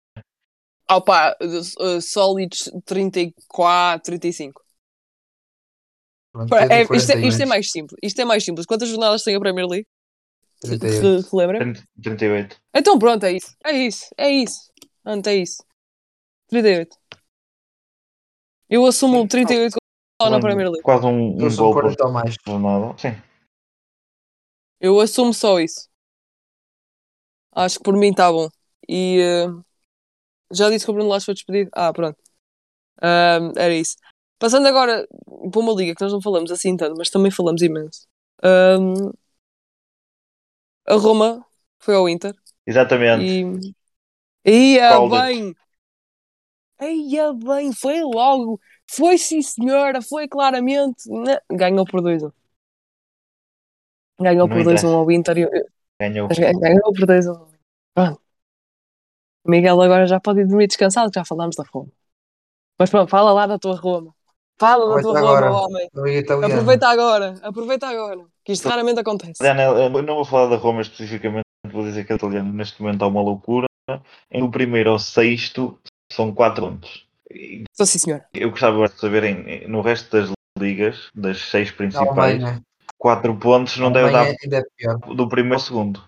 Ah 0.89 1.01
pá, 1.01 1.37
uh, 1.43 2.01
sólidos 2.01 2.71
34, 2.87 4.03
35. 4.05 4.63
Pronto, 6.33 6.55
é, 6.55 6.83
isto, 6.83 6.93
é, 6.93 6.97
isto 6.97 7.11
é 7.11 7.15
42. 7.17 7.49
mais 7.49 7.71
simples. 7.71 7.99
Isto 8.03 8.21
é 8.21 8.25
mais 8.25 8.45
simples. 8.45 8.67
Quantas 8.67 8.89
jornadas 8.89 9.23
tem 9.23 9.37
a 9.37 9.41
Premier 9.41 9.67
League? 9.67 9.87
Re- 10.65 10.79
38. 10.79 11.03
re- 11.03 11.29
Relembra? 11.31 11.59
30 11.59 11.85
38. 12.03 12.57
Então 12.75 12.99
pronto, 12.99 13.25
é 13.25 13.33
isso. 13.33 13.55
É 13.65 13.73
isso. 13.73 14.07
É 14.17 14.31
isso. 14.31 14.71
Pronto, 15.03 15.27
é 15.27 15.37
isso. 15.37 15.63
38. 16.49 17.00
Eu 18.71 18.87
assumo 18.87 19.27
38 19.27 19.77
só 20.23 20.31
na 20.31 20.39
Premier 20.39 20.69
League. 20.69 20.83
Quase 20.83 21.05
um, 21.05 21.37
Eu 21.41 21.47
um 21.47 21.51
sou 21.51 21.73
gol 21.73 21.75
por 21.75 21.83
40 21.97 22.07
ou 22.07 22.13
mais. 22.13 22.37
jornada. 22.47 22.99
Sim. 22.99 23.23
Eu 24.81 25.01
assumo 25.01 25.35
só 25.35 25.59
isso. 25.59 25.89
Acho 27.53 27.79
que 27.79 27.83
por 27.85 27.97
mim 27.97 28.11
está 28.11 28.31
bom. 28.31 28.49
E 28.89 29.21
eh, 29.21 29.47
já 30.53 30.71
disse 30.71 30.85
que 30.85 30.91
o 30.91 30.95
Bruno 30.95 31.09
Lage 31.11 31.25
foi 31.25 31.35
despedido. 31.35 31.71
Ah, 31.75 31.93
pronto. 31.93 32.17
Ahm, 33.03 33.53
era 33.57 33.75
isso. 33.75 33.97
Passando 34.39 34.69
agora 34.69 35.07
para 35.51 35.61
uma 35.61 35.73
liga 35.73 35.95
que 35.95 36.03
nós 36.03 36.13
não 36.13 36.23
falamos 36.23 36.51
assim 36.53 36.77
tanto, 36.77 36.97
mas 36.97 37.11
também 37.11 37.31
falamos 37.31 37.61
imenso. 37.63 38.07
Ahm, 38.43 39.11
a 40.87 40.95
Roma 40.95 41.45
foi 41.79 41.95
ao 41.95 42.09
Inter 42.09 42.35
Exatamente. 42.67 43.25
e. 43.25 43.75
Ia 44.77 44.89
Called 44.91 45.15
it. 45.15 45.27
bem! 45.27 45.55
Ia 46.81 47.33
bem! 47.35 47.73
Foi 47.73 48.01
logo! 48.03 48.61
Foi 48.91 49.19
sim, 49.19 49.43
senhora! 49.43 50.01
Foi 50.03 50.27
claramente! 50.27 51.09
Né? 51.09 51.39
Ganhou 51.51 51.85
por 51.85 52.01
2-1. 52.01 52.33
Ganhou 54.21 54.47
Não 54.47 54.57
por 54.57 54.57
2-1 54.57 54.61
interessa. 54.63 54.87
ao 54.87 55.11
Inter. 55.11 55.35
Ganhou. 56.01 56.29
ganhou 56.29 56.61
ganhou 56.61 56.93
por 56.93 57.07
2 57.07 57.27
a 57.27 57.33
1. 57.33 57.47
Pronto. 57.95 58.21
Miguel 59.47 59.81
agora 59.81 60.07
já 60.07 60.21
pode 60.21 60.41
ir 60.41 60.47
dormir 60.47 60.67
descansado, 60.67 61.11
que 61.11 61.19
já 61.19 61.25
falámos 61.25 61.57
da 61.57 61.65
Roma. 61.73 61.91
Mas 62.79 62.91
pronto, 62.91 63.09
fala 63.09 63.33
lá 63.33 63.47
da 63.47 63.59
tua 63.59 63.77
Roma. 63.77 64.15
Fala 64.59 64.97
da 64.97 65.03
tua 65.03 65.19
Roma, 65.19 65.39
agora. 65.39 65.53
homem. 65.53 65.89
Liga 65.95 66.19
Italiana. 66.19 66.55
Aproveita 66.55 66.89
agora, 66.89 67.35
aproveita 67.43 67.89
agora. 67.89 68.27
Que 68.45 68.53
isto 68.53 68.69
raramente 68.69 69.01
acontece. 69.01 69.43
Eu 69.43 70.03
não 70.03 70.15
vou 70.17 70.25
falar 70.25 70.49
da 70.49 70.57
Roma 70.57 70.83
especificamente, 70.83 71.45
vou 71.73 71.83
dizer 71.83 72.05
que 72.05 72.13
a 72.13 72.17
italiano 72.17 72.53
neste 72.53 72.83
momento 72.83 73.03
há 73.03 73.07
uma 73.07 73.23
loucura. 73.23 73.67
Em 74.31 74.43
o 74.43 74.51
primeiro 74.51 74.91
ao 74.91 74.99
sexto 74.99 75.79
são 76.11 76.33
4 76.35 76.65
pontos. 76.67 77.07
E 77.31 77.65
Sou 77.77 77.87
sim, 77.87 77.99
senhor. 77.99 78.25
Eu 78.35 78.51
gostava 78.51 78.89
de 78.89 78.99
saber 78.99 79.25
em- 79.25 79.69
no 79.69 79.81
resto 79.83 80.11
das 80.11 80.31
ligas, 80.59 81.11
das 81.15 81.39
seis 81.49 81.71
principais, 81.71 82.09
Alemanha. 82.43 82.63
4 82.99 83.35
pontos 83.37 83.77
não 83.79 83.91
deve 83.93 84.11
dar 84.11 84.27
é 84.29 84.35
pior. 84.77 84.99
do 85.15 85.29
primeiro 85.29 85.55
ao 85.55 85.61
segundo. 85.61 86.05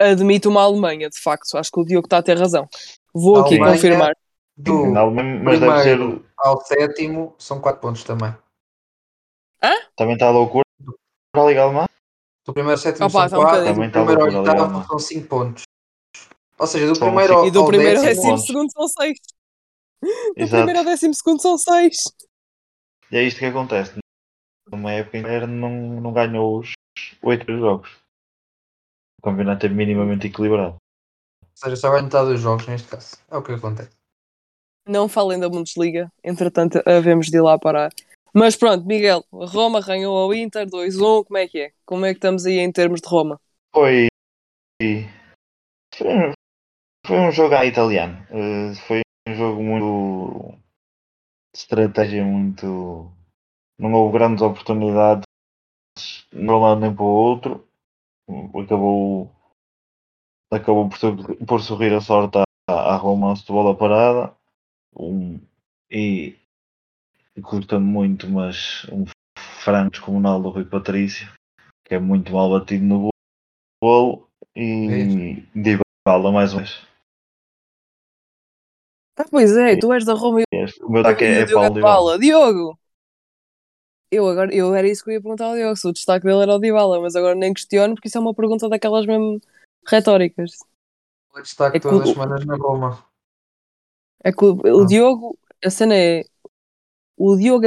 Admito 0.00 0.48
uma 0.48 0.62
Alemanha, 0.62 1.08
de 1.08 1.20
facto. 1.20 1.56
Acho 1.56 1.70
que 1.70 1.80
o 1.80 1.84
Diogo 1.84 2.06
está 2.06 2.18
a 2.18 2.22
ter 2.22 2.36
razão. 2.38 2.68
Vou 3.14 3.36
aqui 3.40 3.54
Alemanha- 3.54 3.72
confirmar. 3.74 4.12
Do 4.56 4.96
Alemanha, 4.96 5.40
mas 5.42 5.60
deve 5.60 5.82
ser. 5.82 5.96
primeiro 5.96 6.26
ao 6.38 6.60
sétimo 6.62 7.34
são 7.38 7.60
4 7.60 7.80
pontos 7.80 8.02
também. 8.04 8.34
Também 9.96 10.14
está 10.14 10.26
a 10.26 10.30
loucura 10.30 10.64
para 11.32 11.42
a 11.42 11.46
Liga 11.46 11.62
Alemã. 11.62 11.86
Do 12.46 12.52
primeiro 12.52 12.72
ao 12.78 12.78
sétimo 12.82 13.06
Opa, 13.06 13.28
são 13.28 13.38
tá 13.38 13.38
um 13.38 13.42
4 13.50 13.60
bocadinho. 13.60 13.86
do 13.86 13.92
Também 13.92 14.16
primeiro 14.16 14.36
ao 14.36 14.42
oitavo 14.44 14.86
são 14.88 14.98
5 14.98 15.28
pontos. 15.28 15.62
Ou 16.58 16.66
seja, 16.66 16.86
do 16.92 16.98
primeiro 16.98 17.34
ao, 17.34 17.46
E 17.46 17.50
do 17.50 17.60
ao 17.60 17.66
primeiro 17.66 17.98
ao 17.98 18.04
décimo, 18.04 18.22
décimo 18.22 18.38
segundo 18.38 18.72
são 18.72 18.88
6. 18.88 19.18
Do 20.00 20.08
Exato. 20.36 20.56
primeiro 20.56 20.78
ao 20.78 20.84
décimo 20.84 21.14
segundo 21.14 21.42
são 21.42 21.58
6. 21.58 21.96
E 23.10 23.16
é 23.16 23.22
isto 23.22 23.38
que 23.38 23.46
acontece. 23.46 23.98
Numa 24.70 24.92
época 24.92 25.18
em 25.18 25.22
que 25.22 25.26
o 25.26 25.30
Bayern 25.30 25.52
não, 25.52 26.00
não 26.00 26.12
ganhou 26.12 26.60
os 26.60 26.72
8 27.22 27.58
jogos. 27.58 27.90
O 29.18 29.22
campeonato 29.22 29.66
é 29.66 29.68
minimamente 29.68 30.26
equilibrado. 30.26 30.74
ou 30.74 31.48
seja, 31.54 31.76
só 31.76 31.90
vai 31.90 32.02
metade 32.02 32.30
dos 32.30 32.40
jogos 32.40 32.66
neste 32.66 32.88
caso. 32.88 33.16
É 33.30 33.36
o 33.36 33.42
que 33.42 33.52
acontece. 33.52 33.90
Não 34.86 35.08
falem 35.08 35.40
da 35.40 35.48
Bundesliga, 35.48 36.12
entretanto 36.22 36.82
havemos 36.84 37.28
de 37.28 37.38
ir 37.38 37.40
lá 37.40 37.58
parar. 37.58 37.90
Mas 38.34 38.56
pronto, 38.56 38.84
Miguel, 38.84 39.24
Roma 39.32 39.80
ganhou 39.80 40.16
ao 40.16 40.34
Inter 40.34 40.66
2-1, 40.66 41.24
como 41.24 41.38
é 41.38 41.48
que 41.48 41.58
é? 41.60 41.72
Como 41.86 42.04
é 42.04 42.12
que 42.12 42.18
estamos 42.18 42.44
aí 42.44 42.58
em 42.58 42.70
termos 42.70 43.00
de 43.00 43.08
Roma? 43.08 43.40
Foi. 43.72 44.08
Foi 45.96 46.34
foi 47.06 47.18
um 47.18 47.30
jogo 47.30 47.54
à 47.54 47.64
italiano. 47.64 48.26
Eh, 48.30 48.74
Foi 48.86 49.02
um 49.28 49.34
jogo 49.34 49.62
muito. 49.62 50.58
de 51.52 51.58
estratégia 51.58 52.24
muito. 52.24 53.10
Não 53.78 53.92
houve 53.92 54.18
grandes 54.18 54.42
oportunidades 54.42 55.24
para 56.30 56.40
um 56.40 56.60
lado 56.60 56.80
nem 56.80 56.94
para 56.94 57.04
o 57.04 57.06
outro. 57.06 57.68
Acabou. 58.28 59.30
Acabou 60.52 60.88
por, 60.88 61.36
por 61.46 61.60
sorrir 61.60 61.92
a 61.94 62.00
sorte 62.00 62.38
à, 62.38 62.72
à 62.72 62.96
Roma 62.96 63.36
futebol 63.36 63.72
da 63.72 63.78
parada. 63.78 64.34
Um, 64.96 65.40
e 65.90 66.36
curta 67.42 67.80
muito, 67.80 68.28
mas 68.28 68.86
um 68.92 69.04
frango 69.36 69.90
descomunal 69.90 70.40
do 70.40 70.50
Rui 70.50 70.64
Patrício, 70.64 71.32
que 71.84 71.94
é 71.94 71.98
muito 71.98 72.32
mal 72.32 72.50
batido 72.50 72.84
no 72.84 73.08
bolo, 73.82 74.28
e 74.54 75.42
Dybala 75.54 76.30
mais 76.32 76.52
uma 76.52 76.62
vez. 76.62 76.93
Ah, 79.16 79.24
pois 79.30 79.56
é, 79.56 79.76
tu 79.76 79.92
és 79.92 80.04
da 80.04 80.14
Roma 80.14 80.40
e 80.40 80.44
O 80.82 80.90
meu 80.90 81.02
destaque 81.02 81.24
é, 81.24 81.40
é 81.40 81.42
o 81.44 81.46
Diogo 81.46 81.80
Paulo 81.80 82.18
Dybala. 82.18 82.18
Diogo! 82.18 82.78
Eu, 84.10 84.28
agora, 84.28 84.54
eu 84.54 84.74
era 84.74 84.88
isso 84.88 85.02
que 85.04 85.10
eu 85.10 85.14
ia 85.14 85.20
perguntar 85.22 85.46
ao 85.46 85.54
Diogo, 85.54 85.76
se 85.76 85.88
o 85.88 85.92
destaque 85.92 86.24
dele 86.26 86.42
era 86.42 86.54
o 86.54 86.58
Dybala, 86.58 87.00
mas 87.00 87.16
agora 87.16 87.34
nem 87.34 87.52
questiono 87.54 87.94
porque 87.94 88.08
isso 88.08 88.18
é 88.18 88.20
uma 88.20 88.34
pergunta 88.34 88.68
daquelas 88.68 89.06
mesmo 89.06 89.40
retóricas. 89.86 90.50
O 91.32 91.40
destaque 91.40 91.76
É 91.76 91.80
que 91.80 91.88
todas 91.88 92.08
as 92.08 92.14
semanas 92.14 92.44
na 92.44 92.56
Roma. 92.56 93.04
É 94.22 94.32
que 94.32 94.44
o, 94.44 94.54
o 94.54 94.82
Ah. 94.82 94.86
Diogo, 94.86 95.38
a 95.64 95.70
cena 95.70 95.94
é 95.96 96.24
o 97.16 97.36
Diogo 97.36 97.64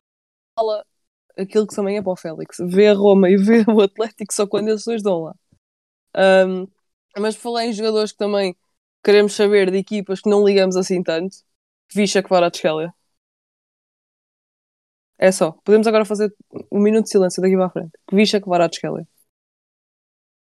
fala 0.58 0.86
aquilo 1.38 1.68
que 1.68 1.76
também 1.76 1.98
é 1.98 2.02
para 2.02 2.12
o 2.12 2.16
Félix. 2.16 2.58
Vê 2.62 2.88
a 2.88 2.94
Roma 2.94 3.30
e 3.30 3.38
vê 3.38 3.64
o 3.70 3.82
Atlético 3.82 4.34
só 4.34 4.48
quando 4.48 4.70
esses 4.70 4.86
dois 4.86 5.04
dão 5.04 5.24
lá. 5.24 5.36
Ahm, 6.16 6.68
mas 7.18 7.36
falar 7.36 7.66
em 7.66 7.74
jogadores 7.74 8.12
que 8.12 8.18
também 8.18 8.56
queremos 9.08 9.34
saber 9.34 9.72
de 9.72 9.78
equipas 9.78 10.20
que 10.20 10.30
não 10.30 10.46
ligamos 10.46 10.76
assim 10.76 11.02
tanto, 11.02 11.38
Visha 11.94 12.22
Kvaratskhelia. 12.22 12.94
É 15.18 15.32
só. 15.32 15.54
Podemos 15.64 15.88
agora 15.88 16.04
fazer 16.04 16.36
um 16.70 16.82
minuto 16.82 17.06
de 17.06 17.12
silêncio 17.12 17.42
daqui 17.42 17.56
para 17.56 17.68
a 17.68 17.70
frente. 17.70 17.92
Visha 18.12 18.42
Kvaratskhelia. 18.42 19.08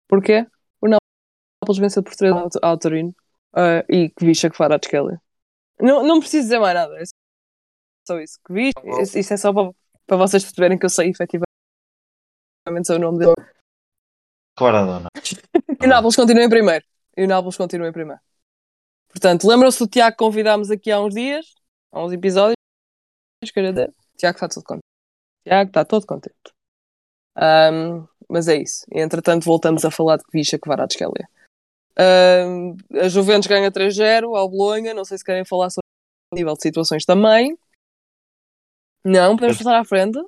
Porquê? 0.09 0.47
O 0.81 0.89
Nápoles 0.89 1.79
venceu 1.79 2.03
por 2.03 2.17
3 2.17 2.33
ao, 2.33 2.49
ao 2.63 2.79
Torino 2.79 3.15
ah, 3.53 3.85
e 3.87 4.11
Visha 4.19 4.49
Kvaratskhelia. 4.49 5.21
Não, 5.79 6.03
não 6.03 6.19
preciso 6.19 6.45
dizer 6.45 6.59
mais 6.59 6.75
nada. 6.75 6.99
É 6.99 7.05
só 8.09 8.19
isso. 8.19 8.41
Visha, 8.49 8.81
bom. 8.83 8.99
isso, 9.03 9.19
isso 9.19 9.35
é 9.35 9.37
só 9.37 9.53
para, 9.53 9.71
para 10.07 10.17
vocês 10.17 10.43
perceberem 10.43 10.79
que 10.79 10.87
eu 10.87 10.91
sei 10.91 11.11
efetivamente 11.11 11.47
o 12.89 12.99
nome 12.99 13.19
dele. 13.19 13.35
Claradona. 14.57 15.09
E 15.81 15.85
o 15.85 15.89
Nápoles 15.89 16.17
continua 16.17 16.43
em 16.43 16.49
primeiro. 16.49 16.85
E 17.17 17.23
o 17.23 17.29
Nápoles 17.29 17.57
continua 17.57 17.89
em 17.89 17.93
primeiro. 17.93 18.21
Portanto, 19.09 19.49
lembram-se 19.49 19.79
do 19.79 19.89
Tiago 19.89 20.17
que 20.17 20.25
convidámos 20.25 20.71
aqui 20.71 20.91
há 20.91 21.01
uns 21.01 21.15
dias, 21.15 21.55
há 21.93 22.05
uns 22.05 22.13
episódios, 22.13 22.57
quer 23.53 23.71
dizer, 23.71 23.89
o 23.89 24.17
Tiago 24.17 24.37
está 24.37 24.49
todo 24.49 24.65
contente. 24.65 24.89
Tiago 25.45 25.69
está 25.69 25.85
todo 25.85 26.07
contente. 26.07 26.53
Ahm, 27.37 28.07
mas 28.29 28.49
é 28.49 28.57
isso. 28.57 28.85
Entretanto, 28.93 29.45
voltamos 29.45 29.85
a 29.85 29.91
falar 29.91 30.17
de 30.17 30.25
Visha 30.33 30.59
Kvaratskhelia. 30.59 31.29
Ahm, 31.97 32.77
a 33.01 33.09
Juventus 33.09 33.47
ganha 33.47 33.71
3-0 33.71 34.37
ao 34.37 34.49
Bolonha. 34.49 34.93
Não 34.93 35.05
sei 35.05 35.19
se 35.19 35.25
querem 35.25 35.45
falar 35.45 35.71
sobre 35.71 35.87
o 36.33 36.37
nível 36.37 36.55
de 36.55 36.63
situações 36.63 37.05
também. 37.05 37.57
Não, 39.05 39.37
podemos 39.37 39.59
passar 39.59 39.79
à 39.79 39.85
frente. 39.85 40.19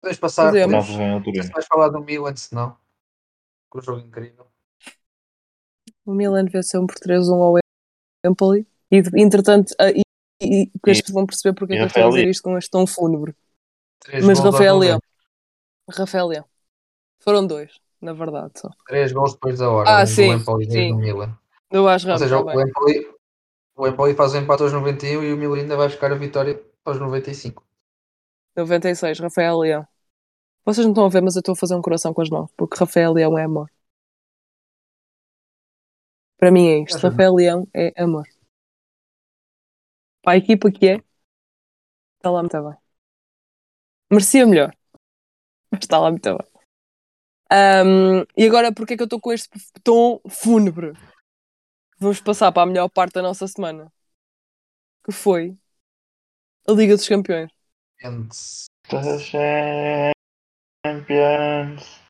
Podemos 0.00 0.20
passar. 0.20 0.50
Podemos. 0.50 0.88
Não 0.88 1.22
vais 1.22 1.66
falar 1.66 1.88
do 1.88 2.00
Milan, 2.00 2.36
se 2.36 2.54
não. 2.54 2.76
Com 3.70 3.78
o 3.78 3.82
jogo 3.82 4.00
incrível. 4.00 4.47
O 6.08 6.14
Milan 6.14 6.46
venceu 6.46 6.86
por 6.86 6.94
3-1 6.94 7.34
ao 7.34 7.58
Empoli. 8.24 8.66
E, 8.90 8.96
entretanto, 9.22 9.74
a- 9.78 9.90
e, 9.90 10.00
e, 10.40 10.62
e 10.62 10.66
que 10.82 10.90
as 10.90 11.02
pessoas 11.02 11.14
vão 11.14 11.26
perceber 11.26 11.54
porque 11.54 11.74
é 11.74 11.76
que 11.76 11.82
eu 11.82 11.86
estou 11.86 12.02
a 12.06 12.08
dizer 12.08 12.28
isto 12.28 12.42
com 12.42 12.56
este 12.56 12.70
tom 12.70 12.86
fúnebre. 12.86 13.36
Três 14.00 14.24
Mas 14.24 14.38
Rafael 14.38 14.76
90. 14.76 14.78
Leão. 14.86 14.98
Rafael 15.90 16.26
Leão. 16.28 16.44
Foram 17.20 17.46
dois, 17.46 17.78
na 18.00 18.14
verdade, 18.14 18.52
só. 18.56 18.70
Três 18.86 19.12
gols 19.12 19.34
depois 19.34 19.58
da 19.58 19.68
hora. 19.68 19.98
Ah, 19.98 20.02
um 20.04 20.06
sim, 20.06 20.28
do 20.28 20.40
Empoli 20.40 20.66
e 20.66 20.70
sim. 20.70 20.94
Milan. 20.94 21.38
Eu 21.70 21.86
acho 21.86 22.08
Ou 22.10 22.16
seja, 22.16 22.38
o 22.40 22.58
Empoli, 22.58 23.06
o 23.76 23.86
Empoli 23.86 24.14
faz 24.14 24.32
o 24.32 24.38
empate 24.38 24.62
aos 24.62 24.72
91 24.72 25.22
e 25.22 25.32
o 25.34 25.36
Milan 25.36 25.58
ainda 25.58 25.76
vai 25.76 25.88
buscar 25.88 26.10
a 26.10 26.14
vitória 26.14 26.58
aos 26.86 26.98
95. 26.98 27.62
96, 28.56 29.20
Rafael 29.20 29.58
Leão. 29.58 29.86
Vocês 30.64 30.86
não 30.86 30.92
estão 30.92 31.04
a 31.04 31.10
ver, 31.10 31.20
mas 31.20 31.36
eu 31.36 31.40
estou 31.40 31.52
a 31.52 31.56
fazer 31.56 31.74
um 31.74 31.82
coração 31.82 32.14
com 32.14 32.22
as 32.22 32.30
mãos, 32.30 32.50
porque 32.56 32.78
Rafael 32.78 33.12
Leão 33.12 33.38
é 33.38 33.44
amor. 33.44 33.70
Para 36.38 36.52
mim 36.52 36.68
é 36.68 36.82
isto. 36.84 36.98
Rafael 36.98 37.34
Leão 37.34 37.68
é 37.74 37.92
amor. 38.00 38.26
Para 40.22 40.34
a 40.34 40.36
equipa 40.36 40.70
que 40.70 40.88
é, 40.88 41.02
está 42.16 42.30
lá 42.30 42.42
muito 42.42 42.62
bem. 42.62 42.78
Merecia 44.10 44.46
melhor. 44.46 44.74
Mas 45.70 45.80
está 45.82 45.98
lá 45.98 46.10
muito 46.10 46.36
bem. 46.36 46.46
Ahm, 47.50 48.24
e 48.36 48.46
agora, 48.46 48.72
porque 48.72 48.94
é 48.94 48.96
que 48.96 49.02
eu 49.02 49.06
estou 49.06 49.20
com 49.20 49.32
este 49.32 49.50
tom 49.82 50.20
fúnebre? 50.28 50.92
Vamos 51.98 52.20
passar 52.20 52.52
para 52.52 52.62
a 52.62 52.66
melhor 52.66 52.88
parte 52.88 53.14
da 53.14 53.22
nossa 53.22 53.46
semana. 53.48 53.92
Que 55.04 55.10
foi 55.10 55.58
a 56.68 56.72
Liga 56.72 56.94
dos 56.94 57.08
Campeões. 57.08 57.50
Champions. 60.84 62.07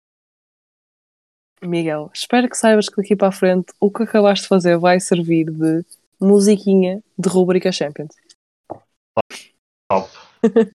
Miguel, 1.62 2.10
espero 2.14 2.48
que 2.48 2.56
saibas 2.56 2.88
que 2.88 2.96
daqui 2.96 3.16
para 3.16 3.28
a 3.28 3.32
frente 3.32 3.72
o 3.80 3.90
que 3.90 4.02
acabaste 4.04 4.42
de 4.44 4.48
fazer 4.48 4.78
vai 4.78 5.00
servir 5.00 5.46
de 5.50 5.84
musiquinha 6.20 7.02
de 7.18 7.28
rubrica 7.28 7.72
Champions. 7.72 8.14
Top. 9.90 10.08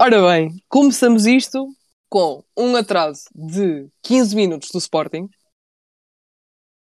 Ora 0.00 0.20
bem, 0.28 0.60
começamos 0.68 1.24
isto 1.26 1.68
com 2.10 2.44
um 2.56 2.74
atraso 2.76 3.24
de 3.34 3.88
15 4.02 4.34
minutos 4.36 4.68
do 4.70 4.78
Sporting 4.78 5.28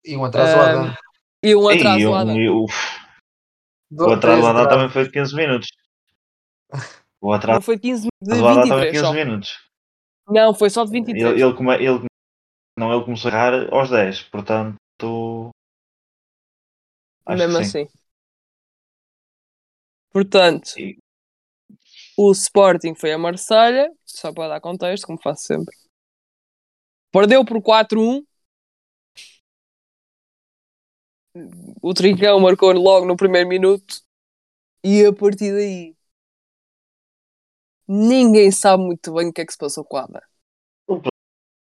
E 0.05 0.15
um 0.15 0.23
atraso 0.25 0.53
Ah, 0.53 0.57
lá 0.57 0.83
dentro. 0.83 0.99
e 1.43 1.55
um 1.55 1.67
atraso 1.69 2.11
lá 2.11 2.23
eu- 2.37 2.65
o 3.91 4.11
atraso 4.11 4.41
lá 4.41 4.67
também 4.67 4.89
foi 4.89 5.05
de 5.05 5.11
15 5.11 5.35
minutos. 5.35 5.67
O 7.21 7.29
Não 7.29 7.33
atraso 7.33 7.61
foi 7.61 7.79
15 7.79 8.07
de 8.21 8.39
lá 8.39 8.53
também 8.53 8.69
23 8.69 8.91
15 8.91 9.03
só. 9.05 9.13
minutos. 9.13 9.69
Não, 10.27 10.53
foi 10.53 10.69
só 10.69 10.83
de 10.83 10.91
23. 10.91 11.23
Ele, 11.23 11.43
ele, 11.43 11.53
come- 11.55 11.75
ele- 11.75 12.05
não, 12.77 12.93
ele 12.93 13.05
começou 13.05 13.31
a 13.31 13.33
errar 13.33 13.73
aos 13.73 13.89
10, 13.89 14.21
portanto. 14.23 15.49
Mesmo 17.27 17.57
assim. 17.57 17.87
Portanto, 20.11 20.79
E- 20.79 20.97
o 22.17 22.31
Sporting 22.31 22.95
foi 22.95 23.11
a 23.11 23.17
Marselha, 23.17 23.91
só 24.05 24.33
para 24.33 24.49
dar 24.49 24.61
contexto, 24.61 25.05
como 25.05 25.21
faço 25.21 25.43
sempre. 25.45 25.75
Perdeu 27.11 27.45
por 27.45 27.61
4-1. 27.61 28.23
O 31.81 31.93
Trincão 31.93 32.39
marcou 32.39 32.71
logo 32.71 33.05
no 33.05 33.15
primeiro 33.17 33.49
minuto. 33.49 34.01
E 34.83 35.05
a 35.05 35.13
partir 35.13 35.51
daí, 35.53 35.95
ninguém 37.87 38.51
sabe 38.51 38.83
muito 38.83 39.13
bem 39.13 39.29
o 39.29 39.33
que 39.33 39.41
é 39.41 39.45
que 39.45 39.51
se 39.51 39.57
passou 39.57 39.83
com 39.83 39.97
a 39.97 40.03
Ada. 40.03 40.23
O 40.87 41.01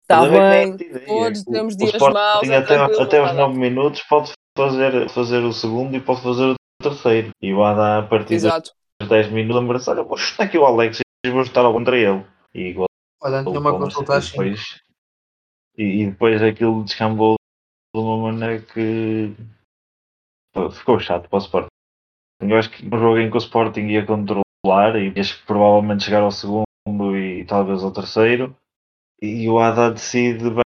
Está 0.02 0.24
é 0.24 0.30
bem, 0.30 0.86
é 0.92 0.98
todos 1.00 1.40
O- 1.42 1.50
temos 1.50 1.74
o 1.74 1.76
dias 1.78 1.98
maus, 2.00 2.48
é 2.48 2.56
até, 2.58 2.76
até 2.76 3.20
nada. 3.20 3.32
9 3.32 3.58
minutos 3.58 4.02
pode 4.08 4.32
fazer, 4.56 5.08
fazer 5.10 5.42
o 5.42 5.52
segundo 5.52 5.96
e 5.96 6.00
pode 6.00 6.22
fazer 6.22 6.52
o 6.52 6.54
terceiro. 6.82 7.30
E 7.42 7.52
o 7.52 7.64
Ada, 7.64 7.98
a 7.98 8.02
partir 8.06 8.34
Exato. 8.34 8.70
dos 9.00 9.08
10 9.08 9.30
minutos, 9.32 9.60
lembra-se: 9.60 9.90
olha, 9.90 10.02
vou 10.04 10.16
chutar 10.16 10.44
aqui 10.44 10.56
o 10.58 10.64
Alex 10.64 11.00
e 11.24 11.30
vou 11.30 11.44
chutar 11.44 11.64
ao 11.64 11.72
contra 11.72 11.98
ele. 11.98 12.24
E 12.54 12.68
igual. 12.68 12.86
Olha, 13.20 13.42
tinha 13.42 13.58
uma 13.58 13.76
consulta 13.76 14.20
cinco. 14.20 14.44
depois, 14.44 14.80
e, 15.76 15.82
e 16.02 16.10
depois 16.10 16.40
aquilo 16.40 16.84
descambou 16.84 17.34
de 17.94 18.00
uma 18.00 18.30
maneira 18.30 18.62
que 18.62 19.34
ficou 20.72 21.00
chato 21.00 21.28
para 21.28 21.36
o 21.36 21.42
Sporting. 21.42 21.68
Eu 22.42 22.56
acho 22.58 22.70
que 22.70 22.86
um 22.86 22.98
jogo 22.98 23.18
em 23.18 23.28
que 23.30 23.36
o 23.36 23.38
Sporting 23.38 23.80
ia 23.88 24.06
controlar 24.06 24.42
e 24.96 25.20
acho 25.20 25.40
que 25.40 25.46
provavelmente 25.46 26.04
chegar 26.04 26.22
ao 26.22 26.30
segundo 26.30 26.66
e 27.16 27.44
talvez 27.44 27.82
ao 27.82 27.92
terceiro 27.92 28.56
e 29.20 29.48
o 29.48 29.58
Haddad 29.58 29.94
decide 29.94 30.50
bem, 30.50 30.62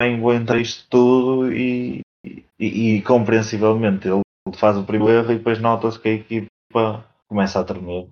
bem 0.00 0.16
aguentar 0.16 0.58
isto 0.58 0.88
tudo 0.88 1.52
e, 1.52 2.00
e, 2.24 2.96
e 2.96 3.02
compreensivelmente 3.02 4.08
ele 4.08 4.22
faz 4.56 4.76
o 4.76 4.84
primeiro 4.84 5.20
erro 5.20 5.32
e 5.32 5.38
depois 5.38 5.60
nota-se 5.60 6.00
que 6.00 6.08
a 6.08 6.12
equipa 6.12 7.04
começa 7.28 7.60
a 7.60 7.64
tremer. 7.64 8.08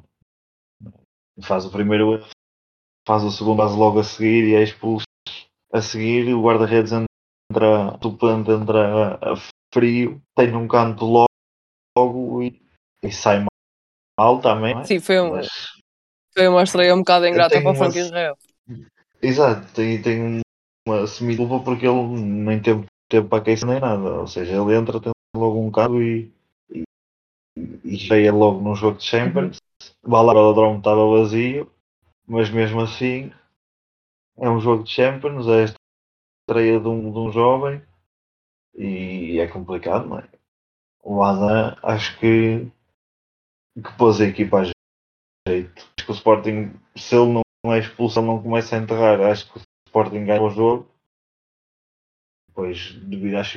Faz 1.42 1.64
o 1.64 1.70
primeiro 1.70 2.14
erro, 2.14 2.28
faz 3.06 3.22
o 3.22 3.30
segundo 3.30 3.58
faz 3.58 3.74
logo 3.74 4.00
a 4.00 4.04
seguir 4.04 4.48
e 4.48 4.54
é 4.54 4.62
expulso 4.62 5.06
a 5.72 5.80
seguir 5.80 6.28
e 6.28 6.34
o 6.34 6.42
guarda-redes 6.42 6.92
entra, 6.92 7.98
suplente 8.02 8.50
entra 8.50 9.14
a, 9.14 9.36
frio, 9.72 10.20
tem 10.36 10.54
um 10.54 10.68
canto 10.68 11.06
logo, 11.06 11.28
logo 11.96 12.42
e, 12.42 12.60
e 13.02 13.10
sai 13.10 13.46
mal 14.22 14.40
também. 14.40 14.78
é? 14.78 14.84
Sim, 14.84 15.00
foi, 15.00 15.20
um, 15.20 15.30
Mas, 15.32 15.48
foi 16.34 16.48
uma 16.48 16.62
estreia 16.62 16.94
um 16.94 16.98
bocado 16.98 17.26
ingrata 17.26 17.60
para 17.60 17.72
o 17.72 17.74
Frank 17.74 17.96
uma- 17.98 18.06
Israel. 18.06 18.36
exato, 19.20 19.82
e 19.82 20.00
tem 20.02 20.22
um, 20.22 20.40
uma 20.86 21.06
semi-culpa 21.06 21.64
porque 21.64 21.86
ele 21.86 22.20
nem 22.20 22.60
teve 22.60 22.84
tempo 23.08 23.28
para 23.28 23.38
aquecer 23.38 23.66
nem 23.68 23.80
nada. 23.80 24.20
Ou 24.20 24.26
seja, 24.26 24.52
ele 24.52 24.74
entra, 24.76 25.00
tem 25.00 25.12
logo 25.36 25.60
um 25.60 25.70
carro 25.70 26.00
e, 26.02 26.30
e, 26.70 26.82
e 27.84 27.98
cheia 27.98 28.32
logo 28.32 28.60
num 28.60 28.74
jogo 28.74 28.98
de 28.98 29.04
Champions. 29.04 29.58
O 30.02 30.10
Balladrome 30.10 30.78
estava 30.78 31.04
vazio, 31.06 31.70
mas 32.26 32.48
mesmo 32.50 32.80
assim 32.80 33.32
é 34.38 34.48
um 34.48 34.60
jogo 34.60 34.84
de 34.84 34.90
Champions, 34.90 35.46
é 35.48 35.62
a 35.62 35.64
estreia 36.48 36.80
de 36.80 36.88
um, 36.88 37.12
de 37.12 37.18
um 37.18 37.30
jovem 37.32 37.82
e 38.74 39.38
é 39.38 39.46
complicado, 39.46 40.06
não 40.08 40.18
é? 40.18 40.28
O 41.04 41.22
Adam 41.22 41.76
acho 41.82 42.18
que 42.18 42.66
que 43.74 43.96
pôs 43.96 44.20
a 44.20 44.26
equipa 44.26 44.60
a 44.60 44.64
jeito. 45.48 45.82
Acho 45.96 46.06
que 46.06 46.10
o 46.10 46.14
Sporting, 46.14 46.72
se 46.96 47.14
ele 47.16 47.42
não 47.64 47.72
é 47.72 47.78
expulso, 47.78 48.18
ele 48.18 48.26
não 48.26 48.42
começa 48.42 48.76
a 48.76 48.78
enterrar. 48.78 49.20
Acho 49.20 49.50
que 49.52 49.58
o 49.58 49.62
Sporting 49.86 50.24
ganha 50.24 50.42
o 50.42 50.50
jogo. 50.50 50.88
Pois, 52.54 52.92
devido 52.94 53.36
às 53.36 53.48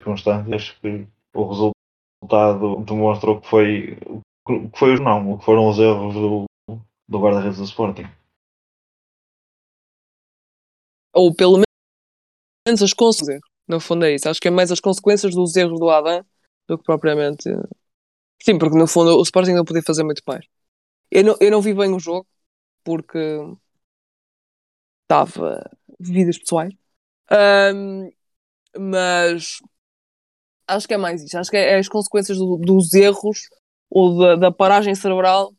circunstâncias, 0.00 0.52
acho 0.52 0.80
que 0.80 1.06
o 1.34 1.72
resultado 2.20 2.84
demonstrou 2.84 3.40
que 3.40 3.46
foi, 3.46 3.96
que 4.46 4.78
foi 4.78 4.98
não, 4.98 5.38
que 5.38 5.44
foram 5.44 5.68
os 5.68 5.78
erros 5.78 6.14
do, 6.14 6.44
do 7.08 7.20
guarda-redes 7.20 7.58
do 7.58 7.64
Sporting. 7.64 8.04
Ou 11.14 11.34
pelo 11.34 11.62
menos 12.66 12.82
as 12.82 12.92
consequências. 12.92 13.40
No 13.68 13.80
fundo 13.80 14.04
é 14.04 14.14
isso. 14.14 14.28
Acho 14.28 14.40
que 14.40 14.48
é 14.48 14.50
mais 14.50 14.72
as 14.72 14.80
consequências 14.80 15.34
dos 15.34 15.54
erros 15.54 15.78
do 15.78 15.90
Adam 15.90 16.24
do 16.66 16.78
que 16.78 16.84
propriamente. 16.84 17.48
Sim, 18.44 18.58
porque 18.58 18.76
no 18.78 18.86
fundo 18.86 19.16
o 19.18 19.22
Sporting 19.22 19.52
não 19.52 19.64
podia 19.64 19.82
fazer 19.82 20.04
muito 20.04 20.22
mais. 20.26 20.44
Eu 21.10 21.24
não, 21.24 21.36
eu 21.40 21.52
não 21.52 21.62
vi 21.62 21.74
bem 21.74 21.92
o 21.94 22.00
jogo 22.00 22.26
porque 22.84 23.18
estava 25.02 25.70
vidas 25.98 26.38
pessoais. 26.38 26.72
Ahm, 27.30 28.10
mas 28.78 29.58
acho 30.66 30.86
que 30.88 30.94
é 30.94 30.96
mais 30.96 31.22
isso. 31.22 31.38
Acho 31.38 31.50
que 31.50 31.56
é, 31.56 31.72
é 31.74 31.78
as 31.78 31.88
consequências 31.88 32.38
do- 32.38 32.56
dos 32.58 32.92
erros 32.94 33.48
ou 33.90 34.18
da, 34.18 34.36
da 34.36 34.52
paragem 34.52 34.94
cerebral 34.94 35.52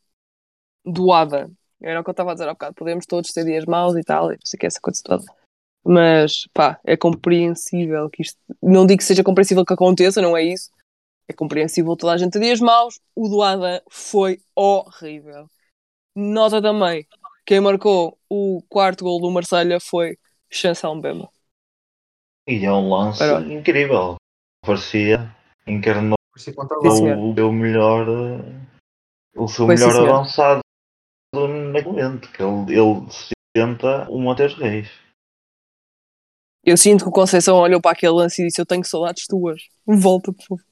do 0.86 1.13
ADA. 1.13 1.51
Era 1.82 2.01
o 2.01 2.05
que 2.05 2.09
eu 2.09 2.13
estava 2.13 2.32
a 2.32 2.36
dizer 2.36 2.49
há 2.49 2.53
bocado. 2.53 2.75
Podemos 2.75 3.05
todos 3.05 3.32
ter 3.34 3.45
dias 3.45 3.65
maus 3.65 3.95
e 3.97 4.03
tal, 4.03 4.27
e 4.32 4.36
não 4.36 4.39
sei 4.45 4.59
que, 4.59 4.67
essa 4.67 4.80
coisa 4.82 5.01
toda. 5.03 5.25
Mas, 5.86 6.47
pá, 6.53 6.80
é 6.86 6.97
compreensível 6.97 8.09
que 8.09 8.23
isto. 8.23 8.39
Não 8.63 8.86
digo 8.88 8.99
que 8.99 9.05
seja 9.05 9.23
compreensível 9.23 9.65
que 9.65 9.73
aconteça, 9.73 10.21
não 10.21 10.38
é 10.38 10.43
isso. 10.43 10.71
É 11.30 11.34
compreensível 11.34 11.95
toda 11.95 12.13
a 12.13 12.17
gente 12.17 12.32
ter 12.34 12.39
dias 12.39 12.59
maus. 12.59 12.99
O 13.15 13.30
do 13.30 13.41
Adam 13.43 13.80
foi 13.89 14.41
horrível. 14.55 15.47
Nota 16.15 16.59
também, 16.59 17.07
quem 17.45 17.59
marcou 17.59 18.17
o 18.27 18.63
quarto 18.67 19.03
gol 19.03 19.21
do 19.21 19.30
Marselha 19.30 19.80
foi 19.80 20.17
Chancel 20.49 20.95
Mbemba. 20.95 21.30
E 22.47 22.65
é 22.65 22.71
um 22.71 22.89
lance 22.89 23.19
Para- 23.19 23.41
incrível. 23.41 24.15
Parecia, 24.65 25.34
encarnou 25.67 26.15
o 26.34 26.39
seu 26.39 27.51
melhor, 27.53 28.07
o 29.36 29.47
seu 29.47 29.65
Foi, 29.67 29.75
melhor 29.75 29.91
senhor. 29.91 30.09
avançado 30.09 30.61
naquele 31.34 31.86
momento, 31.86 32.32
que 32.32 32.41
ele, 32.41 32.73
ele 32.77 33.11
se 33.11 33.34
senta 33.55 34.09
o 34.09 34.19
Montes 34.19 34.53
Reis. 34.55 34.89
Eu 36.65 36.75
sinto 36.75 37.03
que 37.05 37.09
o 37.09 37.13
Conceição 37.13 37.55
olhou 37.57 37.80
para 37.80 37.91
aquele 37.91 38.11
lance 38.11 38.41
e 38.41 38.47
disse: 38.47 38.59
Eu 38.59 38.65
tenho 38.65 38.84
saudades 38.84 39.25
tuas. 39.27 39.61
Volta, 39.86 40.34
por 40.34 40.43
favor. 40.43 40.65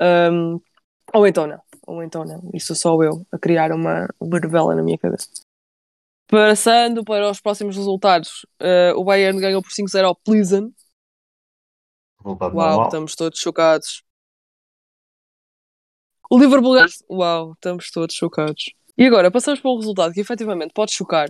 Ahm, 0.00 0.58
ou 1.12 1.26
então 1.26 1.46
não. 1.46 1.60
Ou 1.86 2.02
então 2.02 2.24
não. 2.24 2.50
Isso 2.52 2.74
sou 2.74 3.02
eu 3.04 3.26
a 3.30 3.38
criar 3.38 3.72
uma, 3.72 4.08
uma 4.20 4.40
novela 4.40 4.74
na 4.74 4.82
minha 4.82 4.98
cabeça. 4.98 5.28
Passando 6.26 7.04
para 7.04 7.30
os 7.30 7.40
próximos 7.40 7.76
resultados, 7.76 8.46
eh, 8.58 8.92
o 8.94 9.04
Bayern 9.04 9.38
ganhou 9.40 9.62
por 9.62 9.70
5-0 9.70 10.06
ao 10.06 10.16
Pleasen. 10.16 10.74
Resultado 12.22 12.56
Uau, 12.56 12.66
normal. 12.66 12.86
estamos 12.86 13.14
todos 13.14 13.38
chocados. 13.38 14.02
O 16.30 16.38
Liverpool 16.38 16.72
ganhou. 16.72 16.88
Uau, 17.10 17.52
estamos 17.52 17.90
todos 17.90 18.14
chocados. 18.14 18.72
E 18.96 19.04
agora, 19.06 19.30
passamos 19.30 19.60
para 19.60 19.70
um 19.70 19.76
resultado 19.76 20.14
que 20.14 20.20
efetivamente 20.20 20.72
pode 20.72 20.92
chocar 20.92 21.28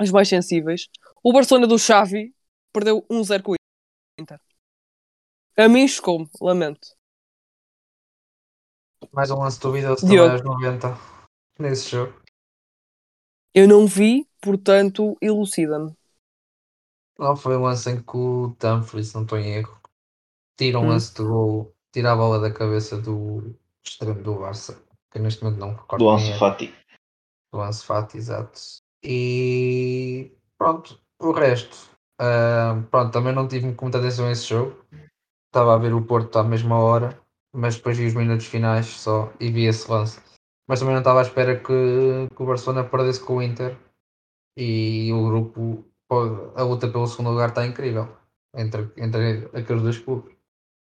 os 0.00 0.10
mais 0.12 0.28
sensíveis. 0.28 0.88
O 1.22 1.32
Barcelona 1.32 1.66
do 1.66 1.78
Xavi 1.78 2.32
perdeu 2.72 3.04
1-0 3.10 3.42
com 3.42 3.52
o 3.52 3.56
Inter. 4.18 4.40
A 5.56 5.68
mim 5.68 5.88
chocou-me, 5.88 6.28
lamento. 6.40 6.97
Mais 9.12 9.30
um 9.30 9.38
lance 9.40 9.60
duvidoso 9.60 10.06
Diogo. 10.06 10.08
também 10.08 10.30
aos 10.30 10.42
90 10.42 10.96
nesse 11.58 11.90
jogo. 11.90 12.14
Eu 13.52 13.68
não 13.68 13.86
vi, 13.86 14.26
portanto, 14.40 15.18
elucida-me. 15.20 15.94
Não 17.18 17.36
foi 17.36 17.56
um 17.56 17.62
lance 17.62 17.90
em 17.90 18.00
que 18.02 18.16
o 18.16 18.56
Dumfries, 18.58 19.12
não 19.12 19.22
estou 19.22 19.38
em 19.38 19.54
erro, 19.56 19.78
tira 20.58 20.78
um 20.80 20.86
Hum. 20.86 20.88
lance 20.88 21.14
de 21.14 21.22
gol, 21.24 21.74
tira 21.92 22.12
a 22.12 22.16
bola 22.16 22.40
da 22.40 22.52
cabeça 22.52 22.98
do 23.00 23.54
extremo 23.84 24.22
do 24.22 24.36
Barça, 24.40 24.82
que 25.10 25.18
neste 25.20 25.44
momento 25.44 25.60
não 25.60 25.74
recordo 25.76 26.04
Do 26.04 26.08
Ansu 26.10 26.32
é. 26.32 26.38
Fati. 26.38 26.72
do 27.52 27.60
Ansu 27.60 27.84
Fati, 27.86 28.18
exato. 28.18 28.60
E 29.02 30.32
pronto, 30.56 31.00
o 31.20 31.32
resto. 31.32 31.76
ah, 32.18 32.82
pronto, 32.90 33.12
também 33.12 33.34
não 33.34 33.48
tive 33.48 33.66
muita 33.80 33.98
atenção 33.98 34.26
a 34.26 34.32
esse 34.32 34.46
jogo. 34.46 34.84
Estava 35.48 35.74
a 35.74 35.78
ver 35.78 35.94
o 35.94 36.04
Porto 36.06 36.38
à 36.38 36.44
mesma 36.44 36.78
hora, 36.78 37.20
mas 37.54 37.76
depois 37.76 37.96
vi 37.96 38.06
os 38.06 38.14
minutos 38.14 38.46
finais 38.46 38.86
só 38.86 39.32
e 39.40 39.50
vi 39.50 39.66
esse 39.66 39.90
lance. 39.90 40.20
Mas 40.68 40.80
também 40.80 40.94
não 40.94 41.00
estava 41.00 41.20
à 41.20 41.22
espera 41.22 41.56
que, 41.56 42.28
que 42.34 42.42
o 42.42 42.46
Barcelona 42.46 42.84
perdesse 42.84 43.24
com 43.24 43.36
o 43.36 43.42
Inter 43.42 43.76
e 44.56 45.12
o 45.12 45.26
grupo, 45.26 45.84
a 46.54 46.62
luta 46.62 46.88
pelo 46.88 47.06
segundo 47.06 47.30
lugar 47.30 47.50
está 47.50 47.64
incrível 47.66 48.08
entre, 48.54 48.90
entre 48.96 49.48
aqueles 49.54 49.82
dois 49.82 49.98
clubes. 49.98 50.36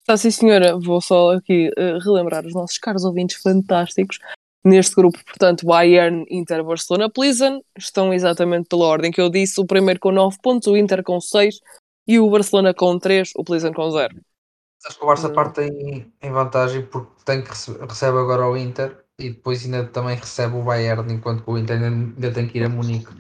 Está 0.01 0.17
sim, 0.17 0.31
senhora. 0.31 0.79
Vou 0.79 1.01
só 1.01 1.33
aqui 1.33 1.71
eh, 1.77 1.99
relembrar 1.99 2.45
os 2.45 2.53
nossos 2.53 2.77
caros 2.77 3.05
ouvintes 3.05 3.41
fantásticos. 3.41 4.19
Neste 4.63 4.95
grupo, 4.95 5.19
portanto, 5.25 5.67
Bayern, 5.67 6.25
Inter, 6.31 6.63
Barcelona, 6.63 7.11
Pleasen 7.11 7.63
estão 7.77 8.13
exatamente 8.13 8.69
pela 8.69 8.87
ordem 8.87 9.11
que 9.11 9.21
eu 9.21 9.31
disse. 9.31 9.61
O 9.61 9.67
primeiro 9.67 9.99
com 10.01 10.13
9 10.13 10.37
pontos, 10.43 10.69
o 10.69 10.77
Inter 10.77 11.03
com 11.03 11.21
6 11.21 11.59
e 12.07 12.19
o 12.19 12.31
Barcelona 12.31 12.75
com 12.75 12.99
3, 12.99 13.33
o 13.37 13.45
Pleasen 13.45 13.73
com 13.73 13.91
0. 13.91 14.15
Acho 14.87 14.99
que 14.99 15.05
o 15.05 15.07
Barça 15.07 15.29
Hum. 15.29 15.33
parte 15.35 15.61
em, 15.63 16.13
em 16.23 16.31
vantagem 16.31 16.85
porque 16.87 17.11
tem 17.25 17.43
que 17.43 17.49
rece- 17.49 17.79
recebe 17.79 18.19
agora 18.19 18.47
o 18.47 18.57
Inter 18.57 19.05
e 19.19 19.31
depois 19.31 19.65
ainda 19.65 19.87
também 19.89 20.17
recebe 20.17 20.57
o 20.57 20.63
Bayern, 20.63 21.11
enquanto 21.13 21.43
o 21.51 21.57
Inter 21.59 21.77
ainda, 21.83 21.87
ainda 21.89 22.33
tem 22.33 22.47
que 22.47 22.59
ir 22.59 22.65
a 22.65 22.69
Munique. 22.69 23.11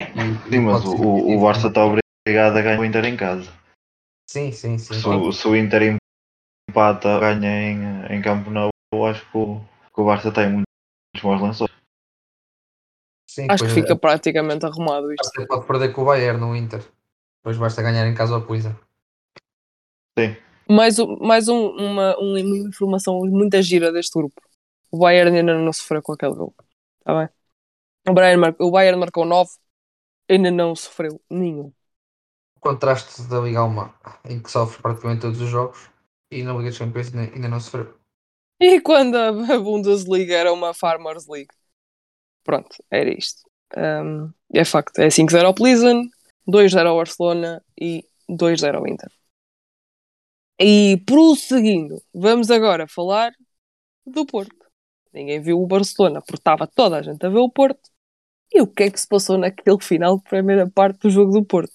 E- 0.00 0.50
Sim, 0.50 0.60
mas 0.60 0.84
o, 0.84 0.94
o. 0.96 1.40
Barça 1.40 1.68
está 1.68 1.84
obrigado 1.84 2.56
a 2.58 2.62
ganhar 2.62 2.78
o 2.80 2.84
Inter 2.84 3.04
em 3.06 3.16
casa. 3.16 3.50
Sim, 4.28 4.52
sim, 4.52 4.78
sim. 4.78 4.94
Se, 4.94 5.08
o- 5.08 5.32
se 5.32 5.48
o 5.48 5.56
Inter 5.56 5.96
empata, 6.68 7.18
ganha 7.18 7.70
em, 7.70 8.16
em 8.16 8.22
Campo 8.22 8.50
Nou, 8.50 8.70
eu 8.92 9.06
acho 9.06 9.24
que 9.30 9.36
o, 9.38 9.60
que 9.94 10.00
o 10.00 10.04
Barça 10.04 10.30
tem 10.32 10.50
muitos 10.50 11.22
bons 11.22 11.40
lançadores. 11.40 11.74
Sim, 13.30 13.46
Acho 13.50 13.64
que 13.64 13.70
fica 13.70 13.96
praticamente 13.96 14.64
arrumado 14.66 15.12
isto. 15.12 15.24
Barça 15.24 15.46
pode 15.48 15.66
perder 15.66 15.92
com 15.92 16.02
o 16.02 16.04
Bayern 16.04 16.38
no 16.38 16.54
Inter. 16.54 16.84
Depois 17.38 17.56
basta 17.56 17.82
ganhar 17.82 18.06
em 18.06 18.14
casa 18.14 18.34
ao 18.34 18.42
Puisa. 18.42 18.78
Sim. 20.18 20.36
Mais, 20.68 20.96
mais 21.20 21.48
um- 21.48 21.68
uma, 21.76 22.16
uma 22.18 22.40
informação 22.40 23.20
muito 23.20 23.60
gira 23.62 23.92
deste 23.92 24.18
grupo. 24.18 24.40
O 24.90 24.98
Bayern 24.98 25.36
ainda 25.38 25.58
não 25.58 25.72
sofreu 25.72 26.02
com 26.02 26.12
aquele 26.12 26.34
gol. 26.34 26.54
Está 27.00 27.18
bem? 27.18 27.28
O 28.08 28.14
Bayern, 28.14 28.40
mar- 28.40 28.56
o 28.58 28.70
Bayern 28.70 28.98
marcou 28.98 29.24
9, 29.24 29.50
ainda 30.28 30.50
não 30.50 30.74
sofreu 30.74 31.20
nenhum. 31.30 31.72
O 32.56 32.60
contraste 32.60 33.22
da 33.24 33.40
Liga 33.40 33.60
Alemã, 33.60 33.92
em 34.24 34.40
que 34.40 34.50
sofre 34.50 34.80
praticamente 34.80 35.20
todos 35.22 35.40
os 35.40 35.48
jogos 35.48 35.90
e 36.30 36.42
na 36.42 36.52
Liga 36.52 36.70
dos 36.70 36.78
Campeões 36.78 37.14
ainda, 37.14 37.34
ainda 37.34 37.48
não 37.48 37.60
sofreu. 37.60 37.94
E 38.60 38.80
quando 38.80 39.16
a 39.16 39.32
Bundesliga 39.60 40.34
era 40.34 40.52
uma 40.52 40.72
Farmers 40.72 41.26
League? 41.28 41.52
Pronto, 42.44 42.76
era 42.90 43.12
isto. 43.12 43.42
Um, 43.76 44.30
é 44.52 44.64
facto. 44.64 44.98
É 44.98 45.10
5-0 45.10 45.44
ao 45.46 45.54
Pleasen, 45.54 46.08
2-0 46.46 46.86
ao 46.86 46.96
Barcelona 46.96 47.62
e 47.78 48.04
2-0 48.28 48.76
ao 48.76 48.86
Inter. 48.86 49.10
E 50.58 51.02
prosseguindo, 51.06 52.00
vamos 52.12 52.50
agora 52.50 52.86
falar 52.86 53.32
do 54.06 54.24
Porto. 54.26 54.66
Ninguém 55.12 55.40
viu 55.40 55.60
o 55.60 55.66
Barcelona, 55.66 56.20
porque 56.20 56.36
estava 56.40 56.66
toda 56.66 56.98
a 56.98 57.02
gente 57.02 57.24
a 57.24 57.28
ver 57.28 57.38
o 57.38 57.50
Porto. 57.50 57.90
E 58.52 58.60
o 58.62 58.66
que 58.66 58.84
é 58.84 58.90
que 58.90 59.00
se 59.00 59.08
passou 59.08 59.38
naquele 59.38 59.80
final 59.80 60.18
de 60.18 60.24
primeira 60.24 60.70
parte 60.70 61.00
do 61.00 61.10
jogo 61.10 61.32
do 61.32 61.44
Porto? 61.44 61.74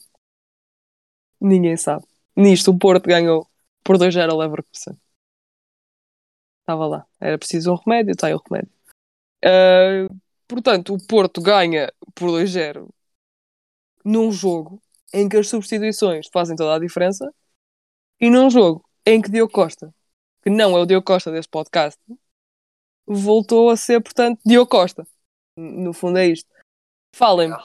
Ninguém 1.42 1.78
sabe. 1.78 2.06
Nisto, 2.36 2.72
o 2.72 2.78
Porto 2.80 3.06
ganhou 3.08 3.48
por 3.84 3.98
2-0 3.98 4.32
ao 4.32 4.38
Leverkusen. 4.38 4.98
Estava 6.62 6.88
lá. 6.88 7.08
Era 7.20 7.38
preciso 7.38 7.72
um 7.74 7.76
remédio, 7.76 8.12
está 8.12 8.28
aí 8.28 8.34
o 8.34 8.42
remédio. 8.50 8.72
Ah, 9.44 10.08
portanto, 10.48 10.94
o 10.94 11.08
Porto 11.08 11.42
ganha 11.42 11.92
por 12.16 12.30
2-0 12.30 12.90
num 14.06 14.32
jogo 14.32 14.82
em 15.14 15.28
que 15.28 15.38
as 15.38 15.50
substituições 15.50 16.28
fazem 16.32 16.56
toda 16.56 16.76
a 16.76 16.80
diferença 16.80 17.34
e 18.20 18.30
num 18.30 18.50
jogo 18.50 18.84
em 19.06 19.22
que 19.22 19.30
Diogo 19.30 19.52
Costa, 19.52 19.94
que 20.42 20.50
não 20.50 20.78
é 20.78 20.82
o 20.82 20.86
Diogo 20.86 21.06
Costa 21.06 21.32
deste 21.32 21.50
podcast, 21.50 22.00
voltou 23.08 23.70
a 23.70 23.78
ser, 23.78 24.02
portanto, 24.02 24.40
Diogo 24.46 24.70
Costa. 24.70 25.08
No 25.58 25.94
fundo 25.94 26.20
é 26.20 26.28
isto. 26.28 26.50
Falem-me. 27.16 27.58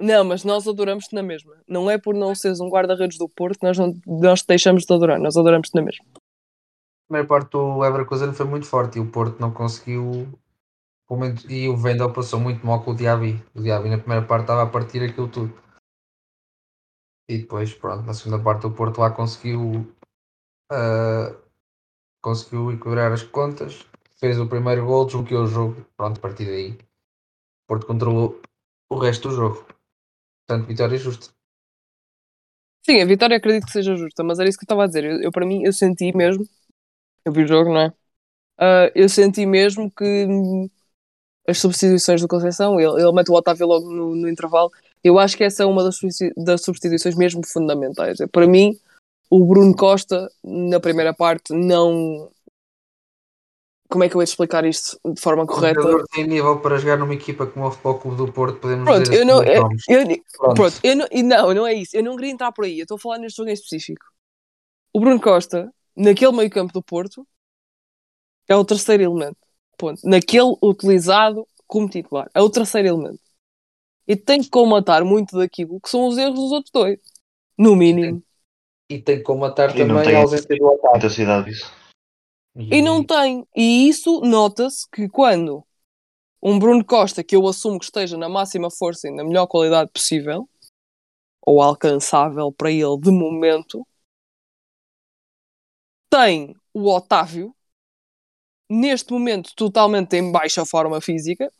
Não, 0.00 0.24
mas 0.24 0.44
nós 0.44 0.68
adoramos-te 0.68 1.14
na 1.14 1.22
mesma. 1.22 1.54
Não 1.66 1.90
é 1.90 1.98
por 1.98 2.14
não 2.14 2.34
seres 2.34 2.60
um 2.60 2.68
guarda-redes 2.68 3.18
do 3.18 3.28
Porto 3.28 3.58
nós, 3.62 3.76
não, 3.76 3.92
nós 4.06 4.42
te 4.42 4.46
deixamos 4.46 4.84
de 4.84 4.94
adorar. 4.94 5.18
Nós 5.18 5.36
adoramos-te 5.36 5.74
na 5.74 5.82
mesma. 5.82 6.04
A 6.14 7.08
primeira 7.08 7.26
parte 7.26 7.50
do 7.50 7.78
Leverkusen 7.78 8.32
foi 8.32 8.46
muito 8.46 8.66
forte 8.66 8.98
e 8.98 9.00
o 9.00 9.10
Porto 9.10 9.40
não 9.40 9.50
conseguiu. 9.50 10.28
E 11.48 11.68
o 11.68 11.76
Vendel 11.76 12.12
passou 12.12 12.38
muito 12.38 12.64
mal 12.64 12.82
com 12.82 12.92
o 12.92 12.94
Diaby. 12.94 13.42
O 13.54 13.62
Diaby 13.62 13.88
na 13.88 13.98
primeira 13.98 14.24
parte 14.24 14.42
estava 14.42 14.62
a 14.62 14.66
partir 14.66 15.02
aquilo 15.02 15.26
tudo. 15.26 15.52
E 17.32 17.38
depois, 17.38 17.72
pronto, 17.74 18.04
na 18.06 18.14
segunda 18.14 18.42
parte 18.42 18.66
o 18.66 18.74
Porto 18.78 19.00
lá 19.00 19.10
conseguiu. 19.10 19.62
ah, 20.72 21.34
conseguiu 22.22 22.72
equilibrar 22.72 23.12
as 23.12 23.24
contas 23.24 23.74
fez 24.20 24.38
o 24.40 24.48
primeiro 24.48 24.86
gol, 24.86 25.06
desbloqueou 25.06 25.44
o 25.44 25.48
jogo. 25.56 25.76
Pronto, 25.96 26.18
a 26.18 26.22
partir 26.22 26.46
daí, 26.46 26.70
o 26.72 26.78
Porto 27.68 27.86
controlou 27.86 28.40
o 28.90 28.98
resto 28.98 29.28
do 29.28 29.34
jogo. 29.36 29.58
Portanto, 30.46 30.68
vitória 30.68 30.98
justa. 30.98 31.28
Sim, 32.86 33.00
a 33.02 33.04
vitória 33.04 33.36
acredito 33.36 33.66
que 33.66 33.72
seja 33.72 33.96
justa, 33.96 34.24
mas 34.24 34.38
era 34.38 34.48
isso 34.48 34.58
que 34.58 34.62
eu 34.64 34.66
estava 34.66 34.84
a 34.84 34.86
dizer. 34.86 35.04
Eu, 35.04 35.20
eu, 35.22 35.30
para 35.32 35.44
mim, 35.46 35.62
eu 35.64 35.72
senti 35.72 36.14
mesmo. 36.16 36.46
Eu 37.24 37.32
vi 37.32 37.44
o 37.44 37.48
jogo, 37.48 37.70
não 37.72 37.80
é? 37.82 37.94
Ah, 38.58 38.90
eu 38.94 39.08
senti 39.08 39.46
mesmo 39.46 39.90
que 39.92 40.04
as 41.46 41.58
substituições 41.58 42.20
do 42.20 42.28
Conceição, 42.28 42.78
ele, 42.80 43.02
ele 43.02 43.12
mete 43.12 43.30
o 43.30 43.34
Otávio 43.34 43.66
logo 43.66 43.90
no, 43.90 44.14
no 44.14 44.28
intervalo. 44.28 44.70
Eu 45.02 45.18
acho 45.18 45.36
que 45.36 45.44
essa 45.44 45.62
é 45.62 45.66
uma 45.66 45.82
das, 45.84 45.96
substitu- 45.96 46.34
das 46.42 46.62
substituições 46.62 47.14
mesmo 47.16 47.40
fundamentais. 47.46 48.18
Para 48.32 48.46
mim, 48.46 48.78
o 49.30 49.44
Bruno 49.44 49.74
Costa, 49.74 50.30
na 50.42 50.80
primeira 50.80 51.14
parte, 51.14 51.52
não. 51.52 52.30
Como 53.90 54.04
é 54.04 54.08
que 54.08 54.16
eu 54.16 54.20
ia 54.20 54.24
explicar 54.24 54.64
isto 54.66 55.00
de 55.14 55.20
forma 55.20 55.44
O 55.44 55.46
correta? 55.46 55.80
jogador 55.80 56.06
tem 56.12 56.26
nível 56.26 56.60
para 56.60 56.76
jogar 56.76 56.98
numa 56.98 57.14
equipa 57.14 57.46
como 57.46 57.66
o 57.66 57.70
Futebol 57.70 57.98
Clube 57.98 58.16
do 58.18 58.32
Porto, 58.32 58.60
podemos 58.60 58.84
Pronto, 58.84 59.02
dizer 59.10 59.20
eu 59.20 59.24
não, 59.24 59.40
assim, 59.40 59.50
eu, 59.88 60.00
eu- 60.00 60.22
Pronto. 60.36 60.54
pronto, 60.54 60.80
eu 60.82 60.96
não, 60.96 61.06
e 61.10 61.22
não, 61.22 61.54
não 61.54 61.66
é 61.66 61.72
isso. 61.72 61.96
Eu 61.96 62.02
não 62.02 62.16
queria 62.16 62.32
entrar 62.32 62.52
por 62.52 62.64
aí. 62.66 62.78
Eu 62.78 62.82
estou 62.82 62.96
a 62.96 63.00
falar 63.00 63.18
neste 63.18 63.38
jogo 63.38 63.48
em 63.48 63.54
específico. 63.54 64.04
O 64.92 65.00
Bruno 65.00 65.20
Costa, 65.20 65.72
naquele 65.96 66.32
meio 66.32 66.50
campo 66.50 66.72
do 66.72 66.82
Porto, 66.82 67.26
é 68.46 68.54
o 68.56 68.64
terceiro 68.64 69.02
elemento. 69.02 69.38
Ponto. 69.78 70.00
Naquele 70.04 70.54
utilizado 70.62 71.46
como 71.66 71.88
titular. 71.88 72.30
É 72.34 72.42
o 72.42 72.50
terceiro 72.50 72.88
elemento. 72.88 73.20
E 74.08 74.16
tem 74.16 74.40
que 74.40 74.48
comatar 74.48 75.04
muito 75.04 75.36
daquilo 75.36 75.78
que 75.78 75.90
são 75.90 76.08
os 76.08 76.16
erros 76.16 76.34
dos 76.40 76.50
outros 76.50 76.72
dois. 76.72 76.98
No 77.58 77.76
mínimo. 77.76 78.22
E 78.90 78.98
tem 79.02 79.18
que 79.18 79.22
comatar 79.22 79.76
E 79.76 79.84
não 79.84 79.96
também 79.96 80.04
tem- 80.04 80.16
a 80.16 80.20
ausência 80.20 80.56
do 80.56 80.64
Otávio. 80.66 80.96
Intensidade 80.96 81.50
disso. 81.50 81.70
E 82.56 82.80
não 82.80 83.04
tem. 83.04 83.46
E 83.54 83.86
isso 83.88 84.22
nota-se 84.22 84.88
que 84.90 85.08
quando 85.08 85.62
um 86.42 86.58
Bruno 86.58 86.84
Costa, 86.84 87.22
que 87.22 87.36
eu 87.36 87.46
assumo 87.46 87.78
que 87.78 87.84
esteja 87.84 88.16
na 88.16 88.28
máxima 88.28 88.70
força 88.70 89.08
e 89.08 89.10
na 89.10 89.22
melhor 89.22 89.46
qualidade 89.46 89.90
possível, 89.92 90.48
ou 91.44 91.60
alcançável 91.60 92.50
para 92.50 92.70
ele 92.70 92.98
de 92.98 93.10
momento, 93.10 93.86
tem 96.10 96.56
o 96.72 96.88
Otávio, 96.88 97.54
neste 98.70 99.12
momento 99.12 99.54
totalmente 99.54 100.16
em 100.16 100.32
baixa 100.32 100.64
forma 100.64 101.00
física. 101.00 101.52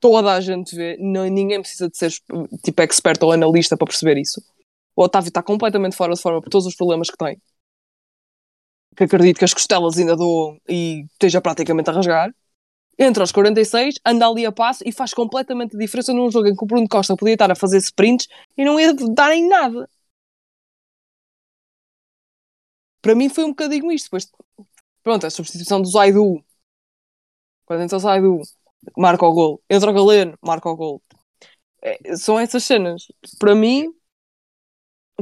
Toda 0.00 0.32
a 0.32 0.40
gente 0.40 0.74
vê, 0.74 0.96
não, 0.98 1.24
ninguém 1.26 1.60
precisa 1.60 1.88
de 1.88 1.96
ser 1.96 2.10
tipo 2.64 2.82
expert 2.82 3.22
ou 3.22 3.32
analista 3.32 3.76
para 3.76 3.86
perceber 3.86 4.18
isso. 4.18 4.42
O 4.96 5.02
Otávio 5.04 5.28
está 5.28 5.42
completamente 5.42 5.94
fora 5.94 6.14
de 6.14 6.20
forma 6.20 6.40
por 6.40 6.50
todos 6.50 6.66
os 6.66 6.74
problemas 6.74 7.10
que 7.10 7.16
tem 7.16 7.40
que 8.96 9.04
acredito 9.04 9.38
que 9.38 9.44
as 9.44 9.54
costelas 9.54 9.98
ainda 9.98 10.16
doam 10.16 10.60
e 10.68 11.04
esteja 11.12 11.40
praticamente 11.40 11.90
a 11.90 11.92
rasgar. 11.92 12.34
Entra 12.98 13.22
aos 13.22 13.32
46, 13.32 13.94
anda 14.04 14.26
ali 14.28 14.44
a 14.44 14.52
passo 14.52 14.82
e 14.86 14.92
faz 14.92 15.14
completamente 15.14 15.76
diferença 15.76 16.12
num 16.12 16.30
jogo 16.30 16.48
em 16.48 16.54
que 16.54 16.64
o 16.64 16.66
Bruno 16.66 16.86
Costa 16.88 17.16
podia 17.16 17.34
estar 17.34 17.50
a 17.50 17.54
fazer 17.54 17.78
sprints 17.78 18.28
e 18.56 18.64
não 18.64 18.78
ia 18.78 18.92
dar 18.92 19.32
em 19.34 19.48
nada. 19.48 19.88
Para 23.00 23.14
mim 23.14 23.30
foi 23.30 23.44
um 23.44 23.50
bocadinho 23.50 23.90
isto. 23.90 24.06
Depois, 24.06 24.30
pronto, 25.02 25.26
a 25.26 25.30
substituição 25.30 25.80
do 25.80 25.88
Zaidu. 25.88 26.44
Quando 27.64 27.82
entra 27.82 27.96
o 27.96 28.00
Zaidu, 28.00 28.42
marca 28.96 29.24
o 29.26 29.32
gol. 29.32 29.62
Entra 29.68 29.90
o 29.90 29.94
Galeno, 29.94 30.38
marca 30.42 30.68
o 30.68 30.76
gol. 30.76 31.02
É, 31.82 32.16
são 32.16 32.38
essas 32.38 32.64
cenas. 32.64 33.06
Para 33.38 33.54
mim, 33.54 33.92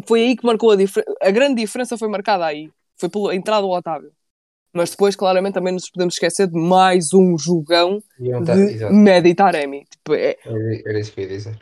foi 0.07 0.23
aí 0.23 0.37
que 0.37 0.45
marcou 0.47 0.71
a 0.71 0.77
diferença. 0.77 1.15
A 1.21 1.31
grande 1.31 1.61
diferença 1.61 1.97
foi 1.99 2.09
marcada 2.09 2.45
aí 2.47 2.71
foi 2.97 3.09
pela 3.09 3.35
entrada 3.35 3.63
do 3.63 3.71
Otávio. 3.71 4.13
Mas 4.73 4.91
depois, 4.91 5.15
claramente, 5.17 5.55
também 5.55 5.73
nos 5.73 5.89
podemos 5.89 6.15
esquecer 6.15 6.47
de 6.49 6.59
mais 6.59 7.15
um 7.15 7.39
jogão 7.39 8.03
E 8.19 8.35
ontem- 8.35 8.55
de 8.55 8.61
um 8.61 8.69
Exato. 8.69 8.95
Meditaremi. 8.95 9.85
Tipo, 9.87 10.15
é, 10.15 10.37
Era 10.85 10.99
isso 11.01 11.13
que 11.13 11.21
eu 11.21 11.25
ia 11.25 11.29
dizer. 11.31 11.59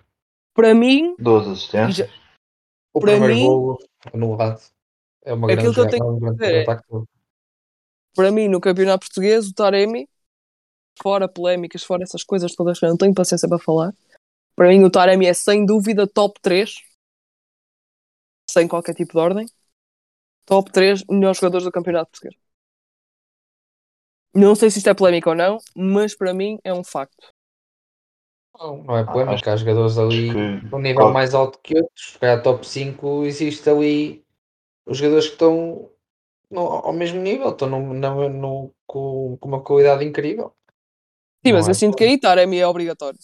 para 0.55 0.75
mim, 0.75 1.15
12 1.19 1.51
assistências. 1.51 2.11
O 2.93 3.01
Para 3.01 3.13
primeiro 3.13 3.35
mim- 3.35 3.47
gol 3.47 3.79
anulado 4.13 4.61
é 5.25 5.35
uma 5.35 5.47
Aquilo 5.53 5.73
grande 5.73 5.75
que 5.75 5.81
eu 5.81 5.89
tenho 5.89 6.05
é 6.05 6.11
um 6.11 6.19
grande 6.19 6.39
que 6.39 6.45
dizer 6.47 6.57
é- 6.63 7.05
para 8.15 8.33
mim, 8.33 8.49
no 8.49 8.61
campeonato 8.61 9.07
português, 9.07 9.47
o 9.49 9.53
Taremi, 9.55 10.09
fora 11.03 11.29
polémicas, 11.29 11.83
fora 11.85 12.03
essas 12.03 12.25
coisas 12.25 12.55
todas 12.55 12.79
que 12.79 12.85
eu 12.85 12.91
não 12.91 12.97
tenho 12.97 13.15
paciência 13.15 13.49
para 13.49 13.59
falar, 13.59 13.93
para 14.57 14.69
mim 14.69 14.85
o 14.85 14.91
Taremi 14.91 15.27
é 15.27 15.35
sem 15.35 15.67
dúvida 15.67 16.07
top 16.07 16.41
3, 16.43 16.77
sem 18.51 18.67
qualquer 18.69 18.95
tipo 18.95 19.13
de 19.13 19.19
ordem, 19.19 19.47
top 20.47 20.73
3 20.73 21.05
melhores 21.11 21.39
jogadores 21.39 21.65
do 21.65 21.73
campeonato 21.73 22.11
português. 22.13 22.37
Não 24.35 24.55
sei 24.55 24.71
se 24.71 24.79
isto 24.79 24.89
é 24.91 24.95
polémico 24.95 25.31
ou 25.31 25.35
não, 25.37 25.59
mas 25.75 26.15
para 26.15 26.33
mim 26.35 26.59
é 26.63 26.73
um 26.73 26.85
facto. 26.85 27.33
Não, 28.59 28.83
não 28.85 28.97
é 28.97 29.05
polémico, 29.05 29.51
há 29.51 29.57
jogadores 29.57 29.99
ali 29.99 30.33
que- 30.33 30.67
num 30.71 30.79
nível 30.79 31.09
mais 31.11 31.35
alto 31.35 31.59
que 31.63 31.77
outros. 31.77 32.13
Se 32.13 32.19
calhar 32.19 32.43
top 32.43 32.67
5 32.67 33.25
existe 33.25 33.69
ali 33.69 34.25
os 34.87 34.99
jogadores 34.99 35.27
que 35.29 35.35
estão 35.35 35.91
no- 36.51 36.61
ao 36.61 36.95
mesmo 36.95 37.21
nível, 37.21 37.51
estão 37.51 37.69
no, 37.71 37.95
no- 37.95 38.31
no- 38.31 38.75
com, 38.87 39.39
com 39.39 39.49
uma 39.49 39.63
qualidade 39.63 40.05
incrível. 40.07 40.56
Sim, 41.45 41.53
mas 41.53 41.67
é 41.67 41.71
eu 41.71 41.75
sinto 41.75 41.97
que 41.97 42.05
aí 42.05 42.19
Taremi 42.19 42.59
é 42.59 42.67
obrigatório. 42.67 43.19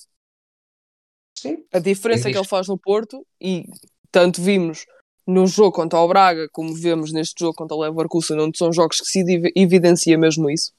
Sim, 1.39 1.65
a 1.73 1.79
diferença 1.79 2.25
que 2.25 2.29
Existe. 2.31 2.39
ele 2.39 2.49
faz 2.49 2.69
no 2.69 2.79
Porto 2.79 3.27
e 3.41 3.65
tanto 4.13 4.41
vimos 4.41 4.87
no 5.27 5.47
jogo 5.47 5.73
contra 5.73 5.99
o 5.99 6.07
Braga 6.07 6.49
como 6.53 6.75
vemos 6.75 7.13
neste 7.13 7.41
jogo 7.41 7.55
contra 7.55 7.77
o 7.77 7.81
Leverkusen 7.81 8.39
onde 8.39 8.57
são 8.59 8.73
jogos 8.73 8.99
que 8.99 9.07
se 9.07 9.21
evi- 9.21 9.53
evidencia 9.57 10.17
mesmo 10.19 10.49
isso 10.51 10.73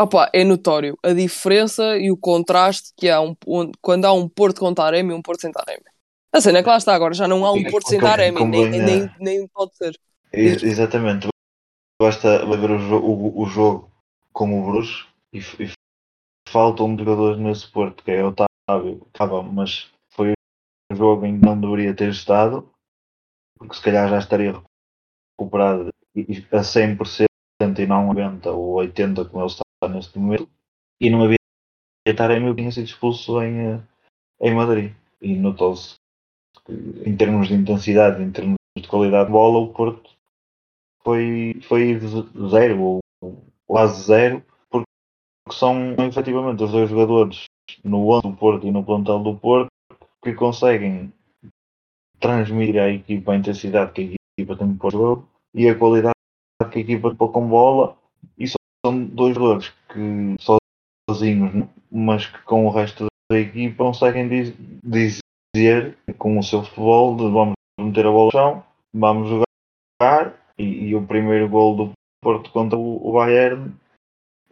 Opa, 0.00 0.30
é 0.32 0.44
notório 0.44 0.96
a 1.02 1.12
diferença 1.12 1.96
e 1.98 2.10
o 2.10 2.16
contraste 2.16 2.92
que 2.96 3.08
há 3.08 3.20
um, 3.20 3.34
onde- 3.46 3.72
quando 3.80 4.04
há 4.04 4.12
um 4.12 4.28
Porto 4.28 4.60
com 4.60 4.74
Taremi 4.74 5.12
e 5.12 5.14
um 5.14 5.22
Porto 5.22 5.40
sem 5.40 5.52
Taremi 5.52 5.84
a 6.32 6.40
cena 6.40 6.58
é 6.58 6.62
que 6.62 6.68
lá 6.68 6.76
está 6.76 6.94
agora, 6.94 7.14
já 7.14 7.26
não 7.26 7.44
há 7.44 7.52
um 7.52 7.62
Porto 7.64 7.88
sem 7.88 8.00
Taremi 8.00 8.44
nem, 8.44 8.70
nem, 8.70 9.04
é. 9.04 9.14
nem 9.18 9.48
pode 9.48 9.76
ser 9.76 9.98
Ex- 10.32 10.62
Exatamente. 10.62 11.28
Basta 12.00 12.44
ver 12.46 12.70
o, 12.70 12.78
jo- 12.78 13.04
o- 13.04 13.42
o 13.42 13.46
jogo 13.46 13.90
como 14.32 14.60
o 14.62 14.70
Bruges 14.72 15.06
e, 15.32 15.38
e 15.38 15.72
faltam 16.48 16.86
um 16.86 16.98
jogador 16.98 17.36
nesse 17.36 17.70
Porto, 17.70 18.04
que 18.04 18.10
é 18.10 18.24
Otávio. 18.24 19.06
Tá 19.12 19.26
bom, 19.26 19.42
mas 19.42 19.92
foi 20.10 20.32
um 20.90 20.96
jogo 20.96 21.26
em 21.26 21.38
que 21.38 21.44
não 21.46 21.60
deveria 21.60 21.94
ter 21.94 22.10
estado, 22.10 22.70
porque 23.58 23.74
se 23.74 23.82
calhar 23.82 24.08
já 24.08 24.18
estaria 24.18 24.62
recuperado 25.38 25.90
a 26.52 26.62
100% 26.62 27.78
e 27.78 27.86
não 27.86 28.08
90 28.08 28.50
ou 28.50 28.74
80 28.74 29.24
como 29.24 29.42
ele 29.42 29.50
está 29.50 29.88
neste 29.88 30.18
momento. 30.18 30.48
E 31.00 31.10
não 31.10 31.24
havia 31.24 31.36
Taremi 32.16 32.54
tinha 32.54 32.70
sido 32.70 32.84
expulso 32.84 33.40
em, 33.42 33.74
eh, 33.74 33.82
em 34.40 34.54
Madrid. 34.54 34.92
E 35.20 35.36
notou-se 35.36 35.94
que, 36.64 36.72
em 37.06 37.16
termos 37.16 37.48
de 37.48 37.54
intensidade, 37.54 38.22
em 38.22 38.30
termos 38.30 38.56
de 38.76 38.88
qualidade 38.88 39.26
de 39.26 39.32
bola, 39.32 39.58
o 39.58 39.72
Porto 39.72 40.10
foi, 41.02 41.60
foi 41.62 41.98
zero, 42.48 42.80
ou 42.80 43.00
quase 43.66 44.02
zero, 44.02 44.44
porque 45.52 45.58
são 45.58 45.94
efetivamente 46.06 46.62
os 46.62 46.70
dois 46.72 46.88
jogadores 46.88 47.44
no 47.84 48.08
11 48.10 48.22
do 48.22 48.32
Porto 48.36 48.66
e 48.66 48.70
no 48.70 48.84
plantel 48.84 49.20
do 49.20 49.34
Porto 49.36 49.68
que 50.22 50.32
conseguem 50.34 51.12
transmitir 52.20 52.78
à 52.80 52.88
equipa 52.88 53.32
a 53.32 53.36
intensidade 53.36 53.92
que 53.92 54.00
a 54.02 54.40
equipa 54.40 54.56
tem 54.56 54.74
para 54.76 54.88
o 54.88 54.90
jogo 54.90 55.28
e 55.54 55.68
a 55.68 55.74
qualidade 55.78 56.14
que 56.70 56.78
a 56.78 56.82
equipa 56.82 57.14
põe 57.14 57.32
com 57.32 57.48
bola. 57.48 57.96
E 58.38 58.46
são 58.48 59.04
dois 59.06 59.34
jogadores 59.34 59.72
que 59.92 60.36
sozinhos, 61.10 61.68
mas 61.90 62.26
que 62.26 62.42
com 62.42 62.66
o 62.66 62.70
resto 62.70 63.06
da 63.30 63.38
equipa 63.38 63.84
conseguem 63.84 64.28
diz- 64.28 64.54
dizer 65.54 65.98
com 66.18 66.38
o 66.38 66.42
seu 66.42 66.62
futebol 66.62 67.16
de 67.16 67.24
vamos 67.30 67.54
meter 67.80 68.06
a 68.06 68.10
bola 68.10 68.26
no 68.26 68.30
chão, 68.30 68.64
vamos 68.94 69.28
jogar 69.28 70.34
e, 70.58 70.64
e 70.88 70.94
o 70.94 71.06
primeiro 71.06 71.48
gol 71.48 71.76
do 71.76 71.92
Porto 72.22 72.50
contra 72.52 72.78
o, 72.78 73.08
o 73.08 73.12
Bayern, 73.12 73.72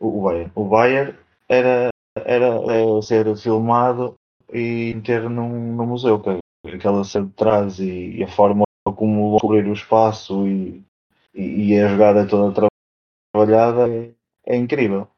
o, 0.00 0.22
Bayern, 0.22 0.52
o 0.54 0.64
Bayern 0.64 1.18
era, 1.48 1.90
era, 2.16 2.46
era 2.46 3.02
ser 3.02 3.36
filmado 3.36 4.14
e 4.52 5.00
ter 5.04 5.28
num, 5.28 5.76
no 5.76 5.86
museu, 5.86 6.20
que 6.20 6.30
é 6.30 6.74
aquela 6.74 7.04
cena 7.04 7.26
de 7.26 7.32
trás 7.34 7.78
e, 7.78 8.16
e 8.16 8.24
a 8.24 8.28
forma 8.28 8.64
como 8.96 9.38
cobrir 9.38 9.66
o 9.68 9.72
espaço 9.72 10.46
e, 10.48 10.82
e, 11.34 11.72
e 11.74 11.80
a 11.80 11.88
jogada 11.88 12.26
toda 12.26 12.54
tra- 12.54 12.68
trabalhada 13.32 13.88
é, 13.88 14.12
é 14.46 14.56
incrível. 14.56 15.08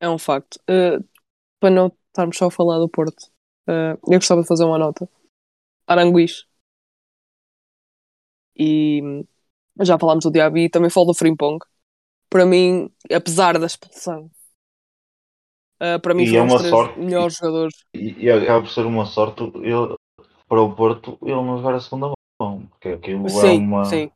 é 0.00 0.08
um 0.08 0.18
facto. 0.18 0.56
Uh, 0.68 1.04
para 1.60 1.70
não 1.70 1.88
estarmos 2.08 2.36
só 2.38 2.46
a 2.46 2.50
falar 2.50 2.78
do 2.78 2.88
Porto 2.88 3.24
uh, 3.68 3.92
eu 4.12 4.18
gostava 4.18 4.42
de 4.42 4.48
fazer 4.48 4.64
uma 4.64 4.78
nota. 4.78 5.08
Aranguiz. 5.86 6.46
E 8.56 9.24
já 9.80 9.98
falámos 9.98 10.24
do 10.24 10.30
Diaby 10.30 10.68
também 10.68 10.90
falo 10.90 11.06
do 11.06 11.14
Frimpong 11.14 11.58
para 12.30 12.46
mim, 12.46 12.88
apesar 13.12 13.58
da 13.58 13.66
expulsão 13.66 14.30
uh, 15.82 16.00
para 16.00 16.14
mim 16.14 16.24
E 16.24 16.36
é 16.36 16.42
os 16.42 16.54
três 16.54 16.70
sorte. 16.72 16.98
melhores 17.00 17.36
jogadores 17.36 17.74
E, 17.94 18.24
e 18.24 18.30
acaba 18.30 18.62
por 18.62 18.70
ser 18.70 18.86
uma 18.86 19.04
sorte 19.04 19.42
ele, 19.42 19.94
para 20.48 20.62
o 20.62 20.74
Porto 20.74 21.18
ele 21.22 21.34
não 21.34 21.58
jogar 21.58 21.74
a 21.74 21.80
segunda 21.80 22.12
mão, 22.40 22.66
porque 22.70 22.88
aquilo 22.90 23.28
é 23.28 23.30
sim, 23.30 23.58
uma, 23.58 23.84
sim 23.84 24.10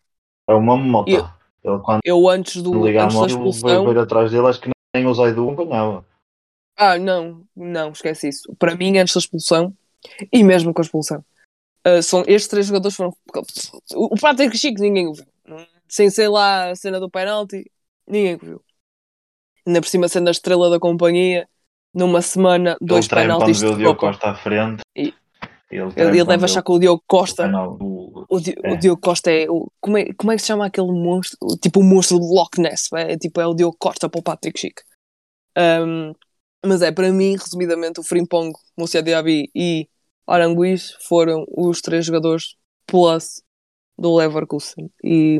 é 0.48 0.54
uma 0.54 0.76
mota. 0.76 1.10
E- 1.10 1.44
Ele 1.68 1.78
quando 1.78 2.00
Eu 2.04 2.28
antes, 2.28 2.62
do, 2.62 2.84
liga 2.86 3.02
a 3.02 3.04
antes 3.04 3.18
da 3.18 3.26
mão, 3.26 3.26
veio, 3.26 3.50
expulsão. 3.50 3.84
veio 3.84 4.00
atrás 4.00 4.30
dele, 4.30 4.46
acho 4.46 4.60
que 4.60 4.70
nem 4.94 5.06
o 5.06 5.14
Zaidu 5.14 5.50
acompanhava. 5.50 6.04
Ah, 6.76 6.98
não, 6.98 7.46
não, 7.56 7.90
esquece 7.90 8.28
isso. 8.28 8.54
Para 8.56 8.74
mim, 8.74 8.98
antes 8.98 9.14
da 9.14 9.20
expulsão, 9.20 9.72
e 10.32 10.42
mesmo 10.44 10.74
com 10.74 10.80
a 10.82 10.84
expulsão, 10.84 11.24
ah, 11.84 12.02
são, 12.02 12.22
estes 12.26 12.48
três 12.48 12.66
jogadores 12.66 12.96
foram. 12.96 13.14
O, 13.94 14.14
Patrick 14.20 14.56
Chico 14.56 14.80
ninguém 14.80 15.06
o 15.06 15.14
viu. 15.14 15.24
Sem 15.88 16.10
ser 16.10 16.28
lá 16.28 16.70
a 16.70 16.76
cena 16.76 16.98
do 17.00 17.10
penalti, 17.10 17.70
ninguém 18.06 18.34
o 18.36 18.38
viu. 18.38 18.62
Ainda 19.66 19.80
por 19.80 19.88
cima, 19.88 20.08
sendo 20.08 20.28
a 20.28 20.30
estrela 20.30 20.68
da 20.70 20.78
companhia, 20.78 21.48
numa 21.94 22.20
semana, 22.20 22.76
dois 22.80 23.06
ele 23.06 23.14
penaltis 23.14 23.60
vê 23.60 23.66
o 23.68 23.76
Diogo. 23.76 23.98
Costa 24.00 24.30
à 24.30 24.34
frente. 24.34 24.82
E- 24.96 25.14
ele, 25.70 25.82
Ele, 25.96 26.08
ele 26.18 26.24
deve 26.24 26.44
achar 26.44 26.62
que 26.62 26.70
o 26.70 26.78
Diogo 26.78 27.02
o 27.02 27.04
Costa. 27.06 27.48
do- 27.48 28.26
O, 28.28 28.38
Di- 28.40 28.54
É. 28.62 28.72
o 28.72 28.76
Diogo 28.78 29.00
Costa 29.00 29.30
é. 29.32 29.48
O, 29.50 29.70
como, 29.80 29.98
é 29.98 30.12
como 30.14 30.30
é 30.30 30.36
que 30.36 30.42
se 30.42 30.46
chama 30.48 30.66
aquele 30.66 30.92
monstro? 30.92 31.36
O- 31.42 31.56
Tipo 31.56 31.80
o 31.80 31.82
monstro 31.84 32.20
de 32.20 32.26
Loch 32.26 32.60
Ness. 32.60 32.88
É, 32.92 33.16
tipo, 33.16 33.40
é 33.40 33.46
o 33.46 33.54
Diogo 33.54 33.76
Costa 33.78 34.08
para 34.08 34.18
o 34.20 34.22
Patrick 34.22 34.58
Chic. 34.60 34.80
Um, 35.56 36.12
mas 36.64 36.80
é, 36.82 36.92
para 36.92 37.10
mim, 37.10 37.32
resumidamente, 37.36 37.98
o 38.00 38.04
Frimpong, 38.04 38.52
Moussa 38.78 39.02
Diaby 39.02 39.50
e 39.54 39.88
Aranguiz 40.26 40.92
foram 41.08 41.44
os 41.48 41.80
três 41.80 42.04
jogadores 42.06 42.54
plus 42.86 43.42
do 43.98 44.14
Leverkusen. 44.16 44.90
E 45.02 45.38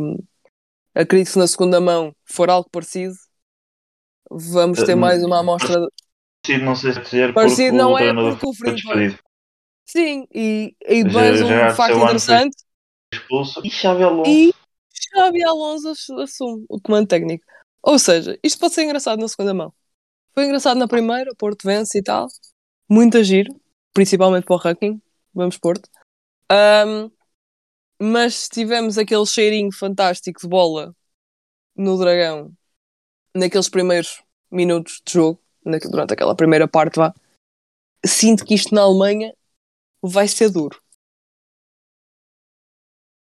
acredito 0.94 1.26
que 1.26 1.32
se 1.32 1.38
na 1.38 1.46
segunda 1.46 1.80
mão 1.80 2.14
for 2.24 2.48
algo 2.50 2.68
parecido, 2.70 3.14
vamos 4.30 4.82
ter 4.82 4.92
Eh, 4.92 4.96
mais 4.96 5.22
uma 5.22 5.40
amostra. 5.40 5.80
de- 5.80 5.88
Parecido, 6.42 6.64
não 6.66 6.76
sei 6.76 6.92
se 6.92 7.00
dizer, 7.00 7.34
Parecido 7.34 7.70
porque 7.70 7.82
não 7.82 7.92
o 7.92 7.98
é 7.98 8.36
porque 8.36 8.46
o 8.46 8.52
foi. 8.82 9.18
Sim, 9.86 10.26
e, 10.34 10.74
e 10.86 11.02
Já- 11.02 11.08
mais 11.12 11.42
um 11.42 11.48
já 11.48 11.74
facto 11.74 11.96
interessante. 11.98 12.56
Expulso. 13.12 13.60
E 13.64 13.70
Xavi 13.70 14.02
Alonso. 14.02 14.30
E 14.30 14.54
Xabi 14.92 15.44
Alonso 15.44 15.88
ass- 15.88 16.10
assume 16.10 16.64
o 16.68 16.80
comando 16.80 17.06
técnico. 17.06 17.44
Ou 17.82 17.98
seja, 17.98 18.38
isto 18.42 18.58
pode 18.58 18.74
ser 18.74 18.84
engraçado 18.84 19.20
na 19.20 19.28
segunda 19.28 19.52
mão. 19.54 19.72
Foi 20.34 20.44
engraçado 20.46 20.78
na 20.78 20.88
primeira, 20.88 21.30
Porto 21.36 21.64
vence 21.64 21.98
e 21.98 22.02
tal. 22.02 22.26
Muito 22.88 23.22
giro, 23.22 23.54
principalmente 23.92 24.44
para 24.44 24.54
o 24.56 24.58
ranking. 24.58 25.00
Vamos 25.32 25.56
Porto. 25.58 25.88
Ahm, 26.50 27.10
mas 28.00 28.48
tivemos 28.48 28.98
aquele 28.98 29.26
cheirinho 29.26 29.72
fantástico 29.72 30.40
de 30.40 30.48
bola 30.48 30.94
no 31.76 31.98
Dragão 31.98 32.52
naqueles 33.34 33.68
primeiros 33.68 34.22
minutos 34.50 35.02
de 35.04 35.12
jogo, 35.12 35.40
durante 35.90 36.14
aquela 36.14 36.36
primeira 36.36 36.68
parte, 36.68 36.96
vá. 36.96 37.12
Sinto 38.06 38.44
que 38.44 38.54
isto 38.54 38.74
na 38.74 38.82
Alemanha 38.82 39.34
vai 40.02 40.28
ser 40.28 40.50
duro. 40.50 40.80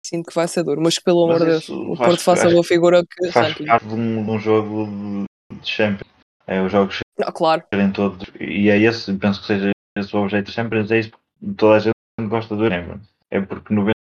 Sinto 0.05 0.29
que 0.29 0.35
vai 0.35 0.47
ser 0.47 0.63
duro, 0.63 0.83
mas 0.83 0.99
que 0.99 1.05
pelo 1.05 1.25
amor 1.25 1.39
de 1.39 1.47
Deus, 1.47 1.69
o 1.69 1.97
Porto 1.97 2.21
faça 2.21 2.51
boa 2.51 2.63
figura 2.63 3.03
que 3.03 3.31
Faz 3.31 3.55
parte 3.55 3.89
de 3.89 3.95
um, 3.95 4.25
de 4.25 4.31
um 4.31 4.39
jogo 4.39 5.27
de, 5.51 5.67
Champions. 5.67 6.11
É 6.47 6.61
os 6.61 6.71
jogos 6.71 7.01
Ah, 7.23 7.33
claro, 7.33 7.63
serem 7.73 7.91
todos. 7.91 8.29
E 8.39 8.69
é 8.69 8.79
esse, 8.79 9.15
penso 9.15 9.41
que 9.41 9.47
seja 9.47 9.71
esse 9.97 10.15
o 10.15 10.29
de 10.29 10.53
Champions. 10.53 10.91
É 10.91 10.99
isso 10.99 11.11
que 11.11 11.55
toda 11.55 11.77
a 11.77 11.79
gente 11.79 11.95
gosta 12.29 12.55
do 12.55 12.69
Champions. 12.69 13.09
É 13.31 13.41
porque 13.41 13.73
90% 13.73 13.94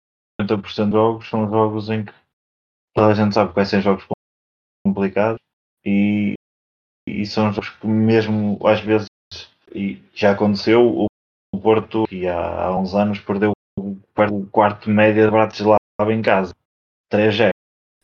dos 0.43 0.73
jogos 0.73 1.29
são 1.29 1.49
jogos 1.49 1.89
em 1.89 2.05
que 2.05 2.13
toda 2.93 3.07
a 3.07 3.13
gente 3.13 3.33
sabe 3.33 3.49
que 3.49 3.55
vai 3.55 3.65
ser 3.65 3.81
jogos 3.81 4.05
complicados 4.85 5.39
e, 5.85 6.33
e 7.07 7.25
são 7.25 7.51
jogos 7.51 7.69
que 7.69 7.87
mesmo 7.87 8.59
às 8.65 8.81
vezes 8.81 9.07
e 9.73 10.01
já 10.13 10.31
aconteceu 10.31 10.85
o, 10.85 11.07
Porto 11.61 12.05
que 12.07 12.27
há, 12.27 12.65
há 12.65 12.77
uns 12.77 12.95
anos 12.95 13.19
perdeu 13.19 13.51
o 13.77 14.45
quarto 14.47 14.89
média 14.89 15.25
de 15.25 15.31
Bratislava 15.31 15.79
em 16.09 16.21
casa 16.21 16.53
3-0 17.13 17.51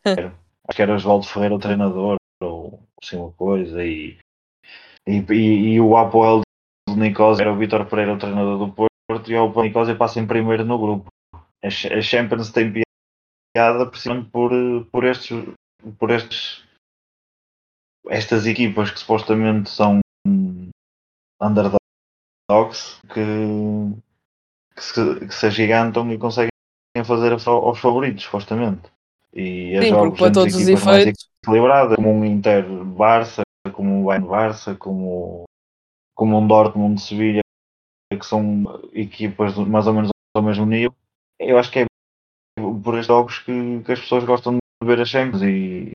acho 0.05 0.75
que 0.75 0.81
era 0.81 0.93
Oswaldo 0.93 1.25
Ferreira 1.25 1.55
o 1.55 1.59
treinador 1.59 2.17
ou 2.41 2.79
assim 3.01 3.17
uma 3.17 3.31
coisa 3.31 3.83
e, 3.83 4.17
e, 5.07 5.25
e, 5.29 5.73
e 5.73 5.81
o 5.81 5.97
Apoel 5.97 6.41
do 6.87 6.95
Nicosia 6.95 7.43
era 7.43 7.53
o 7.53 7.57
Vitor 7.57 7.85
Pereira 7.87 8.13
o 8.13 8.19
treinador 8.19 8.57
do 8.59 8.71
Porto 8.71 9.31
e 9.31 9.35
o 9.35 9.45
Apoel 9.45 9.67
Nicosia 9.67 9.95
passa 9.95 10.19
em 10.19 10.27
primeiro 10.27 10.63
no 10.63 10.77
grupo 10.77 11.09
a, 11.63 11.69
Ch- 11.69 11.91
a 11.91 12.01
Champions 12.01 12.51
tem 12.51 12.71
piada 13.55 13.89
precisamente 13.89 14.29
por, 14.31 14.51
por 14.91 15.03
estes 15.05 15.31
por 15.99 16.11
estes 16.11 16.63
estas 18.09 18.45
equipas 18.45 18.91
que 18.91 18.99
supostamente 18.99 19.69
são 19.69 19.99
underdogs 21.41 22.99
que, 23.13 23.23
que, 24.75 24.83
se, 24.83 25.19
que 25.27 25.33
se 25.33 25.45
agigantam 25.47 26.11
e 26.11 26.17
conseguem 26.17 26.49
fazer 27.05 27.31
aos 27.33 27.79
favoritos, 27.79 28.23
supostamente. 28.23 28.89
E 29.33 29.81
sim, 29.81 29.95
jogos 29.95 30.11
porque 30.11 30.19
para 30.19 30.31
todos 30.31 30.55
os 30.55 30.67
efeitos, 30.67 31.29
equilibradas, 31.43 31.95
como 31.95 32.11
um 32.11 32.25
Inter 32.25 32.65
Barça, 32.85 33.43
como 33.73 33.93
um 34.01 34.03
Bayern 34.05 34.27
Barça, 34.27 34.75
como, 34.75 35.45
como 36.15 36.37
um 36.39 36.47
Dortmund 36.47 36.95
de 36.95 37.01
Sevilha, 37.01 37.41
que 38.11 38.25
são 38.25 38.63
equipas 38.93 39.55
mais 39.57 39.87
ou 39.87 39.93
menos 39.93 40.09
ao 40.35 40.43
mesmo 40.43 40.65
nível. 40.65 40.95
Eu 41.39 41.57
acho 41.57 41.71
que 41.71 41.79
é 41.79 41.85
por 42.83 42.95
estes 42.95 43.07
jogos 43.07 43.39
que, 43.39 43.83
que 43.83 43.91
as 43.91 43.99
pessoas 43.99 44.23
gostam 44.25 44.53
de 44.55 44.87
ver 44.87 44.99
as 45.01 45.09
Champions 45.09 45.43
e, 45.43 45.91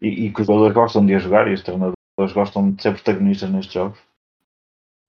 e, 0.00 0.26
e 0.26 0.32
que 0.32 0.40
os 0.40 0.46
jogadores 0.46 0.74
gostam 0.74 1.06
de 1.06 1.18
jogar 1.18 1.48
e 1.48 1.54
os 1.54 1.62
treinadores 1.62 2.32
gostam 2.34 2.72
de 2.72 2.82
ser 2.82 2.92
protagonistas 2.94 3.50
nestes 3.50 3.72
jogos. 3.74 3.98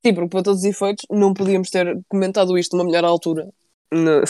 sim, 0.05 0.13
porque 0.13 0.29
para 0.29 0.43
todos 0.43 0.59
os 0.59 0.65
efeitos, 0.65 1.05
não 1.09 1.33
podíamos 1.33 1.69
ter 1.69 1.99
comentado 2.07 2.57
isto 2.57 2.75
numa 2.75 2.85
melhor 2.85 3.05
altura, 3.05 3.49
ne- 3.91 4.21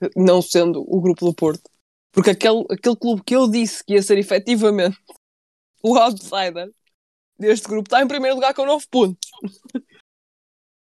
não 0.16 0.42
sendo 0.42 0.80
o 0.86 1.00
grupo 1.00 1.24
do 1.24 1.34
Porto. 1.34 1.68
Porque 2.12 2.30
aquele, 2.30 2.64
aquele 2.70 2.96
clube 2.96 3.22
que 3.24 3.36
eu 3.36 3.48
disse 3.48 3.84
que 3.84 3.94
ia 3.94 4.02
ser 4.02 4.18
efetivamente 4.18 4.98
o 5.82 5.96
outsider 5.96 6.70
deste 7.38 7.68
grupo 7.68 7.88
está 7.88 8.02
em 8.02 8.08
primeiro 8.08 8.36
lugar 8.36 8.54
com 8.54 8.66
9 8.66 8.86
pontos. 8.90 9.30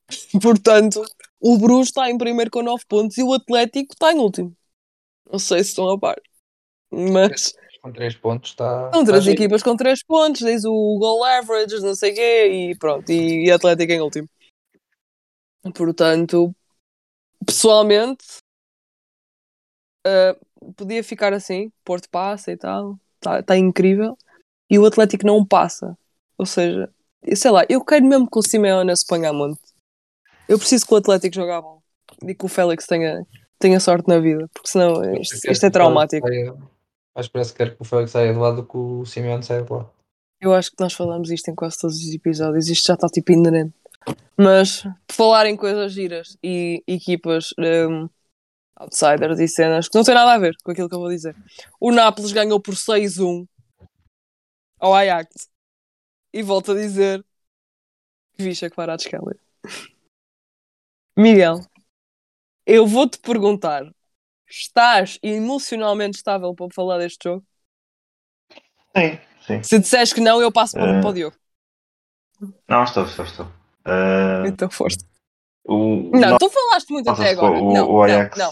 Portanto, 0.42 1.04
o 1.42 1.58
Bruges 1.58 1.88
está 1.88 2.10
em 2.10 2.18
primeiro 2.18 2.52
com 2.52 2.62
9 2.62 2.84
pontos 2.88 3.18
e 3.18 3.24
o 3.24 3.34
Atlético 3.34 3.94
está 3.94 4.14
em 4.14 4.20
último. 4.20 4.56
Não 5.32 5.40
sei 5.40 5.64
se 5.64 5.72
estão 5.72 5.90
a 5.90 6.00
par. 6.00 6.22
Mas 6.92 7.54
Com 7.82 7.92
3 7.92 8.16
pontos 8.18 8.52
está. 8.52 8.92
são 8.92 9.02
está 9.02 9.06
três 9.12 9.24
giro. 9.24 9.36
equipas 9.36 9.64
com 9.64 9.76
3 9.76 10.04
pontos, 10.04 10.42
diz 10.42 10.64
o 10.66 10.98
goal 11.00 11.24
average, 11.24 11.80
não 11.80 11.96
sei 11.96 12.12
o 12.12 12.16
quê, 12.16 12.48
e 12.48 12.78
pronto, 12.78 13.10
e, 13.12 13.46
e 13.48 13.52
Atlético 13.52 13.92
em 13.92 14.02
último. 14.02 14.30
Portanto, 15.76 16.54
pessoalmente, 17.46 18.26
ah, 20.06 20.36
podia 20.76 21.04
ficar 21.04 21.34
assim, 21.34 21.72
Porto 21.84 22.10
passa 22.10 22.52
e 22.52 22.58
tal, 22.58 23.00
está 23.16 23.42
tá 23.44 23.58
incrível, 23.58 24.18
e 24.70 24.78
o 24.78 24.86
Atlético 24.86 25.26
não 25.26 25.46
passa. 25.46 25.98
Ou 26.38 26.46
seja, 26.46 26.92
sei 27.36 27.52
lá, 27.52 27.66
eu 27.70 27.84
quero 27.84 28.06
mesmo 28.06 28.30
que 28.30 28.38
o 28.40 28.42
Simeone 28.42 28.96
se 28.96 29.06
ponha 29.06 29.30
a 29.30 29.34
monte. 29.34 29.71
Eu 30.52 30.60
preciso 30.60 30.86
que 30.86 30.94
o 30.94 30.98
Atlético 30.98 31.34
jogue 31.34 31.52
a 31.52 31.62
bola 31.62 31.80
e 32.28 32.36
que 32.36 32.44
o 32.44 32.50
Félix 32.50 32.86
tenha, 32.86 33.26
tenha 33.58 33.80
sorte 33.80 34.10
na 34.10 34.20
vida, 34.20 34.50
porque 34.54 34.68
senão 34.68 35.02
isto, 35.16 35.50
isto 35.50 35.66
é 35.66 35.70
traumático. 35.70 36.28
que 36.28 37.30
parece 37.32 37.54
que 37.54 37.58
quer 37.58 37.74
que 37.74 37.82
o 37.82 37.86
Félix 37.86 38.12
saia 38.12 38.34
de 38.34 38.38
lá 38.38 38.52
do 38.52 38.66
que 38.66 38.76
o 38.76 39.06
Simeone 39.06 39.44
saia 39.44 39.62
de 39.62 39.72
lá. 39.72 39.90
Eu 40.42 40.54
acho 40.54 40.72
que 40.72 40.84
nós 40.84 40.92
falamos 40.92 41.32
isto 41.32 41.50
em 41.50 41.56
quase 41.56 41.80
todos 41.80 41.96
os 41.96 42.14
episódios, 42.14 42.68
isto 42.68 42.86
já 42.86 42.96
está 42.96 43.08
tipo 43.08 43.32
inerente. 43.32 43.74
Mas, 44.36 44.82
por 45.08 45.14
falar 45.16 45.46
em 45.46 45.56
coisas 45.56 45.94
giras 45.94 46.38
e 46.44 46.84
equipas 46.86 47.54
um, 47.58 48.10
outsiders 48.76 49.40
e 49.40 49.48
cenas 49.48 49.88
que 49.88 49.98
não 49.98 50.04
tem 50.04 50.16
nada 50.16 50.34
a 50.34 50.38
ver 50.38 50.54
com 50.66 50.72
aquilo 50.72 50.90
que 50.90 50.96
eu 50.96 51.00
vou 51.00 51.10
dizer. 51.10 51.34
O 51.80 51.94
Nápoles 51.94 52.34
ganhou 52.34 52.60
por 52.60 52.76
6-1 52.76 53.48
ao 54.82 54.94
Ajax. 54.94 55.48
E 56.34 56.44
volto 56.44 56.74
a 56.74 56.76
dizer 56.76 57.24
que 58.36 58.44
vixa 58.44 58.70
que 58.70 58.76
para 58.76 58.96
a 58.96 58.98
Keller. 58.98 59.40
Miguel, 61.16 61.62
eu 62.66 62.86
vou-te 62.88 63.20
perguntar: 63.20 63.84
estás 64.50 65.20
emocionalmente 65.24 66.18
estável 66.18 66.56
para 66.56 66.68
falar 66.74 67.00
deste 67.00 67.30
jogo? 67.30 67.46
Sim, 68.96 69.20
sim. 69.46 69.62
Se 69.64 69.80
disseres 69.80 70.14
que 70.14 70.22
não, 70.22 70.42
eu 70.42 70.52
passo 70.52 70.76
para, 70.78 70.96
para 70.96 71.10
o 71.10 71.14
Diogo. 71.14 71.38
Não, 72.68 72.84
estou, 72.84 73.04
estou, 73.06 73.26
estou. 73.26 73.48
Ah, 73.86 74.46
Então 74.48 74.70
foste. 74.70 75.06
o, 75.66 76.12
Não, 76.14 76.36
tu 76.38 76.50
falaste 76.50 76.90
muito 76.92 77.10
até 77.10 77.30
agora. 77.30 77.62
o- 77.62 77.74
não, 77.74 77.90
o 77.92 78.04
Ajax. 78.04 78.38
não, 78.38 78.46
não. 78.48 78.52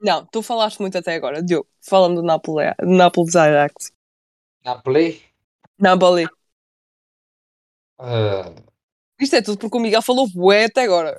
Não, 0.00 0.26
tu 0.26 0.42
falaste 0.42 0.80
muito 0.80 0.98
até 0.98 1.14
agora. 1.14 1.42
Diogo, 1.42 1.68
fala-me 1.88 2.16
do 2.16 2.22
do 2.22 2.86
Nápoles 2.86 3.36
Ajax. 3.36 3.92
Napoli? 4.64 5.22
Napoli. 5.78 6.26
ah, 7.98 8.52
Isto 9.20 9.36
é 9.36 9.42
tudo 9.42 9.58
porque 9.58 9.76
o 9.78 9.80
Miguel 9.80 10.02
falou 10.02 10.28
bué 10.28 10.64
até 10.66 10.82
agora. 10.84 11.18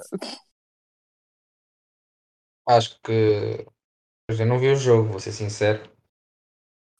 Acho 2.67 2.99
que. 3.01 3.65
pois 4.27 4.39
Eu 4.39 4.45
não 4.45 4.59
vi 4.59 4.69
o 4.69 4.75
jogo, 4.75 5.09
vou 5.09 5.19
ser 5.19 5.31
sincero. 5.31 5.89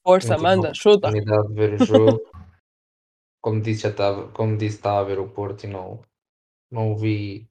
Força, 0.05 0.37
manda, 0.37 0.73
chuta. 0.73 1.07
oportunidade 1.07 1.47
de 1.47 1.53
ver 1.53 1.73
o 1.73 1.85
jogo. 1.85 2.21
como 3.43 3.61
disse, 3.61 3.83
já 3.83 3.89
estava, 3.89 4.31
como 4.31 4.57
disse, 4.57 4.77
estava 4.77 5.01
a 5.01 5.03
ver 5.03 5.19
o 5.19 5.29
Porto 5.29 5.65
e 5.65 5.67
não, 5.67 6.01
não 6.71 6.93
o 6.93 6.97
vi. 6.97 7.45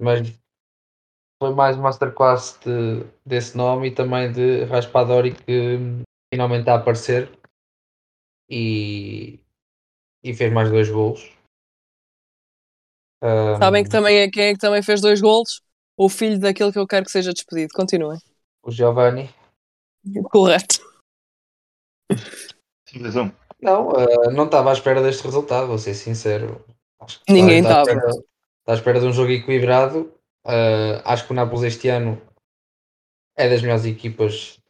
Mas 0.00 0.20
foi 1.42 1.52
mais 1.52 1.76
masterclass 1.76 2.58
de, 2.64 3.04
desse 3.26 3.56
nome 3.56 3.88
e 3.88 3.94
também 3.94 4.30
de 4.30 4.64
Raspadori 4.64 5.34
que 5.34 5.78
finalmente 6.32 6.60
está 6.60 6.74
a 6.74 6.76
aparecer 6.78 7.30
e, 8.48 9.40
e 10.22 10.32
fez 10.32 10.52
mais 10.52 10.70
dois 10.70 10.88
golos. 10.88 11.34
Um, 13.22 13.56
Sabem 13.58 13.82
que 13.82 13.90
também 13.90 14.18
é, 14.18 14.30
quem 14.30 14.44
é 14.44 14.52
que 14.52 14.60
também 14.60 14.82
fez 14.82 15.00
dois 15.00 15.20
golos? 15.20 15.60
O 15.96 16.08
filho 16.08 16.38
daquele 16.38 16.72
que 16.72 16.78
eu 16.78 16.86
quero 16.86 17.04
que 17.04 17.10
seja 17.10 17.32
despedido. 17.32 17.72
Continuem. 17.74 18.18
O 18.62 18.70
Giovanni. 18.70 19.30
Correto. 20.30 20.80
Simples 22.86 23.16
um. 23.16 23.30
Não, 23.60 23.88
uh, 23.88 24.30
não 24.30 24.44
estava 24.44 24.70
à 24.70 24.72
espera 24.72 25.02
deste 25.02 25.24
resultado, 25.24 25.66
vou 25.66 25.78
ser 25.78 25.94
sincero. 25.94 26.64
Acho 27.00 27.24
que 27.24 27.32
Ninguém 27.32 27.60
está, 27.60 27.82
está, 27.82 27.92
à 27.92 27.94
estava. 27.96 28.10
está 28.10 28.72
à 28.72 28.74
espera 28.74 29.00
de 29.00 29.06
um 29.06 29.12
jogo 29.12 29.32
equilibrado. 29.32 30.12
Uh, 30.44 31.00
acho 31.04 31.26
que 31.26 31.32
o 31.32 31.34
Nápoles 31.34 31.64
este 31.64 31.88
ano 31.88 32.20
é 33.36 33.48
das 33.48 33.62
melhores 33.62 33.84
equipas 33.84 34.60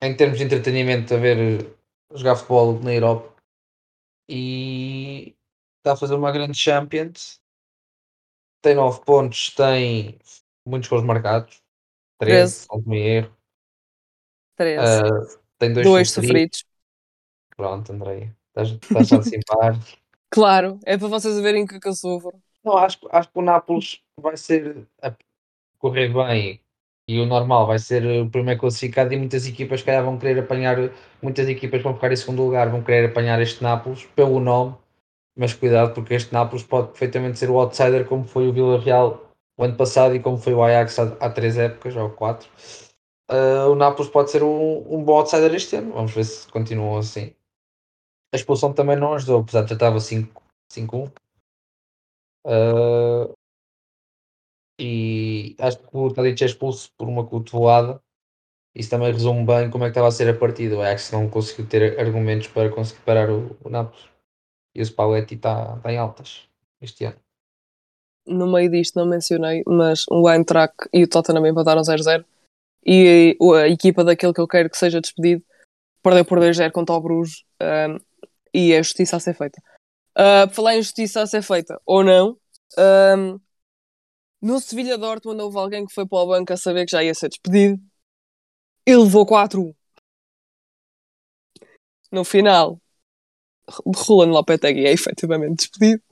em 0.00 0.16
termos 0.16 0.38
de 0.38 0.44
entretenimento 0.44 1.12
a 1.14 1.18
ver 1.18 1.76
jogar 2.14 2.36
futebol 2.36 2.78
na 2.80 2.94
Europa 2.94 3.34
e 4.28 5.34
está 5.78 5.92
a 5.92 5.96
fazer 5.96 6.14
uma 6.14 6.32
grande 6.32 6.56
Champions. 6.56 7.40
Tem 8.62 8.74
9 8.74 9.04
pontos, 9.04 9.50
tem 9.50 10.18
muitos 10.68 10.88
gols 10.88 11.04
marcados, 11.04 11.62
13, 12.20 12.36
Treze. 12.36 12.52
se 12.62 12.68
não 12.70 12.82
me 12.86 12.98
erro. 13.00 13.36
13. 14.56 15.02
Uh, 15.02 15.38
tem 15.58 15.72
dois, 15.72 15.86
Dois 15.86 16.10
sofridos. 16.10 16.58
sofridos. 16.60 16.64
Pronto, 17.56 17.92
Andrei, 17.92 18.32
estás, 18.48 18.68
estás 18.70 19.12
a 19.12 19.16
antecipar. 19.16 19.78
Claro, 20.30 20.78
é 20.84 20.98
para 20.98 21.08
vocês 21.08 21.40
verem 21.40 21.64
o 21.64 21.66
que, 21.66 21.76
é 21.76 21.80
que 21.80 21.88
eu 21.88 21.94
sofro. 21.94 22.38
Não, 22.62 22.76
acho, 22.76 22.98
acho 23.10 23.30
que 23.32 23.38
o 23.38 23.42
Nápoles 23.42 24.02
vai 24.20 24.36
ser 24.36 24.86
a 25.02 25.10
correr 25.78 26.12
bem 26.12 26.60
e 27.08 27.18
o 27.18 27.24
normal 27.24 27.66
vai 27.66 27.78
ser 27.78 28.04
o 28.04 28.28
primeiro 28.28 28.60
classificado 28.60 29.10
e 29.14 29.16
muitas 29.16 29.46
equipas 29.46 29.82
calhar 29.82 30.04
vão 30.04 30.18
querer 30.18 30.38
apanhar, 30.40 30.76
muitas 31.22 31.48
equipas 31.48 31.80
vão 31.82 31.94
ficar 31.94 32.12
em 32.12 32.16
segundo 32.16 32.42
lugar, 32.44 32.68
vão 32.68 32.82
querer 32.84 33.08
apanhar 33.08 33.40
este 33.40 33.62
Nápoles 33.62 34.04
pelo 34.14 34.38
nome, 34.38 34.76
mas 35.34 35.54
cuidado 35.54 35.94
porque 35.94 36.12
este 36.12 36.30
Nápoles 36.30 36.62
pode 36.62 36.88
perfeitamente 36.88 37.38
ser 37.38 37.48
o 37.48 37.58
outsider 37.58 38.04
como 38.06 38.24
foi 38.24 38.48
o 38.48 38.52
Vila 38.52 38.78
Real 38.78 39.27
o 39.58 39.64
ano 39.64 39.76
passado 39.76 40.14
e 40.14 40.20
como 40.20 40.38
foi 40.38 40.54
o 40.54 40.62
Ajax 40.62 40.98
há, 41.00 41.02
há 41.20 41.30
três 41.30 41.58
épocas 41.58 41.96
ou 41.96 42.10
quatro. 42.10 42.48
Uh, 43.30 43.70
o 43.70 43.74
Nápoles 43.74 44.10
pode 44.10 44.30
ser 44.30 44.42
um, 44.42 44.94
um 44.94 45.04
bom 45.04 45.18
outsider 45.18 45.54
este 45.54 45.76
ano, 45.76 45.92
vamos 45.92 46.12
ver 46.12 46.24
se 46.24 46.48
continuam 46.48 46.96
assim. 46.98 47.34
A 48.32 48.36
expulsão 48.36 48.72
também 48.72 48.96
não 48.96 49.14
ajudou, 49.14 49.40
apesar 49.40 49.62
de 49.62 49.70
já 49.70 49.74
estava 49.74 49.98
5-1. 49.98 51.12
Uh, 52.46 53.34
e 54.80 55.56
acho 55.58 55.78
que 55.78 55.88
o 55.96 56.12
Tadic 56.12 56.42
é 56.42 56.46
expulso 56.46 56.92
por 56.96 57.08
uma 57.08 57.26
cotovelada. 57.26 58.00
Isso 58.74 58.90
também 58.90 59.12
resume 59.12 59.44
bem 59.44 59.70
como 59.70 59.84
é 59.84 59.88
que 59.88 59.90
estava 59.90 60.08
a 60.08 60.10
ser 60.12 60.28
a 60.28 60.38
partida. 60.38 60.76
O 60.76 60.82
Ajax 60.82 61.10
não 61.10 61.28
conseguiu 61.28 61.68
ter 61.68 61.98
argumentos 61.98 62.48
para 62.48 62.70
conseguir 62.70 63.00
parar 63.02 63.28
o, 63.30 63.56
o 63.64 63.68
Nápoles. 63.68 64.08
E 64.74 64.80
o 64.80 64.86
Spalletti 64.86 65.34
está, 65.34 65.76
está 65.76 65.92
em 65.92 65.98
altas 65.98 66.48
este 66.80 67.04
ano. 67.04 67.27
No 68.28 68.46
meio 68.46 68.70
disto 68.70 68.96
não 68.96 69.06
mencionei, 69.06 69.62
mas 69.66 70.04
o 70.10 70.28
Eintracht 70.28 70.76
e 70.92 71.04
o 71.04 71.08
Tottenham 71.08 71.46
empataram 71.46 71.82
0-0 71.82 72.24
e 72.84 73.36
a 73.56 73.68
equipa 73.68 74.04
daquele 74.04 74.32
que 74.32 74.40
eu 74.40 74.48
quero 74.48 74.70
que 74.70 74.78
seja 74.78 75.00
despedido 75.00 75.44
perdeu 76.02 76.24
por 76.24 76.38
2-0 76.38 76.70
contra 76.70 76.94
o 76.94 77.00
Bruges 77.00 77.44
um, 77.60 77.98
e 78.54 78.72
é 78.72 78.82
justiça 78.82 79.16
a 79.16 79.20
ser 79.20 79.34
feita. 79.34 79.60
Uh, 80.16 80.48
falar 80.52 80.76
em 80.76 80.82
justiça 80.82 81.22
a 81.22 81.26
ser 81.26 81.42
feita 81.42 81.80
ou 81.84 82.02
não, 82.02 82.38
um, 82.78 83.40
no 84.40 84.60
Sevilha 84.60 84.96
Dortmund 84.96 85.40
houve 85.40 85.58
alguém 85.58 85.86
que 85.86 85.92
foi 85.92 86.06
para 86.06 86.18
o 86.18 86.26
banco 86.28 86.52
a 86.52 86.56
saber 86.56 86.84
que 86.86 86.92
já 86.92 87.02
ia 87.02 87.14
ser 87.14 87.28
despedido 87.28 87.80
e 88.86 88.96
levou 88.96 89.26
4 89.26 89.74
No 92.10 92.24
final, 92.24 92.80
Roland 93.68 94.32
Lopetegui 94.32 94.86
é 94.86 94.92
efetivamente 94.92 95.58
despedido 95.58 96.02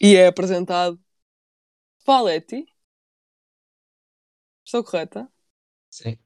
e 0.00 0.16
é 0.16 0.26
apresentado 0.26 1.00
Spalletti. 2.02 2.66
Estou 4.64 4.82
correta? 4.82 5.28
Sim. 5.88 6.18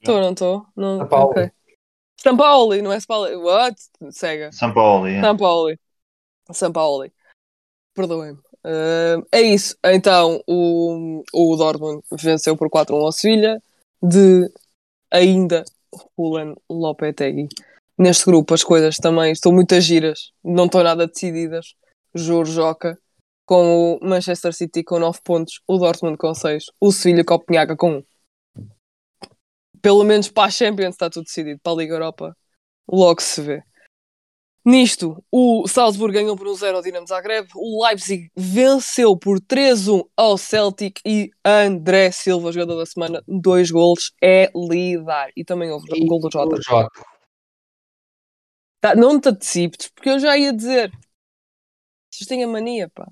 Estou 0.00 0.16
ou 0.16 0.20
não 0.20 0.32
estou? 0.32 0.66
Não... 0.74 0.98
Sampaoli. 0.98 1.30
ok. 1.30 1.52
Sampaoli, 2.20 2.82
não 2.82 2.92
é 2.92 2.98
Spalletti. 2.98 3.36
What? 3.36 3.80
Cega. 4.10 4.50
São 4.50 4.74
Paulo, 4.74 5.06
yeah. 5.06 5.28
Sampaoli. 5.28 5.78
Sampaoli. 6.50 7.12
Perdoem-me. 7.94 8.40
Uh, 8.64 9.24
é 9.30 9.42
isso. 9.42 9.76
Então, 9.84 10.42
o, 10.44 11.22
o 11.32 11.56
Dortmund 11.56 12.02
venceu 12.10 12.56
por 12.56 12.68
4-1 12.68 12.94
ao 12.94 13.12
Sevilha 13.12 13.62
de 14.02 14.50
ainda 15.08 15.64
Julen 16.18 16.56
Lopetegui. 16.68 17.48
Neste 17.96 18.24
grupo 18.26 18.54
as 18.54 18.64
coisas 18.64 18.96
também 18.96 19.30
estão 19.30 19.52
muitas 19.52 19.84
giras, 19.84 20.32
não 20.42 20.64
estão 20.64 20.82
nada 20.82 21.06
decididas. 21.06 21.76
Juro, 22.12 22.46
Joca, 22.46 22.98
com 23.46 23.94
o 23.94 24.06
Manchester 24.06 24.52
City 24.52 24.82
com 24.82 24.98
9 24.98 25.20
pontos, 25.24 25.62
o 25.66 25.78
Dortmund 25.78 26.18
com 26.18 26.34
6, 26.34 26.66
o 26.80 26.92
Sevilha 26.92 27.24
com 27.24 27.34
o 27.34 27.38
Pinhaga 27.38 27.76
com 27.76 27.98
1. 27.98 28.04
Pelo 29.80 30.04
menos 30.04 30.28
para 30.28 30.48
a 30.48 30.50
Champions 30.50 30.94
está 30.94 31.08
tudo 31.08 31.24
decidido, 31.24 31.60
para 31.62 31.72
a 31.72 31.76
Liga 31.76 31.94
Europa 31.94 32.36
logo 32.90 33.22
se 33.22 33.40
vê. 33.40 33.62
Nisto, 34.64 35.24
o 35.30 35.68
Salzburg 35.68 36.12
ganhou 36.12 36.36
por 36.36 36.48
1-0 36.48 36.74
ao 36.74 36.82
Dinamo 36.82 37.06
Zagreb, 37.06 37.48
o 37.54 37.86
Leipzig 37.86 38.28
venceu 38.34 39.16
por 39.16 39.40
3-1 39.40 40.04
ao 40.16 40.36
Celtic 40.36 41.00
e 41.06 41.30
André 41.44 42.10
Silva, 42.10 42.50
jogador 42.50 42.78
da 42.78 42.84
semana, 42.84 43.22
dois 43.28 43.70
golos, 43.70 44.12
é 44.20 44.50
lidar. 44.52 45.30
E 45.36 45.44
também 45.44 45.70
houve 45.70 45.86
E 45.94 46.04
gol 46.04 46.18
do 46.18 46.28
Jota. 46.32 46.56
o 46.56 46.60
Jota. 46.60 46.90
Tá, 48.80 48.96
não 48.96 49.20
te 49.20 49.28
antecipes, 49.28 49.88
porque 49.88 50.10
eu 50.10 50.18
já 50.18 50.36
ia 50.36 50.52
dizer. 50.52 50.90
Vocês 52.10 52.26
têm 52.26 52.42
a 52.42 52.48
mania, 52.48 52.88
pá. 52.88 53.06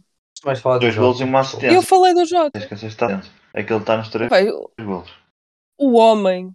Mais 0.45 0.61
falar 0.61 0.77
do 0.77 0.81
Dois 0.83 0.97
golos 0.97 1.21
e 1.21 1.25
uma 1.25 1.41
assistência. 1.41 1.75
Eu 1.75 1.83
falei 1.83 2.15
do 2.15 2.25
Jota. 2.27 2.59
Esqueceste. 2.59 3.03
É 3.55 3.63
que 3.63 3.73
ele 3.73 3.81
está 3.81 3.97
nos 3.97 4.09
três 4.09 4.29
golos. 4.79 5.11
o 5.79 5.93
homem, 5.99 6.53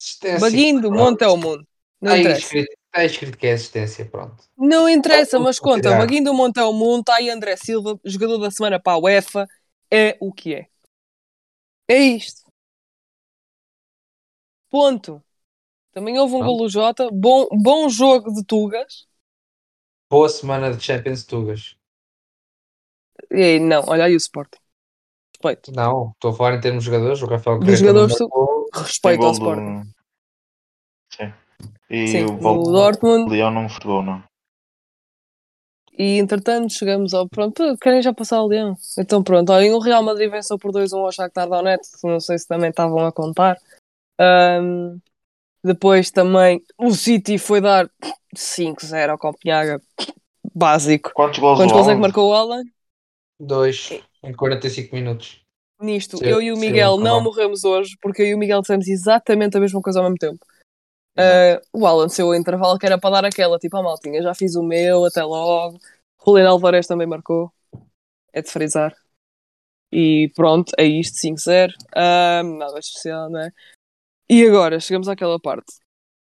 Assistência. 0.00 0.40
baguinho 0.40 0.80
do 0.80 0.88
Pronto. 0.88 1.04
monte 1.10 1.22
é 1.22 1.28
o 1.28 1.36
mundo. 1.36 1.66
Não 2.00 2.14
Está 2.16 2.30
escrito, 2.32 2.70
está 2.86 3.04
escrito 3.04 3.38
que 3.38 3.46
é 3.46 3.52
assistência, 3.54 4.04
pronto. 4.04 4.44
Não 4.58 4.86
interessa, 4.88 5.38
mas 5.38 5.58
conta. 5.58 5.74
considerar. 5.88 5.98
Baguinho 5.98 6.24
do 6.24 6.34
Monte 6.34 6.58
é 6.60 6.64
o 6.64 6.72
mundo, 6.72 7.00
está 7.00 7.14
aí 7.14 7.30
André 7.30 7.56
Silva, 7.56 7.98
jogador 8.04 8.36
da 8.36 8.50
semana 8.50 8.78
para 8.78 8.92
a 8.92 8.98
UEFA. 8.98 9.46
É 9.90 10.16
o 10.20 10.30
que 10.32 10.54
é. 10.54 10.66
É 11.88 11.96
isto. 11.96 12.42
Ponto. 14.68 15.22
Também 15.92 16.18
houve 16.18 16.34
um 16.34 16.38
Pronto. 16.40 16.56
golo 16.56 16.68
Jota. 16.68 17.08
Bom, 17.10 17.48
bom 17.52 17.88
jogo 17.88 18.32
de 18.34 18.44
Tugas. 18.44 19.06
Boa 20.10 20.28
semana 20.28 20.72
de 20.74 20.82
Champions 20.82 21.24
Tugas. 21.24 21.76
E, 23.34 23.58
não, 23.60 23.82
olha 23.86 24.04
aí 24.04 24.14
o 24.14 24.16
Sporting. 24.16 24.58
Respeito. 25.34 25.72
Não, 25.72 26.10
estou 26.14 26.30
a 26.30 26.34
falar 26.34 26.54
em 26.54 26.60
termos 26.60 26.84
de 26.84 26.90
jogadores. 26.90 27.22
O 27.22 27.26
Rafael 27.26 27.58
Dos 27.58 27.78
jogadores, 27.78 28.18
marcou. 28.18 28.66
Respeito 28.74 29.24
ao 29.24 29.32
Sporting. 29.32 29.80
do- 29.82 29.94
Sim. 31.14 31.32
E 31.90 32.08
Sim, 32.08 32.24
o 32.24 32.32
o 32.34 32.38
Val- 32.38 32.62
Dortmund. 32.62 33.30
Leão 33.30 33.50
não 33.50 33.68
futebol, 33.68 34.02
não. 34.02 34.22
E 35.96 36.18
entretanto 36.18 36.72
chegamos 36.72 37.14
ao. 37.14 37.28
Pronto, 37.28 37.76
querem 37.78 38.02
já 38.02 38.12
passar 38.12 38.42
o 38.42 38.48
Leão. 38.48 38.74
Então 38.98 39.22
pronto, 39.22 39.52
olhem, 39.52 39.72
o 39.72 39.78
Real 39.78 40.02
Madrid 40.02 40.28
venceu 40.30 40.58
por 40.58 40.72
2-1 40.72 40.98
ao 41.04 41.12
Shakhtar 41.12 41.48
Donetsk. 41.48 42.02
Não 42.04 42.18
sei 42.18 42.36
se 42.38 42.48
também 42.48 42.70
estavam 42.70 43.06
a 43.06 43.12
contar. 43.12 43.56
Ahm, 44.18 44.98
depois 45.62 46.10
também 46.10 46.60
o 46.78 46.90
City 46.92 47.38
foi 47.38 47.60
dar 47.60 47.88
5-0 48.34 49.10
ao 49.12 49.18
Copenhaga. 49.18 49.80
Básico. 50.52 51.12
Quantos 51.14 51.38
gols 51.38 51.58
Quantos 51.58 51.72
gols 51.72 51.88
é 51.88 51.94
que 51.94 52.00
marcou 52.00 52.30
o 52.30 52.34
Alan? 52.34 52.64
Dois 53.38 53.90
em 54.22 54.32
45 54.32 54.94
minutos. 54.94 55.44
Nisto, 55.80 56.18
Sim, 56.18 56.26
eu 56.26 56.40
e 56.40 56.52
o 56.52 56.56
sim, 56.56 56.60
Miguel 56.60 56.96
não 56.96 57.20
claro. 57.20 57.24
morremos 57.24 57.64
hoje 57.64 57.96
porque 58.00 58.22
eu 58.22 58.26
e 58.26 58.34
o 58.34 58.38
Miguel 58.38 58.60
dissemos 58.60 58.86
exatamente 58.86 59.56
a 59.56 59.60
mesma 59.60 59.82
coisa 59.82 59.98
ao 59.98 60.04
mesmo 60.04 60.18
tempo. 60.18 60.44
Ah, 61.16 61.60
o 61.72 61.86
Alan 61.86 62.08
saiu 62.08 62.28
o 62.28 62.34
intervalo 62.34 62.78
que 62.78 62.86
era 62.86 62.98
para 62.98 63.10
dar 63.10 63.24
aquela, 63.24 63.58
tipo, 63.58 63.76
a 63.76 63.82
maltinha, 63.82 64.22
já 64.22 64.34
fiz 64.34 64.54
o 64.54 64.62
meu, 64.62 65.04
até 65.04 65.22
logo. 65.22 65.78
Julián 66.24 66.48
Alvarez 66.48 66.86
também 66.86 67.06
marcou, 67.06 67.52
é 68.32 68.40
de 68.42 68.50
frisar. 68.50 68.96
E 69.92 70.32
pronto, 70.34 70.72
é 70.76 70.84
isto, 70.84 71.18
5-0. 71.18 71.72
Ah, 71.94 72.42
nada 72.42 72.78
especial, 72.78 73.30
não 73.30 73.40
é? 73.40 73.52
E 74.28 74.44
agora, 74.46 74.80
chegamos 74.80 75.08
àquela 75.08 75.38
parte 75.38 75.72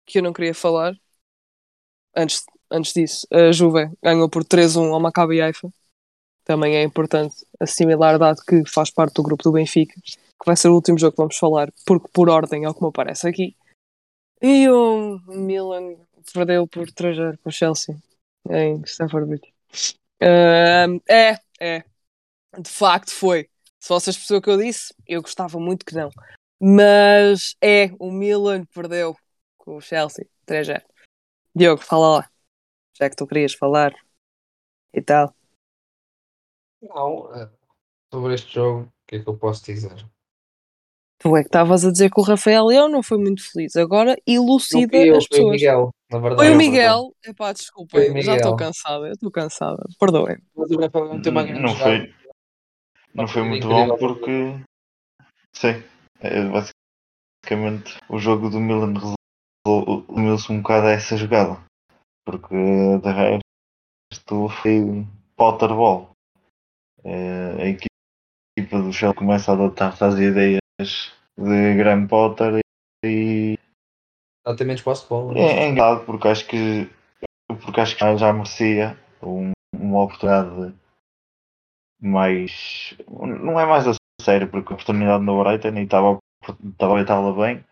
que 0.05 0.19
eu 0.19 0.23
não 0.23 0.33
queria 0.33 0.53
falar. 0.53 0.95
Antes, 2.15 2.43
antes 2.71 2.93
disso, 2.93 3.27
a 3.31 3.51
Juve 3.51 3.91
ganhou 4.01 4.29
por 4.29 4.43
3-1 4.43 4.91
ao 4.93 4.99
Maccabi 4.99 5.41
Haifa. 5.41 5.71
Também 6.49 6.75
é 6.77 6.81
importante 6.81 7.45
assimilar, 7.59 8.17
dado 8.17 8.41
que 8.41 8.63
faz 8.65 8.89
parte 8.89 9.13
do 9.13 9.21
grupo 9.21 9.43
do 9.43 9.51
Benfica, 9.51 9.93
que 10.03 10.45
vai 10.47 10.55
ser 10.55 10.69
o 10.69 10.73
último 10.73 10.97
jogo 10.97 11.11
que 11.11 11.21
vamos 11.21 11.37
falar, 11.37 11.71
porque 11.85 12.07
por 12.11 12.27
ordem 12.27 12.65
é 12.65 12.67
o 12.67 12.73
que 12.73 12.81
me 12.81 12.89
aparece 12.89 13.27
aqui. 13.27 13.55
E 14.41 14.67
o 14.67 15.19
Milan 15.27 15.97
perdeu 16.33 16.67
por 16.67 16.91
3 16.91 17.37
com 17.37 17.49
o 17.49 17.51
Chelsea 17.51 17.95
em 18.49 18.81
Stamford 18.81 19.27
Bridge. 19.27 19.53
Ahm, 20.19 20.99
é, 21.07 21.37
é. 21.59 21.83
De 22.57 22.69
facto 22.71 23.11
foi. 23.11 23.47
Se 23.79 23.89
vocês 23.89 24.17
perceberam 24.17 24.39
o 24.39 24.41
que 24.41 24.49
eu 24.49 24.57
disse, 24.57 24.91
eu 25.05 25.21
gostava 25.21 25.59
muito 25.59 25.85
que 25.85 25.93
não. 25.93 26.09
Mas 26.59 27.55
é, 27.61 27.91
o 27.99 28.11
Milan 28.11 28.65
perdeu 28.73 29.15
com 29.55 29.77
o 29.77 29.81
Chelsea 29.81 30.25
3-0. 30.47 30.81
Diogo, 31.53 31.83
fala 31.83 32.17
lá. 32.17 32.31
Já 32.99 33.07
que 33.07 33.15
tu 33.15 33.27
querias 33.27 33.53
falar 33.53 33.93
e 34.91 34.99
tal. 34.99 35.38
Não, 36.81 37.33
eh, 37.35 37.49
sobre 38.13 38.33
este 38.35 38.53
jogo, 38.53 38.81
o 38.83 38.89
que 39.07 39.15
é 39.17 39.19
que 39.23 39.27
eu 39.29 39.37
posso 39.37 39.63
dizer? 39.65 39.95
Tu 41.21 41.35
é 41.35 41.41
que 41.41 41.47
estavas 41.47 41.83
a 41.83 41.91
dizer 41.91 42.09
que 42.09 42.19
o 42.19 42.23
Rafael 42.23 42.65
Leão 42.67 42.87
não 42.87 43.03
foi 43.03 43.17
muito 43.17 43.43
feliz. 43.51 43.75
Agora 43.75 44.11
Não 44.11 44.33
elucida 44.35 44.97
fui 44.97 45.09
eu, 45.09 45.17
as 45.17 45.25
foi 45.25 45.39
o 45.39 45.51
pessoas. 45.51 45.51
Miguel, 45.51 45.89
na 46.09 46.19
verdade. 46.19 46.41
Foi 46.41 46.53
o 46.53 46.57
Miguel. 46.57 47.13
Epá, 47.25 47.51
desculpa, 47.51 47.91
Foi 47.97 48.09
o 48.09 48.17
eu 48.17 48.21
já 48.21 48.35
estou 48.37 48.51
Miguel. 48.53 48.67
cansada. 48.67 49.05
Eu 49.07 49.11
estou 49.11 49.31
cansada. 49.31 49.83
Perdoem. 49.99 50.37
Mas 50.55 50.71
o 50.71 50.79
Rafael 50.79 51.05
não 51.09 51.21
tem 51.21 51.31
uma 51.31 51.43
grande 51.43 51.61
Não 51.61 51.67
jogada. 51.75 51.89
foi, 51.89 52.13
não 53.13 53.27
foi 53.27 53.43
muito 53.43 53.67
incrível. 53.67 53.87
bom 53.87 53.97
porque. 53.97 54.31
Sim, 55.53 55.83
é 56.21 56.41
basicamente 57.43 57.97
o 58.09 58.17
jogo 58.17 58.49
do 58.49 58.59
Milan 58.61 58.93
resumiu-se 59.67 60.51
um 60.53 60.61
bocado 60.61 60.87
a 60.87 60.91
essa 60.91 61.17
jogada. 61.17 61.61
Porque 62.25 62.55
de 62.55 63.11
resto 63.11 64.47
foi 64.61 65.05
Potterball. 65.35 66.03
É, 66.03 66.09
a 67.05 67.65
equipa 67.65 68.81
do 68.81 68.91
Shell 68.91 69.13
começa 69.13 69.51
a 69.51 69.55
adotar-se 69.55 70.03
às 70.03 70.15
ideias 70.15 70.59
de 71.37 71.75
Graham 71.77 72.07
Potter 72.07 72.59
e 73.05 73.57
posse 74.83 75.03
de 75.03 75.09
bola. 75.09 75.37
é, 75.37 75.41
é 75.65 75.67
engraçado 75.69 76.05
porque 76.05 76.27
acho 76.27 76.47
que 76.47 76.89
porque 77.47 77.81
acho 77.81 77.95
que 77.97 78.17
já 78.17 78.33
merecia 78.33 78.97
um- 79.23 79.51
uma 79.73 80.03
oportunidade 80.03 80.75
mais 82.01 82.95
não 83.07 83.59
é 83.59 83.65
mais 83.65 83.87
a 83.87 83.93
sério 84.21 84.49
porque 84.49 84.71
a 84.71 84.75
oportunidade 84.75 85.23
no 85.23 85.43
Brighton 85.43 85.77
e 85.77 85.83
estava 85.83 86.17
estava 86.47 86.97
a 86.97 87.01
aproveitá-la 87.01 87.33
bem 87.33 87.63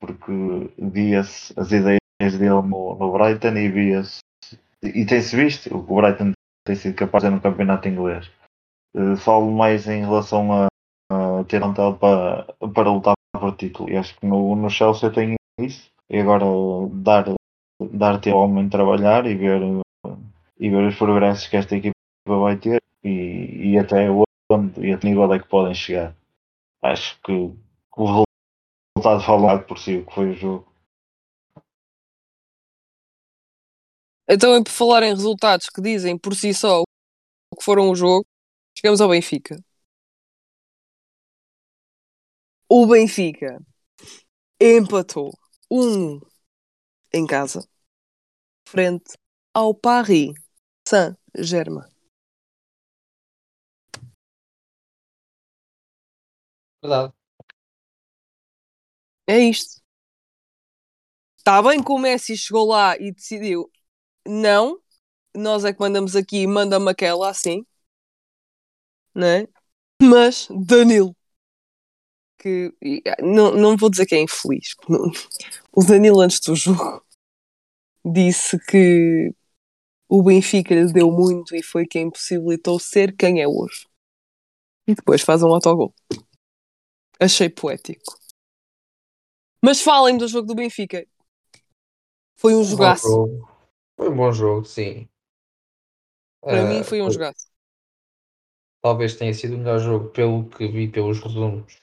porque 0.00 0.32
via-se 0.78 1.52
as 1.58 1.70
ideias 1.72 1.98
dele 2.20 2.62
no, 2.62 2.94
no 2.96 3.12
Brighton 3.12 3.56
e 3.56 3.68
via-se 3.68 4.20
e 4.82 5.04
tem-se 5.04 5.36
visto 5.36 5.74
o 5.76 5.82
Brighton 5.82 6.32
tem 6.64 6.76
sido 6.76 6.94
capaz 6.94 7.22
fazer 7.22 7.34
no 7.34 7.40
campeonato 7.40 7.88
inglês. 7.88 8.30
Eh, 8.94 9.16
falo 9.16 9.50
mais 9.50 9.86
em 9.86 10.00
relação 10.00 10.52
a, 10.52 10.68
a 11.10 11.44
ter 11.44 11.60
vontade 11.60 11.98
para, 11.98 12.44
para 12.74 12.90
lutar 12.90 13.14
por 13.32 13.56
título. 13.56 13.90
E 13.90 13.96
acho 13.96 14.18
que 14.18 14.26
no, 14.26 14.56
no 14.56 14.70
Chelsea 14.70 15.10
tem 15.10 15.34
isso. 15.58 15.90
E 16.08 16.18
agora 16.18 16.44
dar 16.92 17.24
dar 17.92 18.20
tempo 18.20 18.36
ao 18.36 18.44
homem 18.44 18.68
trabalhar 18.68 19.26
e 19.26 19.34
ver 19.34 19.62
e 20.58 20.68
ver 20.68 20.88
os 20.88 20.96
progressos 20.96 21.46
que 21.46 21.56
esta 21.56 21.76
equipa 21.76 21.94
vai 22.26 22.56
ter 22.56 22.82
e, 23.02 23.70
e 23.72 23.78
até 23.78 24.08
onde 24.50 24.86
e 24.86 24.92
a 24.92 24.98
que 24.98 25.06
nível 25.06 25.32
é 25.32 25.38
que 25.38 25.48
podem 25.48 25.74
chegar. 25.74 26.14
Acho 26.82 27.18
que 27.22 27.32
o 27.96 28.24
resultado 28.96 29.24
fala 29.24 29.58
por 29.58 29.78
si 29.78 29.96
o 29.96 30.06
que 30.06 30.14
foi 30.14 30.30
o 30.30 30.34
jogo 30.34 30.69
Então, 34.32 34.62
por 34.62 34.70
falar 34.70 35.02
em 35.02 35.12
resultados 35.12 35.66
que 35.68 35.82
dizem 35.82 36.16
por 36.16 36.36
si 36.36 36.54
só 36.54 36.82
o 36.82 37.56
que 37.56 37.64
foram 37.64 37.90
o 37.90 37.96
jogo, 37.96 38.24
chegamos 38.76 39.00
ao 39.00 39.08
Benfica. 39.08 39.56
O 42.68 42.86
Benfica 42.86 43.58
empatou 44.60 45.32
1 45.70 46.20
em 47.12 47.26
casa, 47.26 47.68
frente 48.68 49.18
ao 49.54 49.74
Paris 49.74 50.32
Saint-Germain. 50.88 51.88
Verdade. 56.82 57.12
É 59.26 59.38
isto. 59.38 59.80
Está 61.38 61.62
bem 61.62 61.82
que 61.82 61.90
o 61.90 61.98
Messi 61.98 62.36
chegou 62.36 62.68
lá 62.68 62.96
e 62.98 63.12
decidiu, 63.12 63.70
não, 64.26 64.80
nós 65.34 65.64
é 65.64 65.72
que 65.72 65.80
mandamos 65.80 66.16
aqui, 66.16 66.46
manda-me 66.46 66.90
aquela 66.90 67.30
assim, 67.30 67.64
né? 69.14 69.46
Mas 70.02 70.48
Danilo, 70.50 71.14
que 72.38 72.72
ah, 73.06 73.22
não, 73.22 73.52
não 73.54 73.76
vou 73.76 73.90
dizer 73.90 74.06
que 74.06 74.14
é 74.14 74.22
infeliz, 74.22 74.74
não- 74.88 75.10
o 75.72 75.84
Danilo 75.84 76.20
antes 76.20 76.40
do 76.40 76.54
jogo 76.54 77.04
disse 78.04 78.58
que 78.66 79.34
o 80.08 80.22
Benfica 80.22 80.74
lhe 80.74 80.92
deu 80.92 81.10
muito 81.12 81.54
e 81.54 81.62
foi 81.62 81.86
quem 81.86 82.10
possibilitou 82.10 82.78
ser 82.80 83.14
quem 83.14 83.40
é 83.40 83.46
hoje. 83.46 83.86
E 84.86 84.94
depois 84.94 85.22
faz 85.22 85.42
um 85.42 85.54
autogol. 85.54 85.94
Achei 87.20 87.48
poético. 87.48 88.18
Mas 89.62 89.80
falem 89.80 90.16
do 90.16 90.26
jogo 90.26 90.48
do 90.48 90.54
Benfica. 90.54 91.06
Foi 92.34 92.56
um 92.56 92.64
jogaço. 92.64 93.28
Foi 94.00 94.08
um 94.08 94.16
bom 94.16 94.32
jogo, 94.32 94.64
sim. 94.64 95.08
Para 96.46 96.62
Ah, 96.62 96.66
mim 96.66 96.84
foi 96.84 97.00
um 97.02 97.10
jogaço. 97.10 97.46
Talvez 98.82 99.16
tenha 99.16 99.32
sido 99.34 99.54
o 99.54 99.58
melhor 99.58 99.78
jogo, 99.78 100.10
pelo 100.10 100.48
que 100.50 100.68
vi 100.68 100.86
pelos 100.88 101.18
resumos. 101.20 101.82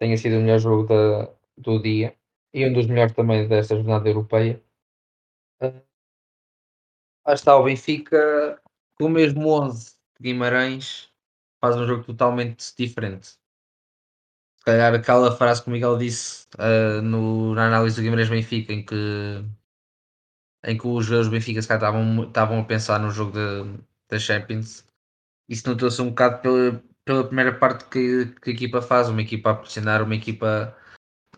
Tenha 0.00 0.16
sido 0.18 0.38
o 0.38 0.40
melhor 0.42 0.58
jogo 0.60 0.84
da, 0.88 1.30
do 1.58 1.80
dia 1.82 2.16
e 2.54 2.66
um 2.68 2.72
dos 2.74 2.86
melhores 2.86 3.14
também 3.14 3.48
desta 3.48 3.76
jornada 3.76 4.08
europeia. 4.08 4.62
Ah, 5.60 5.72
Lá 7.26 7.34
está 7.34 7.56
o 7.56 7.64
Benfica 7.64 8.60
com 8.96 9.06
o 9.06 9.08
mesmo 9.10 9.48
11 9.48 9.92
de 10.18 10.22
Guimarães 10.32 11.10
faz 11.60 11.76
um 11.76 11.86
jogo 11.86 12.04
totalmente 12.04 12.74
diferente. 12.76 13.36
Se 14.58 14.64
calhar 14.64 14.94
aquela 14.94 15.36
frase 15.36 15.62
que 15.62 15.68
o 15.68 15.72
Miguel 15.72 15.98
disse 15.98 16.46
ah, 16.58 17.00
no, 17.02 17.54
na 17.54 17.66
análise 17.66 17.96
do 17.96 18.02
Guimarães 18.02 18.28
Benfica 18.30 18.72
em 18.72 18.84
que 18.84 18.94
em 20.64 20.76
que 20.78 20.86
os 20.86 21.06
jogadores 21.06 21.28
do 21.28 21.32
Benfica 21.32 21.62
se 21.62 21.72
estavam, 21.72 22.24
estavam 22.24 22.60
a 22.60 22.64
pensar 22.64 22.98
no 22.98 23.10
jogo 23.10 23.32
da 24.08 24.18
Champions 24.18 24.84
isso 25.48 25.68
notou-se 25.68 26.00
um 26.00 26.08
bocado 26.08 26.40
pela, 26.40 26.82
pela 27.04 27.24
primeira 27.24 27.54
parte 27.58 27.84
que, 27.90 28.26
que 28.40 28.50
a 28.50 28.52
equipa 28.52 28.80
faz, 28.80 29.08
uma 29.08 29.20
equipa 29.22 29.50
a 29.50 29.54
pressionar, 29.54 30.02
uma 30.02 30.14
equipa 30.14 30.74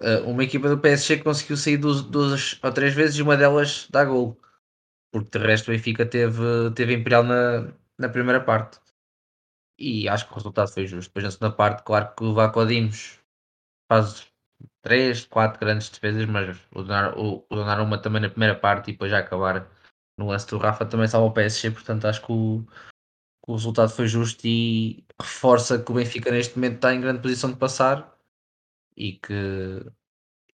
ah, 0.01 0.20
uma 0.27 0.44
equipa 0.44 0.69
do 0.69 0.78
PSG 0.78 1.19
conseguiu 1.19 1.57
sair 1.57 1.77
duas, 1.77 2.03
duas 2.03 2.59
ou 2.62 2.73
três 2.73 2.94
vezes 2.94 3.16
e 3.16 3.23
uma 3.23 3.36
delas 3.36 3.89
dá 3.90 4.05
gol 4.05 4.39
porque 5.16 5.39
de 5.39 5.47
resto 5.47 5.69
o 5.69 5.70
Benfica 5.73 6.05
teve, 6.05 6.70
teve 6.74 6.94
Imperial 6.94 7.23
na, 7.24 7.73
na 7.98 8.09
primeira 8.09 8.43
parte. 8.43 8.78
E 9.78 10.09
acho 10.09 10.27
que 10.27 10.32
o 10.32 10.36
resultado 10.36 10.69
foi 10.70 10.86
justo. 10.86 11.09
Depois 11.09 11.24
na 11.24 11.31
segunda 11.31 11.57
parte, 11.57 11.82
claro 11.85 12.15
que 12.15 12.24
o 12.24 12.35
Vacodimos 12.35 13.19
faz 13.90 14.27
3, 14.83 15.27
4 15.27 15.59
grandes 15.61 15.89
defesas, 15.91 16.24
mas 16.27 16.57
o 16.74 16.83
Donar- 16.83 17.19
o 17.19 17.45
o 17.51 17.55
Donnarumma 17.57 18.01
também 18.01 18.23
na 18.23 18.31
primeira 18.31 18.55
parte 18.55 18.91
e 18.91 18.93
depois 18.93 19.11
já 19.11 19.19
acabar 19.19 19.69
no 20.19 20.28
lance 20.28 20.47
do 20.49 20.59
Rafa 20.59 20.87
também 20.87 21.07
salva 21.09 21.27
o 21.28 21.33
PSG, 21.33 21.70
portanto 21.70 22.07
acho 22.07 22.24
que 22.24 22.33
o, 22.33 22.65
que 23.45 23.51
o 23.51 23.55
resultado 23.55 23.91
foi 23.91 24.07
justo 24.09 24.47
e 24.47 25.05
reforça 25.20 25.83
que 25.83 25.91
o 25.91 25.95
Benfica 25.95 26.31
neste 26.31 26.57
momento 26.57 26.77
está 26.77 26.95
em 26.95 27.01
grande 27.01 27.20
posição 27.20 27.51
de 27.51 27.57
passar 27.59 28.16
e 28.97 29.12
que 29.12 29.85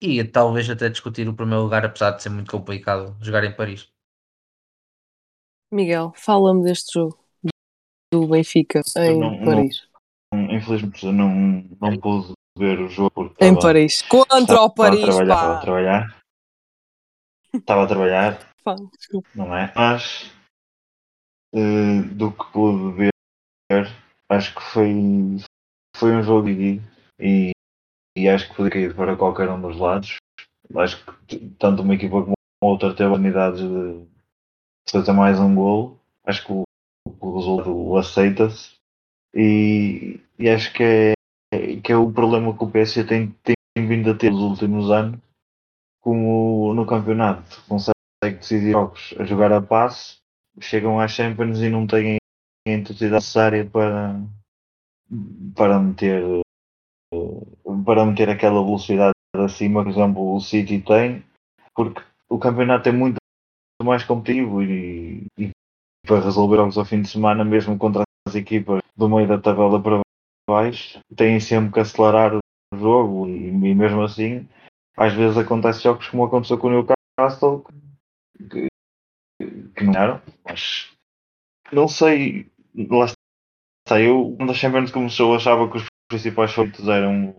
e 0.00 0.24
talvez 0.24 0.68
até 0.68 0.88
discutir 0.88 1.28
o 1.28 1.34
primeiro 1.34 1.62
lugar, 1.62 1.84
apesar 1.84 2.10
de 2.10 2.22
ser 2.24 2.28
muito 2.30 2.50
complicado 2.50 3.16
jogar 3.20 3.44
em 3.44 3.54
Paris. 3.54 3.88
Miguel, 5.70 6.12
fala-me 6.16 6.64
deste 6.64 6.94
jogo 6.94 7.18
do 8.12 8.26
Benfica 8.26 8.80
em 8.96 9.18
não- 9.18 9.30
não- 9.30 9.44
Paris. 9.44 9.88
infelizmente 10.50 11.06
eu 11.06 11.12
não, 11.12 11.30
não 11.80 11.98
pude 11.98 12.34
ver 12.56 12.80
o 12.80 12.88
jogo 12.88 13.24
Em 13.40 13.48
estava- 13.52 13.60
Paris. 13.60 14.02
Contra 14.02 14.38
estava 14.40 14.62
o 14.62 14.70
Paris, 14.74 15.02
a 15.02 15.06
trabalhar, 15.06 15.34
estava 15.34 15.56
a 15.56 15.60
trabalhar 15.60 16.22
estava 17.54 17.84
a 17.84 17.86
trabalhar 17.86 18.52
Pá, 18.64 18.76
não 19.34 19.56
é? 19.56 19.72
Mas 19.74 20.30
eh, 21.54 22.02
do 22.14 22.32
que 22.32 22.44
pude 22.52 22.96
ver, 22.96 23.12
acho 24.30 24.54
que 24.54 24.62
foi, 24.62 24.90
foi 25.96 26.12
um 26.16 26.22
jogo 26.22 26.46
dividido 26.46 26.86
e, 27.18 27.50
e 28.16 28.28
acho 28.28 28.48
que 28.48 28.54
podia 28.56 28.70
cair 28.70 28.94
para 28.96 29.16
qualquer 29.16 29.48
um 29.50 29.60
dos 29.60 29.78
lados. 29.78 30.16
Acho 30.74 31.04
que 31.26 31.38
tanto 31.58 31.82
uma 31.82 31.94
equipa 31.94 32.22
como 32.22 32.34
outra 32.62 32.94
teve 32.94 33.12
unidades 33.12 33.60
de, 33.60 34.04
de 34.04 34.08
fazer 34.90 35.12
mais 35.12 35.38
um 35.38 35.54
golo. 35.54 36.00
Acho 36.24 36.46
que 36.46 36.52
o, 36.52 36.62
o 37.20 37.36
resultado 37.38 37.96
aceita-se 37.98 38.76
e, 39.34 40.20
e 40.38 40.48
acho 40.48 40.72
que 40.72 40.82
é, 40.82 41.12
que 41.82 41.92
é 41.92 41.96
o 41.96 42.12
problema 42.12 42.56
que 42.56 42.64
o 42.64 42.70
PSG 42.70 43.04
tem, 43.04 43.34
tem 43.42 43.86
vindo 43.86 44.10
a 44.10 44.14
ter 44.14 44.30
nos 44.30 44.42
últimos 44.42 44.90
anos 44.90 45.18
como 46.00 46.74
no 46.74 46.86
campeonato. 46.86 47.62
Consegue 47.68 48.38
decidir 48.38 48.72
jogos. 48.72 49.14
A 49.18 49.24
jogar 49.24 49.52
a 49.52 49.60
passe 49.60 50.18
chegam 50.60 51.00
às 51.00 51.12
Champions 51.12 51.60
e 51.60 51.70
não 51.70 51.86
têm 51.86 52.18
a 52.66 52.70
intensidade 52.70 53.14
necessária 53.14 53.64
para 53.64 54.20
para 55.54 55.78
meter 55.78 56.40
para 57.84 58.06
meter 58.06 58.30
aquela 58.30 58.62
velocidade 58.62 59.12
acima 59.34 59.82
por 59.82 59.90
exemplo 59.90 60.34
o 60.34 60.40
City 60.40 60.80
tem 60.80 61.24
porque 61.74 62.02
o 62.28 62.38
campeonato 62.38 62.88
é 62.88 62.92
muito 62.92 63.16
mais 63.82 64.04
competitivo 64.04 64.62
e, 64.62 65.26
e 65.38 65.50
para 66.06 66.20
resolver 66.20 66.56
jogos 66.56 66.78
ao 66.78 66.84
fim 66.84 67.02
de 67.02 67.08
semana 67.08 67.44
mesmo 67.44 67.76
contra 67.76 68.02
as 68.26 68.34
equipas 68.34 68.82
do 68.96 69.08
meio 69.08 69.26
da 69.26 69.38
tabela 69.38 69.82
para 69.82 70.00
têm 71.16 71.40
sempre 71.40 71.72
que 71.72 71.80
acelerar 71.80 72.34
o 72.34 72.76
jogo 72.76 73.28
e, 73.28 73.48
e 73.48 73.74
mesmo 73.74 74.02
assim 74.02 74.48
às 74.96 75.12
vezes 75.12 75.36
acontece 75.38 75.82
jogos 75.82 76.08
como 76.08 76.24
aconteceu 76.24 76.58
com 76.58 76.68
o 76.68 76.70
Newcastle 76.70 77.64
que, 78.50 78.68
que 79.74 79.84
não 79.84 79.94
eram, 79.94 80.22
mas 80.44 80.90
não 81.72 81.88
sei, 81.88 82.50
lá 82.74 83.06
está, 83.06 84.00
eu 84.00 84.34
quando 84.36 84.50
a 84.50 84.54
Champions 84.54 84.90
começou 84.90 85.34
achava 85.34 85.70
que 85.70 85.78
os 85.78 85.84
principais 86.08 86.52
favoritos 86.52 86.88
eram 86.88 87.34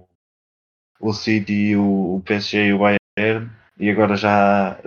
o 0.99 1.13
City, 1.13 1.53
e 1.53 1.77
o 1.77 2.21
PSG 2.25 2.67
e 2.67 2.73
o 2.73 2.79
Bayern 2.79 3.51
e 3.77 3.89
agora 3.89 4.15
já, 4.15 4.79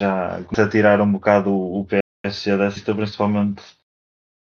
já 0.00 0.42
começa 0.44 0.64
a 0.64 0.68
tirar 0.68 1.00
um 1.00 1.10
bocado 1.10 1.50
o 1.50 1.86
PSG 1.86 2.56
dessa 2.56 2.76
lista, 2.76 2.94
principalmente 2.94 3.62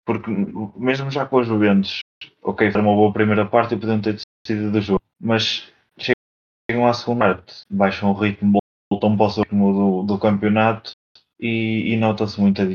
porque 0.05 0.29
mesmo 0.77 1.09
já 1.09 1.25
com 1.25 1.37
os 1.37 1.47
Juventus, 1.47 1.99
ok, 2.41 2.71
foi 2.71 2.81
uma 2.81 2.95
boa 2.95 3.13
primeira 3.13 3.45
parte 3.45 3.73
e 3.73 3.77
podiam 3.77 4.01
ter 4.01 4.19
decidido 4.45 4.71
do 4.71 4.81
jogo, 4.81 5.03
mas 5.19 5.71
chegam 5.99 6.87
à 6.87 6.93
segunda 6.93 7.35
parte, 7.35 7.65
baixam 7.69 8.11
o 8.11 8.13
ritmo, 8.13 8.59
voltam 8.91 9.15
para 9.15 9.25
o 9.25 9.41
ritmo 9.41 9.73
do, 9.73 10.03
do 10.03 10.19
campeonato 10.19 10.91
e, 11.39 11.93
e 11.93 11.97
nota-se 11.97 12.39
muita 12.39 12.67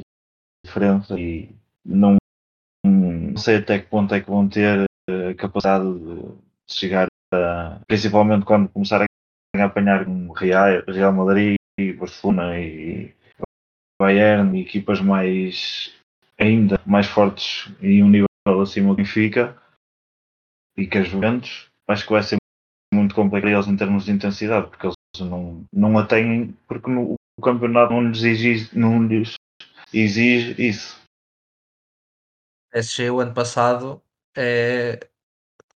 diferença. 0.65 1.19
E 1.19 1.49
não, 1.85 2.17
não 2.85 3.37
sei 3.37 3.57
até 3.57 3.79
que 3.79 3.87
ponto 3.87 4.15
é 4.15 4.21
que 4.21 4.31
vão 4.31 4.49
ter 4.49 4.85
a 5.09 5.35
capacidade 5.35 5.85
de 5.85 6.35
chegar 6.69 7.09
a, 7.35 7.81
principalmente 7.87 8.45
quando 8.45 8.69
começar 8.69 9.03
a 9.03 9.65
apanhar 9.65 10.07
um 10.09 10.33
Real, 10.33 10.83
Real 10.87 11.13
Madrid, 11.13 11.57
Barcelona 11.99 12.59
e 12.59 13.15
Bayern, 14.01 14.61
equipas 14.61 15.01
mais 15.01 15.93
ainda 16.39 16.81
mais 16.87 17.07
fortes 17.07 17.71
e 17.81 18.03
um 18.03 18.09
nível 18.09 18.30
acima 18.59 18.91
do 18.91 18.97
Benfica 18.97 19.61
e 20.77 20.87
que 20.87 20.99
as 20.99 21.09
Juventus, 21.09 21.69
acho 21.89 22.07
que 22.07 22.13
vai 22.13 22.23
ser 22.23 22.37
muito 22.93 23.15
complicado 23.15 23.53
eles 23.53 23.67
em 23.67 23.77
termos 23.77 24.05
de 24.05 24.13
intensidade, 24.13 24.69
porque 24.69 24.87
eles 24.87 24.97
não, 25.21 25.65
não 25.73 25.99
a 25.99 26.07
têm, 26.07 26.53
porque 26.67 26.91
no, 26.91 27.15
o 27.39 27.43
campeonato 27.43 27.93
não 27.93 28.09
lhes 28.09 28.23
exige, 28.23 28.79
não 28.79 29.07
lhes 29.07 29.35
exige 29.93 30.61
isso. 30.61 31.01
PSG 32.73 33.11
o 33.11 33.21
ano 33.21 33.35
passado 33.35 34.03
é 34.37 35.09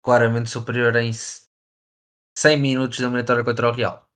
claramente 0.02 0.50
superior 0.50 0.94
em 0.96 1.12
100 1.12 2.60
minutos 2.60 2.98
da 2.98 3.06
eliminatória 3.06 3.44
contra 3.44 3.68
o 3.68 3.72
Real. 3.72 4.06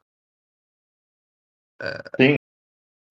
Sim, 2.20 2.34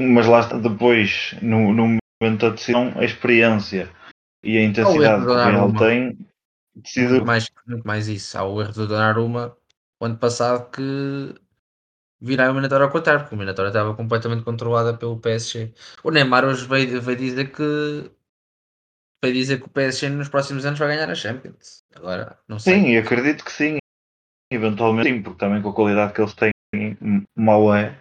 mas 0.02 0.28
lá 0.28 0.48
depois, 0.60 1.34
no, 1.42 1.74
no 1.74 1.98
momento 2.22 2.42
da 2.42 2.50
decisão, 2.50 2.94
a 2.98 3.04
experiência 3.04 3.90
e 4.44 4.58
a 4.58 4.64
intensidade 4.64 5.26
que 5.26 5.34
Real 5.34 5.74
tem 5.74 6.18
decide... 6.76 7.10
muito, 7.10 7.26
mais, 7.26 7.50
muito 7.68 7.88
mais 7.88 8.08
isso. 8.08 8.38
Há 8.38 8.44
o 8.44 8.62
erro 8.62 8.74
do 8.74 8.88
Donnarumma 8.88 9.58
o 10.00 10.06
ano 10.06 10.18
passado 10.18 10.70
que 10.70 11.36
virar 12.20 12.46
a 12.46 12.48
eliminatória 12.48 12.86
ao 12.86 12.92
contrário, 12.92 13.22
porque 13.22 13.36
a 13.36 13.38
eliminatória 13.38 13.70
estava 13.70 13.96
completamente 13.96 14.44
controlada 14.44 14.96
pelo 14.96 15.20
PSG. 15.20 15.74
O 16.04 16.12
Neymar 16.12 16.46
hoje 16.46 16.66
veio, 16.66 17.02
veio 17.02 17.18
dizer 17.18 17.52
que 17.52 18.12
veio 19.24 19.34
dizer 19.34 19.60
que 19.60 19.66
o 19.66 19.70
PSG 19.70 20.10
nos 20.10 20.30
próximos 20.30 20.66
anos 20.66 20.80
vai 20.80 20.90
ganhar 20.90 21.10
a 21.10 21.16
Champions. 21.16 21.84
Agora, 21.96 22.38
não 22.48 22.60
sei. 22.60 22.76
Sim, 22.76 22.98
acredito 22.98 23.44
que 23.44 23.52
sim. 23.52 23.78
Eventualmente 24.52 25.10
sim, 25.10 25.22
porque 25.22 25.40
também 25.40 25.62
com 25.62 25.70
a 25.70 25.74
qualidade 25.74 26.14
que 26.14 26.22
eles 26.22 26.34
têm, 26.34 26.54
mal 27.36 27.76
é. 27.76 28.00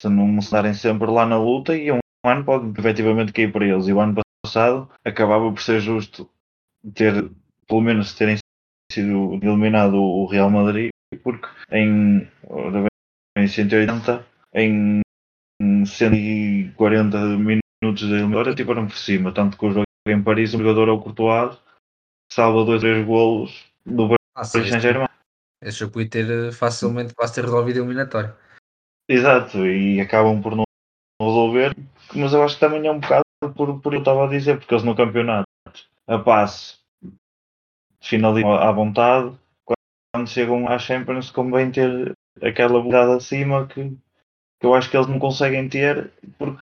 Se 0.00 0.08
não 0.08 0.40
se 0.40 0.50
darem 0.50 0.72
sempre 0.72 1.10
lá 1.10 1.26
na 1.26 1.38
luta 1.38 1.76
e 1.76 1.90
um 1.90 1.98
ano 2.24 2.44
pode 2.44 2.78
efetivamente 2.78 3.32
cair 3.32 3.52
para 3.52 3.66
eles. 3.66 3.86
E 3.86 3.92
o 3.92 4.00
ano 4.00 4.14
passado 4.42 4.90
acabava 5.04 5.50
por 5.50 5.62
ser 5.62 5.80
justo 5.80 6.28
ter, 6.94 7.30
pelo 7.68 7.80
menos 7.80 8.14
terem 8.14 8.38
sido 8.90 9.34
eliminado 9.34 9.94
o 9.94 10.26
Real 10.26 10.50
Madrid, 10.50 10.90
porque 11.22 11.48
em, 11.70 12.28
em 13.36 13.46
180, 13.46 14.26
em 14.54 15.00
140 15.84 17.18
minutos 17.36 18.08
da 18.08 18.16
eliminatória 18.16 18.54
tiveram 18.54 18.86
por 18.86 18.96
cima, 18.96 19.32
tanto 19.32 19.56
que 19.56 19.66
o 19.66 19.70
jogo 19.70 19.84
em 20.06 20.22
Paris, 20.22 20.54
o 20.54 20.58
jogador 20.58 20.88
é 20.88 20.92
o 20.92 21.00
Courtois, 21.00 21.58
salva 22.32 22.64
dois, 22.64 22.80
três 22.80 23.06
golos 23.06 23.70
do 23.84 24.08
Paris 24.34 24.50
Saint-Germain. 24.50 25.08
Esse 25.62 25.80
jogo 25.80 25.92
podia 25.92 26.10
ter 26.10 26.30
eh, 26.30 26.52
facilmente 26.52 27.14
quase 27.14 27.34
ter 27.34 27.44
resolvido 27.44 27.76
a 27.76 27.84
eliminatória. 27.84 28.36
Exato, 29.08 29.66
e 29.66 30.00
acabam 30.00 30.40
por 30.40 30.56
não 30.56 30.64
resolver, 31.20 31.76
mas 32.14 32.32
eu 32.32 32.42
acho 32.42 32.54
que 32.54 32.60
também 32.60 32.86
é 32.86 32.90
um 32.90 32.98
bocado 32.98 33.22
por, 33.48 33.80
por 33.80 33.94
eu 33.94 34.00
estava 34.00 34.24
a 34.24 34.28
dizer, 34.28 34.58
porque 34.58 34.74
eles 34.74 34.84
no 34.84 34.94
campeonato 34.94 35.46
a 36.06 36.18
passe 36.18 36.78
finalizam 38.02 38.52
à 38.52 38.70
vontade, 38.72 39.34
quando 40.12 40.28
chegam 40.28 40.68
à 40.68 40.78
Champions 40.78 41.30
convém 41.30 41.70
ter 41.70 42.14
aquela 42.42 42.78
habilidade 42.78 43.12
acima 43.12 43.66
que, 43.66 43.96
que 44.58 44.66
eu 44.66 44.74
acho 44.74 44.90
que 44.90 44.96
eles 44.96 45.06
não 45.06 45.18
conseguem 45.18 45.68
ter 45.68 46.12
porque 46.38 46.60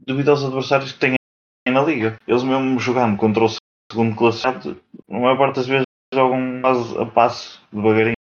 devido 0.00 0.30
aos 0.30 0.44
adversários 0.44 0.92
que 0.92 0.98
têm 0.98 1.16
na 1.68 1.82
liga. 1.82 2.16
Eles 2.26 2.42
mesmo 2.42 2.78
jogando 2.78 3.16
contra 3.16 3.44
o 3.44 3.48
segundo 3.90 4.16
classificado, 4.16 4.80
a 5.08 5.18
maior 5.18 5.36
parte 5.36 5.56
das 5.56 5.66
vezes 5.66 5.86
jogam 6.12 6.60
quase 6.60 6.98
a 6.98 7.06
passo, 7.06 7.62
devagarinho. 7.72 8.16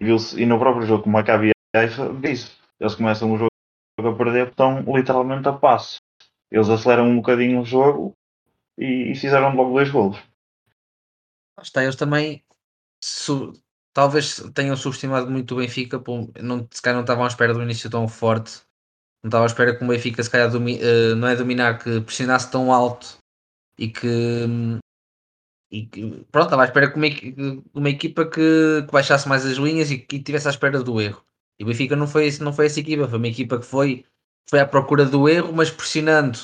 E 0.00 0.46
no 0.46 0.58
próprio 0.58 0.86
jogo 0.86 1.04
com 1.04 1.10
o 1.10 1.12
Maccabi 1.12 1.50
Haifa, 1.74 2.10
isso. 2.24 2.56
Eles 2.78 2.94
começam 2.94 3.32
o 3.32 3.36
jogo 3.36 3.50
a 3.98 4.12
perder, 4.12 4.48
estão 4.48 4.80
literalmente 4.80 5.48
a 5.48 5.52
passo. 5.52 5.98
Eles 6.50 6.68
aceleram 6.68 7.08
um 7.08 7.16
bocadinho 7.16 7.60
o 7.60 7.64
jogo 7.64 8.16
e, 8.76 9.12
e 9.12 9.14
fizeram 9.14 9.54
logo 9.54 9.72
dois 9.72 9.90
golos. 9.90 10.18
Está, 11.60 11.82
eles 11.82 11.96
também 11.96 12.44
talvez 13.92 14.36
tenham 14.54 14.76
subestimado 14.76 15.30
muito 15.30 15.54
o 15.54 15.58
Benfica, 15.58 16.02
não, 16.40 16.68
se 16.70 16.80
calhar 16.80 16.96
não 16.96 17.02
estavam 17.02 17.24
à 17.24 17.26
espera 17.26 17.52
do 17.52 17.62
início 17.62 17.90
tão 17.90 18.06
forte, 18.06 18.60
não 19.22 19.28
estavam 19.28 19.44
à 19.44 19.46
espera 19.46 19.76
que 19.76 19.84
o 19.84 19.88
Benfica 19.88 20.22
se 20.22 20.30
calhar 20.30 20.50
domi, 20.50 20.78
uh, 20.78 21.16
não 21.16 21.28
é 21.28 21.36
dominar, 21.36 21.78
que 21.78 22.00
pressionasse 22.02 22.50
tão 22.50 22.72
alto 22.72 23.18
e 23.76 23.88
que, 23.88 24.46
e 25.70 25.86
que 25.86 26.24
pronto, 26.30 26.46
estava 26.46 26.62
à 26.62 26.64
espera 26.66 26.90
que 26.90 26.96
uma, 26.96 27.62
uma 27.74 27.90
equipa 27.90 28.24
que, 28.24 28.82
que, 28.86 28.92
baixasse 28.92 29.28
mais 29.28 29.44
as 29.44 29.56
linhas 29.56 29.90
e 29.90 29.98
que 29.98 30.20
tivesse 30.20 30.46
à 30.48 30.50
espera 30.50 30.82
do 30.82 31.00
erro. 31.00 31.24
E 31.58 31.64
o 31.64 31.66
Benfica 31.66 31.96
não 31.96 32.06
foi, 32.06 32.30
não 32.40 32.52
foi 32.52 32.66
essa 32.66 32.78
equipa, 32.78 33.08
foi 33.08 33.18
uma 33.18 33.28
equipa 33.28 33.58
que 33.58 33.66
foi, 33.66 34.04
foi 34.48 34.60
à 34.60 34.66
procura 34.66 35.04
do 35.04 35.28
erro, 35.28 35.52
mas 35.52 35.70
pressionando 35.70 36.38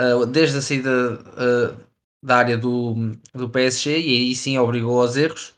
uh, 0.00 0.26
desde 0.26 0.58
a 0.58 0.62
saída 0.62 1.14
uh, 1.14 1.86
da 2.22 2.36
área 2.36 2.58
do, 2.58 2.94
do 3.34 3.48
PSG 3.48 3.98
e 3.98 4.16
aí 4.16 4.34
sim 4.34 4.58
obrigou 4.58 5.00
aos 5.00 5.16
erros. 5.16 5.54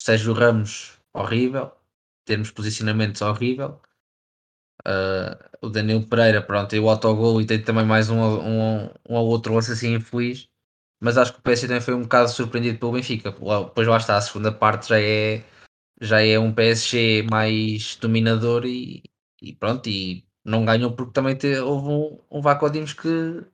Sérgio 0.00 0.32
Ramos, 0.32 0.98
horrível. 1.14 1.72
Termos 2.24 2.50
posicionamentos 2.50 3.22
horrível. 3.22 3.80
Uh, 4.86 5.36
o 5.60 5.68
Daniel 5.68 6.06
Pereira, 6.06 6.40
pronto, 6.40 6.74
e 6.74 6.80
o 6.80 6.88
autogol 6.88 7.40
e 7.40 7.46
tem 7.46 7.62
também 7.62 7.84
mais 7.84 8.10
um, 8.10 8.20
um, 8.20 8.84
um 9.08 9.14
ou 9.14 9.26
outro 9.28 9.54
lance 9.54 9.72
assim 9.72 9.94
infeliz. 9.94 10.48
Mas 11.00 11.16
acho 11.16 11.32
que 11.32 11.38
o 11.38 11.42
PSG 11.42 11.68
também 11.68 11.80
foi 11.80 11.94
um 11.94 12.02
bocado 12.02 12.28
surpreendido 12.30 12.78
pelo 12.78 12.92
Benfica. 12.92 13.30
Depois 13.30 13.86
lá 13.86 13.96
está, 13.96 14.16
a 14.16 14.20
segunda 14.20 14.50
parte 14.50 14.88
já 14.88 15.00
é, 15.00 15.44
já 16.00 16.20
é 16.20 16.38
um 16.38 16.52
PSG 16.52 17.22
mais 17.30 17.96
dominador 17.96 18.66
e, 18.66 19.02
e 19.40 19.52
pronto, 19.52 19.88
e 19.88 20.27
não 20.48 20.64
ganhou 20.64 20.92
porque 20.92 21.12
também 21.12 21.36
houve 21.62 21.88
um, 21.88 22.38
um 22.38 22.40
Vaco 22.40 22.70
Dimos 22.70 22.92
que 22.92 23.44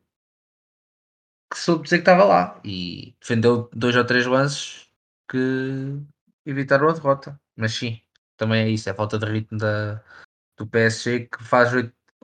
que 1.50 1.58
soube 1.58 1.84
dizer 1.84 1.98
que 1.98 2.02
estava 2.02 2.24
lá 2.24 2.60
e 2.64 3.14
defendeu 3.20 3.68
dois 3.72 3.94
ou 3.94 4.04
três 4.04 4.26
lances 4.26 4.88
que 5.30 6.00
evitaram 6.44 6.88
a 6.88 6.92
derrota. 6.92 7.40
Mas 7.56 7.74
sim, 7.74 8.00
também 8.36 8.62
é 8.64 8.68
isso, 8.68 8.88
é 8.88 8.92
a 8.92 8.94
falta 8.94 9.18
de 9.18 9.26
ritmo 9.26 9.58
da, 9.58 10.02
do 10.56 10.66
PSG 10.66 11.26
que 11.26 11.44
faz 11.44 11.70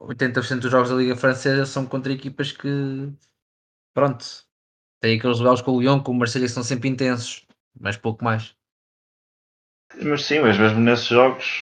80% 0.01 0.61
dos 0.61 0.71
jogos 0.71 0.91
da 0.91 0.97
Liga 0.97 1.17
Francesa 1.17 1.67
são 1.67 1.87
contra 1.87 2.13
equipas 2.13 2.51
que 2.53 3.13
pronto, 3.95 4.25
tem 5.01 5.19
aqueles 5.19 5.39
lugares 5.39 5.63
com 5.63 5.73
o 5.73 5.81
Lyon, 5.81 6.03
com 6.03 6.13
o 6.13 6.15
Marseille 6.15 6.47
que 6.47 6.53
são 6.53 6.65
sempre 6.65 6.89
intensos, 6.89 7.47
mas 7.79 7.97
pouco 7.97 8.25
mais. 8.25 8.57
Mas 10.03 10.25
sim, 10.25 10.41
mas 10.41 10.59
mesmo 10.59 10.81
nesses 10.81 11.07
jogos, 11.07 11.61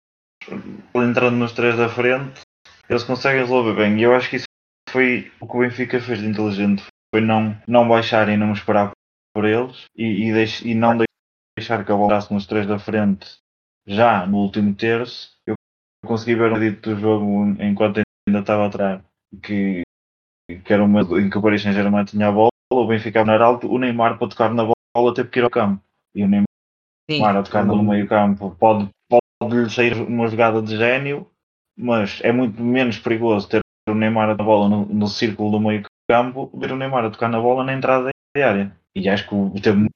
entrando 0.96 1.38
nos 1.38 1.52
três 1.52 1.76
da 1.78 1.90
frente, 1.90 2.42
eles 2.92 3.04
conseguem 3.06 3.40
resolver 3.40 3.74
bem. 3.74 3.98
E 3.98 4.04
eu 4.04 4.14
acho 4.14 4.30
que 4.30 4.36
isso 4.36 4.46
foi 4.90 5.32
o 5.40 5.48
que 5.48 5.58
o 5.58 5.60
Benfica 5.62 6.00
fez 6.02 6.20
de 6.20 6.28
inteligente 6.28 6.84
foi 7.14 7.22
não, 7.22 7.58
não 7.68 7.88
baixar 7.88 8.28
e 8.30 8.36
não 8.36 8.52
esperar 8.52 8.92
por 9.34 9.46
eles 9.46 9.86
e, 9.96 10.28
e, 10.28 10.34
deix, 10.34 10.62
e 10.62 10.76
não 10.76 10.98
deixar 11.58 11.86
que 11.86 11.92
a 11.92 11.96
bola 11.96 12.20
nos 12.30 12.46
três 12.46 12.68
da 12.68 12.78
frente 12.78 13.40
já 13.88 14.26
no 14.26 14.40
último 14.40 14.76
terço. 14.76 15.32
Eu 15.48 15.56
consegui 16.06 16.36
ver 16.36 16.52
um 16.52 16.60
dito 16.60 16.94
do 16.94 17.00
jogo 17.00 17.56
enquanto 17.62 18.02
ainda 18.28 18.40
estava 18.40 18.68
atrás 18.68 19.02
que, 19.42 19.84
que 20.50 20.74
era 20.74 20.84
uma 20.84 21.02
em 21.20 21.30
que 21.30 21.38
o 21.38 21.42
Paris 21.42 21.62
Saint-Germain 21.62 22.04
tinha 22.04 22.28
a 22.28 22.32
bola, 22.32 22.50
o 22.74 22.88
Benfica 22.88 23.24
na 23.24 23.42
alto, 23.42 23.72
o 23.72 23.78
Neymar 23.78 24.18
para 24.18 24.28
tocar 24.28 24.54
na 24.54 24.66
bola 24.66 25.14
teve 25.14 25.30
que 25.30 25.40
ir 25.40 25.44
ao 25.44 25.50
campo. 25.50 25.82
E 26.14 26.24
o 26.24 26.28
Neymar 26.28 26.46
Sim, 27.10 27.24
a 27.24 27.44
tocar 27.44 27.66
no 27.66 27.82
meio 27.84 28.08
campo 28.08 28.56
pode, 28.60 28.90
pode 29.10 29.56
lhe 29.56 29.70
sair 29.70 29.94
uma 29.94 30.28
jogada 30.28 30.62
de 30.62 30.78
gênio, 30.78 31.30
mas 31.78 32.20
é 32.24 32.32
muito 32.32 32.62
menos 32.62 33.00
perigoso 33.00 33.48
ter 33.48 33.62
o 33.90 33.96
Neymar 33.96 34.30
a 34.30 34.36
bola 34.36 34.70
no, 34.70 34.86
no 34.86 35.08
círculo 35.08 35.52
do 35.52 35.60
meio 35.60 35.84
campo, 36.10 36.52
ver 36.54 36.72
o 36.72 36.78
Neymar 36.78 37.06
a 37.06 37.10
tocar 37.10 37.30
na 37.30 37.40
bola 37.40 37.64
na 37.64 37.74
entrada 37.74 38.10
da 38.36 38.48
área. 38.48 38.78
E 38.96 39.08
acho 39.10 39.28
que 39.28 39.62
teve 39.62 39.90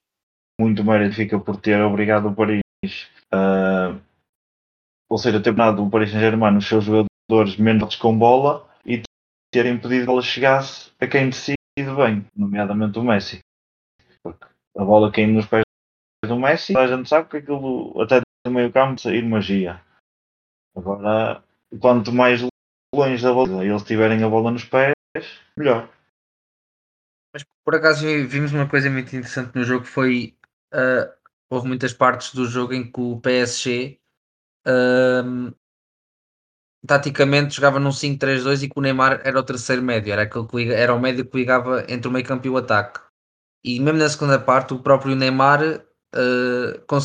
muito 0.59 0.83
mérito 0.83 1.15
fica 1.15 1.39
por 1.39 1.57
ter 1.57 1.81
obrigado 1.81 2.29
o 2.29 2.35
Paris, 2.35 2.61
uh, 3.33 3.99
ou 5.09 5.17
seja, 5.17 5.41
ter 5.41 5.53
dado 5.53 5.83
o 5.83 5.89
Paris 5.89 6.11
Saint-Germain 6.11 6.57
os 6.57 6.67
seus 6.67 6.85
jogadores 6.85 7.57
menos 7.57 7.95
com 7.95 8.17
bola 8.17 8.67
e 8.85 9.01
ter 9.53 9.65
impedido 9.65 10.05
que 10.05 10.11
ela 10.11 10.21
chegasse 10.21 10.91
a 10.99 11.07
quem 11.07 11.29
decide 11.29 11.57
bem, 11.95 12.25
nomeadamente 12.35 12.97
o 12.97 13.03
Messi. 13.03 13.39
Porque 14.23 14.45
a 14.77 14.83
bola 14.83 15.11
caindo 15.11 15.33
nos 15.33 15.45
pés 15.45 15.63
do 16.25 16.39
Messi, 16.39 16.75
a 16.77 16.87
gente 16.87 17.09
sabe 17.09 17.29
que 17.29 17.37
aquilo 17.37 18.01
até 18.01 18.21
do 18.45 18.51
meio 18.51 18.71
campo 18.71 18.99
sair 18.99 19.23
magia. 19.23 19.81
Agora, 20.75 21.43
quanto 21.79 22.11
mais 22.11 22.41
longe 22.93 23.23
da 23.23 23.33
bola 23.33 23.65
eles 23.65 23.83
tiverem 23.83 24.23
a 24.23 24.29
bola 24.29 24.51
nos 24.51 24.65
pés, 24.65 24.93
melhor. 25.57 25.89
Mas 27.33 27.43
por 27.63 27.75
acaso 27.75 28.05
vimos 28.27 28.53
uma 28.53 28.67
coisa 28.67 28.89
muito 28.89 29.15
interessante 29.15 29.55
no 29.55 29.63
jogo, 29.63 29.85
foi 29.85 30.37
uh, 30.73 31.11
houve 31.49 31.67
muitas 31.67 31.93
partes 31.93 32.33
do 32.33 32.45
jogo 32.45 32.73
em 32.73 32.89
que 32.89 32.99
o 32.99 33.19
PSG 33.19 33.99
uh, 34.67 35.53
taticamente 36.85 37.55
jogava 37.55 37.79
num 37.79 37.89
5-3-2 37.89 38.63
e 38.63 38.69
que 38.69 38.79
o 38.79 38.81
Neymar 38.81 39.21
era 39.23 39.39
o 39.39 39.43
terceiro 39.43 39.81
médio, 39.81 40.13
era, 40.13 40.23
aquele 40.23 40.47
que 40.47 40.71
era 40.71 40.93
o 40.93 40.99
médio 40.99 41.25
que 41.25 41.37
ligava 41.37 41.85
entre 41.89 42.07
o 42.07 42.11
meio 42.11 42.25
campo 42.25 42.47
e 42.47 42.49
o 42.49 42.57
ataque. 42.57 42.99
E 43.63 43.79
mesmo 43.79 43.99
na 43.99 44.07
segunda 44.07 44.39
parte, 44.39 44.73
o 44.73 44.79
próprio 44.79 45.15
Neymar 45.15 45.61
uh, 45.63 47.01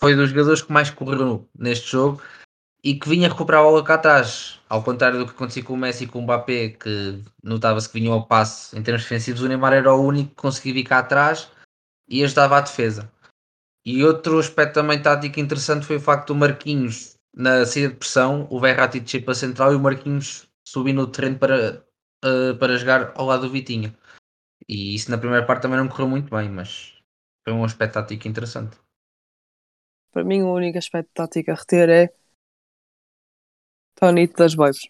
foi 0.00 0.14
dos 0.14 0.30
jogadores 0.30 0.62
que 0.62 0.72
mais 0.72 0.90
correu 0.90 1.48
neste 1.54 1.90
jogo 1.90 2.22
e 2.82 2.94
que 2.94 3.08
vinha 3.08 3.28
recuperar 3.28 3.60
a 3.60 3.64
bola 3.64 3.84
cá 3.84 3.94
atrás. 3.94 4.58
Ao 4.68 4.82
contrário 4.82 5.18
do 5.18 5.26
que 5.26 5.32
acontecia 5.32 5.62
com 5.62 5.74
o 5.74 5.76
Messi 5.76 6.04
e 6.04 6.06
com 6.06 6.20
o 6.20 6.22
Mbappé, 6.22 6.70
que 6.70 7.22
notava-se 7.42 7.88
que 7.88 7.98
vinham 7.98 8.14
ao 8.14 8.26
passe 8.26 8.76
em 8.78 8.82
termos 8.82 9.02
defensivos, 9.02 9.42
o 9.42 9.48
Neymar 9.48 9.72
era 9.72 9.92
o 9.92 10.04
único 10.04 10.30
que 10.30 10.36
conseguia 10.36 10.74
vir 10.74 10.84
cá 10.84 10.98
atrás 11.00 11.50
e 12.08 12.24
ajudava 12.24 12.58
a 12.58 12.60
defesa. 12.60 13.10
E 13.84 14.04
outro 14.04 14.38
aspecto 14.38 14.74
também 14.74 15.00
tático 15.00 15.40
interessante 15.40 15.86
foi 15.86 15.96
o 15.96 16.00
facto 16.00 16.28
do 16.28 16.34
Marquinhos, 16.34 17.16
na 17.34 17.64
saída 17.64 17.90
de 17.90 17.96
pressão, 17.96 18.46
o 18.50 18.60
Verratti 18.60 19.00
descer 19.00 19.22
para 19.22 19.32
a 19.32 19.36
central 19.36 19.72
e 19.72 19.76
o 19.76 19.80
Marquinhos 19.80 20.48
subir 20.66 20.92
no 20.92 21.06
terreno 21.06 21.38
para, 21.38 21.84
uh, 22.24 22.56
para 22.58 22.76
jogar 22.76 23.12
ao 23.14 23.26
lado 23.26 23.42
do 23.42 23.50
Vitinha. 23.50 23.96
E 24.68 24.94
isso 24.94 25.10
na 25.10 25.18
primeira 25.18 25.46
parte 25.46 25.62
também 25.62 25.78
não 25.78 25.88
correu 25.88 26.08
muito 26.08 26.34
bem, 26.34 26.48
mas 26.48 26.94
foi 27.44 27.52
um 27.52 27.64
aspecto 27.64 27.94
tático 27.94 28.28
interessante. 28.28 28.76
Para 30.12 30.24
mim, 30.24 30.42
o 30.42 30.52
único 30.52 30.78
aspecto 30.78 31.10
tático 31.14 31.50
a 31.50 31.54
reter 31.54 31.88
é 31.88 32.14
Tonito 34.00 34.34
das 34.34 34.54
Babes. 34.54 34.88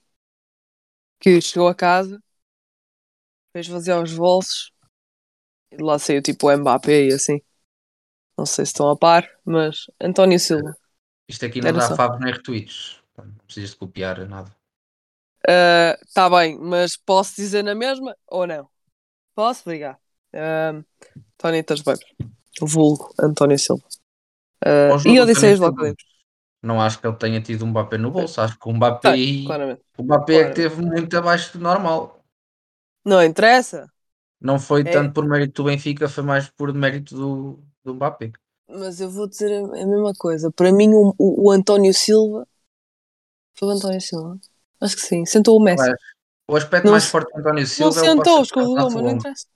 Que 1.19 1.41
chegou 1.41 1.67
a 1.69 1.75
casa, 1.75 2.23
fez 3.53 3.67
fazer 3.67 3.93
os 3.95 4.15
bolsos 4.15 4.73
e 5.73 5.77
de 5.77 5.83
lá 5.83 5.99
saiu 5.99 6.23
tipo 6.23 6.49
o 6.49 6.57
Mbappé 6.57 7.07
e 7.09 7.13
assim. 7.13 7.43
Não 8.39 8.47
sei 8.47 8.65
se 8.65 8.71
estão 8.71 8.89
a 8.89 8.97
par, 8.97 9.29
mas 9.45 9.87
António 10.01 10.39
Silva. 10.39 10.75
Isto 11.29 11.45
aqui 11.45 11.61
não 11.61 11.69
Era 11.69 11.79
dá 11.79 11.89
só. 11.89 11.97
favos 11.97 12.21
nem 12.21 12.33
retweets. 12.33 13.03
Não 13.19 13.35
precisas 13.45 13.71
de 13.71 13.77
copiar 13.77 14.27
nada. 14.27 14.55
Está 16.03 16.31
bem, 16.31 16.59
mas 16.59 16.97
posso 16.97 17.37
dizer 17.37 17.63
na 17.63 17.75
mesma 17.75 18.17
ou 18.29 18.47
não? 18.47 18.69
Posso? 19.35 19.63
Obrigado. 19.67 19.99
Uh, 20.33 20.85
Tonito 21.37 21.75
das 21.75 21.83
Babes. 21.83 22.05
O 22.61 22.67
vulgo 22.67 23.13
António 23.21 23.59
Silva. 23.59 23.85
Uh, 24.65 25.09
e 25.09 25.17
eu 25.17 25.27
do 25.27 25.33
Não 26.63 26.81
acho 26.81 27.01
que 27.01 27.07
ele 27.07 27.17
tenha 27.17 27.41
tido 27.43 27.65
um 27.65 27.69
Mbappé 27.69 27.99
no 27.99 28.11
bolso. 28.11 28.41
Acho 28.41 28.59
que 28.59 28.69
o 28.69 28.73
Mbappé, 28.75 29.11
Tem, 29.13 29.43
claramente. 29.45 29.83
o 29.99 30.03
Mbappé 30.05 30.35
é 30.37 30.45
que 30.51 30.55
teve 30.57 30.83
muito 30.83 31.17
abaixo 31.19 31.57
do 31.59 31.63
normal. 31.65 32.25
Não 33.05 33.23
interessa, 33.23 33.91
Não 34.41 34.59
foi 34.59 34.85
É. 34.85 34.91
tanto 34.91 35.15
por 35.15 35.27
mérito 35.27 35.63
do 35.63 35.69
Benfica, 35.71 36.09
foi 36.09 36.25
mais 36.25 36.49
por 36.51 36.73
mérito 36.75 37.15
do, 37.17 37.65
do 37.85 37.95
Mbappé. 37.95 38.33
mas 38.69 39.01
eu 39.01 39.11
vou 39.11 39.29
dizer 39.29 39.53
a, 39.53 39.83
a 39.83 39.87
mesma 39.87 40.15
coisa. 40.15 40.51
Para 40.51 40.73
mim, 40.73 40.89
o, 40.95 41.15
o, 41.19 41.47
o 41.49 41.51
António 41.51 41.93
Silva. 41.93 42.47
Foi 43.57 43.69
o 43.69 43.71
António 43.73 44.01
Silva? 44.01 44.39
Acho 44.81 44.97
que 44.97 45.03
sim. 45.03 45.25
Sentou 45.27 45.57
o 45.57 45.63
Messi. 45.63 45.83
Mas 45.89 45.99
O 46.53 46.57
aspecto 46.57 46.87
Não 46.87 46.93
mais 46.93 47.07
forte 47.07 47.33
do 47.33 47.41
António 47.41 47.67
Não 47.79 47.93
Silva 47.93 48.01
é 48.01 48.05
o 48.05 48.07
sentou, 48.07 48.15
passe- 48.15 48.45
é 48.59 48.65
o 48.65 48.67
escorregou, 48.67 48.91
mas 48.91 49.03
não 49.05 49.11
interessa. 49.13 49.47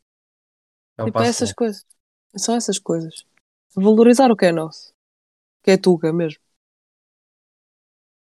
É 0.98 1.02
Tipo, 1.04 1.22
é 1.22 1.28
essas 1.28 1.52
coisas. 1.52 1.84
São 2.36 2.54
essas 2.56 2.78
coisas. 2.78 3.24
Valorizar 3.76 4.30
o 4.30 4.36
que 4.36 4.46
é 4.46 4.52
nosso. 4.52 4.92
Que 5.62 5.72
é 5.72 5.78
Tuga 5.78 6.12
mesmo. 6.12 6.40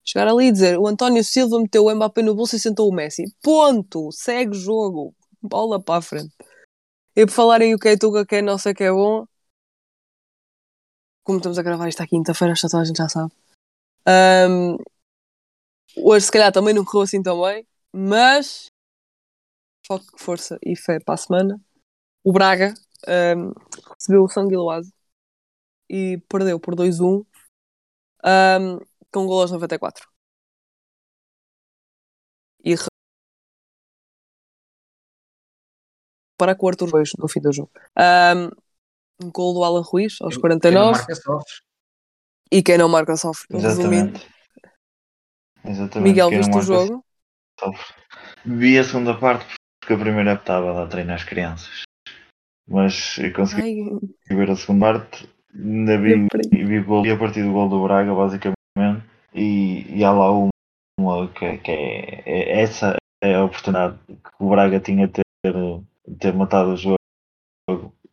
Chegar 0.05 0.29
ali 0.29 0.47
e 0.49 0.53
dizer 0.53 0.79
o 0.79 0.87
António 0.87 1.25
Silva 1.25 1.59
meteu 1.59 1.87
o 1.87 1.95
Mbappé 1.95 2.23
no 2.23 2.35
bolso 2.35 2.57
e 2.57 2.61
sentou 2.61 2.89
o 2.89 2.95
Messi. 2.95 3.25
Ponto. 3.43 4.11
Segue 4.13 4.55
jogo. 4.55 5.15
Bola 5.41 5.83
para 5.83 5.99
a 5.99 6.03
frente. 6.03 6.35
E 7.17 7.25
por 7.27 7.33
falarem 7.33 7.75
o 7.75 7.79
que 7.79 7.89
é 7.89 7.97
Tuga, 7.97 8.27
que 8.27 8.37
é 8.37 8.43
nosso, 8.43 8.69
o 8.69 8.75
que 8.75 8.85
é 8.85 8.91
bom. 8.91 9.27
Como 11.23 11.39
estamos 11.39 11.59
a 11.59 11.63
gravar 11.63 11.89
isto 11.89 12.03
à 12.03 12.07
quinta-feira, 12.07 12.55
já 12.55 12.69
toda 12.69 12.83
a 12.83 12.85
gente 12.85 12.99
já 12.99 13.09
sabe. 13.09 13.33
Ahm, 14.07 14.77
hoje 15.97 16.27
se 16.27 16.33
calhar 16.33 16.53
também 16.53 16.75
não 16.75 16.85
correu 16.85 17.03
assim 17.03 17.23
tão 17.23 17.41
bem. 17.43 17.67
Mas 17.93 18.67
foco, 19.87 20.05
força 20.19 20.59
e 20.65 20.77
fé 20.77 20.99
para 21.01 21.15
a 21.15 21.17
semana. 21.17 21.61
O 22.25 22.33
Braga 22.33 22.75
ahm, 23.07 23.53
recebeu 23.95 24.25
o 24.25 24.29
sangue 24.29 24.55
Iloase 24.55 24.93
e 25.89 26.19
perdeu 26.29 26.59
por 26.59 26.75
2-1 26.75 27.25
ahm, 28.25 28.81
com 29.15 29.27
gol 29.27 29.43
aos 29.43 29.53
94. 29.53 30.09
E 32.65 32.75
re- 32.75 32.87
para 36.37 36.55
com 36.57 36.67
o 36.67 36.69
Arthur 36.69 36.89
Reis 36.93 37.11
no 37.19 37.29
fim 37.29 37.41
do 37.41 37.53
jogo. 37.53 37.71
Um 39.23 39.31
gol 39.31 39.55
do 39.55 39.63
Alan 39.63 39.83
Ruiz 39.83 40.21
aos 40.21 40.35
Quem 40.35 40.43
não 40.43 40.91
49 40.91 40.91
marca 40.93 41.15
sofre. 41.15 41.55
e 42.51 42.63
quem 42.63 42.77
não 42.79 42.89
marca 42.89 43.17
sofre. 43.17 43.47
Exatamente. 43.57 44.27
Exatamente. 45.65 46.09
Miguel, 46.11 46.29
Quem 46.31 46.39
viste 46.39 46.57
o 46.59 46.63
jogo? 46.63 47.05
sofre. 47.61 47.95
Vi 48.45 48.77
a 48.79 48.85
segunda 48.85 49.19
parte 49.19 49.55
porque 49.81 49.95
a 49.95 49.99
primeira 49.99 50.35
estava 50.35 50.71
a 50.73 50.75
dar 50.75 50.89
treino 50.91 51.13
às 51.13 51.23
crianças. 51.23 51.83
Mas 52.67 53.19
eu 53.19 53.33
consegui 53.33 53.63
Ai, 53.63 54.37
ver 54.37 54.51
a 54.51 54.57
segunda 54.57 54.87
parte, 54.95 55.29
ainda 55.55 55.99
vi, 56.01 56.27
vi, 56.51 56.79
o 56.79 56.85
gol, 56.85 57.03
vi 57.03 57.11
a 57.13 57.19
partir 57.19 57.43
do 57.43 57.53
gol 57.53 57.69
do 57.69 57.83
Braga, 57.83 58.15
basicamente, 58.15 58.57
e, 59.35 59.99
e 59.99 60.05
há 60.05 60.13
lá 60.13 60.33
um, 60.33 60.49
uma 60.99 61.29
que, 61.29 61.59
que 61.59 61.71
é, 61.71 62.23
é- 62.27 62.63
essa 62.63 62.97
é 63.23 63.35
a 63.35 63.45
oportunidade 63.45 63.99
que 64.07 64.31
o 64.45 64.51
Braga 64.51 64.81
tinha 64.81 65.07
de 65.07 65.13
ter, 65.15 65.25
ter 66.19 66.35
matado 66.35 66.71
o 66.73 66.77
jogo 66.77 66.97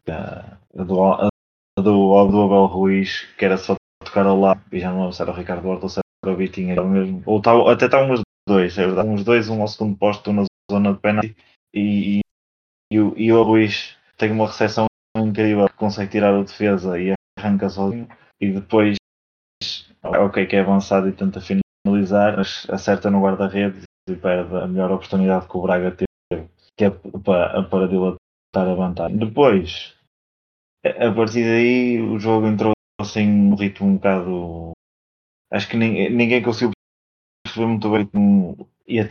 a 0.10 0.58
do, 0.74 1.82
do, 1.82 2.18
Abel 2.18 2.66
Ruiz, 2.66 3.26
que 3.38 3.46
era 3.46 3.58
só 3.58 3.76
tocar 4.04 4.26
ao 4.26 4.40
lado, 4.40 4.62
e 4.72 4.80
já 4.80 4.92
não 4.92 5.10
era 5.10 5.32
o 5.32 5.36
Ricardo 5.36 5.68
Horta 5.68 5.86
ou 5.86 5.90
se 5.90 6.00
era 6.24 6.34
o 6.34 6.38
Vitinho, 6.38 6.72
era 6.72 6.84
o 6.84 6.90
mesmo, 6.90 7.22
ou 7.26 7.42
tava, 7.42 7.72
até 7.72 7.86
estavam 7.86 8.14
os 8.14 8.22
dois, 8.48 8.78
é 8.78 8.86
verdade, 8.86 9.10
uns 9.10 9.24
dois, 9.24 9.50
um 9.50 9.62
ao 9.62 9.68
segundo 9.68 9.98
posto, 9.98 10.34
na 10.34 10.44
zona 10.72 10.94
de 10.94 11.00
penalti, 11.00 11.36
e, 11.74 12.20
e, 12.20 12.22
e, 12.92 13.00
o, 13.00 13.14
e 13.18 13.32
o 13.32 13.44
Ruiz 13.44 13.96
tem 14.18 14.32
uma 14.32 14.48
recepção 14.48 14.86
incrível, 15.18 15.70
consegue 15.78 16.12
tirar 16.12 16.34
o 16.34 16.44
defesa 16.44 17.00
e 17.00 17.14
arranca 17.38 17.70
sozinho, 17.70 18.08
e 18.40 18.52
depois, 18.52 18.98
ok, 20.04 20.48
que 20.48 20.56
é 20.56 20.62
avançado 20.62 21.08
e 21.08 21.14
tenta 21.14 21.40
finalizar, 21.42 22.38
mas 22.38 22.68
acerta 22.70 23.10
no 23.10 23.22
guarda-redes 23.22 23.84
e 24.10 24.16
perde 24.16 24.56
a 24.56 24.68
melhor 24.68 24.92
oportunidade 24.92 25.48
que 25.48 25.58
o 25.58 25.62
Braga 25.62 25.92
teve, 25.92 26.50
que 26.78 26.86
é 26.86 26.90
para, 26.90 27.64
para 27.64 27.88
dilatar 27.88 28.20
a 28.56 28.76
vantagem. 28.76 29.18
Depois, 29.18 29.96
a 30.84 31.12
partir 31.14 31.44
daí, 31.44 32.02
o 32.02 32.20
jogo 32.20 32.48
entrou 32.48 32.74
assim 33.00 33.28
num 33.28 33.56
ritmo 33.56 33.88
um 33.88 33.96
bocado. 33.96 34.72
Acho 35.52 35.70
que 35.70 35.78
ninguém, 35.78 36.10
ninguém 36.10 36.42
conseguiu 36.42 36.72
perceber 37.46 37.68
muito 37.68 37.90
bem 37.90 38.00
o 38.00 38.04
ritmo 38.04 38.70
e 38.88 39.00
a 39.00 39.08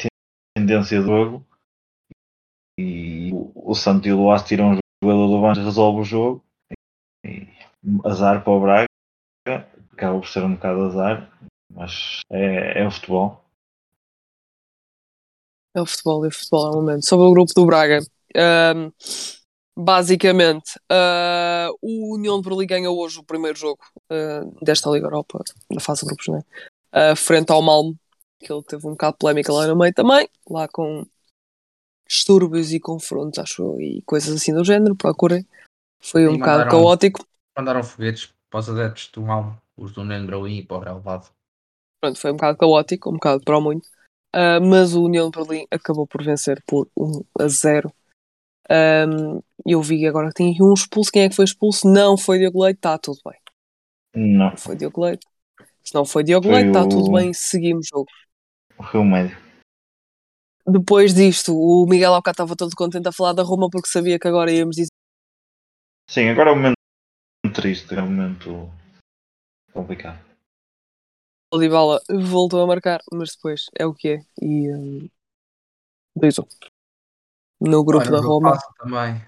tendência 0.57 1.01
do 1.01 1.07
jogo. 1.07 1.47
E 2.79 3.31
o, 3.33 3.71
o 3.71 3.75
Santo 3.75 4.09
e 4.09 4.13
o 4.13 4.17
Luas 4.17 4.43
tiram 4.43 4.73
o 4.73 4.79
jogador 5.03 5.27
do 5.29 5.41
banco, 5.41 5.61
resolve 5.61 6.01
o 6.01 6.05
jogo. 6.05 6.45
E 7.25 7.49
azar 8.05 8.43
para 8.43 8.53
o 8.53 8.61
Braga, 8.61 8.87
acaba 10.01 10.19
por 10.19 10.27
ser 10.29 10.43
um 10.43 10.55
bocado 10.55 10.81
azar, 10.87 11.31
mas 11.71 12.21
é, 12.31 12.81
é 12.83 12.87
o 12.87 12.91
futebol. 12.91 13.45
É 15.77 15.81
o 15.83 15.87
futebol, 15.87 16.25
é 16.25 16.29
o 16.29 16.33
futebol, 16.33 16.67
é 16.67 16.71
o 16.71 16.75
momento. 16.77 17.07
Sobre 17.07 17.27
o 17.27 17.33
grupo 17.33 17.53
do 17.55 17.67
Braga, 17.67 18.01
ahm, 18.35 18.91
basicamente, 19.79 20.81
ah, 20.91 21.69
o 21.83 22.15
União 22.15 22.41
de 22.41 22.49
Berlim 22.49 22.67
ganhou 22.67 22.99
hoje 22.99 23.19
o 23.19 23.25
primeiro 23.25 23.59
jogo 23.59 23.79
ah, 24.11 24.41
desta 24.63 24.89
Liga 24.91 25.07
Europa, 25.07 25.45
na 25.71 25.81
fase 25.81 26.01
de 26.01 26.07
grupos, 26.07 26.29
né? 26.29 26.43
Ah, 26.91 27.15
frente 27.15 27.53
ao 27.53 27.61
Malmo, 27.63 27.95
que 28.41 28.51
ele 28.51 28.63
teve 28.63 28.87
um 28.87 28.93
bocado 28.93 29.13
de 29.13 29.19
polémica 29.19 29.53
lá 29.53 29.67
no 29.67 29.77
meio 29.77 29.93
também, 29.93 30.29
lá 30.49 30.67
com 30.67 31.07
distúrbios 32.09 32.73
e 32.73 32.81
confrontos, 32.81 33.39
acho 33.39 33.63
eu, 33.63 33.81
e 33.81 34.03
coisas 34.03 34.35
assim 34.35 34.53
do 34.55 34.65
género, 34.65 34.97
procurem. 34.97 35.47
Foi 36.01 36.27
um 36.27 36.35
E 36.35 36.39
bocado 36.39 36.61
mandaram- 36.61 36.71
caótico. 36.71 37.25
Mandaram 37.57 37.83
foguetes 37.85 38.33
para 38.51 38.61
os 38.61 38.69
adeptos 38.69 39.09
do 39.13 39.23
Malmo, 39.23 39.57
os 39.81 39.93
do 39.93 40.05
Nembro 40.05 40.47
e 40.47 40.63
para 40.65 40.77
o 40.77 40.81
relevado. 40.81 41.31
Pronto, 42.01 42.19
foi 42.21 42.31
um 42.31 42.35
bocado 42.37 42.59
caótico, 42.59 43.11
um 43.11 43.15
bocado 43.15 43.43
para 43.45 43.59
o 43.59 43.61
muito. 43.61 43.89
Ah, 44.33 44.61
mas 44.61 44.95
o 44.95 45.05
União 45.05 45.31
de 45.31 45.39
Berlim 45.39 45.67
acabou 45.71 46.07
por 46.07 46.23
vencer 46.23 46.63
por 46.67 46.89
1 46.97 47.25
a 47.39 47.49
0. 47.49 47.93
Ahm, 48.71 49.41
eu 49.67 49.83
vi 49.83 50.07
agora 50.07 50.29
que 50.29 50.35
tinha 50.35 50.55
um 50.65 50.73
expulso. 50.73 51.11
Quem 51.11 51.23
é 51.25 51.29
que 51.29 51.35
foi 51.35 51.45
expulso? 51.45 51.89
Não 51.89 52.17
foi 52.17 52.39
Diogo 52.39 52.63
Leite, 52.63 52.77
está 52.79 52.97
tudo 52.99 53.19
bem. 53.25 53.39
Não, 54.15 54.51
Não 54.51 54.57
foi 54.57 54.77
Diogo 54.77 55.05
Leite. 55.05 55.27
Se 55.83 55.95
não 55.95 56.05
foi 56.05 56.23
Diogo 56.23 56.47
Foi 56.47 56.55
Leite, 56.57 56.69
está 56.69 56.85
o- 56.85 56.89
tudo 56.89 57.13
bem, 57.13 57.33
seguimos 57.33 57.87
o 57.93 57.97
jogo. 57.99 58.11
foi 58.91 59.01
o 59.01 59.05
médio. 59.05 59.37
Depois 60.67 61.13
disto, 61.15 61.57
o 61.57 61.87
Miguel 61.87 62.15
ao 62.15 62.23
estava 62.25 62.55
todo 62.55 62.77
contente 62.77 63.09
a 63.09 63.13
falar 63.13 63.33
da 63.33 63.43
Roma 63.43 63.69
porque 63.69 63.89
sabia 63.89 64.19
que 64.19 64.29
agora 64.29 64.53
íamos 64.53 64.77
dizer. 64.77 64.91
Sim, 66.09 66.29
agora 66.29 66.51
é 66.51 66.53
um 66.53 66.57
momento 66.57 66.77
triste, 67.55 67.95
é 67.95 68.03
um 68.03 68.07
momento 68.11 68.71
complicado. 69.73 70.19
O 71.53 71.59
Dybala 71.59 72.01
voltou 72.09 72.63
a 72.63 72.67
marcar, 72.67 73.01
mas 73.13 73.35
depois 73.35 73.67
é 73.79 73.85
o 73.85 73.95
que 73.95 74.09
é. 74.09 74.25
E 74.41 74.73
um, 74.73 75.09
2-1. 76.17 76.47
No 77.61 77.85
grupo 77.85 78.05
Olha, 78.07 78.13
da 78.13 78.21
Roma 78.27 78.59
também. 78.79 79.21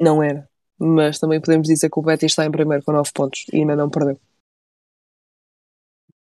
não 0.00 0.22
era. 0.22 0.48
Mas 0.78 1.18
também 1.18 1.40
podemos 1.40 1.66
dizer 1.66 1.90
que 1.90 1.98
o 1.98 2.02
Betis 2.02 2.30
está 2.30 2.44
em 2.46 2.50
primeiro 2.52 2.84
com 2.84 2.92
9 2.92 3.10
pontos 3.12 3.44
e 3.52 3.56
ainda 3.56 3.74
não 3.74 3.90
perdeu. 3.90 4.18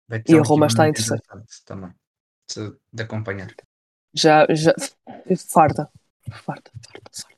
Vai 0.09 0.21
E 0.21 0.23
a 0.23 0.37
ser 0.37 0.41
Roma 0.49 0.67
está 0.67 0.89
em 0.89 0.93
terceiro. 0.93 1.23
Também. 1.67 1.93
De, 2.55 2.77
de 2.93 3.03
acompanhar. 3.03 3.53
Já, 4.15 4.47
já. 4.51 4.73
Farta. 5.53 5.91
Farta, 6.31 6.71
farta, 6.81 7.11
farta. 7.13 7.37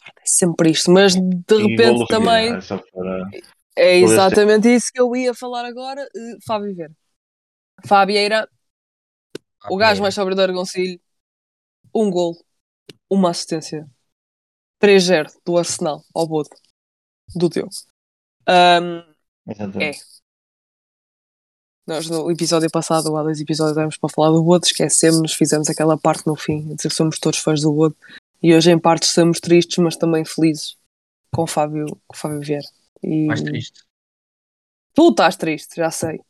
Farta, 0.00 0.20
É 0.22 0.26
sempre 0.26 0.70
isto, 0.70 0.90
mas 0.90 1.14
de 1.14 1.54
E 1.54 1.66
repente 1.68 2.06
também. 2.06 2.58
Para- 2.60 3.30
É 3.76 3.96
exatamente 3.98 4.68
isso 4.72 4.92
que 4.92 5.00
eu 5.00 5.14
ia 5.16 5.34
falar 5.34 5.64
agora. 5.64 6.02
eh, 6.02 6.36
Fábio 6.46 6.74
Vieira. 6.74 6.94
Fabieira, 7.86 8.48
o 9.68 9.76
gajo 9.76 10.00
mais 10.00 10.14
sóbrio 10.14 10.36
do 10.36 10.42
Argoncilho, 10.42 11.00
um 11.94 12.10
gol, 12.10 12.36
uma 13.10 13.30
assistência. 13.30 13.86
3-0 14.80 15.32
do 15.44 15.56
Arsenal 15.56 16.04
ao 16.14 16.26
Bodo. 16.26 16.50
Do 17.34 17.48
Diogo. 17.48 17.70
Ahm, 18.46 19.02
Exatamente. 19.46 20.02
nós 21.86 22.08
no 22.08 22.30
episódio 22.30 22.70
passado, 22.70 23.06
ou 23.06 23.16
há 23.16 23.22
dois 23.22 23.40
episódios, 23.40 23.76
demos 23.76 23.96
para 23.96 24.10
falar 24.10 24.30
do 24.30 24.42
Bodo, 24.42 24.64
esquecemos-nos, 24.64 25.32
fizemos 25.32 25.68
aquela 25.70 25.98
parte 25.98 26.26
no 26.26 26.36
fim, 26.36 26.70
a 26.70 26.74
dizer 26.74 26.88
que 26.88 26.94
somos 26.94 27.18
todos 27.18 27.38
fãs 27.38 27.60
do 27.62 27.72
Bodo. 27.72 27.96
E 28.42 28.54
hoje, 28.54 28.70
em 28.70 28.78
parte, 28.78 29.04
estamos 29.04 29.40
tristes, 29.40 29.78
mas 29.78 29.96
também 29.96 30.24
felizes 30.24 30.76
com 31.32 31.42
o 31.42 31.46
Fábio, 31.46 31.86
com 32.06 32.14
o 32.14 32.18
Fábio 32.18 32.40
Vieira. 32.40 32.66
E 33.04 33.26
Mais 33.26 33.42
triste. 33.42 33.82
tu 34.94 35.10
estás 35.10 35.36
triste, 35.36 35.76
já 35.76 35.90
sei. 35.90 36.20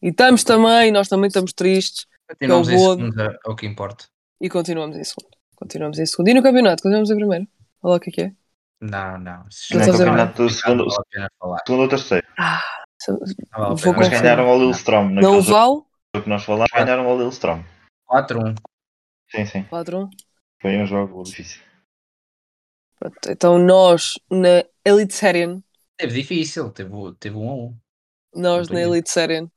E 0.00 0.08
estamos 0.08 0.42
também, 0.44 0.90
nós 0.90 1.08
também 1.08 1.28
estamos 1.28 1.52
tristes. 1.52 2.06
Continuamos 2.28 2.68
em 2.68 2.76
vou- 2.76 2.96
segunda, 2.96 3.38
é 3.46 3.50
o 3.50 3.54
que 3.54 3.66
importa. 3.66 4.06
E 4.40 4.48
continuamos 4.48 4.96
em 4.96 5.04
segundo. 5.04 5.30
Continuamos 5.56 5.98
em 5.98 6.06
segundo. 6.06 6.28
E 6.28 6.34
no 6.34 6.42
campeonato? 6.42 6.82
Continuamos 6.82 7.10
em 7.10 7.16
primeiro? 7.16 7.46
Olha 7.82 7.90
lá 7.92 7.96
o 7.96 8.00
que 8.00 8.10
é 8.10 8.12
que 8.12 8.20
é. 8.22 8.32
Não, 8.80 9.18
não. 9.18 9.44
Se 9.50 9.74
Não 9.76 9.84
ver? 9.84 9.92
campeonato, 9.92 10.48
segundo, 10.50 10.86
segundo 10.90 11.80
ou 11.82 11.88
terceiro. 11.88 12.26
Se- 13.00 13.10
Não 13.12 13.18
vale 13.52 13.64
a 13.64 13.68
Vou 13.68 13.76
pena. 13.76 13.96
Mas 13.98 14.08
ganharam 14.08 14.48
ao 14.48 14.58
Lillestrøm. 14.58 15.10
Não 15.12 15.40
vale? 15.42 15.82
que 16.22 16.28
nós 16.28 16.44
falámos, 16.44 16.70
ganharam 16.72 17.06
ao 17.06 17.16
Lillestrøm. 17.18 17.62
4-1. 18.06 18.54
Sim, 19.30 19.46
sim. 19.46 19.62
Padrão. 19.64 20.10
Foi 20.60 20.76
um 20.76 20.86
jogo 20.86 21.22
difícil. 21.22 21.60
Pronto, 22.98 23.30
Então 23.30 23.58
nós 23.58 24.18
na 24.30 24.64
Elite 24.84 25.14
Serien, 25.14 25.62
Teve 25.96 26.20
difícil. 26.20 26.70
Teve, 26.70 26.90
teve 27.18 27.36
um 27.36 27.50
a 27.50 27.54
um. 27.54 27.76
nós 28.34 28.68
na. 28.68 28.80
Elite 28.80 29.10
Serien 29.10 29.50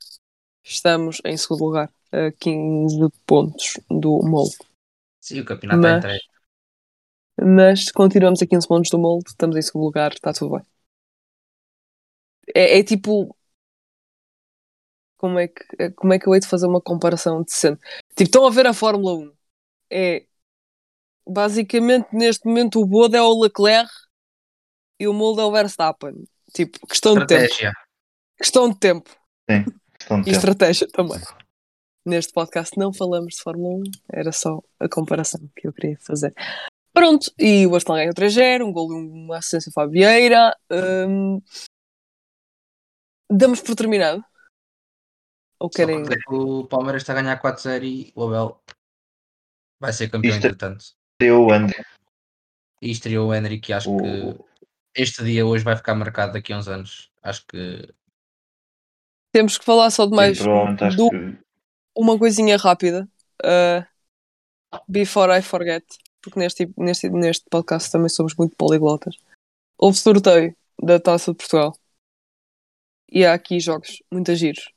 estamos 0.62 1.20
em 1.24 1.36
segundo 1.36 1.64
lugar, 1.64 1.92
a 2.12 2.32
15 2.32 2.98
pontos 3.24 3.80
do 3.88 4.20
molde. 4.22 4.56
Sim, 5.20 5.40
o 5.40 5.44
campeonato 5.44 5.80
Mas- 5.80 5.96
está 5.96 6.08
entregue. 6.08 6.36
Mas 7.38 7.90
continuamos 7.92 8.40
a 8.40 8.46
15 8.46 8.66
pontos 8.66 8.90
do 8.90 8.98
molde, 8.98 9.28
estamos 9.28 9.56
em 9.56 9.62
segundo 9.62 9.84
lugar, 9.84 10.12
está 10.12 10.32
tudo 10.32 10.56
bem. 10.56 10.66
É, 12.54 12.78
é 12.78 12.84
tipo. 12.84 13.34
Como 15.18 15.38
é, 15.38 15.48
que, 15.48 15.90
como 15.92 16.12
é 16.12 16.18
que 16.18 16.28
eu 16.28 16.34
hei 16.34 16.40
de 16.40 16.46
fazer 16.46 16.66
uma 16.66 16.80
comparação 16.80 17.42
decente? 17.42 17.80
Tipo, 18.10 18.22
estão 18.22 18.46
a 18.46 18.50
ver 18.50 18.66
a 18.66 18.74
Fórmula 18.74 19.14
1. 19.14 19.32
É. 19.90 20.26
Basicamente, 21.28 22.08
neste 22.12 22.46
momento, 22.46 22.80
o 22.80 22.86
Bodo 22.86 23.16
é 23.16 23.22
o 23.22 23.40
Leclerc 23.42 23.90
e 24.98 25.06
o 25.08 25.12
molde 25.12 25.40
é 25.40 25.44
o 25.44 25.52
Verstappen. 25.52 26.24
Tipo, 26.52 26.86
questão 26.86 27.14
de 27.14 27.26
tempo. 27.26 27.42
Estratégia. 27.44 27.72
Questão 28.38 28.68
de 28.70 28.78
tempo. 28.78 29.10
Questão 29.98 30.20
de 30.20 30.22
E 30.22 30.32
tempo. 30.32 30.36
estratégia 30.36 30.88
também. 30.88 31.20
Neste 32.04 32.32
podcast 32.32 32.78
não 32.78 32.92
falamos 32.92 33.34
de 33.34 33.42
Fórmula 33.42 33.80
1, 33.80 33.82
era 34.12 34.30
só 34.30 34.62
a 34.78 34.88
comparação 34.88 35.40
que 35.56 35.66
eu 35.66 35.72
queria 35.72 35.98
fazer. 36.00 36.32
Pronto, 36.92 37.30
e 37.38 37.66
o 37.66 37.74
Arsenal 37.74 37.98
ganhou 37.98 38.14
3-0, 38.14 38.64
um 38.64 38.72
gol 38.72 38.92
e 38.92 38.94
uma 38.94 39.38
assistência 39.38 39.72
Fabieira. 39.72 40.56
Hum... 40.70 41.42
Damos 43.30 43.60
por 43.60 43.74
terminado? 43.74 44.24
Ou 45.58 45.68
querem. 45.68 46.04
o 46.28 46.66
Palmeiras 46.66 47.02
está 47.02 47.12
a 47.12 47.20
ganhar 47.20 47.42
4-0 47.42 47.82
e 47.82 48.12
o 48.14 48.24
Abel 48.24 48.62
vai 49.80 49.92
ser 49.92 50.08
campeão 50.08 50.30
Isto 50.34 50.46
entretanto. 50.46 50.84
Eu, 51.20 51.50
Andy, 51.50 51.74
E 52.80 52.90
estreou 52.90 53.30
o 53.30 53.34
Henrique, 53.34 53.72
acho 53.72 53.90
o, 53.90 53.98
que 53.98 54.44
este 54.96 55.22
dia 55.22 55.46
hoje 55.46 55.62
vai 55.62 55.76
ficar 55.76 55.94
marcado 55.94 56.32
daqui 56.32 56.52
a 56.52 56.58
uns 56.58 56.68
anos. 56.68 57.10
Acho 57.22 57.46
que 57.46 57.88
Temos 59.32 59.58
que 59.58 59.64
falar 59.64 59.90
só 59.90 60.06
de 60.06 60.16
mais 60.16 60.40
acho 60.40 60.96
do- 60.96 61.10
que 61.10 61.38
uma 61.94 62.18
coisinha 62.18 62.56
rápida. 62.56 63.08
Uh, 63.44 63.84
before 64.88 65.30
I 65.30 65.42
forget, 65.42 65.84
porque 66.22 66.38
neste, 66.38 66.68
neste, 66.76 67.08
neste 67.10 67.44
podcast 67.50 67.90
também 67.92 68.08
somos 68.08 68.34
muito 68.34 68.56
poliglotas. 68.56 69.16
Houve 69.78 69.98
sorteio 69.98 70.56
da 70.82 70.98
Taça 70.98 71.32
de 71.32 71.36
Portugal. 71.36 71.76
E 73.10 73.24
há 73.24 73.34
aqui 73.34 73.60
jogos 73.60 74.02
muito 74.10 74.34
giros. 74.34 74.72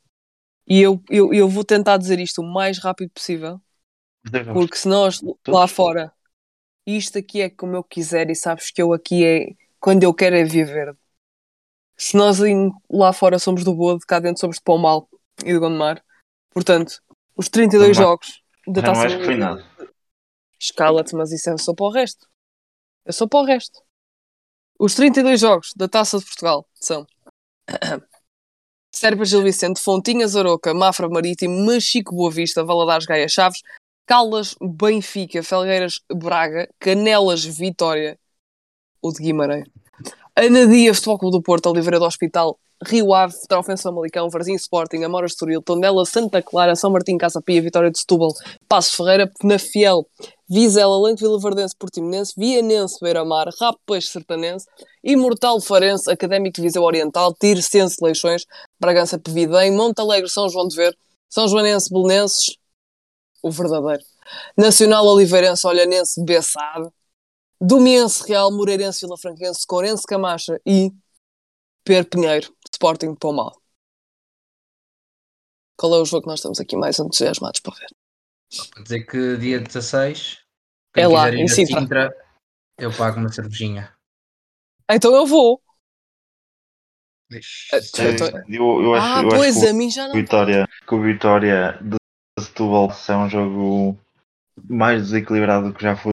E 0.67 0.81
eu, 0.81 1.01
eu, 1.09 1.33
eu 1.33 1.49
vou 1.49 1.63
tentar 1.63 1.97
dizer 1.97 2.19
isto 2.19 2.41
o 2.41 2.53
mais 2.53 2.77
rápido 2.77 3.09
possível, 3.11 3.59
porque 4.53 4.75
se 4.75 4.87
nós 4.87 5.19
lá 5.47 5.67
fora, 5.67 6.13
isto 6.85 7.17
aqui 7.17 7.41
é 7.41 7.49
como 7.49 7.75
eu 7.75 7.83
quiser, 7.83 8.29
e 8.29 8.35
sabes 8.35 8.69
que 8.69 8.81
eu 8.81 8.93
aqui 8.93 9.25
é 9.25 9.55
quando 9.79 10.03
eu 10.03 10.13
quero 10.13 10.35
é 10.35 10.43
viver. 10.43 10.95
Se 11.97 12.15
nós 12.15 12.39
em- 12.39 12.71
lá 12.89 13.11
fora 13.11 13.37
somos 13.39 13.63
do 13.63 13.73
Bode, 13.73 14.05
cá 14.05 14.19
dentro 14.19 14.39
somos 14.39 14.57
de 14.57 14.63
Palmal 14.63 15.09
e 15.43 15.51
de 15.53 15.59
Gondomar. 15.59 16.03
Portanto, 16.51 17.01
os 17.35 17.49
32 17.49 17.97
Gondomar. 17.97 18.09
jogos 18.11 18.43
da 18.67 18.81
já 18.81 18.87
não 18.87 18.93
Taça 18.93 19.05
acho 19.07 19.17
que 19.17 19.25
foi 19.25 19.35
nada. 19.35 19.65
Escala-te, 20.59 21.15
mas 21.15 21.31
isso 21.31 21.49
é 21.49 21.57
só 21.57 21.73
para 21.73 21.85
o 21.85 21.91
resto. 21.91 22.27
É 23.05 23.11
só 23.11 23.27
para 23.27 23.39
o 23.39 23.45
resto. 23.45 23.81
Os 24.77 24.95
32 24.95 25.39
jogos 25.39 25.73
da 25.75 25.87
Taça 25.87 26.19
de 26.19 26.25
Portugal 26.25 26.67
são 26.73 27.05
Serpa 28.93 29.23
Gil 29.23 29.43
Vicente, 29.43 29.79
Fontinhas 29.81 30.35
Aroca, 30.35 30.73
Mafra 30.73 31.07
Marítimo, 31.07 31.65
Machico 31.65 32.15
Boa 32.15 32.31
Vista, 32.31 32.63
Valadares 32.63 33.05
Gaia 33.05 33.27
Chaves, 33.27 33.61
Caldas 34.05 34.55
Benfica, 34.59 35.43
Felgueiras 35.43 36.01
Braga, 36.13 36.67
Canelas 36.79 37.45
Vitória, 37.45 38.18
o 39.01 39.11
de 39.11 39.23
Guimarães. 39.23 39.65
Anadia 40.35 40.93
Futebol 40.93 41.19
Clube 41.19 41.37
do 41.37 41.41
Porto, 41.41 41.69
Oliveira 41.69 41.99
do 41.99 42.05
Hospital, 42.05 42.57
Rio 42.85 43.13
Ave, 43.13 43.35
Trofense 43.47 43.83
Famalicão, 43.83 44.29
Varzim 44.29 44.53
Sporting, 44.53 45.03
Amoras 45.03 45.31
de 45.31 45.35
Estoril, 45.35 45.61
Tondela, 45.61 46.05
Santa 46.05 46.41
Clara, 46.41 46.77
São 46.77 46.89
Martim, 46.89 47.17
Casa 47.17 47.41
Pia, 47.41 47.61
Vitória 47.61 47.91
de 47.91 47.99
Setúbal, 47.99 48.33
Passos 48.69 48.95
Ferreira, 48.95 49.29
Penafiel, 49.39 50.07
Vizela, 50.49 50.97
Lente 51.01 51.21
Vila 51.21 51.37
Verdense, 51.39 51.75
Portimonense, 51.77 52.33
Vianense, 52.37 52.97
Beira-Mar, 53.01 53.49
Peixe 53.85 54.07
Sertanense, 54.07 54.65
Imortal 55.03 55.59
Farense, 55.59 56.09
Académico 56.09 56.55
de 56.55 56.61
Viseu 56.61 56.83
Oriental, 56.83 57.33
Tircense 57.33 57.97
Leixões, 58.01 58.45
Bragança 58.79 59.19
Pevidem, 59.19 59.73
Montalegre, 59.73 60.29
São 60.29 60.47
João 60.47 60.67
de 60.67 60.75
Ver, 60.77 60.97
São 61.29 61.49
Joanense, 61.49 61.91
Belenenses, 61.91 62.55
o 63.43 63.51
verdadeiro, 63.51 64.03
Nacional 64.57 65.05
Oliveirense, 65.05 65.67
Olhanense, 65.67 66.23
Bessade, 66.23 66.89
Domiense 67.61 68.25
Real, 68.27 68.51
Moreirense, 68.51 69.01
Vila 69.01 69.17
Franquense, 69.17 69.65
Corense 69.67 70.03
Camacha 70.07 70.59
e 70.65 70.91
Per 71.83 72.07
Pinheiro, 72.09 72.53
Sporting 72.71 73.13
de 73.13 73.19
Pomal. 73.19 73.51
Qual 75.77 75.93
é 75.95 75.99
o 76.01 76.05
jogo 76.05 76.23
que 76.23 76.27
nós 76.29 76.39
estamos 76.39 76.59
aqui 76.59 76.75
mais 76.75 76.99
entusiasmados 76.99 77.59
para 77.59 77.75
ver? 77.75 77.87
só 78.51 78.65
para 78.71 78.81
dizer 78.83 79.03
que 79.05 79.37
dia 79.37 79.59
16, 79.59 80.39
É 80.95 81.07
lá, 81.07 81.29
em 81.29 81.47
Sintra. 81.47 81.81
Sintra, 81.81 82.25
eu 82.79 82.91
pago 82.91 83.19
uma 83.19 83.31
cervejinha. 83.31 83.95
Então 84.89 85.15
eu 85.15 85.25
vou. 85.27 85.61
Eu, 87.31 87.39
Então- 88.11 88.27
eu, 88.47 88.81
eu 88.83 88.93
acho, 88.95 89.05
ah, 89.05 89.21
eu 89.21 89.29
pois 89.29 89.57
acho 89.57 89.67
a 89.67 89.73
mim 89.73 89.91
já 89.91 90.07
não. 90.07 90.15
Vitória, 90.15 90.67
que 90.87 90.95
o 90.95 91.01
Vitória 91.01 91.77
de 91.79 91.97
Setúbal 92.43 92.89
é 93.07 93.15
um 93.17 93.29
jogo 93.29 93.99
mais 94.67 95.03
desequilibrado 95.03 95.67
do 95.69 95.75
que 95.75 95.83
já 95.83 95.95
foi 95.95 96.11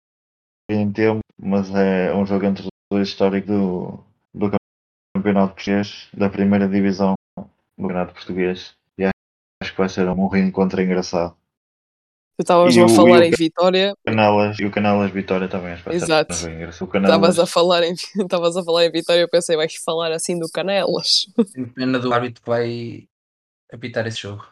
em 0.69 0.91
tempo, 0.91 1.21
mas 1.37 1.69
é 1.73 2.13
um 2.13 2.25
jogo 2.25 2.45
entre 2.45 2.63
os 2.63 2.69
dois 2.91 3.09
históricos 3.09 3.49
do, 3.49 4.03
do 4.33 4.51
campeonato 5.15 5.53
português, 5.55 6.09
da 6.13 6.29
primeira 6.29 6.67
divisão 6.67 7.15
do 7.37 7.49
campeonato 7.77 8.13
português. 8.13 8.75
E 8.97 9.05
acho 9.05 9.71
que 9.71 9.77
vai 9.77 9.89
ser 9.89 10.07
um 10.09 10.27
reencontro 10.27 10.81
engraçado. 10.81 11.35
Tu 12.37 12.41
estavas 12.41 12.75
a 12.75 12.87
falar 12.89 13.21
o- 13.21 13.25
em 13.25 13.31
Vitória, 13.31 13.93
Canelas, 14.05 14.59
e 14.59 14.65
o 14.65 14.71
Canelas 14.71 15.11
Vitória 15.11 15.47
também 15.47 15.75
Exato. 15.89 16.33
um 16.33 17.01
estavas 17.01 17.37
a 17.37 17.45
falar 17.45 17.83
em 17.83 17.93
estavas 18.17 18.57
a 18.57 18.63
falar 18.63 18.85
em 18.85 18.91
Vitória, 18.91 19.21
eu 19.21 19.29
pensei, 19.29 19.55
vais 19.55 19.75
falar 19.75 20.11
assim 20.11 20.39
do 20.39 20.49
Canelas. 20.49 21.27
pena 21.75 21.99
do 21.99 22.11
árbitro 22.13 22.41
que 22.41 22.49
vai 22.49 23.07
apitar 23.71 24.07
esse 24.07 24.21
jogo. 24.21 24.45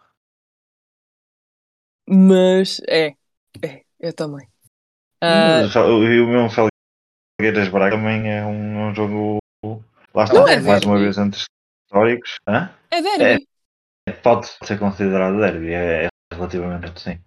Mas 2.08 2.80
é, 2.88 3.16
é, 3.64 3.84
Eu 4.00 4.14
também. 4.14 4.51
Mas 5.22 5.76
o- 5.76 6.04
E 6.04 6.20
o 6.20 6.28
meu 6.28 6.48
Felgueiras 6.50 7.70
Braga 7.70 7.96
também 7.96 8.30
é 8.32 8.44
um, 8.46 8.90
um 8.90 8.96
jogo. 8.96 9.40
Lá 10.14 10.24
está, 10.24 10.52
é 10.52 10.60
mais 10.60 10.84
uma 10.84 10.96
derby. 10.96 11.04
vez 11.04 11.18
entre 11.18 11.40
históricos. 11.86 12.36
Hã? 12.48 12.70
é 12.92 13.02
derby. 13.02 13.48
Pode 14.24 14.48
ser 14.66 14.80
considerado 14.80 15.40
derby, 15.40 15.72
é, 15.74 16.06
é 16.06 16.10
relativamente 16.34 17.00
sim. 17.00 17.20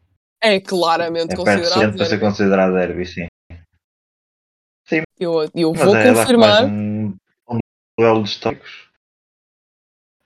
É, 0.42 0.60
claramente 0.60 1.32
É 1.32 1.36
considerado 1.36 1.96
para 1.96 2.04
ser 2.04 2.10
derby. 2.10 2.24
considerado 2.24 2.72
derby, 2.74 3.06
sim. 3.06 3.26
Eu, 5.18 5.48
eu 5.54 5.72
Mas 5.72 5.84
vou 5.84 5.96
é, 5.96 6.12
confirmar. 6.12 6.64
um, 6.64 7.16
um 7.48 7.58
duelo 7.96 8.24
de 8.24 8.28
históricos. 8.30 8.90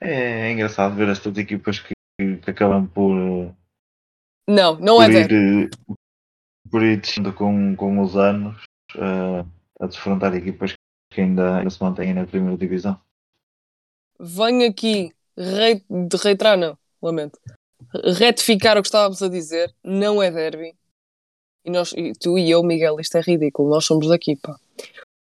É, 0.01 0.47
é 0.47 0.51
engraçado 0.51 0.95
ver 0.95 1.09
estas 1.09 1.37
equipas 1.37 1.79
que, 1.79 1.93
que 2.37 2.49
acabam 2.49 2.87
por, 2.87 3.15
Não, 4.47 4.75
não 4.79 4.95
por 4.95 5.03
é 5.03 5.09
derby. 5.09 5.35
ir, 5.35 5.69
eh, 5.69 5.93
por 6.69 6.83
ir 6.83 7.01
descendo 7.01 7.33
com, 7.33 7.75
com 7.75 7.99
os 8.01 8.15
anos 8.15 8.61
eh, 8.95 9.45
a 9.79 9.87
defrontar 9.87 10.33
equipas 10.35 10.73
que 11.11 11.21
ainda, 11.21 11.57
ainda 11.57 11.69
se 11.69 11.81
mantêm 11.81 12.13
na 12.13 12.25
primeira 12.25 12.57
divisão. 12.57 12.99
Venho 14.19 14.69
aqui 14.69 15.13
rei- 15.37 15.83
de 15.89 16.17
reiterar, 16.21 16.57
não, 16.57 16.77
lamento. 17.01 17.39
Retificar 18.17 18.77
o 18.77 18.81
que 18.81 18.87
estávamos 18.87 19.21
a 19.23 19.29
dizer, 19.29 19.73
não 19.83 20.21
é 20.21 20.29
derby. 20.29 20.75
E, 21.65 21.71
nós, 21.71 21.93
e 21.93 22.13
tu 22.13 22.37
e 22.37 22.49
eu, 22.49 22.63
Miguel, 22.63 22.99
isto 22.99 23.17
é 23.17 23.21
ridículo, 23.21 23.69
nós 23.69 23.85
somos 23.85 24.07
daqui, 24.07 24.35
pá. 24.35 24.57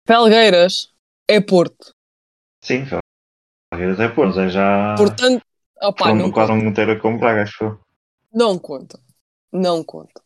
Felgueiras 0.07 0.93
é 1.29 1.41
Porto. 1.41 1.93
Sim, 2.62 2.85
Felgueiras 3.73 4.01
é 4.01 4.15
mas 4.16 4.37
é 4.37 4.49
já. 4.49 4.95
Portanto, 4.97 5.43
foram 5.99 6.15
não, 6.16 6.33
quase 6.33 6.53
conta. 6.53 6.65
um 6.65 6.69
inteiro 6.69 6.93
a 6.93 7.01
comprar, 7.01 7.39
acho 7.41 7.79
não 8.33 8.59
conta. 8.59 8.99
Não 9.53 9.85
conta. 9.85 10.21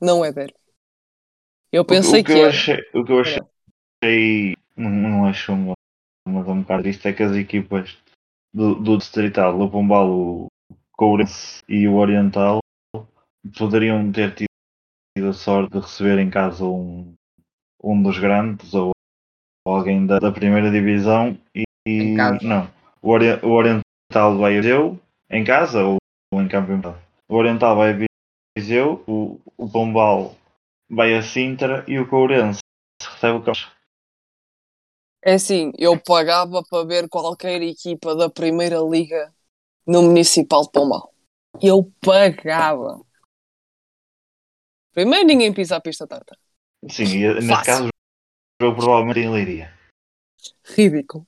Não 0.00 0.24
é 0.24 0.32
derby. 0.32 0.54
Eu 1.72 1.84
pensei 1.84 2.20
o 2.20 2.24
que, 2.24 2.32
que, 2.32 2.38
eu 2.38 2.46
achei, 2.48 2.80
o 2.94 3.04
que 3.04 3.12
eu 3.12 3.20
achei, 3.20 4.56
não, 4.76 4.90
não 4.90 5.26
acho 5.26 5.52
uma, 5.52 5.74
mas 6.26 6.46
é 6.46 6.50
um 6.50 6.62
bocado 6.62 6.88
isto, 6.88 7.06
é 7.06 7.12
que 7.12 7.22
as 7.22 7.36
equipas 7.36 7.96
do, 8.52 8.74
do 8.74 8.98
Distrital, 8.98 9.58
o 9.60 9.70
Pombal, 9.70 10.10
o 10.10 10.48
Courense 10.96 11.62
e 11.68 11.86
o 11.86 11.94
Oriental 11.94 12.58
poderiam 13.56 14.10
ter 14.10 14.34
tido 14.34 14.48
a 15.28 15.32
sorte 15.32 15.72
de 15.72 15.78
receber 15.80 16.18
em 16.18 16.30
casa 16.30 16.64
um, 16.64 17.14
um 17.82 18.02
dos 18.02 18.18
grandes 18.18 18.74
ou 18.74 18.90
alguém 19.66 20.06
da, 20.06 20.18
da 20.18 20.32
primeira 20.32 20.70
divisão 20.70 21.38
e 21.54 22.16
casa. 22.16 22.46
não. 22.46 22.70
O, 23.02 23.10
Ori- 23.10 23.40
o 23.44 23.50
Oriental 23.50 24.38
vai 24.38 24.58
a 24.58 24.60
Viseu 24.60 24.98
em 25.30 25.44
casa 25.44 25.84
ou, 25.84 25.98
ou 26.32 26.42
em 26.42 26.48
campo. 26.48 26.72
O 27.28 27.36
Oriental 27.36 27.76
vai 27.76 27.92
a 27.92 28.09
Viseu, 28.56 29.04
o, 29.06 29.40
o 29.56 29.70
Pombal 29.70 30.36
vai 30.88 31.14
a 31.16 31.22
Sintra 31.22 31.84
e 31.88 31.98
o 31.98 32.08
Courense 32.08 32.60
recebe 33.00 33.38
o 33.38 33.44
Caixa. 33.44 33.72
É 35.22 35.34
assim, 35.34 35.72
eu 35.78 36.00
pagava 36.00 36.62
para 36.64 36.86
ver 36.86 37.08
qualquer 37.08 37.62
equipa 37.62 38.14
da 38.16 38.28
Primeira 38.30 38.78
Liga 38.78 39.32
no 39.86 40.02
Municipal 40.02 40.62
de 40.62 40.72
Pombal. 40.72 41.14
Eu 41.62 41.92
pagava. 42.00 43.00
Primeiro 44.92 45.26
ninguém 45.26 45.52
pisa 45.52 45.76
a 45.76 45.80
pista 45.80 46.06
tarta. 46.06 46.36
Sim, 46.88 47.04
e 47.04 47.48
Fácil. 47.48 47.64
caso 47.64 47.88
o 47.88 48.64
jogo 48.64 48.76
provavelmente 48.76 49.20
em 49.20 49.30
Leiria. 49.30 49.72
Ridículo. 50.64 51.26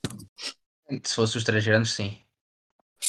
Se 1.05 1.15
fosse 1.15 1.37
os 1.37 1.45
três 1.45 1.65
grandes, 1.65 1.93
sim. 1.93 2.19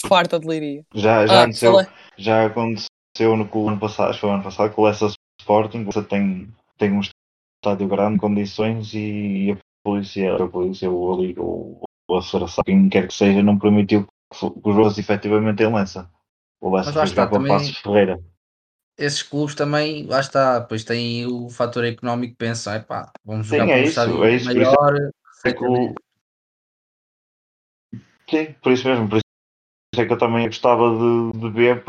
Farta 0.07 0.40
de 0.40 0.48
leiria. 0.48 0.85
Já, 0.94 1.26
já, 1.27 1.34
Ah, 1.34 1.41
aconteceu, 1.44 1.73
já 2.18 2.45
aconteceu 2.45 2.88
no 3.19 3.48
com 3.48 3.65
o 3.65 3.69
ano 3.69 3.80
passado, 3.80 4.10
acho 4.10 4.18
que 4.18 4.22
foi 4.22 4.30
o 4.30 4.34
ano 4.34 4.44
passado, 4.44 4.73
com 4.73 4.81
o 4.81 4.85
Leicester 4.85 5.11
Sporting, 5.40 5.84
você 5.84 6.03
tem, 6.03 6.52
tem 6.77 6.91
um 6.91 7.02
estádio 7.02 7.88
grande, 7.88 8.19
condições 8.19 8.91
e, 8.94 9.52
a 9.52 9.57
polícia, 9.84 10.35
a 10.35 10.48
polícia 10.48 10.90
ou 10.90 11.14
a 11.14 11.18
Liga 11.22 11.41
ou, 11.41 11.81
ou 12.07 12.18
a 12.18 12.22
Federação, 12.23 12.64
quem 12.64 12.90
quer 12.90 13.07
que 13.07 13.14
seja, 13.14 13.44
não 13.44 13.60
permitiu 13.60 14.07
que, 14.31 14.40
que 14.40 14.69
os 14.69 14.76
jogos 14.76 14.98
efetivamente 14.98 15.61
em 15.61 15.73
Leicester. 15.73 16.07
O 16.60 16.73
Leicester 16.73 16.94
foi 16.94 17.07
jogar 17.07 17.23
está, 17.23 17.27
para 17.27 17.38
também- 17.38 17.52
Passos 17.52 17.77
Ferreira. 17.77 18.19
Esses 18.98 19.23
clubes 19.23 19.56
também, 19.56 20.06
lá 20.06 20.19
está, 20.19 20.60
depois 20.60 20.84
têm 20.84 21.26
o 21.26 21.49
fator 21.49 21.84
económico, 21.84 22.35
pensam, 22.38 22.76
epá, 22.76 23.11
vamos 23.26 23.48
Sim, 23.48 23.57
jogar 23.57 23.65
é 23.65 23.68
para 23.68 23.77
um 23.77 23.84
isso, 23.84 23.90
estádio 23.90 24.23
é 24.23 24.35
isso, 24.35 24.45
maior, 24.45 24.94
É 25.45 25.52
que 25.53 25.64
o- 25.64 25.95
Sim, 28.30 28.53
por 28.64 28.72
isso 28.72 28.88
mesmo, 28.88 29.10
por 29.10 29.18
isso 29.18 30.02
é 30.02 30.06
que 30.06 30.14
eu 30.14 30.18
também 30.18 30.45
gostava 30.48 30.90
de, 30.91 31.40
de 31.40 31.49
ver, 31.49 31.84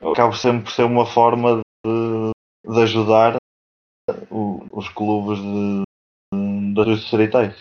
acaba 0.00 0.32
sempre 0.34 0.64
por 0.64 0.72
ser 0.72 0.84
uma 0.84 1.06
forma 1.06 1.60
de, 1.84 2.30
de 2.72 2.82
ajudar 2.82 3.36
o- 4.30 4.66
os 4.72 4.88
clubes 4.88 5.38
de, 5.38 6.74
das 6.74 7.00
distritais. 7.00 7.54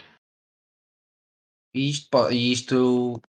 E 1.73 1.89
isto, 1.89 2.31
e 2.31 2.51
isto, 2.51 3.21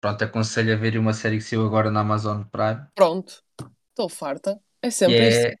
pronto, 0.00 0.24
aconselho 0.24 0.74
a 0.74 0.76
ver 0.76 0.98
uma 0.98 1.12
série 1.14 1.38
que 1.38 1.44
saiu 1.44 1.66
agora 1.66 1.90
na 1.90 2.00
Amazon 2.00 2.42
Prime, 2.44 2.86
Pronto. 2.94 3.42
Estou 3.90 4.08
farta. 4.08 4.60
É 4.82 4.90
que 5.04 5.12
sempre 5.12 5.28
isso. 5.28 5.48
é, 5.50 5.56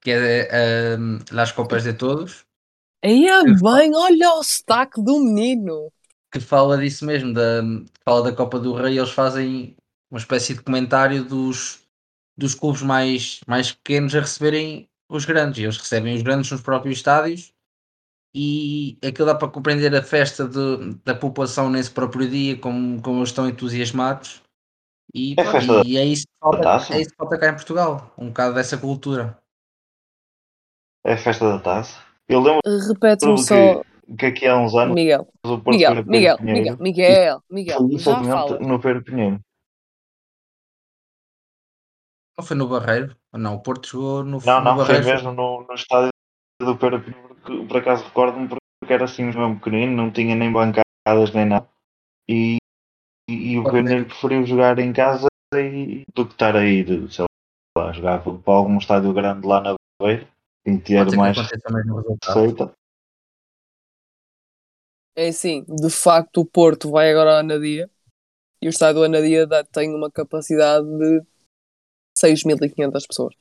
que 0.00 0.10
é 0.10 0.96
um, 0.98 1.18
Las 1.32 1.52
Copas 1.52 1.84
de 1.84 1.92
Todos, 1.94 2.44
Aí 3.04 3.26
é 3.26 3.42
bem, 3.44 3.94
olha 3.94 4.34
o 4.34 4.42
sotaque 4.42 5.02
do 5.02 5.18
menino. 5.18 5.90
que 6.32 6.40
fala 6.40 6.78
disso 6.78 7.04
mesmo, 7.04 7.32
da, 7.32 7.62
fala 8.04 8.30
da 8.30 8.36
Copa 8.36 8.58
do 8.58 8.72
Rei, 8.72 8.98
eles 8.98 9.10
fazem 9.10 9.76
uma 10.10 10.18
espécie 10.18 10.54
de 10.54 10.62
comentário 10.62 11.24
dos, 11.24 11.79
dos 12.40 12.54
clubes 12.54 12.80
mais, 12.82 13.40
mais 13.46 13.70
pequenos 13.70 14.14
a 14.14 14.20
receberem 14.20 14.88
os 15.10 15.24
grandes. 15.26 15.58
E 15.58 15.64
Eles 15.64 15.76
recebem 15.76 16.14
os 16.16 16.22
grandes 16.22 16.50
nos 16.50 16.62
próprios 16.62 16.96
estádios 16.96 17.52
e 18.34 18.96
aquilo 19.06 19.26
dá 19.26 19.34
para 19.34 19.48
compreender 19.48 19.94
a 19.94 20.02
festa 20.02 20.48
de- 20.48 20.94
da 21.04 21.14
população 21.14 21.68
nesse 21.68 21.90
próprio 21.90 22.28
dia, 22.28 22.56
como, 22.56 23.00
como 23.02 23.18
eles 23.18 23.28
estão 23.28 23.46
entusiasmados. 23.48 24.42
E, 25.14 25.34
É 25.38 25.44
festa 25.44 25.82
e 25.84 25.96
é, 25.98 26.04
isso 26.04 26.22
que 26.22 26.32
falta, 26.40 26.62
taça? 26.62 26.94
é 26.94 27.00
isso 27.00 27.10
que 27.10 27.16
falta 27.16 27.38
cá 27.38 27.48
em 27.50 27.54
Portugal, 27.54 28.14
um 28.16 28.28
bocado 28.28 28.54
dessa 28.54 28.78
cultura. 28.78 29.36
É 31.04 31.14
a 31.14 31.18
festa 31.18 31.46
da 31.48 31.58
taça. 31.58 32.00
Eu 32.28 32.40
lembro 32.40 32.60
Repete-me 32.64 33.34
que, 33.36 33.42
só, 33.42 33.82
que 34.16 34.26
aqui 34.26 34.46
há 34.46 34.56
uns 34.56 34.74
anos 34.74 34.94
Miguel. 34.94 35.26
Miguel, 35.66 36.04
Miguel, 36.06 36.38
Pinheiro. 36.38 36.78
Miguel, 36.78 36.78
Miguel, 36.80 37.42
Miguel. 37.50 37.78
Foi 38.00 38.14
Já 38.24 38.58
no 38.60 38.80
Pedro 38.80 39.02
Pinheiro. 39.02 39.40
Não 42.40 42.46
foi 42.46 42.56
no 42.56 42.68
Barreiro? 42.68 43.14
Não, 43.34 43.56
o 43.56 43.60
Porto 43.60 43.86
jogou 43.86 44.24
no, 44.24 44.38
Não, 44.42 44.64
no 44.64 44.76
não, 44.76 44.86
foi 44.86 45.02
mesmo 45.02 45.30
no, 45.30 45.62
no 45.62 45.74
estádio 45.74 46.08
do 46.58 46.74
Pedro 46.74 47.02
Pinheiro. 47.02 47.34
porque, 47.34 47.66
Por 47.66 47.76
acaso 47.76 48.04
recordo-me 48.04 48.48
porque 48.48 48.94
era 48.94 49.04
assim 49.04 49.24
mesmo 49.24 49.56
pequenino, 49.56 49.94
não 49.94 50.10
tinha 50.10 50.34
nem 50.34 50.50
bancadas 50.50 51.34
nem 51.34 51.44
nada. 51.44 51.68
E, 52.26 52.56
e, 53.28 53.52
e 53.52 53.58
o. 53.58 53.70
Pinheiro 53.70 54.06
preferiu 54.06 54.46
jogar 54.46 54.78
em 54.78 54.90
casa 54.90 55.28
e, 55.54 56.02
do 56.14 56.24
que 56.24 56.32
estar 56.32 56.56
a 56.56 56.64
ir, 56.64 57.12
sei 57.12 57.26
lá, 57.76 57.92
jogar 57.92 58.22
para 58.22 58.54
algum 58.54 58.78
estádio 58.78 59.12
grande 59.12 59.46
lá 59.46 59.60
na 59.60 59.74
Beira 60.00 60.26
e 60.64 60.78
Pode 60.78 61.10
ter 61.10 61.16
mais 61.18 61.36
receita. 61.36 62.72
É 65.14 65.28
assim, 65.28 65.62
de 65.68 65.90
facto 65.90 66.40
o 66.40 66.46
Porto 66.46 66.90
vai 66.90 67.10
agora 67.10 67.32
ao 67.32 67.38
Anadia 67.40 67.90
e 68.62 68.66
o 68.66 68.70
estádio 68.70 69.00
do 69.00 69.04
Anadia 69.04 69.46
tem 69.70 69.94
uma 69.94 70.10
capacidade 70.10 70.86
de 70.86 71.22
6.500 72.16 73.06
pessoas. 73.06 73.34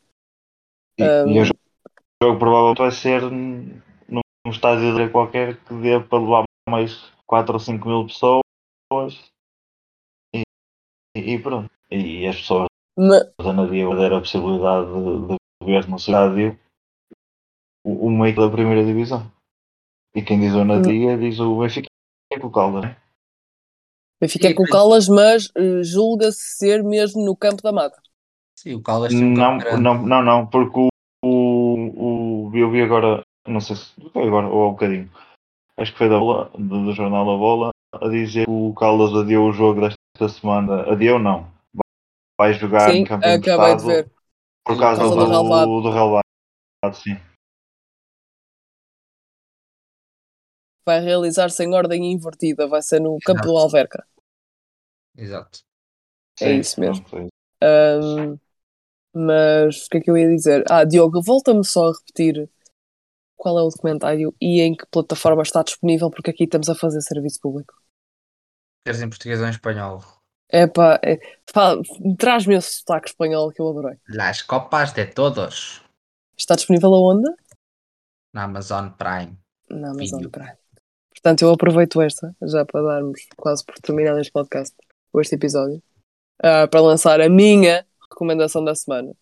E, 0.97 1.03
Um, 1.03 1.31
e 1.31 1.39
o 1.39 1.45
jogo, 1.45 1.59
o 2.21 2.25
jogo 2.25 2.39
provavelmente 2.39 2.77
vai 2.79 2.91
ser 2.91 3.21
num 3.23 3.81
num 4.09 4.51
estádio 4.51 4.95
de 4.95 5.09
qualquer 5.11 5.57
que 5.65 5.73
dê 5.81 5.99
para 5.99 6.19
levar 6.19 6.43
mais 6.69 7.11
4 7.27 7.53
ou 7.53 7.59
5 7.59 7.87
mil 7.87 8.05
pessoas 8.07 8.43
e, 10.33 10.41
e- 11.15 11.33
e 11.33 11.39
pronto. 11.41 11.69
E 11.91 12.25
as 12.27 12.37
pessoas 12.37 12.67
ma- 12.97 13.23
da 13.41 13.53
Nadia 13.53 13.87
vai 13.87 13.97
ter 13.97 14.13
a 14.13 14.19
possibilidade 14.19 14.87
de, 14.87 15.27
de 15.27 15.65
ver 15.65 15.87
no 15.89 15.97
estádio 15.97 16.59
o, 17.85 18.07
o 18.07 18.09
meio 18.11 18.35
da 18.35 18.49
primeira 18.49 18.85
divisão. 18.85 19.29
E 20.15 20.21
quem 20.23 20.39
diz 20.39 20.53
o 20.53 20.63
Nadia 20.65 21.17
diz 21.17 21.39
o 21.39 21.59
Benfica 21.59 21.87
com 22.39 22.47
o 22.47 22.51
Caldas, 22.51 22.83
né? 22.83 22.97
Benfica 24.21 24.47
E 24.49 24.53
com 24.53 24.63
depois- 24.63 24.71
calas, 24.71 25.07
mas 25.07 25.49
eh, 25.55 25.83
julga-se 25.83 26.57
ser 26.57 26.83
mesmo 26.83 27.23
no 27.23 27.35
campo 27.35 27.61
da 27.61 27.71
mata. 27.71 28.01
Sim, 28.59 28.73
o 28.73 28.81
Caldas 28.81 29.13
tem 29.13 29.23
um 29.23 29.33
Não, 29.33 29.57
não, 29.79 30.05
não, 30.05 30.21
não, 30.21 30.47
porque 30.47 30.77
o, 30.77 30.89
o, 31.23 32.49
o 32.49 32.57
eu 32.57 32.69
vi 32.69 32.81
agora, 32.81 33.23
não 33.47 33.61
sei 33.61 33.77
se 33.77 33.93
foi 34.11 34.27
agora 34.27 34.47
ou 34.47 34.63
há 34.63 34.67
um 34.67 34.71
bocadinho, 34.71 35.09
acho 35.77 35.93
que 35.93 35.97
foi 35.97 36.09
da 36.09 36.19
bola, 36.19 36.49
do, 36.55 36.83
do 36.83 36.91
jornal 36.91 37.25
da 37.25 37.37
bola, 37.37 37.69
a 37.93 38.09
dizer 38.09 38.43
que 38.43 38.51
o 38.51 38.73
Caldas 38.73 39.15
adiou 39.15 39.47
o 39.47 39.53
jogo 39.53 39.79
desta 39.79 40.27
semana. 40.27 40.91
Adiou 40.91 41.19
não. 41.19 41.49
Vai 42.37 42.51
jogar 42.51 42.93
Sim, 42.93 42.99
em 42.99 43.05
campo 43.05 43.25
acabei 43.25 43.75
de 43.77 43.85
ver. 43.85 44.11
por 44.65 44.77
causa 44.77 45.03
por 45.03 45.15
do, 45.15 45.15
causa 45.15 45.43
do 45.45 45.81
do 45.81 45.89
relevado, 45.89 46.95
sim. 46.95 47.15
Vai 50.85 50.99
realizar-se 50.99 51.63
em 51.63 51.73
ordem 51.73 52.11
invertida, 52.11 52.67
vai 52.67 52.81
ser 52.81 52.99
no 52.99 53.17
campo 53.25 53.41
do 53.43 53.55
Alverca. 53.55 54.05
Exato. 55.15 55.59
É 56.41 56.51
Sim, 56.51 56.59
isso 56.59 56.81
mesmo. 56.81 57.05
é 57.61 58.48
Mas 59.19 59.85
o 59.85 59.89
que 59.89 59.97
é 59.97 60.01
que 60.01 60.09
eu 60.09 60.17
ia 60.17 60.29
dizer? 60.29 60.63
Ah, 60.69 60.85
Diogo, 60.85 61.21
volta-me 61.21 61.65
só 61.65 61.89
a 61.89 61.91
repetir 61.91 62.49
qual 63.35 63.59
é 63.59 63.61
o 63.61 63.67
documentário 63.67 64.33
e 64.39 64.61
em 64.61 64.73
que 64.73 64.85
plataforma 64.85 65.41
está 65.41 65.61
disponível, 65.61 66.09
porque 66.09 66.29
aqui 66.29 66.45
estamos 66.45 66.69
a 66.69 66.75
fazer 66.75 67.01
serviço 67.01 67.41
público. 67.41 67.73
Queres 68.85 69.01
em 69.01 69.09
português 69.09 69.41
ou 69.41 69.47
em 69.47 69.49
espanhol? 69.49 70.01
Epá, 70.49 70.99
é, 71.03 71.19
traz-me 72.17 72.55
esse 72.55 72.79
sotaque 72.79 73.09
espanhol 73.09 73.51
que 73.51 73.61
eu 73.61 73.69
adorei. 73.69 73.97
Las 74.07 74.41
copas 74.41 74.93
de 74.93 75.05
todos. 75.05 75.81
Está 76.37 76.55
disponível 76.55 76.93
aonde? 76.93 77.29
Na 78.33 78.43
Amazon 78.43 78.89
Prime. 78.91 79.37
Na 79.69 79.91
Amazon. 79.91 80.29
Prime. 80.29 80.57
Portanto, 81.11 81.41
eu 81.41 81.51
aproveito 81.51 82.01
esta, 82.01 82.33
já 82.41 82.65
para 82.65 82.81
darmos 82.81 83.27
quase 83.35 83.65
por 83.65 83.75
terminado 83.79 84.19
este 84.19 84.31
podcast, 84.31 84.73
ou 85.11 85.19
este 85.19 85.35
episódio, 85.35 85.83
ah, 86.41 86.67
para 86.67 86.79
lançar 86.79 87.19
a 87.19 87.27
minha 87.27 87.85
recomendação 88.19 88.63
da 88.63 88.75
semana, 88.75 89.15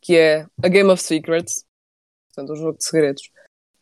que 0.00 0.16
é 0.16 0.46
A 0.62 0.68
Game 0.68 0.90
of 0.90 1.02
Secrets, 1.02 1.66
portanto, 2.28 2.52
um 2.52 2.56
jogo 2.56 2.78
de 2.78 2.84
segredos, 2.84 3.30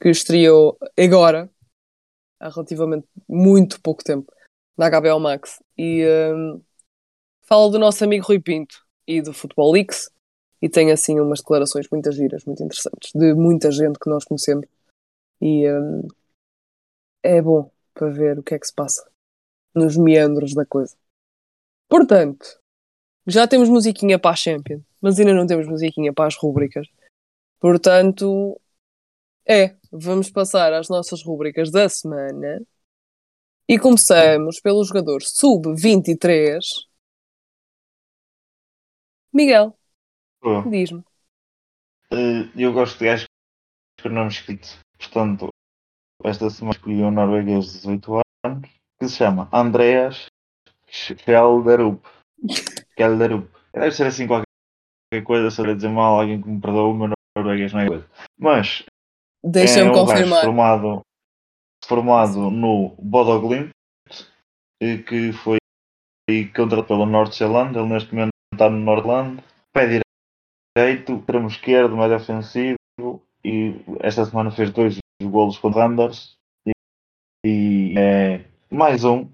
que 0.00 0.08
estreou 0.08 0.76
agora, 0.98 1.48
há 2.40 2.48
relativamente 2.48 3.06
muito 3.28 3.80
pouco 3.80 4.02
tempo, 4.02 4.32
na 4.76 4.90
HBO 4.90 5.20
Max, 5.20 5.62
e 5.78 6.04
ahm, 6.04 6.60
fala 7.42 7.70
do 7.70 7.78
nosso 7.78 8.02
amigo 8.04 8.26
Rui 8.26 8.40
Pinto 8.40 8.84
e 9.06 9.22
do 9.22 9.32
Futebol 9.32 9.72
Leaks, 9.72 10.10
e 10.60 10.68
tem 10.68 10.90
assim 10.90 11.20
umas 11.20 11.40
declarações 11.40 11.86
muito 11.90 12.10
giras, 12.10 12.44
muito 12.44 12.62
interessantes, 12.62 13.12
de 13.14 13.34
muita 13.34 13.70
gente 13.70 13.98
que 13.98 14.10
nós 14.10 14.24
conhecemos, 14.24 14.66
e 15.40 15.66
ahm, 15.66 16.08
é 17.22 17.40
bom 17.40 17.70
para 17.94 18.10
ver 18.10 18.38
o 18.38 18.42
que 18.42 18.54
é 18.54 18.58
que 18.58 18.66
se 18.66 18.74
passa 18.74 19.08
nos 19.74 19.96
meandros 19.96 20.54
da 20.54 20.66
coisa. 20.66 20.96
Portanto, 21.88 22.60
já 23.26 23.46
temos 23.46 23.68
musiquinha 23.68 24.18
para 24.18 24.30
a 24.30 24.36
Champion, 24.36 24.80
mas 25.00 25.18
ainda 25.18 25.34
não 25.34 25.46
temos 25.46 25.66
musiquinha 25.66 26.12
para 26.12 26.26
as 26.26 26.36
rúbricas. 26.36 26.86
Portanto, 27.58 28.60
é, 29.46 29.74
vamos 29.90 30.30
passar 30.30 30.72
às 30.72 30.88
nossas 30.88 31.22
rúbricas 31.22 31.70
da 31.70 31.88
semana 31.88 32.62
e 33.68 33.78
começamos 33.78 34.60
pelo 34.60 34.84
jogador 34.84 35.22
sub-23. 35.22 36.60
Miguel, 39.32 39.76
diz-me. 40.70 41.02
eh, 42.12 42.48
eu 42.56 42.72
gosto 42.72 42.98
de 42.98 43.04
gajos 43.06 43.26
com 44.02 44.08
nome 44.08 44.30
escrito. 44.30 44.68
Portanto, 44.98 45.48
esta 46.24 46.48
semana 46.48 46.74
escolhi 46.76 47.02
um 47.02 47.10
norueguês 47.10 47.66
de 47.66 47.72
18 47.78 48.22
anos 48.44 48.70
que 48.98 49.08
se 49.08 49.16
chama 49.16 49.48
Andreas 49.52 50.26
Kjelderup. 50.86 52.02
Kjelderup. 52.96 53.48
Deve 53.72 53.90
ser 53.92 54.06
assim 54.06 54.26
qualquer 54.26 54.46
coisa, 55.24 55.50
se 55.50 55.60
eu 55.60 55.74
dizer 55.74 55.88
mal, 55.88 56.20
alguém 56.20 56.40
que 56.40 56.48
me 56.48 56.60
perdoa, 56.60 56.88
o 56.88 56.94
meu 56.94 57.10
norueguês 57.36 57.72
não 57.72 57.80
é 57.80 57.86
coisa. 57.86 58.06
Mas 58.38 58.84
Deixa-me 59.44 59.88
é 59.88 59.90
um 59.90 59.94
confirmar. 59.94 60.42
formado, 60.42 61.00
formado 61.84 62.50
no 62.50 62.96
Bodoglimt, 62.98 63.70
que 64.80 65.32
foi 65.32 65.58
contratado 66.54 66.84
pelo 66.84 67.06
Norte 67.06 67.36
Zealand. 67.36 67.76
Ele 67.76 67.88
neste 67.88 68.14
momento 68.14 68.30
está 68.52 68.68
no 68.68 68.78
Nordland. 68.78 69.42
Pé 69.72 70.02
direito, 70.76 71.16
extremo 71.16 71.48
esquerdo, 71.48 71.96
médio 71.96 72.16
ofensivo. 72.16 72.76
E 73.44 73.74
esta 74.00 74.24
semana 74.24 74.50
fez 74.50 74.72
dois 74.72 74.98
golos 75.22 75.58
contra 75.58 75.84
Anders. 75.84 76.36
E, 76.66 76.72
e 77.44 77.94
é 77.96 78.44
mais 78.70 79.04
um, 79.04 79.30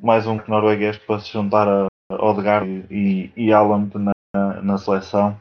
mais 0.00 0.26
um 0.26 0.36
norueguês 0.46 0.96
para 0.98 1.18
se 1.18 1.32
juntar 1.32 1.66
a 1.66 1.86
Odegaard 2.10 2.86
e, 2.90 3.32
e 3.36 3.52
Haaland 3.52 3.92
na, 3.98 4.62
na 4.62 4.78
seleção. 4.78 5.40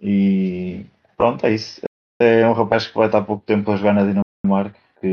E 0.00 0.84
pronto, 1.16 1.44
é 1.46 1.54
isso 1.54 1.80
é 2.20 2.46
um 2.48 2.52
rapaz 2.52 2.86
que 2.86 2.96
vai 2.96 3.06
estar 3.06 3.22
pouco 3.22 3.44
tempo 3.44 3.70
a 3.70 3.76
jogar 3.76 3.92
na 3.92 4.02
Dinamarca, 4.02 4.78
que 5.00 5.08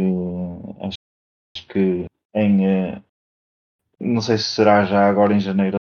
acho 0.82 1.68
que 1.68 2.06
em 2.34 2.66
eh, 2.66 3.04
não 4.00 4.22
sei 4.22 4.38
se 4.38 4.46
será 4.46 4.86
já 4.86 5.08
agora 5.08 5.34
em 5.34 5.40
janeiro, 5.40 5.78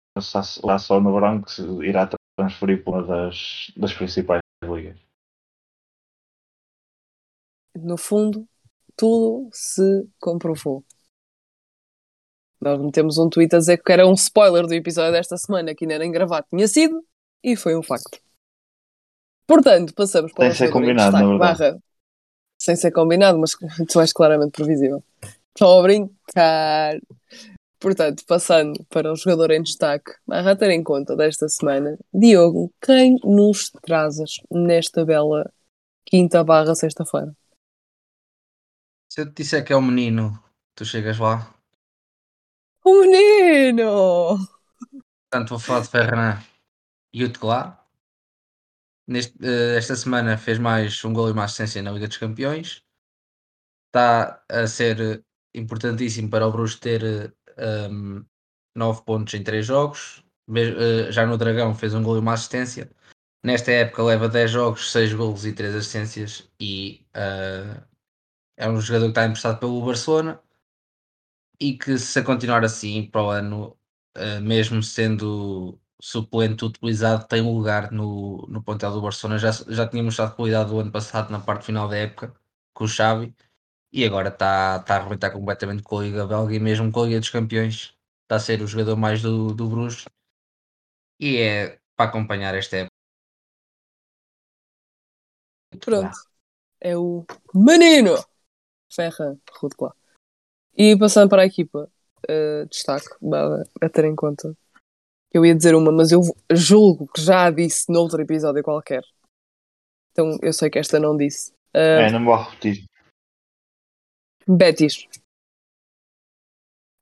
lá 0.62 0.78
só 0.78 1.00
no 1.00 1.12
verão 1.12 1.42
que 1.42 1.50
se 1.50 1.62
irá 1.84 2.08
transferir 2.36 2.82
para 2.82 2.92
uma 2.92 3.06
das, 3.06 3.72
das 3.76 3.92
principais 3.92 4.40
ligas. 4.62 4.98
No 7.74 7.96
fundo, 7.96 8.48
tudo 8.96 9.48
se 9.52 10.08
comprovou. 10.20 10.84
Nós 12.60 12.80
metemos 12.80 13.18
um 13.18 13.28
tweet 13.28 13.54
a 13.54 13.58
dizer 13.58 13.82
que 13.82 13.92
era 13.92 14.06
um 14.06 14.14
spoiler 14.14 14.66
do 14.66 14.74
episódio 14.74 15.12
desta 15.12 15.36
semana, 15.36 15.74
que 15.74 15.84
ainda 15.84 15.98
nem 15.98 16.10
gravado 16.10 16.46
tinha 16.50 16.66
sido, 16.66 17.04
e 17.42 17.56
foi 17.56 17.76
um 17.76 17.82
facto. 17.82 18.18
Portanto, 19.46 19.94
passamos 19.94 20.32
para 20.32 20.44
Sem 20.46 20.50
o 20.50 20.54
ser 20.54 20.66
jogador 20.66 20.78
em 20.78 20.96
combinado, 20.96 21.12
na 21.12 21.18
destaque, 21.18 21.38
verdade. 21.38 21.58
barra- 21.58 21.82
Sem 22.60 22.76
ser 22.76 22.90
combinado, 22.92 23.38
mas 23.38 23.52
tu 23.88 24.00
és 24.00 24.12
claramente 24.12 24.50
previsível. 24.52 25.02
Estou 25.54 25.78
a 25.78 25.82
brincar. 25.82 26.98
Portanto, 27.80 28.24
passando 28.26 28.84
para 28.86 29.12
o 29.12 29.16
jogador 29.16 29.52
em 29.52 29.62
destaque, 29.62 30.12
barra 30.26 30.56
ter 30.56 30.70
em 30.70 30.82
conta 30.82 31.14
desta 31.14 31.48
semana, 31.48 31.96
Diogo, 32.12 32.72
quem 32.82 33.16
nos 33.22 33.70
trazes 33.82 34.40
nesta 34.50 35.04
bela 35.04 35.48
quinta 36.04 36.42
barra 36.42 36.74
sexta-feira? 36.74 37.32
Se 39.10 39.20
eu 39.20 39.26
te 39.26 39.42
disser 39.42 39.64
que 39.64 39.72
é 39.72 39.76
o 39.76 39.80
menino, 39.82 40.42
tu 40.74 40.84
chegas 40.84 41.18
lá. 41.18 41.54
O 42.88 43.02
menino! 43.02 44.38
Portanto, 45.30 45.50
vou 45.50 45.58
falar 45.58 45.80
de 45.80 45.88
Ferran 45.88 46.42
Jutgla. 47.12 47.78
Neste, 49.06 49.36
eh, 49.42 49.76
esta 49.76 49.94
semana 49.94 50.38
fez 50.38 50.58
mais 50.58 51.04
um 51.04 51.12
gol 51.12 51.28
e 51.28 51.32
uma 51.32 51.44
assistência 51.44 51.82
na 51.82 51.92
Liga 51.92 52.08
dos 52.08 52.16
Campeões. 52.16 52.82
Está 53.88 54.42
a 54.48 54.66
ser 54.66 55.22
importantíssimo 55.54 56.30
para 56.30 56.46
o 56.46 56.50
Bruges 56.50 56.80
ter 56.80 57.34
um, 57.90 58.24
9 58.74 59.02
pontos 59.02 59.34
em 59.34 59.44
3 59.44 59.66
jogos. 59.66 60.24
Eh, 60.56 61.12
Já 61.12 61.26
no 61.26 61.36
Dragão 61.36 61.74
fez 61.74 61.92
um 61.92 62.02
gol 62.02 62.16
e 62.16 62.20
uma 62.20 62.32
assistência. 62.32 62.90
Nesta 63.44 63.70
época 63.70 64.02
leva 64.02 64.30
10 64.30 64.50
jogos, 64.50 64.90
6 64.92 65.12
golos 65.12 65.44
e 65.44 65.52
3 65.52 65.74
assistências 65.74 66.50
e 66.58 67.06
eh, 67.12 67.82
é 68.56 68.68
um 68.70 68.80
jogador 68.80 69.06
que 69.06 69.10
está 69.10 69.26
emprestado 69.26 69.60
pelo 69.60 69.84
Barcelona 69.84 70.42
e 71.60 71.76
que 71.76 71.98
se 71.98 72.22
continuar 72.22 72.64
assim 72.64 73.08
para 73.10 73.22
o 73.22 73.30
ano, 73.30 73.76
eh, 74.14 74.40
mesmo 74.40 74.82
sendo 74.82 75.78
suplente 76.00 76.64
utilizado, 76.64 77.26
tem 77.26 77.42
um 77.42 77.56
lugar 77.56 77.90
no, 77.92 78.46
no 78.48 78.62
plantel 78.62 78.92
do 78.92 79.02
Barcelona. 79.02 79.38
Já, 79.38 79.50
já 79.52 79.86
tinha 79.88 80.02
mostrado 80.02 80.34
qualidade 80.36 80.70
do 80.70 80.78
ano 80.80 80.92
passado 80.92 81.30
na 81.30 81.40
parte 81.40 81.64
final 81.66 81.88
da 81.88 81.96
época 81.96 82.34
com 82.72 82.84
o 82.84 82.88
Xavi 82.88 83.34
e 83.92 84.04
agora 84.06 84.28
está, 84.28 84.78
está 84.80 84.96
a 84.96 84.98
arrebentar 85.00 85.32
completamente 85.32 85.82
com 85.82 85.98
a 85.98 86.04
Liga 86.04 86.26
Belga 86.26 86.54
e 86.54 86.60
mesmo 86.60 86.92
com 86.92 87.02
a 87.02 87.06
Liga 87.06 87.20
dos 87.20 87.30
Campeões. 87.30 87.94
Está 88.24 88.36
a 88.36 88.40
ser 88.40 88.62
o 88.62 88.66
jogador 88.66 88.96
mais 88.96 89.22
do, 89.22 89.54
do 89.54 89.68
Bruges 89.68 90.06
e 91.20 91.36
é 91.38 91.78
para 91.96 92.10
acompanhar 92.10 92.54
esta 92.54 92.76
época. 92.78 92.94
Pronto. 95.80 96.16
É 96.80 96.96
o 96.96 97.24
menino 97.54 98.14
Ferran 98.90 99.38
Rudclá. 99.60 99.94
E 100.78 100.96
passando 100.96 101.28
para 101.28 101.42
a 101.42 101.46
equipa, 101.46 101.90
eh, 102.28 102.64
destaque 102.66 103.08
barra 103.20 103.64
a 103.80 103.88
ter 103.88 104.04
em 104.04 104.14
conta. 104.14 104.56
Eu 105.32 105.44
ia 105.44 105.54
dizer 105.54 105.74
uma, 105.74 105.90
mas 105.90 106.12
eu 106.12 106.20
julgo 106.52 107.08
que 107.08 107.20
já 107.20 107.46
a 107.46 107.50
disse 107.50 107.92
noutro 107.92 108.22
episódio 108.22 108.62
qualquer. 108.62 109.02
Então 110.12 110.38
eu 110.40 110.52
sei 110.52 110.70
que 110.70 110.78
esta 110.78 111.00
não 111.00 111.16
disse. 111.16 111.52
Eh, 111.74 112.06
É, 112.06 112.12
não 112.12 112.24
vou 112.24 112.36
repetir. 112.36 112.84
Betis. 114.46 115.08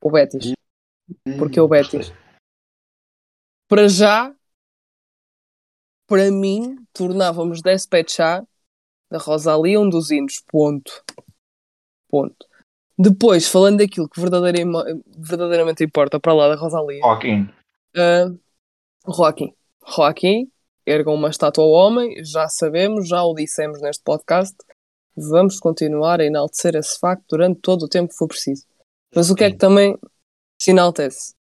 O 0.02 0.10
Betis. 0.10 0.52
Porque 1.38 1.60
o 1.60 1.68
Betis. 1.68 2.12
Para 3.68 3.88
já, 3.88 4.34
para 6.08 6.30
mim, 6.30 6.76
tornávamos 6.94 7.60
despechar 7.60 8.42
da 9.10 9.18
Rosalia 9.18 9.78
um 9.78 9.88
dos 9.88 10.10
hinos. 10.10 10.42
Ponto. 10.48 11.04
Ponto. 12.08 12.46
Depois, 12.98 13.46
falando 13.46 13.78
daquilo 13.78 14.08
que 14.08 14.20
verdadeiramente, 14.20 15.04
verdadeiramente 15.18 15.84
importa 15.84 16.18
para 16.18 16.32
lá 16.32 16.48
da 16.48 16.56
Rosalia, 16.56 17.00
Joaquim. 17.00 17.48
uh, 17.96 18.38
Joaquim. 19.06 19.54
Joaquim, 19.86 20.50
ergam 20.86 21.14
uma 21.14 21.28
estátua 21.28 21.62
ao 21.62 21.70
homem, 21.70 22.24
já 22.24 22.48
sabemos, 22.48 23.08
já 23.08 23.22
o 23.22 23.34
dissemos 23.34 23.80
neste 23.82 24.02
podcast. 24.02 24.56
Vamos 25.14 25.58
continuar 25.58 26.20
a 26.20 26.24
enaltecer 26.24 26.74
esse 26.74 26.98
facto 26.98 27.24
durante 27.28 27.60
todo 27.60 27.84
o 27.84 27.88
tempo 27.88 28.10
que 28.10 28.16
for 28.16 28.28
preciso. 28.28 28.66
Mas 29.14 29.30
o 29.30 29.34
que 29.34 29.44
é 29.44 29.50
que 29.50 29.56
também 29.56 29.98
se 30.60 30.70
enaltece? 30.70 31.34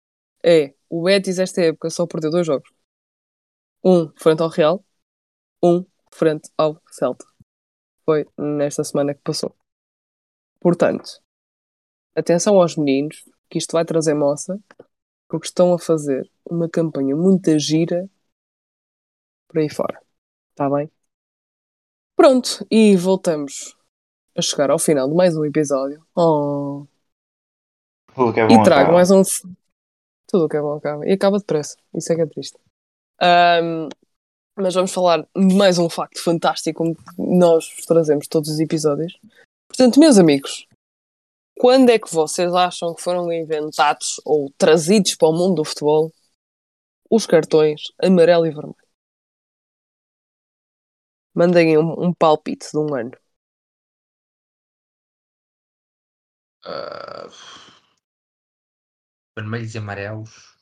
É, 0.42 0.74
o 0.88 1.02
Betis 1.02 1.38
esta 1.38 1.62
época 1.62 1.90
só 1.90 2.06
perdeu 2.06 2.30
dois 2.30 2.46
jogos. 2.46 2.68
Um 3.82 4.10
frente 4.16 4.42
ao 4.42 4.48
Real, 4.48 4.84
um 5.62 5.84
frente 6.12 6.50
ao 6.56 6.80
Celta. 6.90 7.24
Foi 8.04 8.26
nesta 8.38 8.84
semana 8.84 9.14
que 9.14 9.20
passou. 9.22 9.54
Portanto, 10.60 11.23
atenção 12.14 12.60
aos 12.60 12.76
meninos, 12.76 13.24
que 13.48 13.58
isto 13.58 13.72
vai 13.72 13.84
trazer 13.84 14.14
moça, 14.14 14.58
porque 15.28 15.46
estão 15.46 15.72
a 15.74 15.78
fazer 15.78 16.30
uma 16.48 16.68
campanha 16.68 17.16
muito 17.16 17.58
gira 17.58 18.08
por 19.48 19.58
aí 19.58 19.68
fora. 19.68 20.00
Está 20.50 20.68
bem? 20.70 20.90
Pronto, 22.16 22.66
e 22.70 22.96
voltamos 22.96 23.76
a 24.36 24.42
chegar 24.42 24.70
ao 24.70 24.78
final 24.78 25.08
de 25.08 25.14
mais 25.14 25.36
um 25.36 25.44
episódio. 25.44 26.04
Oh. 26.16 26.86
Tudo 28.14 28.32
que 28.32 28.40
é 28.40 28.46
bom 28.46 28.54
E 28.54 28.62
trago 28.62 28.80
acaba. 28.82 28.92
mais 28.92 29.10
um. 29.10 29.22
Tudo 30.28 30.44
o 30.44 30.48
que 30.48 30.56
é 30.56 30.60
bom 30.60 30.74
acaba. 30.74 31.06
E 31.06 31.12
acaba 31.12 31.38
depressa. 31.38 31.76
Isso 31.92 32.12
é 32.12 32.16
que 32.16 32.22
é 32.22 32.26
triste. 32.26 32.58
Ahm, 33.20 33.88
mas 34.56 34.74
vamos 34.74 34.92
falar 34.92 35.22
de 35.36 35.54
mais 35.56 35.78
um 35.78 35.88
facto 35.90 36.22
fantástico, 36.22 36.78
como 36.78 36.96
nós 37.18 37.68
vos 37.74 37.84
trazemos 37.84 38.28
todos 38.28 38.48
os 38.50 38.60
episódios. 38.60 39.18
Portanto, 39.68 39.98
meus 39.98 40.18
amigos, 40.18 40.66
quando 41.56 41.90
é 41.90 41.98
que 41.98 42.12
vocês 42.12 42.52
acham 42.54 42.94
que 42.94 43.02
foram 43.02 43.32
inventados 43.32 44.20
ou 44.24 44.52
trazidos 44.58 45.14
para 45.14 45.28
o 45.28 45.32
mundo 45.32 45.56
do 45.56 45.64
futebol 45.64 46.12
os 47.10 47.26
cartões 47.26 47.82
amarelo 48.02 48.46
e 48.46 48.50
vermelho? 48.50 48.76
Mandem 51.34 51.76
um, 51.78 52.06
um 52.06 52.14
palpite 52.14 52.70
de 52.70 52.78
um 52.78 52.94
ano. 52.94 53.12
Ah, 56.64 57.28
vermelhos 59.36 59.74
e 59.74 59.78
amarelos. 59.78 60.56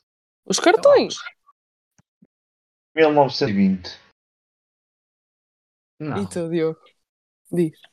Os 0.45 0.59
cartões! 0.59 1.15
1920. 2.95 3.99
Não. 5.99 6.21
E 6.21 6.29
tu, 6.29 6.49
Diogo? 6.49 6.79
Diz. 7.51 7.92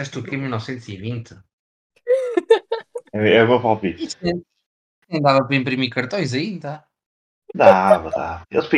Disseste 0.00 0.18
o 0.18 0.22
quê? 0.24 0.36
1920? 0.36 1.36
É, 3.12 3.34
é 3.38 3.42
o 3.42 3.48
meu 3.48 3.60
palpite. 3.60 4.16
É- 4.22 4.32
Nem 5.08 5.20
dava 5.20 5.44
para 5.44 5.56
imprimir 5.56 5.90
cartões 5.90 6.32
ainda. 6.32 6.86
Dava, 7.52 8.08
dava. 8.10 8.44
Eles 8.48 8.68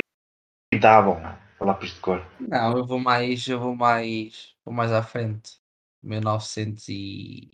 pintavam 0.73 1.21
lápis 1.61 1.91
de 1.95 2.01
cor. 2.01 2.27
Não, 2.41 2.79
eu 2.79 2.87
vou 2.87 2.99
mais, 2.99 3.47
eu 3.47 3.61
vou 3.61 3.77
mais, 3.77 4.57
vou 4.65 4.73
mais 4.73 4.91
à 4.91 5.03
frente. 5.03 5.61
1900 6.03 6.89
e... 6.89 7.51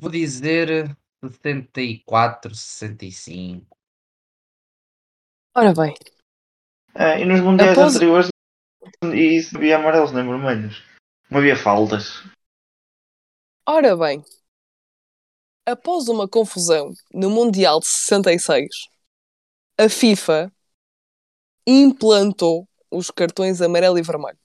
Vou 0.00 0.10
dizer 0.12 0.96
74, 1.24 2.54
65. 2.54 3.76
Ora 5.56 5.74
bem, 5.74 5.92
É, 6.94 7.20
e 7.20 7.24
nos 7.24 7.40
mundiais 7.40 7.76
Após- 7.76 7.96
anteriores 7.96 8.28
e 9.02 9.38
isso 9.38 9.54
não 9.54 9.60
havia 9.60 9.76
amarelos 9.76 10.12
nem 10.12 10.24
vermelhos. 10.24 10.87
Não 11.30 11.38
havia 11.38 11.56
faldas. 11.56 12.22
ora 13.66 13.96
bem. 13.96 14.24
Após 15.66 16.08
uma 16.08 16.26
confusão 16.26 16.90
no 17.12 17.28
Mundial 17.28 17.80
de 17.80 17.86
66, 17.86 18.68
a 19.78 19.88
FIFA 19.88 20.50
implantou 21.66 22.66
os 22.90 23.10
cartões 23.10 23.60
amarelo 23.60 23.98
e 23.98 24.02
vermelho. 24.02 24.38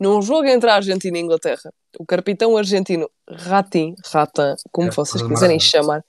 Num 0.00 0.22
jogo 0.22 0.46
entre 0.46 0.70
a 0.70 0.76
Argentina 0.76 1.16
e 1.16 1.20
a 1.20 1.24
Inglaterra, 1.24 1.72
o 1.98 2.06
capitão 2.06 2.56
argentino 2.56 3.08
Ratin, 3.28 3.94
Ratan, 4.06 4.56
como 4.72 4.88
É, 4.88 4.90
vocês 4.90 5.22
quiserem 5.22 5.60
chamar, 5.60 6.02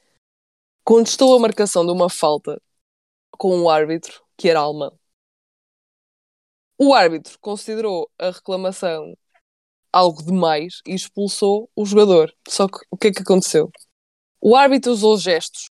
contestou 0.84 1.36
a 1.36 1.40
marcação 1.40 1.86
de 1.86 1.92
uma 1.92 2.10
falta 2.10 2.60
com 3.32 3.60
o 3.62 3.70
árbitro, 3.70 4.24
que 4.38 4.50
era 4.50 4.62
alemão. 4.62 4.98
O 6.78 6.94
árbitro 6.94 7.38
considerou 7.40 8.10
a 8.20 8.32
reclamação 8.32 9.16
algo 9.92 10.22
demais 10.24 10.82
e 10.86 10.94
expulsou 10.94 11.70
o 11.76 11.86
jogador. 11.86 12.34
Só 12.50 12.68
que 12.68 12.78
o 12.92 12.98
que 12.98 13.08
é 13.08 13.14
que 13.14 13.22
aconteceu? 13.22 13.72
O 14.42 14.56
árbitro 14.56 14.92
usou 14.92 15.18
gestos 15.18 15.70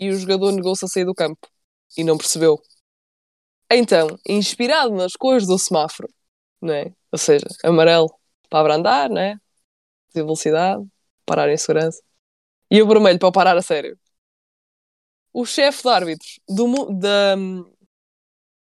e 0.00 0.08
o 0.10 0.18
jogador 0.18 0.52
negou-se 0.52 0.84
a 0.84 0.88
sair 0.88 1.04
do 1.04 1.14
campo 1.14 1.46
e 1.96 2.04
não 2.04 2.16
percebeu. 2.16 2.60
Então, 3.70 4.08
inspirado 4.26 4.94
nas 4.94 5.12
cores 5.12 5.46
do 5.46 5.58
semáforo, 5.58 6.08
não 6.60 6.72
é? 6.72 6.92
ou 7.12 7.18
seja, 7.18 7.46
amarelo 7.62 8.08
para 8.48 8.60
abrandar, 8.60 9.10
não 9.10 9.20
é? 9.20 9.34
de 10.14 10.22
velocidade, 10.22 10.82
parar 11.26 11.50
em 11.50 11.56
segurança, 11.58 12.02
e 12.70 12.82
o 12.82 12.88
vermelho 12.88 13.18
para 13.18 13.32
parar 13.32 13.56
a 13.56 13.62
sério. 13.62 13.98
O 15.32 15.44
chefe 15.44 15.82
de 15.82 15.88
árbitros 15.88 16.40
do, 16.48 16.86
da, 16.98 17.36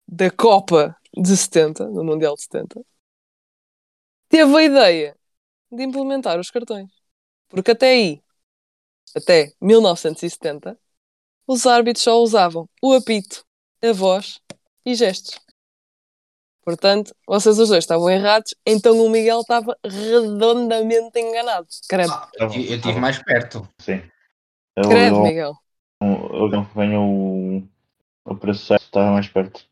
da 0.07 0.31
Copa 0.31 0.95
de 1.15 1.37
70, 1.37 1.85
do 1.85 2.03
Mundial 2.03 2.35
de 2.35 2.43
70, 2.43 2.81
teve 4.29 4.55
a 4.57 4.63
ideia 4.63 5.17
de 5.71 5.83
implementar 5.83 6.39
os 6.39 6.51
cartões. 6.51 6.89
Porque 7.49 7.71
até 7.71 7.91
aí, 7.91 8.21
até 9.15 9.53
1970, 9.61 10.77
os 11.47 11.65
árbitros 11.67 12.03
só 12.03 12.21
usavam 12.21 12.69
o 12.81 12.93
apito, 12.93 13.45
a 13.81 13.93
voz 13.93 14.39
e 14.85 14.95
gestos. 14.95 15.39
Portanto, 16.63 17.13
vocês 17.27 17.59
os 17.59 17.67
dois 17.69 17.83
estavam 17.83 18.09
errados, 18.09 18.55
então 18.65 18.97
o 19.05 19.09
Miguel 19.09 19.41
estava 19.41 19.77
redondamente 19.83 21.19
enganado. 21.19 21.67
Credo, 21.89 22.13
Ah, 22.13 22.29
eu, 22.39 22.47
ti- 22.49 22.57
eu 22.69 22.75
estive 22.77 22.93
Tá 22.93 22.99
mais 23.01 23.21
perto. 23.21 23.67
Sim. 23.79 24.01
Eu, 24.77 24.83
credo, 24.89 25.15
eu, 25.17 25.23
Miguel. 25.23 25.53
eu, 26.01 26.51
eu 26.51 26.65
que 26.65 26.77
venha 26.77 26.99
o, 27.01 27.57
o 28.25 28.35
preço 28.37 28.65
certo, 28.65 28.83
estava 28.85 29.11
mais 29.11 29.27
perto. 29.27 29.65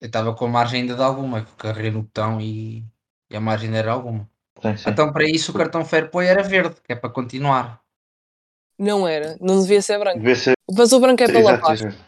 Eu 0.00 0.06
estava 0.06 0.34
com 0.34 0.46
a 0.46 0.48
margem 0.48 0.82
ainda 0.82 0.94
de 0.94 1.02
alguma, 1.02 1.44
que 1.44 1.52
carreguei 1.56 1.90
no 1.90 2.02
botão 2.02 2.40
e, 2.40 2.84
e 3.30 3.36
a 3.36 3.40
margem 3.40 3.74
era 3.74 3.92
alguma. 3.92 4.28
Sim, 4.62 4.76
sim. 4.76 4.90
Então, 4.90 5.12
para 5.12 5.24
isso, 5.24 5.52
o 5.52 5.54
cartão 5.54 5.84
Fair 5.84 6.10
Play 6.10 6.28
era 6.28 6.42
verde, 6.42 6.80
que 6.82 6.92
é 6.92 6.96
para 6.96 7.10
continuar. 7.10 7.82
Não 8.78 9.08
era, 9.08 9.36
não 9.40 9.60
devia 9.60 9.80
ser 9.80 9.98
branco. 9.98 10.18
Devia 10.18 10.36
ser. 10.36 10.54
Mas 10.76 10.92
o 10.92 11.00
branco 11.00 11.22
é 11.22 11.26
pela 11.26 11.52
exato, 11.52 11.66
paz. 11.66 11.80
exato. 11.80 12.04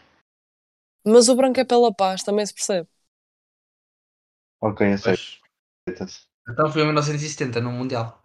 Mas 1.05 1.27
o 1.29 1.35
branco 1.35 1.59
é 1.59 1.65
pela 1.65 1.93
paz, 1.93 2.23
também 2.23 2.45
se 2.45 2.53
percebe. 2.53 2.87
Ok, 4.61 4.81
aceito. 4.81 5.39
Pois. 5.85 6.29
Então 6.47 6.71
foi 6.71 6.81
em 6.81 6.85
1970 6.85 7.61
no 7.61 7.71
Mundial. 7.71 8.21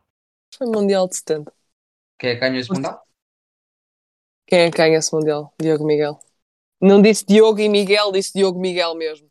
Foi 0.56 0.66
Mundial 0.66 1.06
de 1.08 1.16
70. 1.16 1.52
Quem 2.18 2.30
é 2.30 2.34
que 2.34 2.40
ganhou 2.40 2.58
esse 2.60 2.72
Mundial? 2.72 3.06
Quem 4.46 4.60
é 4.60 4.70
que 4.70 4.76
ganha 4.78 4.98
esse 4.98 5.14
Mundial? 5.14 5.52
Diogo 5.60 5.84
Miguel. 5.86 6.18
Não 6.80 7.02
disse 7.02 7.26
Diogo 7.26 7.60
e 7.60 7.68
Miguel, 7.68 8.12
disse 8.12 8.32
Diogo 8.34 8.60
Miguel 8.60 8.94
mesmo. 8.94 9.30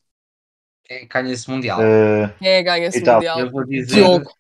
Quem 0.86 0.98
é 0.98 1.06
ganha 1.06 1.32
esse 1.32 1.50
Mundial? 1.50 1.82
Eh, 1.82 2.36
Quem 2.40 2.48
é 2.50 2.64
ganha 2.64 2.88
esse 2.88 3.00
Itália. 3.00 3.32
Mundial? 3.32 3.40
Eu 3.40 3.52
vou 3.52 3.66
dizer 3.66 3.96
Diogo. 3.96 4.32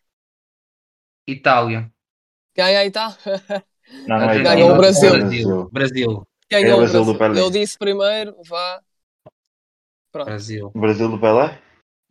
Itália. 1.27 1.91
Ganha 2.55 2.79
aí, 2.79 2.91
tá? 2.91 3.17
não, 4.07 4.19
não 4.19 4.29
é. 4.29 4.43
Ganhou 4.43 4.71
o 4.71 4.77
Brasil. 4.77 5.11
Brasil. 5.11 5.69
Brasil. 5.71 6.27
Ganhou 6.51 6.71
É 6.71 6.73
o 6.75 6.77
Brasil 6.77 7.05
do 7.05 7.13
Brasil. 7.13 7.33
Pelé. 7.35 7.39
Eu 7.41 7.49
disse 7.51 7.77
primeiro, 7.77 8.35
vá. 8.45 8.81
Pronto. 10.11 10.25
Brasil. 10.25 10.71
Brasil 10.75 11.09
do 11.09 11.19
Pelé? 11.19 11.59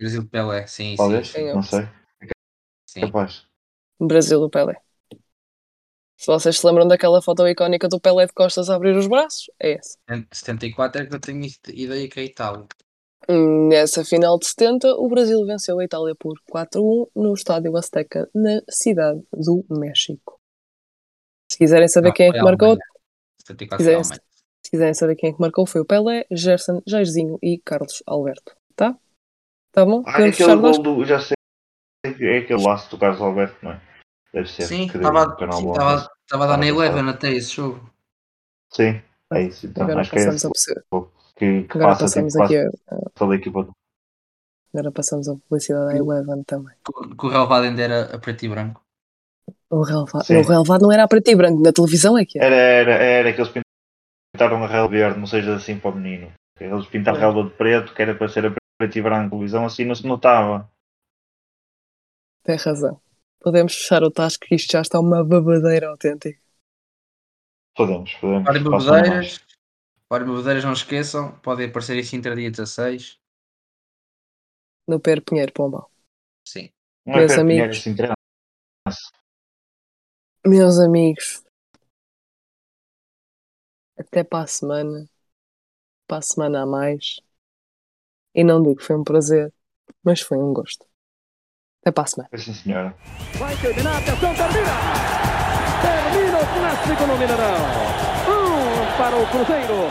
Brasil 0.00 0.22
de 0.22 0.28
Pelé, 0.28 0.66
sim, 0.66 0.96
Talvez? 0.96 1.28
sim. 1.28 1.52
Não 1.52 1.62
sei. 1.62 1.88
sim. 2.88 3.00
Capaz. 3.02 3.46
Brasil 4.00 4.40
do 4.40 4.50
Pelé. 4.50 4.80
Se 6.16 6.26
vocês 6.26 6.58
se 6.58 6.66
lembram 6.66 6.86
daquela 6.86 7.20
foto 7.20 7.46
icónica 7.46 7.88
do 7.88 8.00
Pelé 8.00 8.26
de 8.26 8.32
costas 8.32 8.70
a 8.70 8.76
abrir 8.76 8.96
os 8.96 9.06
braços, 9.06 9.50
é 9.60 9.72
essa. 9.72 9.98
74 10.32 11.02
é 11.02 11.06
que 11.06 11.14
eu 11.14 11.20
tenho 11.20 11.44
ideia 11.68 12.08
que 12.08 12.20
é 12.20 12.24
Itália. 12.24 12.66
Nessa 13.28 14.04
final 14.04 14.38
de 14.38 14.46
70, 14.46 14.94
o 14.96 15.08
Brasil 15.08 15.44
venceu 15.46 15.78
a 15.78 15.84
Itália 15.84 16.14
por 16.18 16.34
4-1 16.52 17.08
no 17.14 17.32
Estádio 17.34 17.76
Azteca, 17.76 18.28
na 18.34 18.60
cidade 18.68 19.22
do 19.32 19.64
México. 19.70 20.38
Se 21.50 21.58
quiserem 21.58 21.88
saber 21.88 22.08
Não, 22.08 22.14
quem 22.14 22.28
é 22.28 22.32
que 22.32 22.42
marcou, 22.42 22.68
Alemanha. 22.68 22.86
74 23.40 23.84
foi 23.84 23.92
Quiser- 23.92 23.94
Alemanha. 24.00 24.22
se 24.64 24.70
quiserem 24.70 24.94
saber 24.94 25.16
quem 25.16 25.30
é 25.30 25.32
que 25.32 25.40
marcou, 25.40 25.66
foi 25.66 25.80
o 25.80 25.84
Pelé, 25.84 26.24
Gerson, 26.30 26.82
Jairzinho 26.86 27.38
e 27.42 27.58
Carlos 27.64 28.02
Alberto. 28.06 28.56
Tá? 28.74 28.96
Tá 29.70 29.84
bom? 29.84 30.02
Ah, 30.06 30.12
Podemos 30.12 30.40
aquele 30.40 30.56
gol 30.56 30.82
do. 30.82 31.04
Já 31.04 31.20
sei. 31.20 31.34
É 32.04 32.38
aquele 32.38 32.62
laço 32.62 32.90
do 32.90 32.98
Carlos 32.98 33.20
Alberto, 33.20 33.56
não 33.62 33.72
é? 33.72 33.80
Deve 34.32 34.48
ser. 34.50 34.62
Sim, 34.62 34.86
estava 34.86 35.22
a 35.22 36.46
dar 36.46 36.56
na 36.56 36.66
Eleven 36.66 37.08
até 37.08 37.30
esse 37.32 37.54
jogo. 37.54 37.88
Sim, 38.72 39.00
é 39.32 39.42
isso. 39.42 39.66
Então, 39.66 39.84
Agora 39.84 40.00
acho 40.00 40.10
que 40.10 40.18
é 40.18 40.28
esse 40.28 40.46
a 40.46 40.50
perceber. 40.50 40.84
Que, 41.42 41.62
que 41.68 41.78
Agora 41.78 41.96
passa 41.98 42.04
passamos 42.04 42.32
tipo 42.32 42.44
aqui 42.44 42.54
quase 42.54 42.68
a, 42.88 43.10
toda 43.18 43.32
a 43.34 43.36
equipa 43.36 43.60
agora 44.72 44.90
passamos 44.92 45.28
a 45.28 45.34
publicidade 45.34 45.92
à 45.94 45.96
Eleven 45.98 46.44
também. 46.44 46.74
Que 47.18 47.26
o 47.26 47.28
relevado 47.28 47.64
ainda 47.64 47.82
era 47.82 48.14
a 48.14 48.18
preto 48.18 48.44
e 48.44 48.48
branco. 48.48 48.80
O 49.70 49.82
relevado, 49.82 50.24
Sim. 50.24 50.36
o 50.36 50.42
relevado 50.42 50.82
não 50.82 50.92
era 50.92 51.04
a 51.04 51.08
preto 51.08 51.30
e 51.30 51.36
branco, 51.36 51.62
na 51.62 51.72
televisão 51.72 52.16
é 52.16 52.24
que 52.24 52.38
era. 52.38 52.54
Era, 52.54 52.92
era, 52.92 53.04
era 53.04 53.32
que 53.32 53.40
eles 53.40 53.52
pintaram 54.34 54.64
a 54.64 54.66
relva 54.66 54.88
verde, 54.88 55.18
não 55.18 55.26
seja 55.26 55.56
assim 55.56 55.78
para 55.78 55.90
o 55.90 55.96
menino. 55.96 56.32
Eles 56.60 56.86
pintaram 56.86 57.18
a 57.18 57.20
É. 57.20 57.24
relva 57.24 57.44
de 57.48 57.56
preto, 57.56 57.94
que 57.94 58.02
era 58.02 58.14
para 58.14 58.28
ser 58.28 58.46
a 58.46 58.54
preto 58.78 58.98
e 58.98 59.02
branco, 59.02 59.30
televisão 59.30 59.64
assim 59.64 59.84
não 59.84 59.94
se 59.94 60.06
notava. 60.06 60.70
Tem 62.44 62.56
razão. 62.56 63.00
Podemos 63.40 63.74
fechar 63.74 64.02
o 64.02 64.10
tasco 64.10 64.46
que 64.46 64.54
isto 64.54 64.72
já 64.72 64.80
está 64.80 65.00
uma 65.00 65.24
babadeira 65.24 65.88
autêntica. 65.88 66.40
Podemos, 67.76 68.14
podemos. 68.14 68.48
Façam 68.68 69.20
mais. 70.12 70.24
bebedeiras. 70.24 70.24
Ora, 70.24 70.24
bebedeiras, 70.24 70.64
não 70.64 70.72
esqueçam. 70.72 71.38
Podem 71.40 71.68
aparecer 71.68 71.96
em 71.96 72.02
Sintra 72.02 72.36
dia 72.36 72.50
16. 72.50 73.18
No 74.86 75.00
Pedro 75.00 75.24
Pinheiro, 75.24 75.52
Pombal. 75.52 75.90
Sim. 76.46 76.70
Não 77.06 77.14
é 77.14 77.18
Meus 77.18 77.32
de 77.32 77.40
amigos. 77.40 77.84
Terá. 77.84 78.14
Meus 80.44 80.78
amigos, 80.78 81.44
Até 83.96 84.24
para 84.24 84.44
a 84.44 84.46
semana. 84.46 85.08
Para 86.08 86.18
a 86.18 86.22
semana 86.22 86.62
a 86.62 86.66
mais. 86.66 87.20
E 88.34 88.42
não 88.42 88.62
digo 88.62 88.76
que 88.76 88.84
foi 88.84 88.96
um 88.96 89.04
prazer, 89.04 89.52
mas 90.02 90.20
foi 90.20 90.38
um 90.38 90.52
gosto. 90.52 90.86
Até 91.80 91.92
para 91.92 92.04
a 92.04 92.06
semana. 92.06 92.30
Sim, 92.36 92.54
senhora. 92.54 92.96
Vai 93.38 93.56
terminar, 93.60 93.98
atenção, 93.98 94.34
termina! 94.34 94.72
Termina 95.82 96.38
o 96.38 96.46
clássico 96.54 97.06
no 97.06 97.18
Mineirão. 97.18 98.21
Para 99.02 99.16
o 99.16 99.26
Cruzeiro, 99.26 99.90